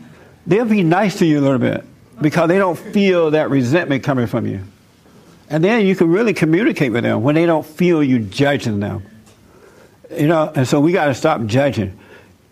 they'll 0.46 0.64
be 0.64 0.82
nice 0.82 1.18
to 1.18 1.26
you 1.26 1.40
a 1.40 1.42
little 1.42 1.58
bit 1.58 1.84
because 2.22 2.48
they 2.48 2.56
don't 2.56 2.78
feel 2.78 3.32
that 3.32 3.50
resentment 3.50 4.02
coming 4.02 4.26
from 4.26 4.46
you. 4.46 4.62
And 5.48 5.62
then 5.62 5.86
you 5.86 5.94
can 5.94 6.10
really 6.10 6.34
communicate 6.34 6.92
with 6.92 7.04
them 7.04 7.22
when 7.22 7.34
they 7.34 7.46
don't 7.46 7.64
feel 7.64 8.02
you 8.02 8.18
judging 8.18 8.80
them. 8.80 9.04
You 10.10 10.28
know, 10.28 10.52
and 10.54 10.66
so 10.66 10.80
we 10.80 10.92
got 10.92 11.06
to 11.06 11.14
stop 11.14 11.44
judging. 11.46 11.98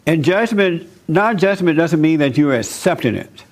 And 0.07 0.25
judgment, 0.25 0.89
non 1.09 1.39
judgment 1.39 1.77
doesn't 1.77 2.01
mean 2.01 2.21
that 2.21 2.37
you're 2.37 2.55
accepting 2.55 3.15
it, 3.15 3.45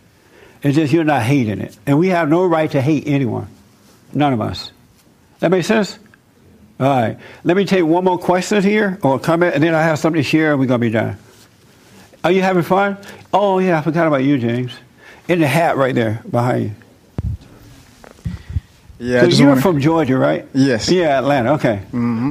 it's 0.62 0.76
just 0.76 0.92
you're 0.92 1.04
not 1.04 1.22
hating 1.22 1.60
it. 1.60 1.76
And 1.86 1.98
we 1.98 2.08
have 2.08 2.28
no 2.28 2.46
right 2.46 2.70
to 2.70 2.80
hate 2.80 3.06
anyone. 3.06 3.48
None 4.12 4.32
of 4.32 4.40
us. 4.40 4.70
That 5.40 5.50
makes 5.50 5.66
sense? 5.66 5.98
All 6.78 6.86
right. 6.86 7.18
Let 7.44 7.56
me 7.56 7.64
take 7.64 7.84
one 7.84 8.04
more 8.04 8.18
question 8.18 8.62
here 8.62 8.98
or 9.02 9.18
comment, 9.18 9.54
and 9.54 9.62
then 9.62 9.74
I 9.74 9.82
have 9.82 9.98
something 9.98 10.22
to 10.22 10.28
share, 10.28 10.52
and 10.52 10.60
we're 10.60 10.66
going 10.66 10.80
to 10.80 10.86
be 10.86 10.90
done. 10.90 11.16
Are 12.22 12.30
you 12.30 12.42
having 12.42 12.62
fun? 12.62 12.98
Oh, 13.32 13.58
yeah, 13.58 13.78
I 13.78 13.82
forgot 13.82 14.06
about 14.06 14.22
you, 14.22 14.38
James. 14.38 14.72
In 15.28 15.40
the 15.40 15.46
hat 15.46 15.76
right 15.76 15.94
there 15.94 16.22
behind 16.30 16.64
you. 16.64 16.81
Yeah, 19.02 19.22
so 19.22 19.26
you're 19.26 19.48
wanna- 19.48 19.60
from 19.60 19.80
Georgia, 19.80 20.16
right? 20.16 20.46
Yes. 20.54 20.88
Yeah, 20.88 21.18
Atlanta. 21.18 21.54
Okay. 21.54 21.76
hmm 21.90 22.30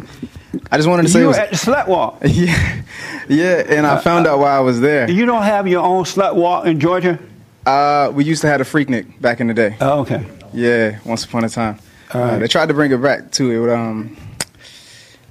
I 0.71 0.77
just 0.77 0.87
wanted 0.87 1.03
to 1.03 1.09
say 1.09 1.19
you 1.19 1.27
was, 1.27 1.37
at 1.37 1.49
the 1.49 1.57
slut 1.57 1.87
walk. 1.87 2.19
yeah, 2.25 2.81
yeah, 3.27 3.63
and 3.67 3.85
I 3.85 3.99
found 3.99 4.25
out 4.25 4.39
why 4.39 4.51
I 4.55 4.59
was 4.59 4.79
there. 4.79 5.09
You 5.09 5.25
don't 5.25 5.43
have 5.43 5.67
your 5.67 5.83
own 5.83 6.05
slut 6.05 6.35
walk 6.35 6.65
in 6.65 6.79
Georgia? 6.79 7.19
Uh, 7.65 8.09
we 8.13 8.23
used 8.23 8.41
to 8.41 8.47
have 8.47 8.61
a 8.61 8.63
Freaknik 8.63 9.19
back 9.21 9.41
in 9.41 9.47
the 9.47 9.53
day. 9.53 9.75
Oh, 9.81 9.99
okay. 10.01 10.25
Yeah, 10.53 10.99
once 11.05 11.25
upon 11.25 11.43
a 11.43 11.49
time. 11.49 11.79
Uh, 12.11 12.37
they 12.39 12.47
tried 12.47 12.67
to 12.67 12.73
bring 12.73 12.91
it 12.91 13.01
back 13.01 13.31
too. 13.31 13.51
It 13.51 13.59
would, 13.59 13.69
um, 13.69 14.17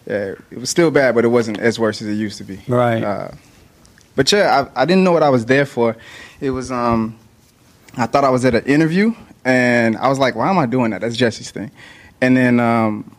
yeah, 0.06 0.34
it 0.50 0.58
was 0.58 0.68
still 0.70 0.90
bad, 0.90 1.14
but 1.14 1.24
it 1.24 1.28
wasn't 1.28 1.58
as 1.58 1.78
worse 1.78 2.02
as 2.02 2.08
it 2.08 2.14
used 2.14 2.36
to 2.38 2.44
be. 2.44 2.60
Right. 2.68 3.02
Uh, 3.02 3.28
but 4.16 4.30
yeah, 4.32 4.66
I, 4.74 4.82
I 4.82 4.84
didn't 4.84 5.04
know 5.04 5.12
what 5.12 5.22
I 5.22 5.30
was 5.30 5.46
there 5.46 5.66
for. 5.66 5.96
It 6.40 6.50
was, 6.50 6.70
um, 6.70 7.18
I 7.96 8.06
thought 8.06 8.24
I 8.24 8.30
was 8.30 8.44
at 8.44 8.54
an 8.54 8.64
interview, 8.64 9.14
and 9.44 9.96
I 9.96 10.08
was 10.08 10.18
like, 10.18 10.34
why 10.34 10.50
am 10.50 10.58
I 10.58 10.66
doing 10.66 10.90
that? 10.90 11.00
That's 11.00 11.16
Jesse's 11.16 11.50
thing. 11.50 11.70
And 12.20 12.36
then 12.36 12.60
um, 12.60 13.14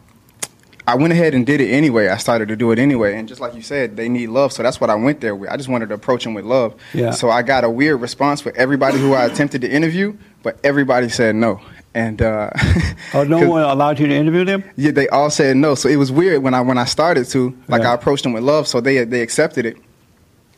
I 0.87 0.95
went 0.95 1.13
ahead 1.13 1.33
and 1.33 1.45
did 1.45 1.61
it 1.61 1.69
anyway. 1.71 2.07
I 2.09 2.17
started 2.17 2.47
to 2.49 2.55
do 2.55 2.71
it 2.71 2.79
anyway, 2.79 3.17
and 3.17 3.27
just 3.27 3.41
like 3.41 3.55
you 3.55 3.61
said, 3.61 3.95
they 3.97 4.09
need 4.09 4.27
love, 4.27 4.51
so 4.53 4.61
that's 4.63 4.79
what 4.81 4.89
I 4.89 4.95
went 4.95 5.21
there 5.21 5.35
with. 5.35 5.49
I 5.49 5.57
just 5.57 5.69
wanted 5.69 5.89
to 5.89 5.95
approach 5.95 6.23
them 6.23 6.33
with 6.33 6.45
love. 6.45 6.75
Yeah. 6.93 7.11
So 7.11 7.29
I 7.29 7.41
got 7.41 7.63
a 7.63 7.69
weird 7.69 8.01
response 8.01 8.41
for 8.41 8.51
everybody 8.55 8.97
who 8.99 9.13
I 9.13 9.25
attempted 9.25 9.61
to 9.61 9.71
interview, 9.71 10.15
but 10.43 10.59
everybody 10.63 11.09
said 11.09 11.35
no. 11.35 11.61
And 11.93 12.21
uh, 12.21 12.51
Oh, 13.13 13.23
no 13.23 13.49
one 13.49 13.63
allowed 13.63 13.99
you 13.99 14.07
to 14.07 14.15
interview 14.15 14.45
them? 14.45 14.63
yeah, 14.77 14.91
they 14.91 15.09
all 15.09 15.29
said 15.29 15.57
no. 15.57 15.75
So 15.75 15.89
it 15.89 15.97
was 15.97 16.11
weird 16.11 16.41
when 16.41 16.53
I 16.53 16.61
when 16.61 16.77
I 16.77 16.85
started 16.85 17.25
to 17.29 17.49
like 17.67 17.81
Yeah. 17.81 17.91
I 17.91 17.93
approached 17.95 18.23
them 18.23 18.33
with 18.33 18.43
love, 18.43 18.67
so 18.67 18.79
they 18.81 19.03
they 19.03 19.21
accepted 19.21 19.65
it, 19.65 19.77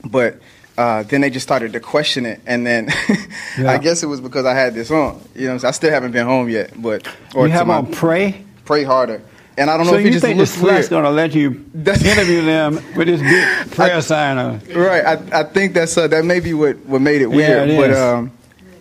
but. 0.05 0.39
Uh, 0.77 1.03
then 1.03 1.21
they 1.21 1.29
just 1.29 1.43
started 1.45 1.71
to 1.73 1.79
question 1.79 2.25
it, 2.25 2.39
and 2.47 2.65
then 2.65 2.89
Yeah. 3.59 3.71
I 3.71 3.77
guess 3.77 4.01
it 4.01 4.07
was 4.07 4.19
because 4.21 4.45
I 4.45 4.55
had 4.55 4.73
this 4.73 4.89
on. 4.89 5.21
You 5.35 5.47
know, 5.49 5.59
I 5.63 5.71
still 5.71 5.91
haven't 5.91 6.11
been 6.13 6.25
home 6.25 6.49
yet, 6.49 6.71
but 6.81 7.07
or 7.35 7.45
You 7.47 7.53
have 7.53 7.67
my- 7.67 7.75
on 7.77 7.91
pray? 7.91 8.43
pray 8.65 8.83
harder. 8.83 9.21
And 9.55 9.69
I 9.69 9.77
don't 9.77 9.85
know 9.85 9.91
so 9.93 9.99
if 9.99 10.05
you 10.05 10.11
just 10.11 10.25
think 10.25 10.37
the 10.37 10.41
looks 10.41 10.57
weird. 10.57 10.73
slut's 10.77 10.89
going 10.89 11.03
to 11.03 11.11
let 11.11 11.35
you 11.35 11.63
interview 11.75 12.41
them 12.43 12.75
with 12.95 13.05
this 13.05 13.21
big 13.21 13.71
prayer 13.75 14.01
sign 14.01 14.39
on? 14.39 14.59
Right. 14.73 15.05
I, 15.05 15.41
I 15.41 15.43
think 15.43 15.73
that's 15.75 15.95
uh, 15.95 16.07
that 16.07 16.25
may 16.25 16.39
be 16.39 16.55
what, 16.55 16.77
what 16.87 17.01
made 17.01 17.21
it 17.21 17.29
Yeah, 17.29 17.65
weird. 17.65 17.69
it 17.69 17.77
but 17.77 17.93
um, 17.93 18.31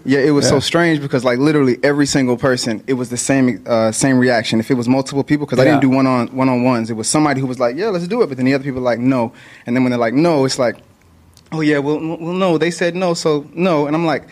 yeah, 0.07 0.20
it 0.20 0.30
was 0.30 0.49
so 0.49 0.61
strange 0.61 1.03
because 1.03 1.24
like 1.26 1.38
literally 1.38 1.76
every 1.82 2.07
single 2.07 2.38
person, 2.38 2.82
it 2.86 2.95
was 2.95 3.11
the 3.11 3.18
same 3.18 3.62
uh, 3.66 3.93
same 3.93 4.18
reaction. 4.18 4.61
If 4.61 4.70
it 4.70 4.74
was 4.74 4.88
multiple 4.88 5.22
people, 5.22 5.45
because 5.45 5.59
I 5.59 5.64
didn't 5.64 5.80
do 5.82 5.90
one 5.90 6.07
on 6.07 6.28
one 6.34 6.49
on 6.49 6.62
ones, 6.64 6.88
it 6.88 6.95
was 6.95 7.07
somebody 7.07 7.40
who 7.43 7.47
was 7.47 7.61
like, 7.61 7.76
"Yeah, 7.76 7.88
let's 7.88 8.09
do 8.09 8.22
it," 8.22 8.28
but 8.28 8.36
then 8.38 8.47
the 8.47 8.55
other 8.55 8.64
people 8.64 8.80
were 8.80 8.84
like, 8.86 8.99
"No," 8.99 9.32
and 9.66 9.76
then 9.76 9.84
when 9.84 9.90
they're 9.90 10.01
like, 10.01 10.14
"No," 10.14 10.45
it's 10.47 10.59
like, 10.59 10.76
"Oh 11.53 11.61
yeah, 11.61 11.78
well, 11.78 11.98
well, 11.98 12.32
no." 12.32 12.59
They 12.59 12.70
said 12.70 12.94
no, 12.96 13.14
so 13.14 13.46
no, 13.55 13.86
and 13.86 13.94
I'm 13.96 14.07
like. 14.07 14.24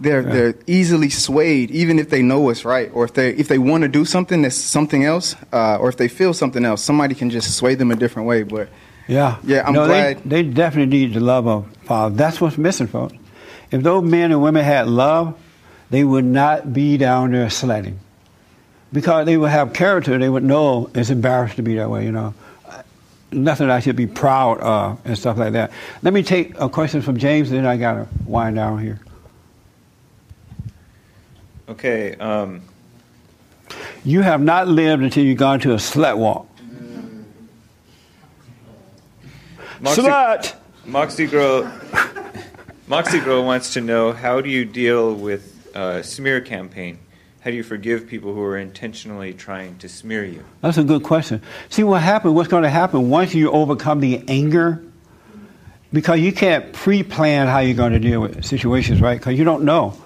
They're 0.00 0.22
they're 0.22 0.54
easily 0.66 1.10
swayed, 1.10 1.70
even 1.70 1.98
if 1.98 2.08
they 2.08 2.22
know 2.22 2.40
what's 2.40 2.64
right, 2.64 2.90
or 2.94 3.04
if 3.04 3.12
they 3.12 3.28
if 3.34 3.48
they 3.48 3.58
want 3.58 3.82
to 3.82 3.88
do 3.88 4.06
something 4.06 4.40
that's 4.40 4.56
something 4.56 5.04
else, 5.04 5.36
uh, 5.52 5.76
or 5.76 5.90
if 5.90 5.98
they 5.98 6.08
feel 6.08 6.32
something 6.32 6.64
else, 6.64 6.82
somebody 6.82 7.14
can 7.14 7.28
just 7.28 7.54
sway 7.54 7.74
them 7.74 7.90
a 7.90 7.94
different 7.94 8.26
way. 8.26 8.42
But 8.42 8.70
Yeah. 9.06 9.36
Yeah, 9.44 9.64
I'm 9.66 9.74
no, 9.74 9.84
glad- 9.86 10.22
They, 10.24 10.42
they 10.42 10.48
definitely 10.48 10.98
need 10.98 11.12
the 11.14 11.20
love 11.20 11.46
of 11.46 11.66
Father. 11.84 12.16
That's 12.16 12.40
what's 12.40 12.56
missing, 12.56 12.86
folks. 12.86 13.14
If 13.70 13.82
those 13.82 14.02
men 14.02 14.32
and 14.32 14.42
women 14.42 14.64
had 14.64 14.88
love, 14.88 15.34
they 15.90 16.04
would 16.04 16.24
not 16.24 16.72
be 16.72 16.96
down 16.96 17.32
there 17.32 17.50
sledding. 17.50 18.00
Because 18.94 19.26
they 19.26 19.36
would 19.36 19.50
have 19.50 19.74
character, 19.74 20.18
they 20.18 20.28
would 20.28 20.42
know 20.42 20.90
it's 20.94 21.10
embarrassed 21.10 21.56
to 21.56 21.62
be 21.62 21.74
that 21.76 21.90
way, 21.90 22.04
you 22.06 22.12
know. 22.12 22.32
Nothing 23.32 23.68
that 23.68 23.76
I 23.76 23.80
should 23.80 23.96
be 23.96 24.06
proud 24.06 24.58
of 24.60 25.00
and 25.04 25.16
stuff 25.16 25.38
like 25.38 25.52
that. 25.54 25.72
Let 26.02 26.12
me 26.12 26.22
take 26.22 26.58
a 26.58 26.68
question 26.68 27.00
from 27.02 27.16
James, 27.16 27.50
and 27.50 27.58
then 27.58 27.66
I 27.66 27.76
got 27.76 27.94
to 27.94 28.08
wind 28.26 28.56
down 28.56 28.78
here. 28.78 29.00
Okay. 31.68 32.14
Um, 32.16 32.62
You 34.04 34.20
have 34.22 34.42
not 34.42 34.68
lived 34.68 35.02
until 35.02 35.24
you've 35.24 35.38
gone 35.38 35.60
to 35.60 35.72
a 35.72 35.76
slut 35.76 36.18
walk. 36.18 36.46
Moxie, 39.80 40.02
Slut! 40.02 40.54
Moxie 40.86 41.26
Girl. 41.26 41.72
Moxie 42.86 43.20
Girl 43.20 43.44
wants 43.44 43.72
to 43.74 43.80
know 43.80 44.12
how 44.12 44.40
do 44.40 44.48
you 44.50 44.64
deal 44.64 45.14
with 45.14 45.74
uh, 45.74 46.02
smear 46.02 46.40
campaign? 46.40 46.98
How 47.42 47.50
do 47.50 47.56
you 47.56 47.64
forgive 47.64 48.06
people 48.06 48.32
who 48.32 48.40
are 48.42 48.56
intentionally 48.56 49.32
trying 49.32 49.76
to 49.78 49.88
smear 49.88 50.24
you? 50.24 50.44
That's 50.60 50.78
a 50.78 50.84
good 50.84 51.02
question. 51.02 51.42
See 51.70 51.82
what 51.82 52.00
happened, 52.00 52.36
what's 52.36 52.48
going 52.48 52.62
to 52.62 52.70
happen 52.70 53.10
once 53.10 53.34
you 53.34 53.50
overcome 53.50 53.98
the 53.98 54.22
anger, 54.28 54.80
because 55.92 56.20
you 56.20 56.32
can't 56.32 56.72
pre 56.72 57.02
plan 57.02 57.48
how 57.48 57.58
you're 57.58 57.76
going 57.76 57.94
to 57.94 57.98
deal 57.98 58.20
with 58.20 58.44
situations, 58.44 59.00
right? 59.00 59.18
Because 59.18 59.36
you 59.36 59.42
don't 59.42 59.64
know. 59.64 59.96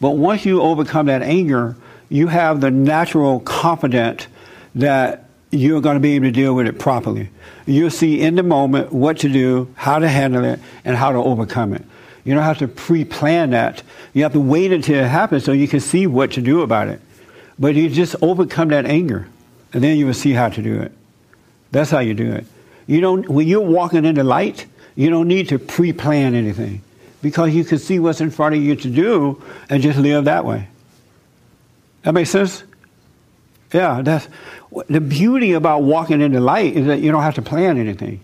But 0.00 0.10
once 0.10 0.44
you 0.44 0.62
overcome 0.62 1.06
that 1.06 1.22
anger, 1.22 1.74
you 2.10 2.28
have 2.28 2.60
the 2.60 2.70
natural 2.70 3.40
confidence 3.40 4.28
that 4.76 5.28
you're 5.50 5.80
going 5.80 5.94
to 5.94 6.00
be 6.00 6.12
able 6.12 6.26
to 6.26 6.32
deal 6.32 6.54
with 6.54 6.68
it 6.68 6.78
properly. 6.78 7.28
You'll 7.66 7.90
see 7.90 8.20
in 8.20 8.36
the 8.36 8.44
moment 8.44 8.92
what 8.92 9.18
to 9.18 9.28
do, 9.28 9.74
how 9.74 9.98
to 9.98 10.08
handle 10.08 10.44
it, 10.44 10.60
and 10.84 10.96
how 10.96 11.10
to 11.10 11.18
overcome 11.18 11.74
it. 11.74 11.84
You 12.24 12.34
don't 12.34 12.42
have 12.42 12.58
to 12.58 12.68
pre 12.68 13.04
plan 13.04 13.50
that. 13.50 13.82
You 14.12 14.22
have 14.22 14.32
to 14.32 14.40
wait 14.40 14.72
until 14.72 15.04
it 15.04 15.08
happens 15.08 15.44
so 15.44 15.52
you 15.52 15.68
can 15.68 15.80
see 15.80 16.06
what 16.06 16.32
to 16.32 16.40
do 16.40 16.62
about 16.62 16.88
it. 16.88 17.00
But 17.58 17.74
you 17.74 17.88
just 17.88 18.16
overcome 18.22 18.68
that 18.68 18.86
anger, 18.86 19.28
and 19.72 19.84
then 19.84 19.96
you 19.98 20.06
will 20.06 20.14
see 20.14 20.32
how 20.32 20.48
to 20.48 20.62
do 20.62 20.80
it. 20.80 20.92
That's 21.70 21.90
how 21.90 22.00
you 22.00 22.14
do 22.14 22.32
it. 22.32 22.46
You 22.86 23.00
don't 23.00 23.28
when 23.28 23.46
you're 23.46 23.60
walking 23.60 24.04
in 24.04 24.14
the 24.14 24.24
light, 24.24 24.66
you 24.94 25.10
don't 25.10 25.28
need 25.28 25.48
to 25.50 25.58
pre-plan 25.58 26.34
anything 26.34 26.82
because 27.22 27.54
you 27.54 27.64
can 27.64 27.78
see 27.78 27.98
what's 27.98 28.20
in 28.20 28.30
front 28.30 28.54
of 28.54 28.62
you 28.62 28.76
to 28.76 28.90
do 28.90 29.42
and 29.68 29.82
just 29.82 29.98
live 29.98 30.24
that 30.26 30.44
way. 30.44 30.68
That 32.02 32.12
makes 32.12 32.30
sense? 32.30 32.64
Yeah, 33.72 34.02
that's 34.02 34.28
the 34.88 35.00
beauty 35.00 35.52
about 35.52 35.82
walking 35.82 36.20
in 36.20 36.32
the 36.32 36.40
light 36.40 36.76
is 36.76 36.86
that 36.86 37.00
you 37.00 37.10
don't 37.10 37.22
have 37.22 37.34
to 37.36 37.42
plan 37.42 37.78
anything. 37.78 38.20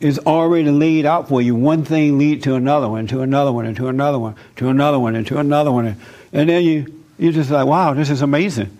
It's 0.00 0.18
already 0.18 0.70
laid 0.70 1.04
out 1.04 1.28
for 1.28 1.42
you. 1.42 1.54
One 1.54 1.84
thing 1.84 2.18
lead 2.18 2.42
to 2.44 2.54
another 2.54 2.88
one, 2.88 3.06
to 3.08 3.20
another 3.20 3.52
one, 3.52 3.66
and 3.66 3.76
to 3.76 3.88
another 3.88 4.18
one, 4.18 4.34
to 4.56 4.68
another 4.68 4.98
one, 4.98 5.14
and 5.14 5.26
to 5.26 5.38
another 5.38 5.70
one, 5.70 5.96
and 6.32 6.48
then 6.48 6.64
you 6.64 7.00
you're 7.18 7.32
just 7.32 7.50
like, 7.50 7.66
wow, 7.66 7.92
this 7.92 8.08
is 8.08 8.22
amazing. 8.22 8.78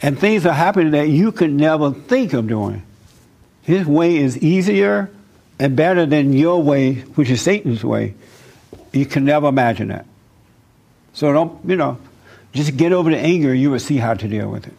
And 0.00 0.18
things 0.18 0.46
are 0.46 0.52
happening 0.52 0.92
that 0.92 1.08
you 1.08 1.30
could 1.30 1.52
never 1.52 1.92
think 1.92 2.32
of 2.32 2.48
doing. 2.48 2.82
His 3.62 3.86
way 3.86 4.16
is 4.16 4.38
easier 4.38 5.10
and 5.58 5.76
better 5.76 6.06
than 6.06 6.32
your 6.32 6.62
way, 6.62 6.94
which 6.94 7.28
is 7.28 7.42
Satan's 7.42 7.84
way. 7.84 8.14
You 8.92 9.04
can 9.04 9.26
never 9.26 9.48
imagine 9.48 9.88
that. 9.88 10.06
So 11.12 11.32
don't, 11.32 11.68
you 11.68 11.76
know, 11.76 11.98
just 12.52 12.76
get 12.78 12.92
over 12.92 13.10
the 13.10 13.18
anger. 13.18 13.52
You 13.52 13.70
will 13.70 13.78
see 13.78 13.98
how 13.98 14.14
to 14.14 14.26
deal 14.26 14.50
with 14.50 14.66
it. 14.66 14.74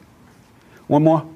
One 0.87 1.03
more. 1.03 1.27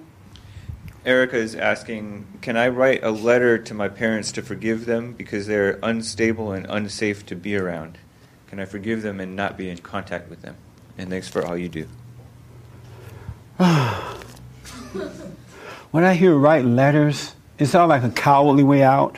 Erica 1.03 1.37
is 1.37 1.55
asking, 1.55 2.27
can 2.41 2.55
I 2.55 2.67
write 2.67 3.03
a 3.03 3.09
letter 3.09 3.57
to 3.57 3.73
my 3.73 3.89
parents 3.89 4.31
to 4.33 4.43
forgive 4.43 4.85
them 4.85 5.13
because 5.13 5.47
they're 5.47 5.79
unstable 5.81 6.51
and 6.51 6.67
unsafe 6.69 7.25
to 7.27 7.35
be 7.35 7.55
around? 7.55 7.97
Can 8.47 8.59
I 8.59 8.65
forgive 8.65 9.01
them 9.01 9.19
and 9.19 9.35
not 9.35 9.57
be 9.57 9.67
in 9.69 9.79
contact 9.79 10.29
with 10.29 10.43
them? 10.43 10.55
And 10.99 11.09
thanks 11.09 11.27
for 11.27 11.43
all 11.43 11.57
you 11.57 11.69
do. 11.69 11.87
when 15.91 16.03
I 16.03 16.13
hear 16.13 16.35
write 16.35 16.65
letters, 16.65 17.33
it 17.57 17.65
sounds 17.65 17.89
like 17.89 18.03
a 18.03 18.11
cowardly 18.11 18.63
way 18.63 18.83
out. 18.83 19.17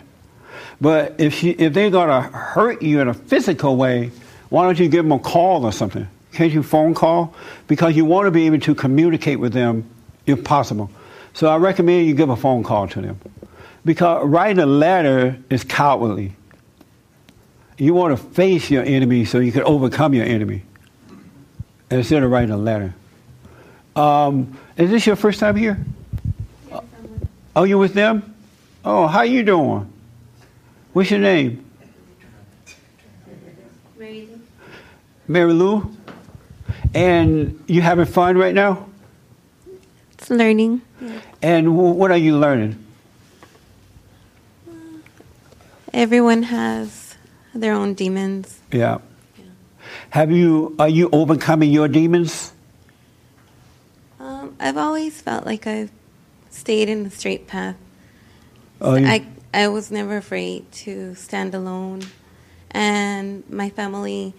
But 0.79 1.15
if 1.17 1.33
she, 1.33 1.49
if 1.49 1.73
they're 1.73 1.89
gonna 1.89 2.21
hurt 2.21 2.81
you 2.81 3.01
in 3.01 3.09
a 3.09 3.13
physical 3.13 3.75
way, 3.75 4.11
why 4.47 4.63
don't 4.63 4.79
you 4.79 4.87
give 4.87 5.03
them 5.03 5.11
a 5.11 5.19
call 5.19 5.65
or 5.65 5.73
something? 5.73 6.07
Can't 6.31 6.53
you 6.53 6.63
phone 6.63 6.93
call? 6.93 7.35
Because 7.67 7.97
you 7.97 8.05
want 8.05 8.27
to 8.27 8.31
be 8.31 8.45
able 8.45 8.59
to 8.59 8.73
communicate 8.73 9.39
with 9.39 9.51
them 9.51 9.89
if 10.25 10.43
possible. 10.43 10.89
So 11.33 11.47
I 11.47 11.57
recommend 11.57 12.07
you 12.07 12.13
give 12.13 12.29
a 12.29 12.35
phone 12.35 12.63
call 12.63 12.87
to 12.89 13.01
them. 13.01 13.19
Because 13.85 14.25
writing 14.25 14.59
a 14.59 14.65
letter 14.65 15.37
is 15.49 15.63
cowardly. 15.63 16.35
You 17.77 17.93
want 17.93 18.17
to 18.17 18.23
face 18.23 18.69
your 18.69 18.83
enemy 18.83 19.25
so 19.25 19.39
you 19.39 19.51
can 19.51 19.63
overcome 19.63 20.13
your 20.13 20.25
enemy 20.25 20.63
instead 21.89 22.23
of 22.23 22.31
writing 22.31 22.51
a 22.51 22.57
letter. 22.57 22.93
Um, 23.95 24.57
is 24.77 24.89
this 24.89 25.05
your 25.05 25.15
first 25.15 25.39
time 25.39 25.55
here? 25.55 25.83
Oh, 27.55 27.63
you 27.63 27.77
with 27.77 27.93
them? 27.93 28.35
Oh, 28.85 29.07
how 29.07 29.21
you 29.21 29.43
doing? 29.43 29.91
What's 30.93 31.11
your 31.11 31.19
name? 31.19 31.65
Mary 33.97 34.27
Lou. 34.27 34.39
Mary 35.27 35.53
Lou? 35.53 35.97
And 36.93 37.63
you 37.67 37.81
having 37.81 38.05
fun 38.05 38.37
right 38.37 38.53
now? 38.53 38.87
It's 40.23 40.29
learning. 40.29 40.81
And 41.41 41.67
wh- 41.67 41.97
what 41.99 42.09
are 42.09 42.17
you 42.17 42.37
learning? 42.37 42.79
Everyone 45.93 46.43
has 46.43 47.15
their 47.53 47.73
own 47.73 47.93
demons. 47.93 48.61
Yeah. 48.71 48.99
Have 50.11 50.31
you 50.31 50.77
are 50.79 50.87
you 50.87 51.09
overcoming 51.11 51.71
your 51.71 51.89
demons? 51.89 52.53
Um, 54.17 54.55
I've 54.61 54.77
always 54.77 55.19
felt 55.19 55.45
like 55.45 55.67
I've 55.67 55.91
stayed 56.51 56.87
in 56.87 57.03
the 57.03 57.09
straight 57.09 57.45
path. 57.47 57.75
Oh, 58.79 58.95
I 58.95 59.27
I 59.53 59.67
was 59.67 59.91
never 59.91 60.15
afraid 60.15 60.71
to 60.87 61.15
stand 61.15 61.53
alone, 61.53 62.03
and 62.71 63.43
my 63.49 63.69
family 63.69 64.33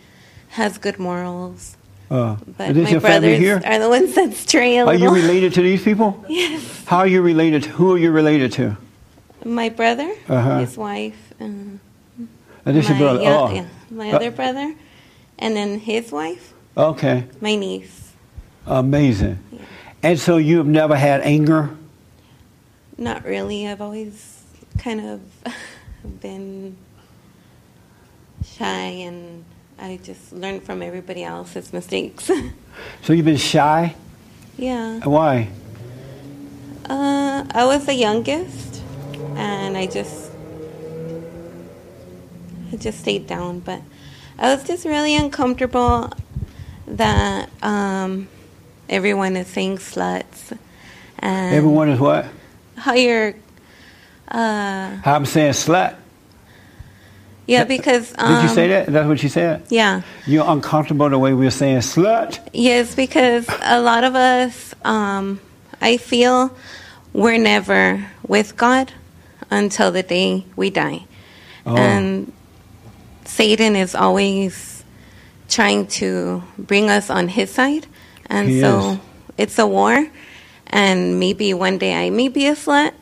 has 0.56 0.78
good 0.78 0.98
morals. 0.98 1.77
Uh, 2.11 2.37
But 2.59 2.77
my 2.77 2.99
brothers 2.99 3.39
here? 3.39 3.63
are 3.65 3.79
the 3.79 3.89
ones 3.89 4.15
that 4.15 4.35
stray 4.35 4.77
a 4.79 4.85
Are 4.87 4.95
you 4.95 5.11
related 5.11 5.55
to 5.55 5.63
these 5.63 5.83
people? 5.83 6.23
Yes. 6.29 6.85
How 6.87 6.99
are 6.99 7.07
you 7.07 7.23
related? 7.23 7.65
Who 7.65 7.93
are 7.95 7.99
you 7.99 8.11
related 8.13 8.53
to? 8.53 8.77
My 9.45 9.69
brother, 9.71 10.11
Uh-huh. 10.29 10.59
his 10.61 10.77
wife, 10.77 11.17
uh, 11.41 11.45
Uh, 12.67 12.73
this 12.73 12.89
my, 12.89 12.99
brother. 12.99 13.21
yeah, 13.23 13.39
oh. 13.41 13.53
yeah, 13.55 13.67
my 13.91 14.11
Uh, 14.11 14.17
other 14.17 14.31
brother, 14.31 14.75
and 15.39 15.57
then 15.57 15.79
his 15.81 16.13
wife, 16.13 16.53
Okay. 16.77 17.25
my 17.41 17.55
niece. 17.57 18.13
Amazing. 18.67 19.39
And 20.03 20.19
so 20.21 20.37
you've 20.37 20.67
never 20.67 20.97
had 20.97 21.21
anger? 21.23 21.71
Not 22.97 23.25
really. 23.25 23.67
I've 23.67 23.81
always 23.81 24.43
kind 24.79 25.01
of 25.01 25.21
been 26.21 26.77
shy, 28.45 29.05
and 29.09 29.45
I 29.79 29.99
just 30.03 30.33
learned 30.33 30.63
from 30.63 30.83
everybody 30.83 31.25
else's 31.25 31.73
mistakes. 31.73 32.31
So 33.03 33.13
you've 33.13 33.25
been 33.25 33.37
shy? 33.37 33.95
yeah. 34.59 34.99
Why? 35.05 35.49
Uh, 36.89 37.45
I 37.55 37.65
was 37.67 37.87
the 37.87 37.95
youngest, 37.95 38.83
and 39.37 39.77
I 39.77 39.87
just, 39.87 40.33
I 42.73 42.77
just 42.77 42.99
stayed 42.99 43.29
down. 43.29 43.61
But 43.61 43.81
I 44.41 44.53
was 44.53 44.65
just 44.65 44.85
really 44.85 45.15
uncomfortable 45.15 46.13
that 46.89 47.49
um, 47.63 48.27
everyone 48.89 49.37
is 49.37 49.47
saying 49.47 49.79
sluts, 49.79 50.57
and 51.21 51.55
Everyone 51.55 51.89
is 51.91 52.01
what? 52.01 52.27
how 52.77 52.95
you're, 52.95 53.35
uh, 54.29 54.97
How 54.97 55.15
I'm 55.15 55.27
saying 55.27 55.53
slut. 55.53 55.95
Yeah, 57.47 57.65
because 57.65 58.15
um, 58.19 58.35
Did 58.35 58.43
you 58.49 58.55
say 58.55 58.69
that? 58.69 58.87
That's 58.87 59.09
what 59.09 59.23
you 59.23 59.29
said? 59.29 59.65
Yeah. 59.69 60.03
You're 60.27 60.49
uncomfortable 60.49 61.09
the 61.11 61.19
way 61.19 61.35
we're 61.35 61.51
saying 61.51 61.79
slut? 61.79 62.39
Yes, 62.53 62.95
because 62.95 63.47
a 63.62 63.81
lot 63.81 64.05
of 64.05 64.15
us, 64.15 64.75
um, 64.85 65.41
I 65.81 65.97
feel 65.99 66.57
we're 67.12 67.39
never 67.39 68.07
with 68.27 68.57
God 68.57 68.93
until 69.51 69.93
the 69.93 70.03
day 70.03 70.45
we 70.57 70.71
die. 70.71 71.05
Oh. 71.66 71.77
And 71.77 72.33
Satan 73.25 73.77
is 73.77 73.95
always 73.95 74.85
trying 75.49 75.87
to 75.87 76.43
bring 76.59 76.91
us 76.91 77.11
on 77.11 77.29
his 77.29 77.51
side. 77.51 77.87
And 78.27 78.49
He 78.49 78.61
so 78.61 78.93
is. 78.93 78.99
it's 79.39 79.59
a 79.59 79.66
war. 79.66 80.07
And 80.69 81.21
maybe 81.21 81.55
one 81.55 81.79
day 81.79 82.07
I 82.07 82.11
may 82.11 82.29
be 82.29 82.47
a 82.47 82.55
slut. 82.55 82.93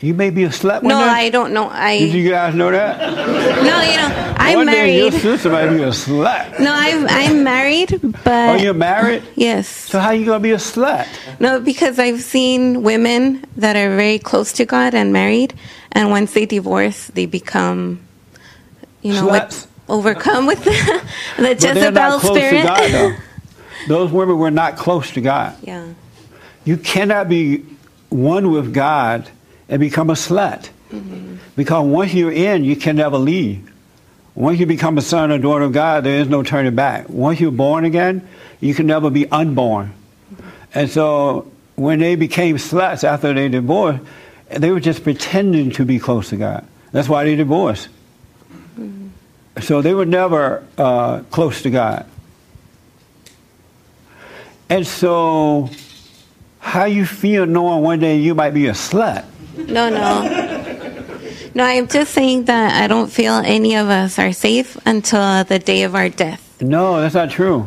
You 0.00 0.14
may 0.14 0.30
be 0.30 0.44
a 0.44 0.48
slut 0.50 0.84
No? 0.84 0.96
I 0.96 1.28
don't 1.30 1.52
know. 1.52 1.68
I 1.68 1.98
Did 1.98 2.14
you 2.14 2.30
guys 2.30 2.54
know 2.54 2.70
that? 2.70 2.98
no, 3.00 3.80
you 3.82 3.96
know, 3.96 4.34
I'm 4.36 4.54
one 4.56 4.66
day 4.66 4.94
your 5.02 5.10
married. 5.10 5.20
sister 5.20 5.50
might 5.50 5.68
be 5.70 5.82
a 5.82 5.88
slut. 5.88 6.60
No, 6.60 6.72
I'm 6.72 7.06
I'm 7.08 7.42
married, 7.42 7.98
but 8.22 8.50
Oh, 8.50 8.54
you're 8.62 8.74
married? 8.74 9.24
Yes. 9.34 9.66
So 9.68 9.98
how 9.98 10.08
are 10.08 10.14
you 10.14 10.24
gonna 10.24 10.38
be 10.40 10.52
a 10.52 10.56
slut? 10.58 11.06
No, 11.40 11.58
because 11.60 11.98
I've 11.98 12.22
seen 12.22 12.84
women 12.84 13.44
that 13.56 13.74
are 13.74 13.96
very 13.96 14.20
close 14.20 14.52
to 14.54 14.64
God 14.64 14.94
and 14.94 15.12
married, 15.12 15.52
and 15.90 16.10
once 16.10 16.32
they 16.32 16.46
divorce, 16.46 17.08
they 17.08 17.26
become, 17.26 17.98
you 19.02 19.14
know, 19.14 19.26
Sluts? 19.28 19.66
overcome 19.88 20.46
with 20.46 20.62
the, 20.62 21.02
the 21.42 21.54
Jezebel 21.54 21.90
not 21.90 22.20
close 22.20 22.36
spirit. 22.36 22.60
to 22.60 22.66
God, 22.68 22.90
though. 22.92 23.16
Those 23.88 24.12
women 24.12 24.38
were 24.38 24.50
not 24.52 24.76
close 24.76 25.10
to 25.12 25.20
God. 25.20 25.56
yeah. 25.62 25.88
You 26.64 26.76
cannot 26.76 27.28
be 27.28 27.64
one 28.10 28.50
with 28.52 28.72
God 28.74 29.28
and 29.68 29.80
become 29.80 30.10
a 30.10 30.14
slut. 30.14 30.70
Because 31.56 31.84
once 31.86 32.14
you're 32.14 32.32
in, 32.32 32.64
you 32.64 32.76
can 32.76 32.96
never 32.96 33.18
leave. 33.18 33.70
Once 34.34 34.60
you 34.60 34.66
become 34.66 34.96
a 34.96 35.02
son 35.02 35.32
or 35.32 35.38
daughter 35.38 35.64
of 35.64 35.72
God, 35.72 36.04
there 36.04 36.20
is 36.20 36.28
no 36.28 36.42
turning 36.42 36.74
back. 36.74 37.08
Once 37.08 37.40
you're 37.40 37.50
born 37.50 37.84
again, 37.84 38.26
you 38.60 38.74
can 38.74 38.86
never 38.86 39.10
be 39.10 39.28
unborn. 39.30 39.92
And 40.74 40.88
so 40.88 41.50
when 41.74 41.98
they 41.98 42.14
became 42.14 42.56
sluts 42.56 43.04
after 43.04 43.34
they 43.34 43.48
divorced, 43.48 44.00
they 44.48 44.70
were 44.70 44.80
just 44.80 45.02
pretending 45.02 45.70
to 45.72 45.84
be 45.84 45.98
close 45.98 46.30
to 46.30 46.36
God. 46.36 46.66
That's 46.92 47.08
why 47.08 47.24
they 47.24 47.36
divorced. 47.36 47.88
So 49.60 49.82
they 49.82 49.92
were 49.92 50.06
never 50.06 50.64
uh, 50.78 51.20
close 51.30 51.62
to 51.62 51.70
God. 51.70 52.06
And 54.70 54.86
so, 54.86 55.70
how 56.60 56.84
you 56.84 57.06
feel 57.06 57.46
knowing 57.46 57.82
one 57.82 57.98
day 57.98 58.18
you 58.18 58.34
might 58.34 58.52
be 58.52 58.66
a 58.66 58.72
slut? 58.72 59.24
No, 59.66 59.88
no. 59.90 60.22
No, 61.54 61.64
I'm 61.64 61.88
just 61.88 62.12
saying 62.14 62.44
that 62.44 62.82
I 62.82 62.86
don't 62.86 63.10
feel 63.10 63.34
any 63.34 63.74
of 63.76 63.88
us 63.88 64.18
are 64.18 64.32
safe 64.32 64.76
until 64.86 65.44
the 65.44 65.58
day 65.58 65.82
of 65.82 65.94
our 65.94 66.08
death. 66.08 66.60
No, 66.62 67.00
that's 67.00 67.14
not 67.14 67.30
true. 67.30 67.66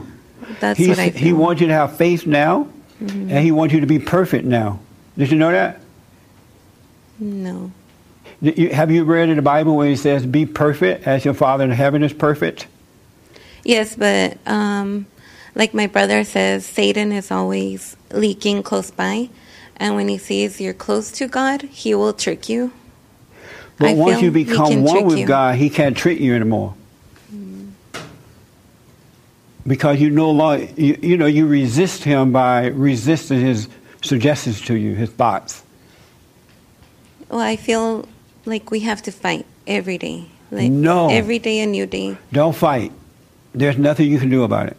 That's 0.60 0.78
He's- 0.78 0.90
what 0.90 1.00
I 1.00 1.10
feel. 1.10 1.22
He 1.22 1.34
wants 1.34 1.62
you 1.62 1.68
to 1.68 1.74
have 1.74 1.98
faith 1.98 2.26
now, 2.26 2.68
Mhm. 3.04 3.30
and 3.32 3.40
he 3.44 3.52
wants 3.52 3.74
you 3.74 3.82
to 3.82 3.88
be 3.88 4.00
perfect 4.00 4.46
now. 4.46 4.80
Did 5.18 5.32
you 5.32 5.38
know 5.38 5.52
that? 5.52 5.82
No. 7.20 7.72
You- 8.42 8.70
have 8.70 8.90
you 8.92 9.04
read 9.04 9.30
in 9.30 9.36
the 9.36 9.42
Bible 9.42 9.76
where 9.76 9.88
he 9.88 9.96
says, 9.96 10.26
"Be 10.26 10.46
perfect 10.46 11.06
as 11.06 11.26
your 11.26 11.34
Father 11.34 11.64
in 11.64 11.72
heaven 11.72 12.04
is 12.04 12.14
perfect"? 12.14 12.68
Yes, 13.64 13.96
but 13.96 14.38
um, 14.48 15.06
like 15.56 15.74
my 15.74 15.88
brother 15.88 16.24
says, 16.24 16.66
Satan 16.66 17.12
is 17.12 17.30
always 17.32 17.96
leaking 18.12 18.64
close 18.64 18.90
by, 18.90 19.30
and 19.82 19.96
when 19.96 20.08
he 20.08 20.18
sees 20.18 20.62
you're 20.62 20.76
close 20.76 21.12
to 21.12 21.28
God, 21.28 21.64
he 21.64 21.96
will 21.96 22.14
trick 22.14 22.48
you. 22.48 22.72
But 23.80 23.90
I 23.90 23.94
once 23.96 24.22
you 24.22 24.30
become 24.30 24.84
one 24.84 25.06
with 25.06 25.18
you. 25.18 25.26
God, 25.26 25.56
He 25.56 25.72
can't 25.72 25.98
trick 25.98 26.20
you 26.20 26.36
anymore. 26.36 26.76
Mm. 27.34 27.72
Because 29.66 30.00
you 30.00 30.12
no 30.12 30.30
longer, 30.30 30.66
you, 30.78 31.00
you 31.02 31.18
know, 31.18 31.26
you 31.26 31.48
resist 31.48 32.04
Him 32.04 32.32
by 32.32 32.68
resisting 32.68 33.42
His 33.42 33.68
suggestions 34.04 34.62
to 34.62 34.76
you, 34.76 34.94
His 34.94 35.10
thoughts. 35.10 35.64
Well, 37.30 37.40
I 37.40 37.56
feel 37.56 38.08
like 38.46 38.70
we 38.70 38.82
have 38.82 39.02
to 39.04 39.12
fight 39.12 39.48
every 39.66 39.98
day. 39.98 40.28
Like 40.52 40.72
No. 40.72 41.10
every 41.10 41.40
day 41.40 41.62
a 41.62 41.66
new 41.66 41.88
day. 41.88 42.18
Don't 42.32 42.56
fight. 42.56 42.92
There's 43.56 43.80
nothing 43.80 44.12
you 44.12 44.20
can 44.20 44.30
do 44.30 44.44
about 44.44 44.68
it. 44.68 44.78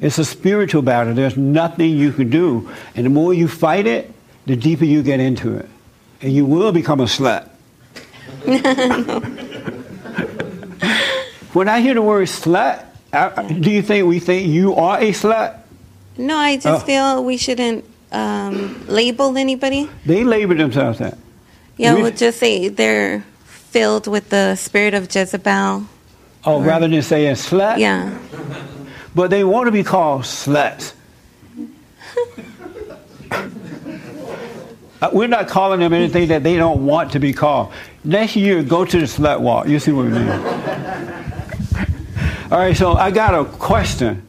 It's 0.00 0.18
a 0.18 0.24
spiritual 0.24 0.82
battle. 0.82 1.14
There's 1.14 1.36
nothing 1.36 1.90
you 1.96 2.12
can 2.12 2.30
do. 2.30 2.70
And 2.94 3.04
the 3.06 3.10
more 3.10 3.34
you 3.34 3.48
fight 3.48 3.86
it, 3.86 4.12
the 4.46 4.54
deeper 4.56 4.84
you 4.84 5.02
get 5.02 5.18
into 5.20 5.54
it. 5.56 5.68
And 6.22 6.32
you 6.32 6.44
will 6.46 6.70
become 6.72 7.00
a 7.00 7.04
slut. 7.06 7.48
When 11.52 11.68
I 11.70 11.80
hear 11.80 11.94
the 11.94 12.02
word 12.02 12.28
slut, 12.28 12.82
Uh, 13.12 13.30
Do 13.48 13.70
you 13.70 13.80
think 13.80 14.04
we 14.06 14.18
think 14.20 14.46
you 14.48 14.74
are 14.74 14.98
a 14.98 15.10
slut? 15.12 15.54
No, 16.18 16.36
I 16.36 16.56
just 16.56 16.82
Oh. 16.82 16.86
feel 16.86 17.24
we 17.24 17.38
shouldn't 17.38 17.84
um, 18.12 18.84
label 18.88 19.36
anybody. 19.38 19.88
They 20.04 20.22
label 20.24 20.54
themselves 20.56 20.98
that. 20.98 21.16
Yeah, 21.78 21.94
We- 21.94 22.02
we'll 22.02 22.12
just 22.12 22.38
say 22.38 22.68
they're 22.68 23.24
filled 23.72 24.06
with 24.06 24.28
the 24.28 24.54
spirit 24.56 24.92
of 24.92 25.08
Jezebel. 25.14 25.84
Oh, 26.44 26.60
rather 26.60 26.88
than 26.88 27.00
saying 27.02 27.36
slut? 27.36 27.78
Yeah. 27.78 28.10
But 29.16 29.30
they 29.30 29.44
want 29.44 29.66
to 29.66 29.72
be 29.72 29.82
called 29.82 30.24
sluts. 30.24 30.92
Uh, 35.00 35.10
We're 35.10 35.26
not 35.26 35.48
calling 35.48 35.80
them 35.80 35.94
anything 35.94 36.28
that 36.28 36.42
they 36.42 36.56
don't 36.58 36.84
want 36.84 37.12
to 37.12 37.18
be 37.18 37.32
called. 37.32 37.72
Next 38.04 38.36
year, 38.36 38.62
go 38.62 38.84
to 38.84 39.00
the 39.00 39.06
slut 39.06 39.40
walk. 39.40 39.68
You 39.68 39.78
see 39.78 39.90
what 39.90 40.04
we 40.04 40.12
mean. 40.12 40.28
All 42.52 42.58
right, 42.58 42.76
so 42.76 42.92
I 42.92 43.10
got 43.10 43.34
a 43.34 43.46
question. 43.46 44.28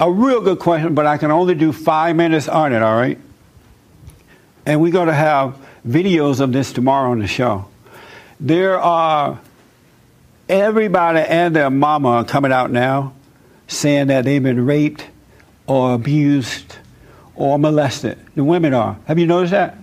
A 0.00 0.10
real 0.10 0.40
good 0.40 0.58
question, 0.58 0.96
but 0.96 1.06
I 1.06 1.16
can 1.16 1.30
only 1.30 1.54
do 1.54 1.72
five 1.72 2.16
minutes 2.16 2.48
on 2.48 2.72
it, 2.72 2.82
all 2.82 2.96
right? 2.96 3.20
And 4.66 4.80
we're 4.80 4.90
going 4.90 5.06
to 5.06 5.14
have 5.14 5.56
videos 5.86 6.40
of 6.40 6.52
this 6.52 6.72
tomorrow 6.72 7.12
on 7.12 7.20
the 7.20 7.28
show. 7.28 7.66
There 8.40 8.80
are 8.80 9.40
everybody 10.48 11.20
and 11.20 11.54
their 11.54 11.70
mama 11.70 12.24
coming 12.24 12.50
out 12.50 12.72
now 12.72 13.12
saying 13.72 14.08
that 14.08 14.24
they've 14.24 14.42
been 14.42 14.64
raped 14.64 15.06
or 15.66 15.94
abused 15.94 16.76
or 17.34 17.58
molested. 17.58 18.18
The 18.34 18.44
women 18.44 18.74
are. 18.74 18.98
Have 19.06 19.18
you 19.18 19.26
noticed 19.26 19.52
that? 19.52 19.78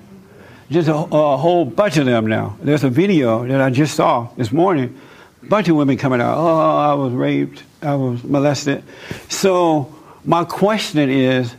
Just 0.70 0.88
a, 0.88 0.96
a 0.96 1.38
whole 1.38 1.66
bunch 1.66 1.98
of 1.98 2.06
them 2.06 2.28
now. 2.28 2.58
There's 2.62 2.84
a 2.84 2.90
video 2.90 3.48
that 3.48 3.60
I 3.60 3.70
just 3.72 3.96
saw 3.96 4.30
this 4.38 4.52
morning. 4.52 5.00
A 5.42 5.46
bunch 5.48 5.68
of 5.68 5.76
women 5.76 5.98
coming 5.98 6.22
out. 6.22 6.38
Oh, 6.38 6.78
I 6.78 6.94
was 6.94 7.12
raped. 7.14 7.64
I 7.82 7.96
was 7.96 8.24
molested. 8.24 8.84
So 9.30 9.94
my 10.24 10.44
question 10.44 11.10
is, 11.10 11.56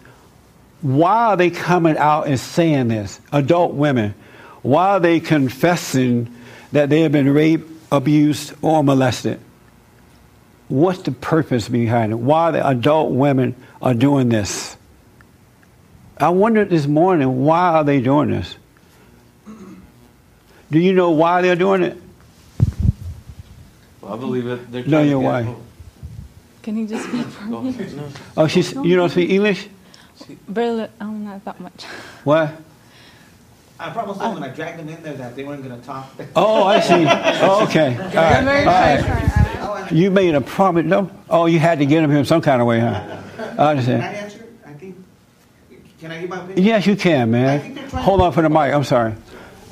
why 0.81 1.27
are 1.27 1.37
they 1.37 1.51
coming 1.51 1.99
out 1.99 2.27
and 2.29 2.39
saying 2.39 2.89
this? 2.89 3.21
Adult 3.33 3.75
women. 3.75 4.15
Why 4.63 4.91
are 4.91 5.01
they 5.01 5.21
confessing 5.21 6.33
that 6.73 6.89
they 6.89 7.01
have 7.01 7.13
been 7.13 7.33
raped, 7.33 7.69
abused, 7.91 8.55
or 8.63 8.85
molested? 8.85 9.41
What's 10.71 11.03
the 11.03 11.11
purpose 11.11 11.69
behind 11.69 12.13
it? 12.13 12.15
Why 12.15 12.53
the 12.53 12.65
adult 12.65 13.11
women 13.11 13.57
are 13.83 13.93
doing 13.93 14.29
this? 14.29 14.77
I 16.17 16.29
wondered 16.29 16.71
this 16.71 16.87
morning, 16.87 17.45
why 17.45 17.71
are 17.71 17.83
they 17.83 18.01
doing 18.01 18.31
this? 18.31 18.55
Do 20.71 20.79
you 20.79 20.93
know 20.93 21.11
why 21.11 21.43
they're 21.43 21.57
doing 21.57 21.83
it? 21.83 22.01
Well, 24.01 24.15
I 24.15 24.17
believe 24.17 24.47
it. 24.47 24.71
They're 24.71 24.85
No, 24.85 24.91
trying 24.91 25.05
to 25.07 25.11
your 25.11 25.19
wife. 25.19 25.49
Can 26.63 26.77
you 26.77 26.87
just 26.87 27.09
speak 27.09 27.27
for 27.27 27.45
me? 27.47 27.75
Oh, 28.37 28.47
she's, 28.47 28.73
you 28.73 28.95
don't 28.95 29.11
speak 29.11 29.29
English? 29.29 29.67
Barely, 30.49 30.85
oh, 31.01 31.07
not 31.07 31.13
know 31.15 31.41
that 31.47 31.61
much. 31.61 31.85
What? 32.23 32.53
I 33.81 33.89
promised 33.89 34.21
them 34.21 34.35
when 34.35 34.43
I 34.43 34.49
dragged 34.49 34.79
them 34.79 34.91
in 34.91 35.03
there 35.03 35.15
that 35.15 35.35
they 35.35 35.43
weren't 35.43 35.65
going 35.65 35.81
to 35.81 35.87
talk. 35.87 36.13
Oh, 36.37 36.65
I 36.65 36.81
see. 36.81 37.07
Oh, 37.43 37.65
okay. 37.65 37.97
All 37.97 38.13
right. 38.13 39.07
All 39.59 39.75
right. 39.75 39.93
You 39.93 40.11
made 40.11 40.35
a 40.35 40.41
promise, 40.43 40.85
no? 40.85 41.11
Oh, 41.31 41.47
you 41.47 41.59
had 41.59 41.79
to 41.79 41.87
get 41.87 42.05
him 42.05 42.11
here 42.11 42.23
some 42.25 42.43
kind 42.43 42.61
of 42.61 42.67
way, 42.67 42.81
huh? 42.81 43.23
I 43.59 43.71
understand. 43.71 44.03
Can 44.03 44.15
I 44.15 44.19
answer? 44.19 44.45
I 44.67 44.73
think. 44.75 44.97
Can 45.99 46.11
I 46.11 46.21
give 46.21 46.29
my 46.29 46.37
opinion? 46.37 46.63
Yes, 46.63 46.87
you 46.87 46.97
can, 46.97 47.31
man. 47.31 47.77
Hold 47.89 48.21
on 48.21 48.33
for 48.33 48.43
the 48.43 48.51
mic. 48.51 48.75
I'm 48.75 48.85
sorry. 48.85 49.15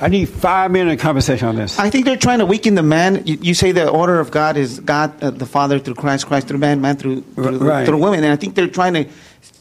I 0.01 0.09
need 0.09 0.27
five 0.27 0.71
minute 0.71 1.01
conversation 1.01 1.49
on 1.49 1.57
this. 1.57 1.79
I 1.79 1.91
think 1.91 2.07
they're 2.07 2.17
trying 2.17 2.39
to 2.39 2.47
weaken 2.47 2.77
the 2.77 2.83
man. 2.83 3.27
You, 3.27 3.37
you 3.43 3.55
say 3.55 3.73
the 3.73 3.89
order 3.91 4.21
of 4.21 4.31
God 4.31 4.57
is 4.57 4.81
God, 4.81 5.23
uh, 5.23 5.31
the 5.31 5.47
Father 5.47 5.79
through 5.79 5.97
Christ, 5.97 6.27
Christ 6.27 6.49
through 6.49 6.59
man, 6.59 6.81
man 6.81 6.97
through 6.97 7.23
through, 7.35 7.59
right. 7.59 7.85
through 7.85 7.99
women, 7.99 8.25
and 8.25 8.33
I 8.33 8.37
think 8.37 8.55
they're 8.55 8.69
trying 8.69 8.95
to 8.95 9.07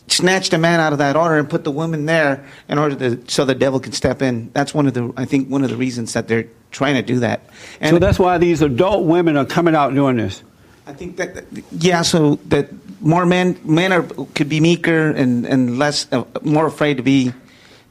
snatch 0.08 0.50
the 0.50 0.58
man 0.58 0.80
out 0.80 0.94
of 0.94 1.00
that 1.00 1.16
order 1.16 1.38
and 1.38 1.50
put 1.50 1.64
the 1.64 1.72
woman 1.72 2.06
there 2.06 2.46
in 2.70 2.78
order 2.78 2.96
to 2.96 3.30
so 3.30 3.46
the 3.46 3.56
devil 3.56 3.80
can 3.80 3.92
step 3.92 4.22
in. 4.22 4.50
That's 4.54 4.74
one 4.74 4.88
of 4.88 4.94
the 4.94 5.14
I 5.18 5.26
think 5.26 5.50
one 5.50 5.64
of 5.64 5.70
the 5.70 5.76
reasons 5.78 6.14
that 6.14 6.28
they're 6.28 6.48
trying 6.72 6.96
to 6.96 7.02
do 7.02 7.20
that. 7.20 7.42
And 7.82 7.96
so 7.96 8.00
that's 8.00 8.18
why 8.20 8.38
these 8.38 8.62
adult 8.62 9.06
women 9.06 9.38
are 9.38 9.46
coming 9.46 9.76
out 9.76 9.94
doing 9.94 10.18
this. 10.18 10.44
I 10.86 10.94
think 10.94 11.18
that 11.18 11.44
yeah, 11.72 12.02
so 12.02 12.36
that 12.48 12.70
more 13.02 13.26
men 13.26 13.60
men 13.64 13.92
are 13.92 14.04
could 14.34 14.48
be 14.50 14.60
meeker 14.62 15.10
and 15.12 15.46
and 15.46 15.78
less 15.78 16.08
uh, 16.14 16.24
more 16.44 16.66
afraid 16.68 16.98
to 16.98 17.04
be 17.04 17.34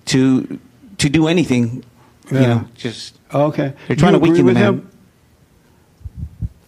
to 0.06 0.59
to 0.98 1.09
do 1.10 1.28
anything. 1.28 1.84
You 2.30 2.38
Yeah. 2.40 2.47
know, 2.47 2.64
just 2.74 3.14
Okay. 3.34 3.74
They're 3.86 3.97
trying 3.97 4.14
You 4.14 4.20
to 4.20 4.22
weaken 4.22 4.40
agree 4.40 4.40
the 4.40 4.44
with 4.44 4.55
man. 4.55 4.74
him? 4.74 4.90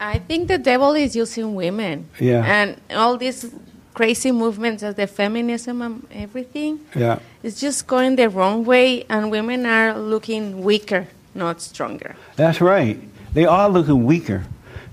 I 0.00 0.18
think 0.18 0.48
the 0.48 0.58
devil 0.58 0.92
is 0.94 1.16
using 1.16 1.54
women. 1.54 2.08
Yeah. 2.20 2.44
And 2.44 2.76
all 2.96 3.16
these 3.16 3.50
crazy 3.98 4.30
movements 4.30 4.84
of 4.84 4.94
the 4.94 5.08
feminism 5.08 5.82
and 5.82 6.06
everything, 6.14 6.78
Yeah. 6.94 7.18
it's 7.42 7.58
just 7.58 7.88
going 7.88 8.14
the 8.14 8.28
wrong 8.28 8.64
way, 8.64 9.02
and 9.10 9.28
women 9.28 9.66
are 9.66 9.98
looking 9.98 10.62
weaker, 10.62 11.08
not 11.34 11.60
stronger. 11.60 12.14
That's 12.36 12.60
right. 12.60 12.96
They 13.34 13.44
are 13.44 13.68
looking 13.68 14.04
weaker. 14.04 14.44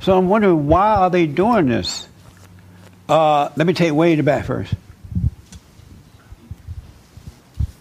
So 0.02 0.18
I'm 0.18 0.28
wondering 0.28 0.66
why 0.66 0.96
are 1.06 1.12
they 1.12 1.28
doing 1.28 1.68
this? 1.70 2.08
Uh, 3.08 3.50
let 3.56 3.68
me 3.68 3.74
take 3.74 3.94
way 3.94 4.16
to 4.16 4.24
back 4.24 4.46
first. 4.46 4.74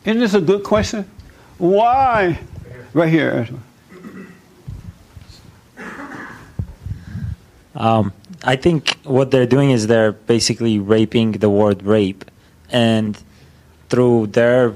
Isn't 0.04 0.20
this 0.20 0.34
a 0.34 0.42
good 0.42 0.62
question? 0.62 1.08
Why? 1.56 2.38
Right 2.92 3.08
here. 3.08 3.48
Um, 7.74 8.12
I 8.44 8.56
think 8.56 8.96
what 9.04 9.30
they're 9.30 9.46
doing 9.46 9.70
is 9.70 9.86
they're 9.86 10.12
basically 10.12 10.78
raping 10.78 11.32
the 11.32 11.48
word 11.48 11.82
rape, 11.82 12.24
and 12.70 13.16
through 13.88 14.28
their 14.28 14.74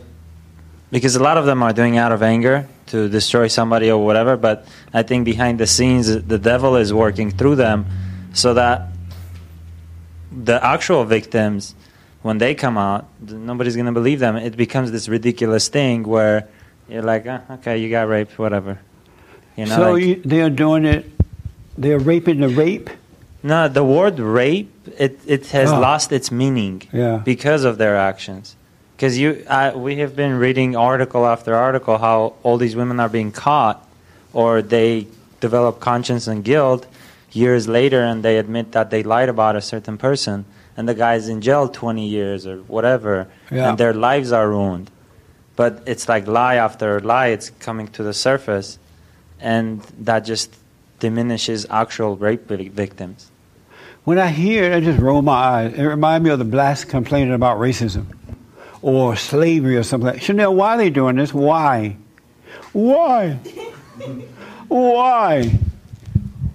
because 0.90 1.16
a 1.16 1.22
lot 1.22 1.36
of 1.36 1.44
them 1.44 1.62
are 1.62 1.72
doing 1.72 1.94
it 1.94 1.98
out 1.98 2.12
of 2.12 2.22
anger 2.22 2.66
to 2.86 3.08
destroy 3.10 3.46
somebody 3.48 3.90
or 3.90 4.02
whatever. 4.02 4.36
But 4.36 4.66
I 4.94 5.02
think 5.02 5.26
behind 5.26 5.60
the 5.60 5.66
scenes, 5.66 6.06
the 6.06 6.38
devil 6.38 6.76
is 6.76 6.94
working 6.94 7.30
through 7.30 7.56
them 7.56 7.84
so 8.32 8.54
that 8.54 8.88
the 10.32 10.64
actual 10.64 11.04
victims, 11.04 11.74
when 12.22 12.38
they 12.38 12.54
come 12.54 12.78
out, 12.78 13.06
nobody's 13.20 13.76
going 13.76 13.86
to 13.86 13.92
believe 13.92 14.18
them. 14.20 14.36
It 14.36 14.56
becomes 14.56 14.92
this 14.92 15.08
ridiculous 15.08 15.68
thing 15.68 16.04
where 16.04 16.48
you're 16.88 17.02
like, 17.02 17.26
"Ah, 17.28 17.42
okay, 17.54 17.76
you 17.78 17.90
got 17.90 18.08
raped, 18.08 18.38
whatever. 18.38 18.78
You 19.56 19.66
know, 19.66 19.76
so 19.76 19.92
like- 19.92 20.04
you, 20.04 20.22
they're 20.24 20.50
doing 20.50 20.86
it. 20.86 21.04
They're 21.76 21.98
raping 21.98 22.40
the 22.40 22.48
rape. 22.48 22.88
No, 23.50 23.60
the 23.78 23.84
word 23.96 24.16
rape 24.40 24.70
it 25.06 25.14
it 25.34 25.42
has 25.58 25.70
Oh. 25.72 25.80
lost 25.88 26.08
its 26.18 26.28
meaning 26.42 26.76
Yeah. 27.02 27.16
because 27.32 27.62
of 27.70 27.74
their 27.82 27.96
actions. 28.10 28.46
Because 28.94 29.14
you, 29.22 29.28
I, 29.62 29.64
we 29.86 29.92
have 30.02 30.14
been 30.22 30.34
reading 30.46 30.70
article 30.92 31.22
after 31.34 31.50
article 31.68 31.94
how 32.06 32.18
all 32.44 32.56
these 32.64 32.76
women 32.80 32.96
are 33.04 33.12
being 33.18 33.32
caught, 33.46 33.78
or 34.40 34.50
they 34.76 35.06
develop 35.46 35.74
conscience 35.90 36.24
and 36.32 36.40
guilt 36.52 36.82
years 37.42 37.62
later, 37.78 38.00
and 38.10 38.16
they 38.26 38.36
admit 38.44 38.66
that 38.76 38.86
they 38.92 39.02
lied 39.14 39.28
about 39.36 39.54
a 39.62 39.64
certain 39.72 39.96
person, 40.08 40.36
and 40.76 40.82
the 40.90 40.94
guy's 41.04 41.24
in 41.32 41.38
jail 41.48 41.64
twenty 41.82 42.06
years 42.18 42.40
or 42.50 42.56
whatever, 42.74 43.14
Yeah. 43.50 43.68
and 43.68 43.78
their 43.82 43.94
lives 44.08 44.30
are 44.38 44.48
ruined. 44.58 44.88
But 45.60 45.72
it's 45.92 46.06
like 46.12 46.24
lie 46.40 46.56
after 46.66 46.88
lie; 47.12 47.28
it's 47.36 47.48
coming 47.66 47.86
to 47.96 48.02
the 48.08 48.12
surface, 48.28 48.68
and 49.52 49.80
that 50.08 50.20
just 50.32 50.48
diminishes 51.06 51.60
actual 51.82 52.12
rape 52.26 52.46
victims. 52.84 53.20
When 54.08 54.18
I 54.18 54.28
hear 54.28 54.64
it, 54.64 54.74
I 54.74 54.80
just 54.80 54.98
roll 54.98 55.20
my 55.20 55.34
eyes. 55.34 55.74
It 55.74 55.82
reminds 55.82 56.24
me 56.24 56.30
of 56.30 56.38
the 56.38 56.44
blacks 56.46 56.82
complaining 56.82 57.34
about 57.34 57.58
racism 57.58 58.06
or 58.80 59.16
slavery 59.16 59.76
or 59.76 59.82
something 59.82 60.06
like 60.06 60.14
that. 60.14 60.22
Chanel, 60.22 60.54
why 60.54 60.76
are 60.76 60.78
they 60.78 60.88
doing 60.88 61.16
this? 61.16 61.34
Why? 61.34 61.94
Why? 62.72 63.34
Why? 64.68 65.50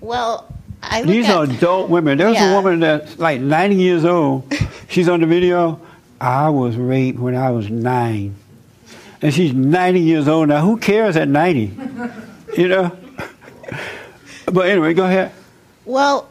Well, 0.02 0.52
I 0.82 1.02
look 1.02 1.10
These 1.10 1.30
at, 1.30 1.36
are 1.36 1.44
adult 1.44 1.92
women. 1.92 2.18
There's 2.18 2.34
Yeah. 2.34 2.54
a 2.54 2.56
woman 2.56 2.80
that's 2.80 3.20
like 3.20 3.40
90 3.40 3.76
years 3.76 4.04
old. 4.04 4.52
She's 4.88 5.08
on 5.08 5.22
the 5.22 5.28
video. 5.28 5.80
I 6.20 6.50
was 6.50 6.76
raped 6.76 7.20
when 7.20 7.36
I 7.36 7.52
was 7.52 7.70
nine. 7.70 8.34
And 9.22 9.32
she's 9.32 9.54
90 9.54 10.00
years 10.00 10.28
old 10.28 10.48
now. 10.50 10.62
Who 10.62 10.78
cares 10.78 11.16
at 11.18 11.28
90? 11.30 11.72
You 12.58 12.68
know? 12.68 12.98
But 14.52 14.70
anyway, 14.70 14.96
go 14.96 15.06
ahead. 15.06 15.32
Well, 15.86 16.30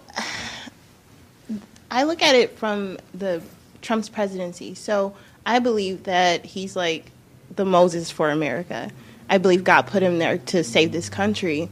I 1.92 2.04
look 2.04 2.22
at 2.22 2.34
it 2.34 2.56
from 2.58 2.96
the 3.12 3.42
Trump's 3.82 4.08
presidency. 4.08 4.74
So 4.74 5.14
I 5.44 5.58
believe 5.58 6.04
that 6.04 6.42
he's 6.42 6.74
like 6.74 7.12
the 7.54 7.66
Moses 7.66 8.10
for 8.10 8.30
America. 8.30 8.90
I 9.28 9.36
believe 9.36 9.62
God 9.62 9.82
put 9.82 10.02
him 10.02 10.18
there 10.18 10.38
to 10.38 10.64
save 10.64 10.90
this 10.90 11.10
country. 11.10 11.68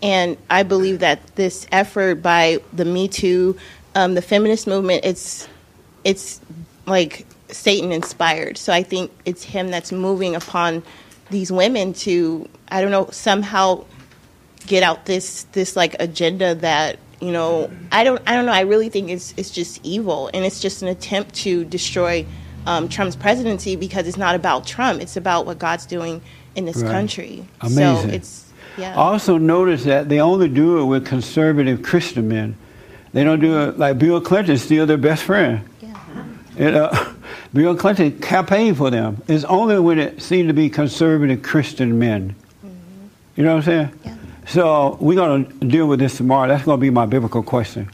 And 0.00 0.36
I 0.48 0.62
believe 0.62 1.00
that 1.00 1.34
this 1.34 1.66
effort 1.72 2.22
by 2.22 2.60
the 2.72 2.84
Me 2.84 3.08
Too, 3.08 3.58
um, 3.96 4.14
the 4.14 4.22
feminist 4.22 4.68
movement, 4.68 5.04
it's 5.04 5.48
it's 6.04 6.40
like 6.86 7.26
Satan 7.48 7.90
inspired. 7.90 8.58
So 8.58 8.72
I 8.72 8.84
think 8.84 9.10
it's 9.24 9.42
him 9.42 9.72
that's 9.72 9.90
moving 9.90 10.36
upon 10.36 10.84
these 11.30 11.50
women 11.50 11.92
to 11.94 12.48
I 12.68 12.82
don't 12.82 12.92
know 12.92 13.08
somehow 13.10 13.84
get 14.68 14.84
out 14.84 15.06
this 15.06 15.42
this 15.52 15.74
like 15.74 15.96
agenda 15.98 16.54
that 16.56 17.00
you 17.20 17.32
know, 17.32 17.70
I 17.90 18.04
don't, 18.04 18.20
I 18.26 18.34
don't 18.34 18.46
know. 18.46 18.52
I 18.52 18.60
really 18.60 18.88
think 18.88 19.10
it's 19.10 19.32
it's 19.36 19.50
just 19.50 19.80
evil, 19.84 20.30
and 20.34 20.44
it's 20.44 20.60
just 20.60 20.82
an 20.82 20.88
attempt 20.88 21.34
to 21.36 21.64
destroy 21.64 22.26
um, 22.66 22.88
Trump's 22.88 23.16
presidency 23.16 23.76
because 23.76 24.06
it's 24.06 24.16
not 24.16 24.34
about 24.34 24.66
Trump. 24.66 25.00
It's 25.00 25.16
about 25.16 25.46
what 25.46 25.58
God's 25.58 25.86
doing 25.86 26.20
in 26.54 26.64
this 26.64 26.76
Right. 26.78 26.90
country. 26.90 27.44
Amazing. 27.60 28.10
So 28.10 28.14
it's 28.14 28.44
yeah. 28.76 28.94
Also, 28.94 29.38
notice 29.38 29.84
that 29.84 30.08
they 30.08 30.20
only 30.20 30.48
do 30.48 30.78
it 30.80 30.84
with 30.84 31.06
conservative 31.06 31.82
Christian 31.82 32.28
men. 32.28 32.56
They 33.12 33.24
don't 33.24 33.40
do 33.40 33.60
it 33.60 33.78
like 33.78 33.98
Bill 33.98 34.20
Clinton's 34.20 34.62
still 34.62 34.84
their 34.84 34.98
best 34.98 35.22
friend. 35.22 35.60
Yeah. 35.80 35.94
It, 36.58 36.74
uh, 36.74 37.12
Bill 37.54 37.74
Clinton 37.74 38.18
campaigned 38.20 38.76
for 38.76 38.90
them. 38.90 39.22
It's 39.28 39.44
only 39.44 39.78
when 39.78 39.98
it 39.98 40.20
seemed 40.20 40.48
to 40.48 40.54
be 40.54 40.68
conservative 40.68 41.42
Christian 41.42 41.98
men. 41.98 42.34
You 43.36 43.44
know 43.44 43.54
what 43.54 43.68
I'm 43.68 43.90
saying? 44.02 44.18
So 44.46 44.96
we're 45.00 45.16
going 45.16 45.46
to 45.46 45.66
deal 45.66 45.88
with 45.88 45.98
this 45.98 46.16
tomorrow. 46.16 46.48
That's 46.48 46.64
going 46.64 46.78
to 46.78 46.80
be 46.80 46.90
my 46.90 47.06
biblical 47.06 47.42
question. 47.42 47.90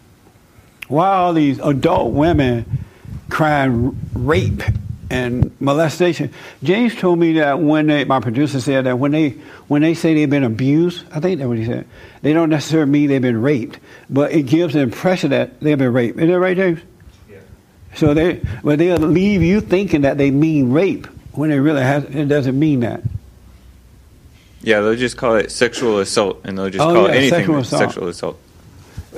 Why 0.88 1.06
are 1.08 1.14
all 1.14 1.32
these 1.32 1.58
adult 1.60 2.12
women 2.12 2.66
crying 3.30 3.98
rape 4.12 4.62
and 5.08 5.58
molestation? 5.60 6.30
James 6.62 6.94
told 6.94 7.18
me 7.18 7.34
that 7.34 7.58
when 7.58 7.86
they, 7.86 8.04
my 8.04 8.20
producer 8.20 8.60
said 8.60 8.84
that 8.84 8.98
when 8.98 9.12
they 9.12 9.30
when 9.68 9.80
they 9.80 9.94
say 9.94 10.12
they've 10.12 10.28
been 10.28 10.44
abused, 10.44 11.06
I 11.10 11.20
think 11.20 11.38
that's 11.38 11.48
what 11.48 11.56
he 11.56 11.64
said. 11.64 11.86
They 12.20 12.34
don't 12.34 12.50
necessarily 12.50 12.90
mean 12.90 13.08
they've 13.08 13.22
been 13.22 13.40
raped, 13.40 13.78
but 14.10 14.32
it 14.32 14.42
gives 14.42 14.74
the 14.74 14.80
impression 14.80 15.30
that 15.30 15.58
they've 15.60 15.78
been 15.78 15.94
raped. 15.94 16.20
Is 16.20 16.28
that 16.28 16.38
right, 16.38 16.56
James? 16.56 16.80
Yeah. 17.30 17.38
So 17.94 18.12
they, 18.12 18.42
but 18.62 18.78
they'll 18.78 18.98
leave 18.98 19.42
you 19.42 19.62
thinking 19.62 20.02
that 20.02 20.18
they 20.18 20.30
mean 20.30 20.70
rape 20.70 21.06
when 21.32 21.50
it 21.50 21.56
really 21.56 21.82
has. 21.82 22.04
It 22.04 22.26
doesn't 22.28 22.58
mean 22.58 22.80
that. 22.80 23.02
Yeah, 24.62 24.80
they'll 24.80 24.96
just 24.96 25.16
call 25.16 25.36
it 25.36 25.50
sexual 25.50 25.98
assault, 25.98 26.40
and 26.44 26.56
they'll 26.56 26.70
just 26.70 26.82
Oh, 26.84 26.92
call 26.94 27.02
yeah, 27.08 27.14
it 27.14 27.16
anything 27.16 27.38
sexual 27.40 27.58
assault. 27.58 27.82
sexual 27.82 28.08
assault. 28.08 28.38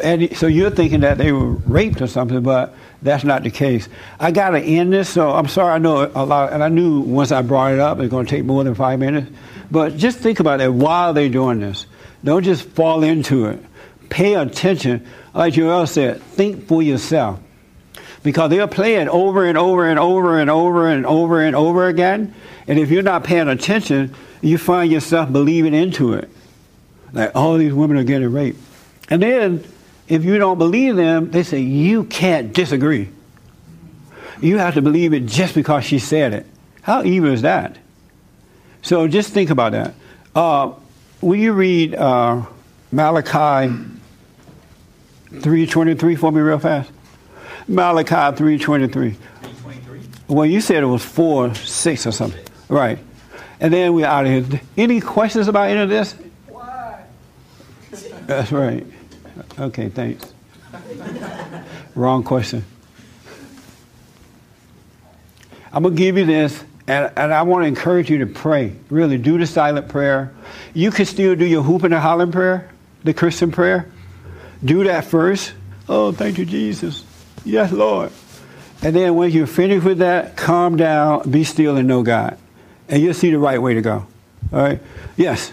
And 0.03 0.37
so 0.37 0.47
you're 0.47 0.71
thinking 0.71 1.01
that 1.01 1.19
they 1.19 1.31
were 1.33 1.51
raped 1.53 2.01
or 2.03 2.07
something, 2.09 2.43
but 2.43 2.75
that's 3.03 3.23
not 3.23 3.43
the 3.45 3.51
case. 3.51 3.89
I 4.19 4.33
got 4.33 4.51
to 4.51 4.59
end 4.61 4.93
this, 4.93 5.09
so 5.09 5.31
I'm 5.31 5.47
sorry. 5.47 5.75
I 5.75 5.79
know 5.79 6.11
a 6.15 6.25
lot, 6.25 6.53
and 6.53 6.65
I 6.65 6.69
knew 6.69 7.01
once 7.01 7.31
I 7.31 7.43
brought 7.43 7.73
it 7.73 7.79
up, 7.79 8.01
it's 8.01 8.11
going 8.11 8.27
to 8.27 8.31
take 8.31 8.45
more 8.45 8.65
than 8.65 8.75
five 8.75 8.99
minutes. 8.99 9.31
But 9.71 9.97
just 9.97 10.19
think 10.19 10.41
about 10.41 10.61
it 10.61 10.73
while 10.73 11.13
they're 11.13 11.29
doing 11.29 11.61
this. 11.61 11.87
Don't 12.25 12.43
just 12.43 12.65
fall 12.71 13.05
into 13.05 13.47
it. 13.47 13.63
Pay 14.09 14.35
attention. 14.35 15.07
Like 15.35 15.55
Joel 15.55 15.87
said, 15.87 16.23
think 16.23 16.67
for 16.67 16.83
yourself. 16.83 17.39
Because 18.23 18.51
they'll 18.51 18.67
play 18.67 18.97
it 18.97 19.09
over 19.09 19.45
and 19.45 19.59
over 19.59 19.85
and 19.87 19.99
over 19.99 20.39
and 20.39 20.49
over 20.51 20.89
and 20.89 21.05
over 21.07 21.41
and 21.43 21.55
over 21.55 21.87
again. 21.89 22.35
And 22.67 22.79
if 22.79 22.91
you're 22.91 23.03
not 23.03 23.25
paying 23.25 23.49
attention, 23.49 24.15
you 24.45 24.59
find 24.59 24.93
yourself 24.93 25.33
believing 25.33 25.73
into 25.73 26.13
it. 26.13 26.29
Like, 27.13 27.35
all 27.35 27.57
these 27.57 27.73
women 27.73 27.97
are 27.97 28.05
getting 28.05 28.31
raped. 28.31 28.61
And 29.09 29.23
then, 29.23 29.65
if 30.07 30.25
you 30.25 30.37
don't 30.39 30.59
believe 30.59 30.97
them, 30.97 31.31
they 31.31 31.43
say, 31.43 31.61
you 31.61 32.05
can't 32.05 32.53
disagree. 32.53 33.09
You 34.41 34.59
have 34.59 34.75
to 34.75 34.83
believe 34.83 35.15
it 35.15 35.27
just 35.27 35.55
because 35.55 35.85
she 35.85 35.99
said 35.99 36.35
it. 36.35 36.47
How 36.83 37.03
evil 37.05 37.33
is 37.33 37.43
that? 37.43 37.79
So 38.83 39.09
just 39.09 39.33
think 39.33 39.49
about 39.49 39.73
that. 39.73 39.95
Uh, 40.35 40.73
will 41.23 41.39
you 41.39 41.53
read 41.53 41.95
uh, 41.95 42.43
Malachi 42.93 43.75
3.23 45.33 46.19
for 46.19 46.33
me 46.33 46.43
real 46.43 46.59
fast? 46.59 46.91
Malachi 47.67 48.15
3.23. 48.15 49.17
Well, 50.29 50.45
you 50.45 50.61
said 50.61 50.83
it 50.83 50.87
was 50.87 51.03
4, 51.03 51.55
6 51.55 52.07
or 52.07 52.13
something. 52.13 52.45
Right. 52.69 52.99
And 53.65 53.73
then 53.73 53.95
we're 53.95 54.05
out 54.05 54.27
of 54.27 54.51
here. 54.51 54.61
Any 54.77 55.01
questions 55.01 55.49
about 55.49 55.71
any 55.71 55.81
of 55.81 55.89
this? 55.89 56.15
Why? 56.49 57.03
That's 58.27 58.53
right. 58.53 58.87
Okay, 59.59 59.89
thanks. 59.89 60.35
Wrong 61.95 62.23
question. 62.25 62.63
I'm 65.73 65.83
going 65.83 65.97
to 65.97 65.99
give 65.99 66.19
you 66.19 66.27
this, 66.27 66.63
and, 66.87 67.11
and 67.17 67.33
I 67.33 67.41
want 67.41 67.63
to 67.63 67.69
encourage 67.69 68.11
you 68.11 68.19
to 68.19 68.27
pray. 68.27 68.77
Really, 68.91 69.17
do 69.17 69.39
the 69.39 69.47
silent 69.47 69.89
prayer. 69.89 70.35
You 70.75 70.91
can 70.91 71.07
still 71.07 71.35
do 71.35 71.47
your 71.47 71.63
hooping 71.63 71.87
and 71.87 71.95
a 71.95 72.01
hollering 72.01 72.33
prayer, 72.33 72.71
the 73.03 73.15
Christian 73.15 73.51
prayer. 73.51 73.91
Do 74.63 74.85
that 74.85 75.07
first. 75.07 75.55
Oh, 75.89 76.13
thank 76.13 76.37
you, 76.37 76.45
Jesus. 76.45 77.03
Yes, 77.47 77.73
Lord. 77.73 78.13
And 78.83 78.95
then 78.95 79.15
when 79.15 79.31
you're 79.31 79.47
finished 79.47 79.87
with 79.87 80.01
that, 80.01 80.37
calm 80.37 80.77
down, 80.77 81.31
be 81.31 81.45
still, 81.45 81.79
and 81.79 81.89
know 81.89 82.03
God. 82.03 82.37
And 82.89 83.03
you'll 83.03 83.15
see 83.15 83.31
the 83.31 83.39
right 83.39 83.61
way 83.61 83.75
to 83.75 83.81
go. 83.81 84.07
All 84.53 84.63
right? 84.63 84.81
Yes. 85.17 85.53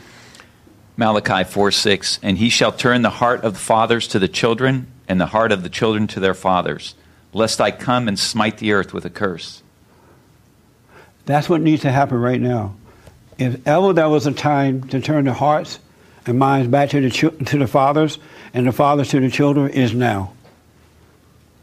Malachi 0.97 1.43
4 1.43 1.71
6. 1.71 2.19
And 2.21 2.37
he 2.37 2.49
shall 2.49 2.71
turn 2.71 3.01
the 3.01 3.09
heart 3.09 3.43
of 3.43 3.53
the 3.53 3.59
fathers 3.59 4.07
to 4.09 4.19
the 4.19 4.27
children, 4.27 4.87
and 5.07 5.19
the 5.19 5.27
heart 5.27 5.51
of 5.51 5.63
the 5.63 5.69
children 5.69 6.07
to 6.07 6.19
their 6.19 6.33
fathers, 6.33 6.95
lest 7.33 7.59
I 7.59 7.71
come 7.71 8.07
and 8.07 8.17
smite 8.17 8.57
the 8.59 8.71
earth 8.73 8.93
with 8.93 9.05
a 9.05 9.09
curse. 9.09 9.61
That's 11.25 11.49
what 11.49 11.61
needs 11.61 11.81
to 11.83 11.91
happen 11.91 12.17
right 12.17 12.39
now. 12.39 12.75
If 13.37 13.65
ever 13.67 13.93
there 13.93 14.09
was 14.09 14.27
a 14.27 14.31
time 14.31 14.87
to 14.89 15.01
turn 15.01 15.25
the 15.25 15.33
hearts 15.33 15.79
and 16.25 16.37
minds 16.37 16.67
back 16.67 16.89
to 16.91 17.01
the 17.01 17.09
chil- 17.09 17.31
to 17.31 17.57
the 17.57 17.67
fathers 17.67 18.19
and 18.53 18.67
the 18.67 18.71
fathers 18.71 19.09
to 19.09 19.19
the 19.19 19.29
children, 19.29 19.69
is 19.69 19.93
now. 19.93 20.33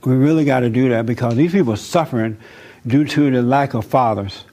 We 0.04 0.14
really 0.14 0.44
got 0.44 0.60
to 0.60 0.70
do 0.70 0.88
that 0.90 1.06
because 1.06 1.36
these 1.36 1.52
people 1.52 1.72
are 1.72 1.76
suffering 1.76 2.38
due 2.86 3.04
to 3.04 3.30
the 3.30 3.42
lack 3.42 3.74
of 3.74 3.84
fathers. 3.84 4.44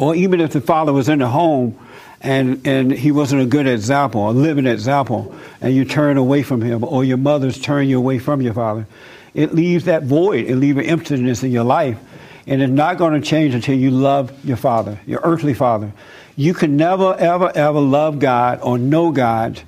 Or 0.00 0.14
even 0.14 0.40
if 0.40 0.52
the 0.52 0.62
father 0.62 0.94
was 0.94 1.10
in 1.10 1.18
the 1.18 1.28
home 1.28 1.78
and, 2.22 2.66
and 2.66 2.90
he 2.90 3.12
wasn't 3.12 3.42
a 3.42 3.46
good 3.46 3.66
example, 3.66 4.30
a 4.30 4.32
living 4.32 4.66
example, 4.66 5.34
and 5.60 5.74
you 5.74 5.84
turn 5.84 6.16
away 6.16 6.42
from 6.42 6.62
him, 6.62 6.82
or 6.82 7.04
your 7.04 7.18
mother's 7.18 7.60
turn 7.60 7.86
you 7.86 7.98
away 7.98 8.18
from 8.18 8.40
your 8.40 8.54
father, 8.54 8.86
it 9.34 9.54
leaves 9.54 9.84
that 9.84 10.04
void, 10.04 10.46
it 10.46 10.56
leaves 10.56 10.78
an 10.78 10.86
emptiness 10.86 11.42
in 11.42 11.50
your 11.50 11.64
life. 11.64 11.98
And 12.46 12.62
it's 12.62 12.72
not 12.72 12.96
going 12.96 13.12
to 13.12 13.20
change 13.20 13.54
until 13.54 13.76
you 13.76 13.90
love 13.90 14.32
your 14.42 14.56
father, 14.56 14.98
your 15.06 15.20
earthly 15.22 15.52
father. 15.52 15.92
You 16.34 16.54
can 16.54 16.78
never, 16.78 17.14
ever, 17.16 17.52
ever 17.54 17.78
love 17.78 18.20
God 18.20 18.60
or 18.62 18.78
know 18.78 19.12
God 19.12 19.60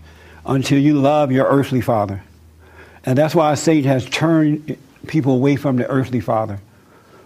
until 0.47 0.79
you 0.79 0.99
love 0.99 1.31
your 1.31 1.45
earthly 1.47 1.83
father. 1.83 2.23
And 3.05 3.19
that's 3.19 3.35
why 3.35 3.55
Satan 3.55 3.91
has 3.91 4.09
turned 4.09 4.79
people 5.07 5.35
away 5.35 5.57
from 5.57 5.77
the 5.77 5.87
earthly 5.89 6.21
father 6.21 6.59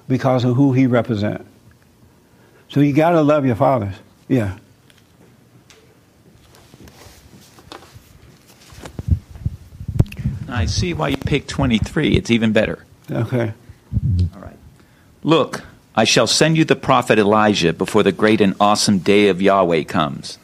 because 0.08 0.42
of 0.42 0.56
who 0.56 0.72
he 0.72 0.88
represents. 0.88 1.44
So 2.68 2.80
you 2.80 2.92
got 2.92 3.10
to 3.10 3.22
love 3.22 3.46
your 3.46 3.56
fathers. 3.56 3.94
Yeah. 4.28 4.58
I 10.48 10.66
see 10.66 10.94
why 10.94 11.08
you 11.08 11.16
picked 11.16 11.48
23. 11.48 12.16
It's 12.16 12.30
even 12.30 12.52
better. 12.52 12.84
Okay. 13.10 13.52
All 14.34 14.40
right. 14.40 14.56
Look, 15.22 15.64
I 15.94 16.04
shall 16.04 16.26
send 16.26 16.56
you 16.56 16.64
the 16.64 16.76
prophet 16.76 17.18
Elijah 17.18 17.72
before 17.72 18.02
the 18.02 18.12
great 18.12 18.40
and 18.40 18.54
awesome 18.60 18.98
day 18.98 19.28
of 19.28 19.42
Yahweh 19.42 19.84
comes. 19.84 20.38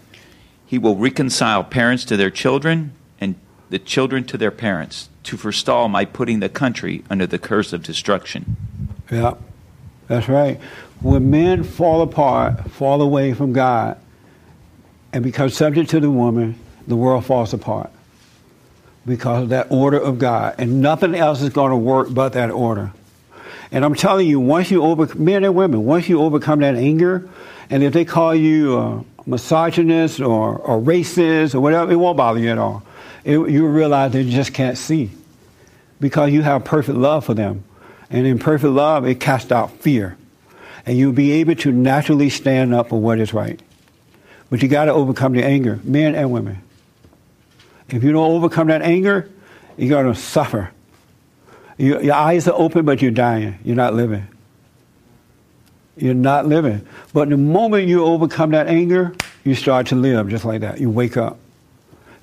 He 0.67 0.79
will 0.79 0.97
reconcile 0.97 1.65
parents 1.65 2.05
to 2.07 2.17
their 2.17 2.31
children 2.31 2.93
and 3.21 3.35
the 3.69 3.79
children 3.79 4.25
to 4.25 4.39
their 4.39 4.51
parents 4.51 5.09
to 5.25 5.37
forestall 5.37 5.89
my 5.89 6.05
putting 6.05 6.41
the 6.41 6.49
country 6.49 7.05
under 7.11 7.27
the 7.27 7.39
curse 7.39 7.73
of 7.73 7.83
destruction. 7.83 8.57
Yeah, 9.11 9.35
that's 10.13 10.29
right. 10.29 10.61
When 11.01 11.31
men 11.31 11.65
fall 11.65 12.03
apart, 12.03 12.71
fall 12.71 13.01
away 13.01 13.33
from 13.33 13.55
God, 13.55 13.99
and 15.11 15.25
become 15.25 15.49
subject 15.49 15.89
to 15.91 16.01
the 16.01 16.11
woman, 16.11 16.59
the 16.87 16.97
world 16.97 17.25
falls 17.25 17.55
apart 17.55 17.91
because 19.07 19.45
of 19.45 19.49
that 19.49 19.69
order 19.71 19.99
of 19.99 20.19
God. 20.19 20.57
And 20.59 20.83
nothing 20.83 21.15
else 21.15 21.41
is 21.41 21.49
going 21.49 21.71
to 21.71 21.77
work 21.77 22.09
but 22.13 22.35
that 22.35 22.51
order. 22.51 22.93
And 23.71 23.87
I'm 23.87 23.95
telling 23.95 24.29
you, 24.29 24.39
once 24.39 24.71
you 24.71 24.83
over 24.83 25.15
men 25.15 25.45
and 25.45 25.55
women, 25.55 25.83
once 25.87 26.11
you 26.11 26.21
overcome 26.21 26.61
that 26.61 26.75
anger, 26.75 27.27
and 27.71 27.83
if 27.83 27.95
they 27.95 28.05
call 28.05 28.35
you 28.35 28.79
a 28.79 29.05
misogynist 29.25 30.21
or, 30.21 30.59
or 30.59 30.79
racist 30.79 31.55
or 31.55 31.61
whatever, 31.61 31.91
it 31.91 31.97
won't 31.97 32.19
bother 32.19 32.39
you 32.39 32.51
at 32.51 32.59
all. 32.59 32.83
It, 33.25 33.39
you 33.39 33.67
realize 33.67 34.13
they 34.13 34.29
just 34.29 34.53
can't 34.53 34.77
see 34.77 35.11
because 36.01 36.33
you 36.33 36.43
have 36.43 36.65
perfect 36.65 36.99
love 36.99 37.25
for 37.25 37.33
them. 37.33 37.65
And 38.13 38.27
in 38.27 38.39
perfect 38.39 38.73
love, 38.73 39.07
it 39.07 39.19
casts 39.19 39.51
out 39.51 39.73
fear. 39.81 40.17
And 40.85 40.99
you'll 40.99 41.13
be 41.13 41.33
able 41.33 41.55
to 41.57 41.73
naturally 41.73 42.29
stand 42.29 42.75
up 42.75 42.91
for 42.91 43.01
what 43.01 43.19
is 43.19 43.33
right. 43.33 43.61
But 44.51 44.63
you 44.63 44.69
got 44.69 44.85
to 44.85 44.93
overcome 44.93 45.33
the 45.33 45.43
anger, 45.43 45.81
men 45.83 46.15
and 46.15 46.31
women. 46.31 46.63
If 47.89 48.05
you 48.05 48.13
don't 48.13 48.31
overcome 48.31 48.69
that 48.69 48.83
anger, 48.83 49.31
you're 49.79 49.89
going 49.89 50.13
to 50.13 50.21
suffer. 50.21 50.71
You, 51.79 52.01
your 52.03 52.15
eyes 52.15 52.47
are 52.49 52.55
open, 52.55 52.85
but 52.85 53.01
you're 53.01 53.11
dying. 53.11 53.59
You're 53.65 53.77
not 53.77 53.95
living. 53.95 54.27
You're 55.97 56.15
not 56.15 56.47
living. 56.47 56.87
But 57.15 57.31
the 57.31 57.39
moment 57.39 57.89
you 57.89 58.05
overcome 58.05 58.51
that 58.51 58.67
anger, 58.67 59.15
you 59.45 59.55
start 59.55 59.87
to 59.89 59.95
live 59.95 60.29
just 60.29 60.45
like 60.45 60.61
that. 60.61 60.81
You 60.81 60.91
wake 60.91 61.17
up. 61.17 61.39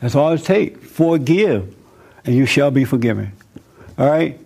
That's 0.01 0.15
all 0.15 0.31
it 0.33 0.43
takes. 0.43 0.87
Forgive, 0.91 1.75
and 2.25 2.35
you 2.35 2.45
shall 2.45 2.71
be 2.71 2.85
forgiven. 2.85 3.31
All 3.97 4.07
right? 4.07 4.39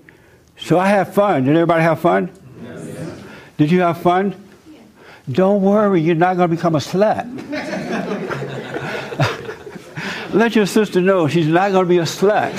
So 0.64 0.80
I 0.80 0.88
have 0.88 1.14
fun. 1.14 1.44
Did 1.44 1.56
everybody 1.58 1.84
have 1.84 2.00
fun? 2.00 2.32
Did 3.58 3.70
you 3.70 3.82
have 3.82 4.02
fun? 4.02 4.34
Don't 5.30 5.62
worry, 5.62 6.02
you're 6.02 6.16
not 6.16 6.38
going 6.38 6.50
to 6.50 6.56
become 6.56 6.76
a 6.76 6.80
slut. 6.80 7.24
Let 10.34 10.56
your 10.56 10.66
sister 10.66 11.02
know 11.02 11.28
she's 11.28 11.48
not 11.48 11.72
going 11.72 11.86
to 11.86 11.90
be 11.90 11.98
a 11.98 12.04
slut. 12.04 12.54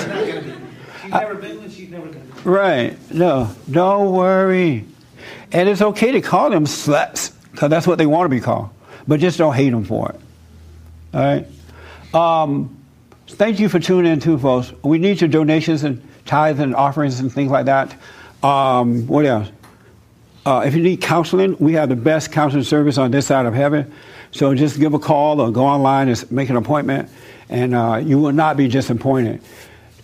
Right. 2.43 2.95
No, 3.11 3.49
don't 3.69 4.13
worry. 4.13 4.85
And 5.51 5.67
it's 5.67 5.81
okay 5.81 6.11
to 6.11 6.21
call 6.21 6.51
them 6.51 6.65
sluts 6.65 7.33
because 7.51 7.71
that's 7.71 7.87
what 7.87 7.97
they 7.97 8.05
want 8.05 8.25
to 8.25 8.29
be 8.29 8.39
called. 8.39 8.69
But 9.07 9.19
just 9.19 9.39
don't 9.39 9.53
hate 9.53 9.71
them 9.71 9.83
for 9.83 10.09
it. 10.09 10.19
All 11.13 11.21
right. 11.21 11.47
Um, 12.13 12.77
thank 13.27 13.59
you 13.59 13.67
for 13.67 13.79
tuning 13.79 14.13
in, 14.13 14.19
too, 14.19 14.37
folks. 14.37 14.71
We 14.83 14.99
need 14.99 15.21
your 15.21 15.29
donations 15.29 15.83
and 15.83 16.01
tithes 16.25 16.59
and 16.59 16.75
offerings 16.75 17.19
and 17.19 17.31
things 17.31 17.51
like 17.51 17.65
that. 17.65 17.95
Um, 18.43 19.07
what 19.07 19.25
else? 19.25 19.49
Uh, 20.45 20.63
if 20.65 20.75
you 20.75 20.83
need 20.83 21.01
counseling, 21.01 21.55
we 21.59 21.73
have 21.73 21.89
the 21.89 21.95
best 21.95 22.31
counseling 22.31 22.63
service 22.63 22.97
on 22.97 23.09
this 23.09 23.25
side 23.27 23.45
of 23.45 23.53
heaven. 23.53 23.91
So 24.31 24.53
just 24.53 24.79
give 24.79 24.93
a 24.93 24.99
call 24.99 25.41
or 25.41 25.51
go 25.51 25.65
online 25.65 26.09
and 26.09 26.31
make 26.31 26.49
an 26.49 26.55
appointment, 26.55 27.09
and 27.49 27.73
uh, 27.73 28.01
you 28.03 28.19
will 28.19 28.33
not 28.33 28.57
be 28.57 28.67
disappointed. 28.67 29.41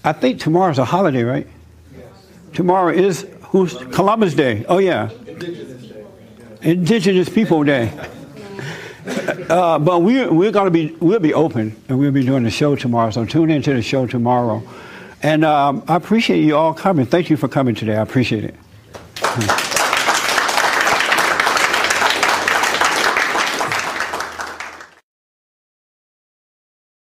I 0.04 0.14
think 0.14 0.40
tomorrow's 0.40 0.80
a 0.80 0.86
holiday, 0.86 1.24
right? 1.24 1.48
Yes. 1.96 2.06
Tomorrow 2.54 2.94
is 2.94 3.28
who's 3.44 3.78
Columbus 3.92 4.34
Day. 4.34 4.66
Oh 4.68 4.80
yeah, 4.80 5.10
Indigenous 5.28 5.84
Day. 5.84 6.06
Indigenous 6.62 7.30
People 7.30 7.64
Day. 7.64 7.92
Uh, 9.50 9.80
but 9.80 10.04
we, 10.04 10.26
we're 10.28 10.52
going 10.52 10.66
to 10.66 10.72
be 10.72 10.96
we'll 11.02 11.20
be 11.20 11.34
open 11.34 11.76
and 11.90 12.00
we'll 12.00 12.12
be 12.12 12.24
doing 12.24 12.44
the 12.44 12.52
show 12.52 12.76
tomorrow. 12.76 13.10
So 13.10 13.26
tune 13.26 13.50
into 13.50 13.74
the 13.74 13.82
show 13.82 14.06
tomorrow. 14.06 14.64
And 15.24 15.46
um, 15.46 15.84
I 15.88 15.96
appreciate 15.96 16.44
you 16.44 16.56
all 16.58 16.74
coming. 16.74 17.06
Thank 17.06 17.30
you 17.30 17.38
for 17.38 17.48
coming 17.48 17.76
today. 17.76 17.96
I 17.96 18.02
appreciate 18.02 18.44
it. 18.44 19.71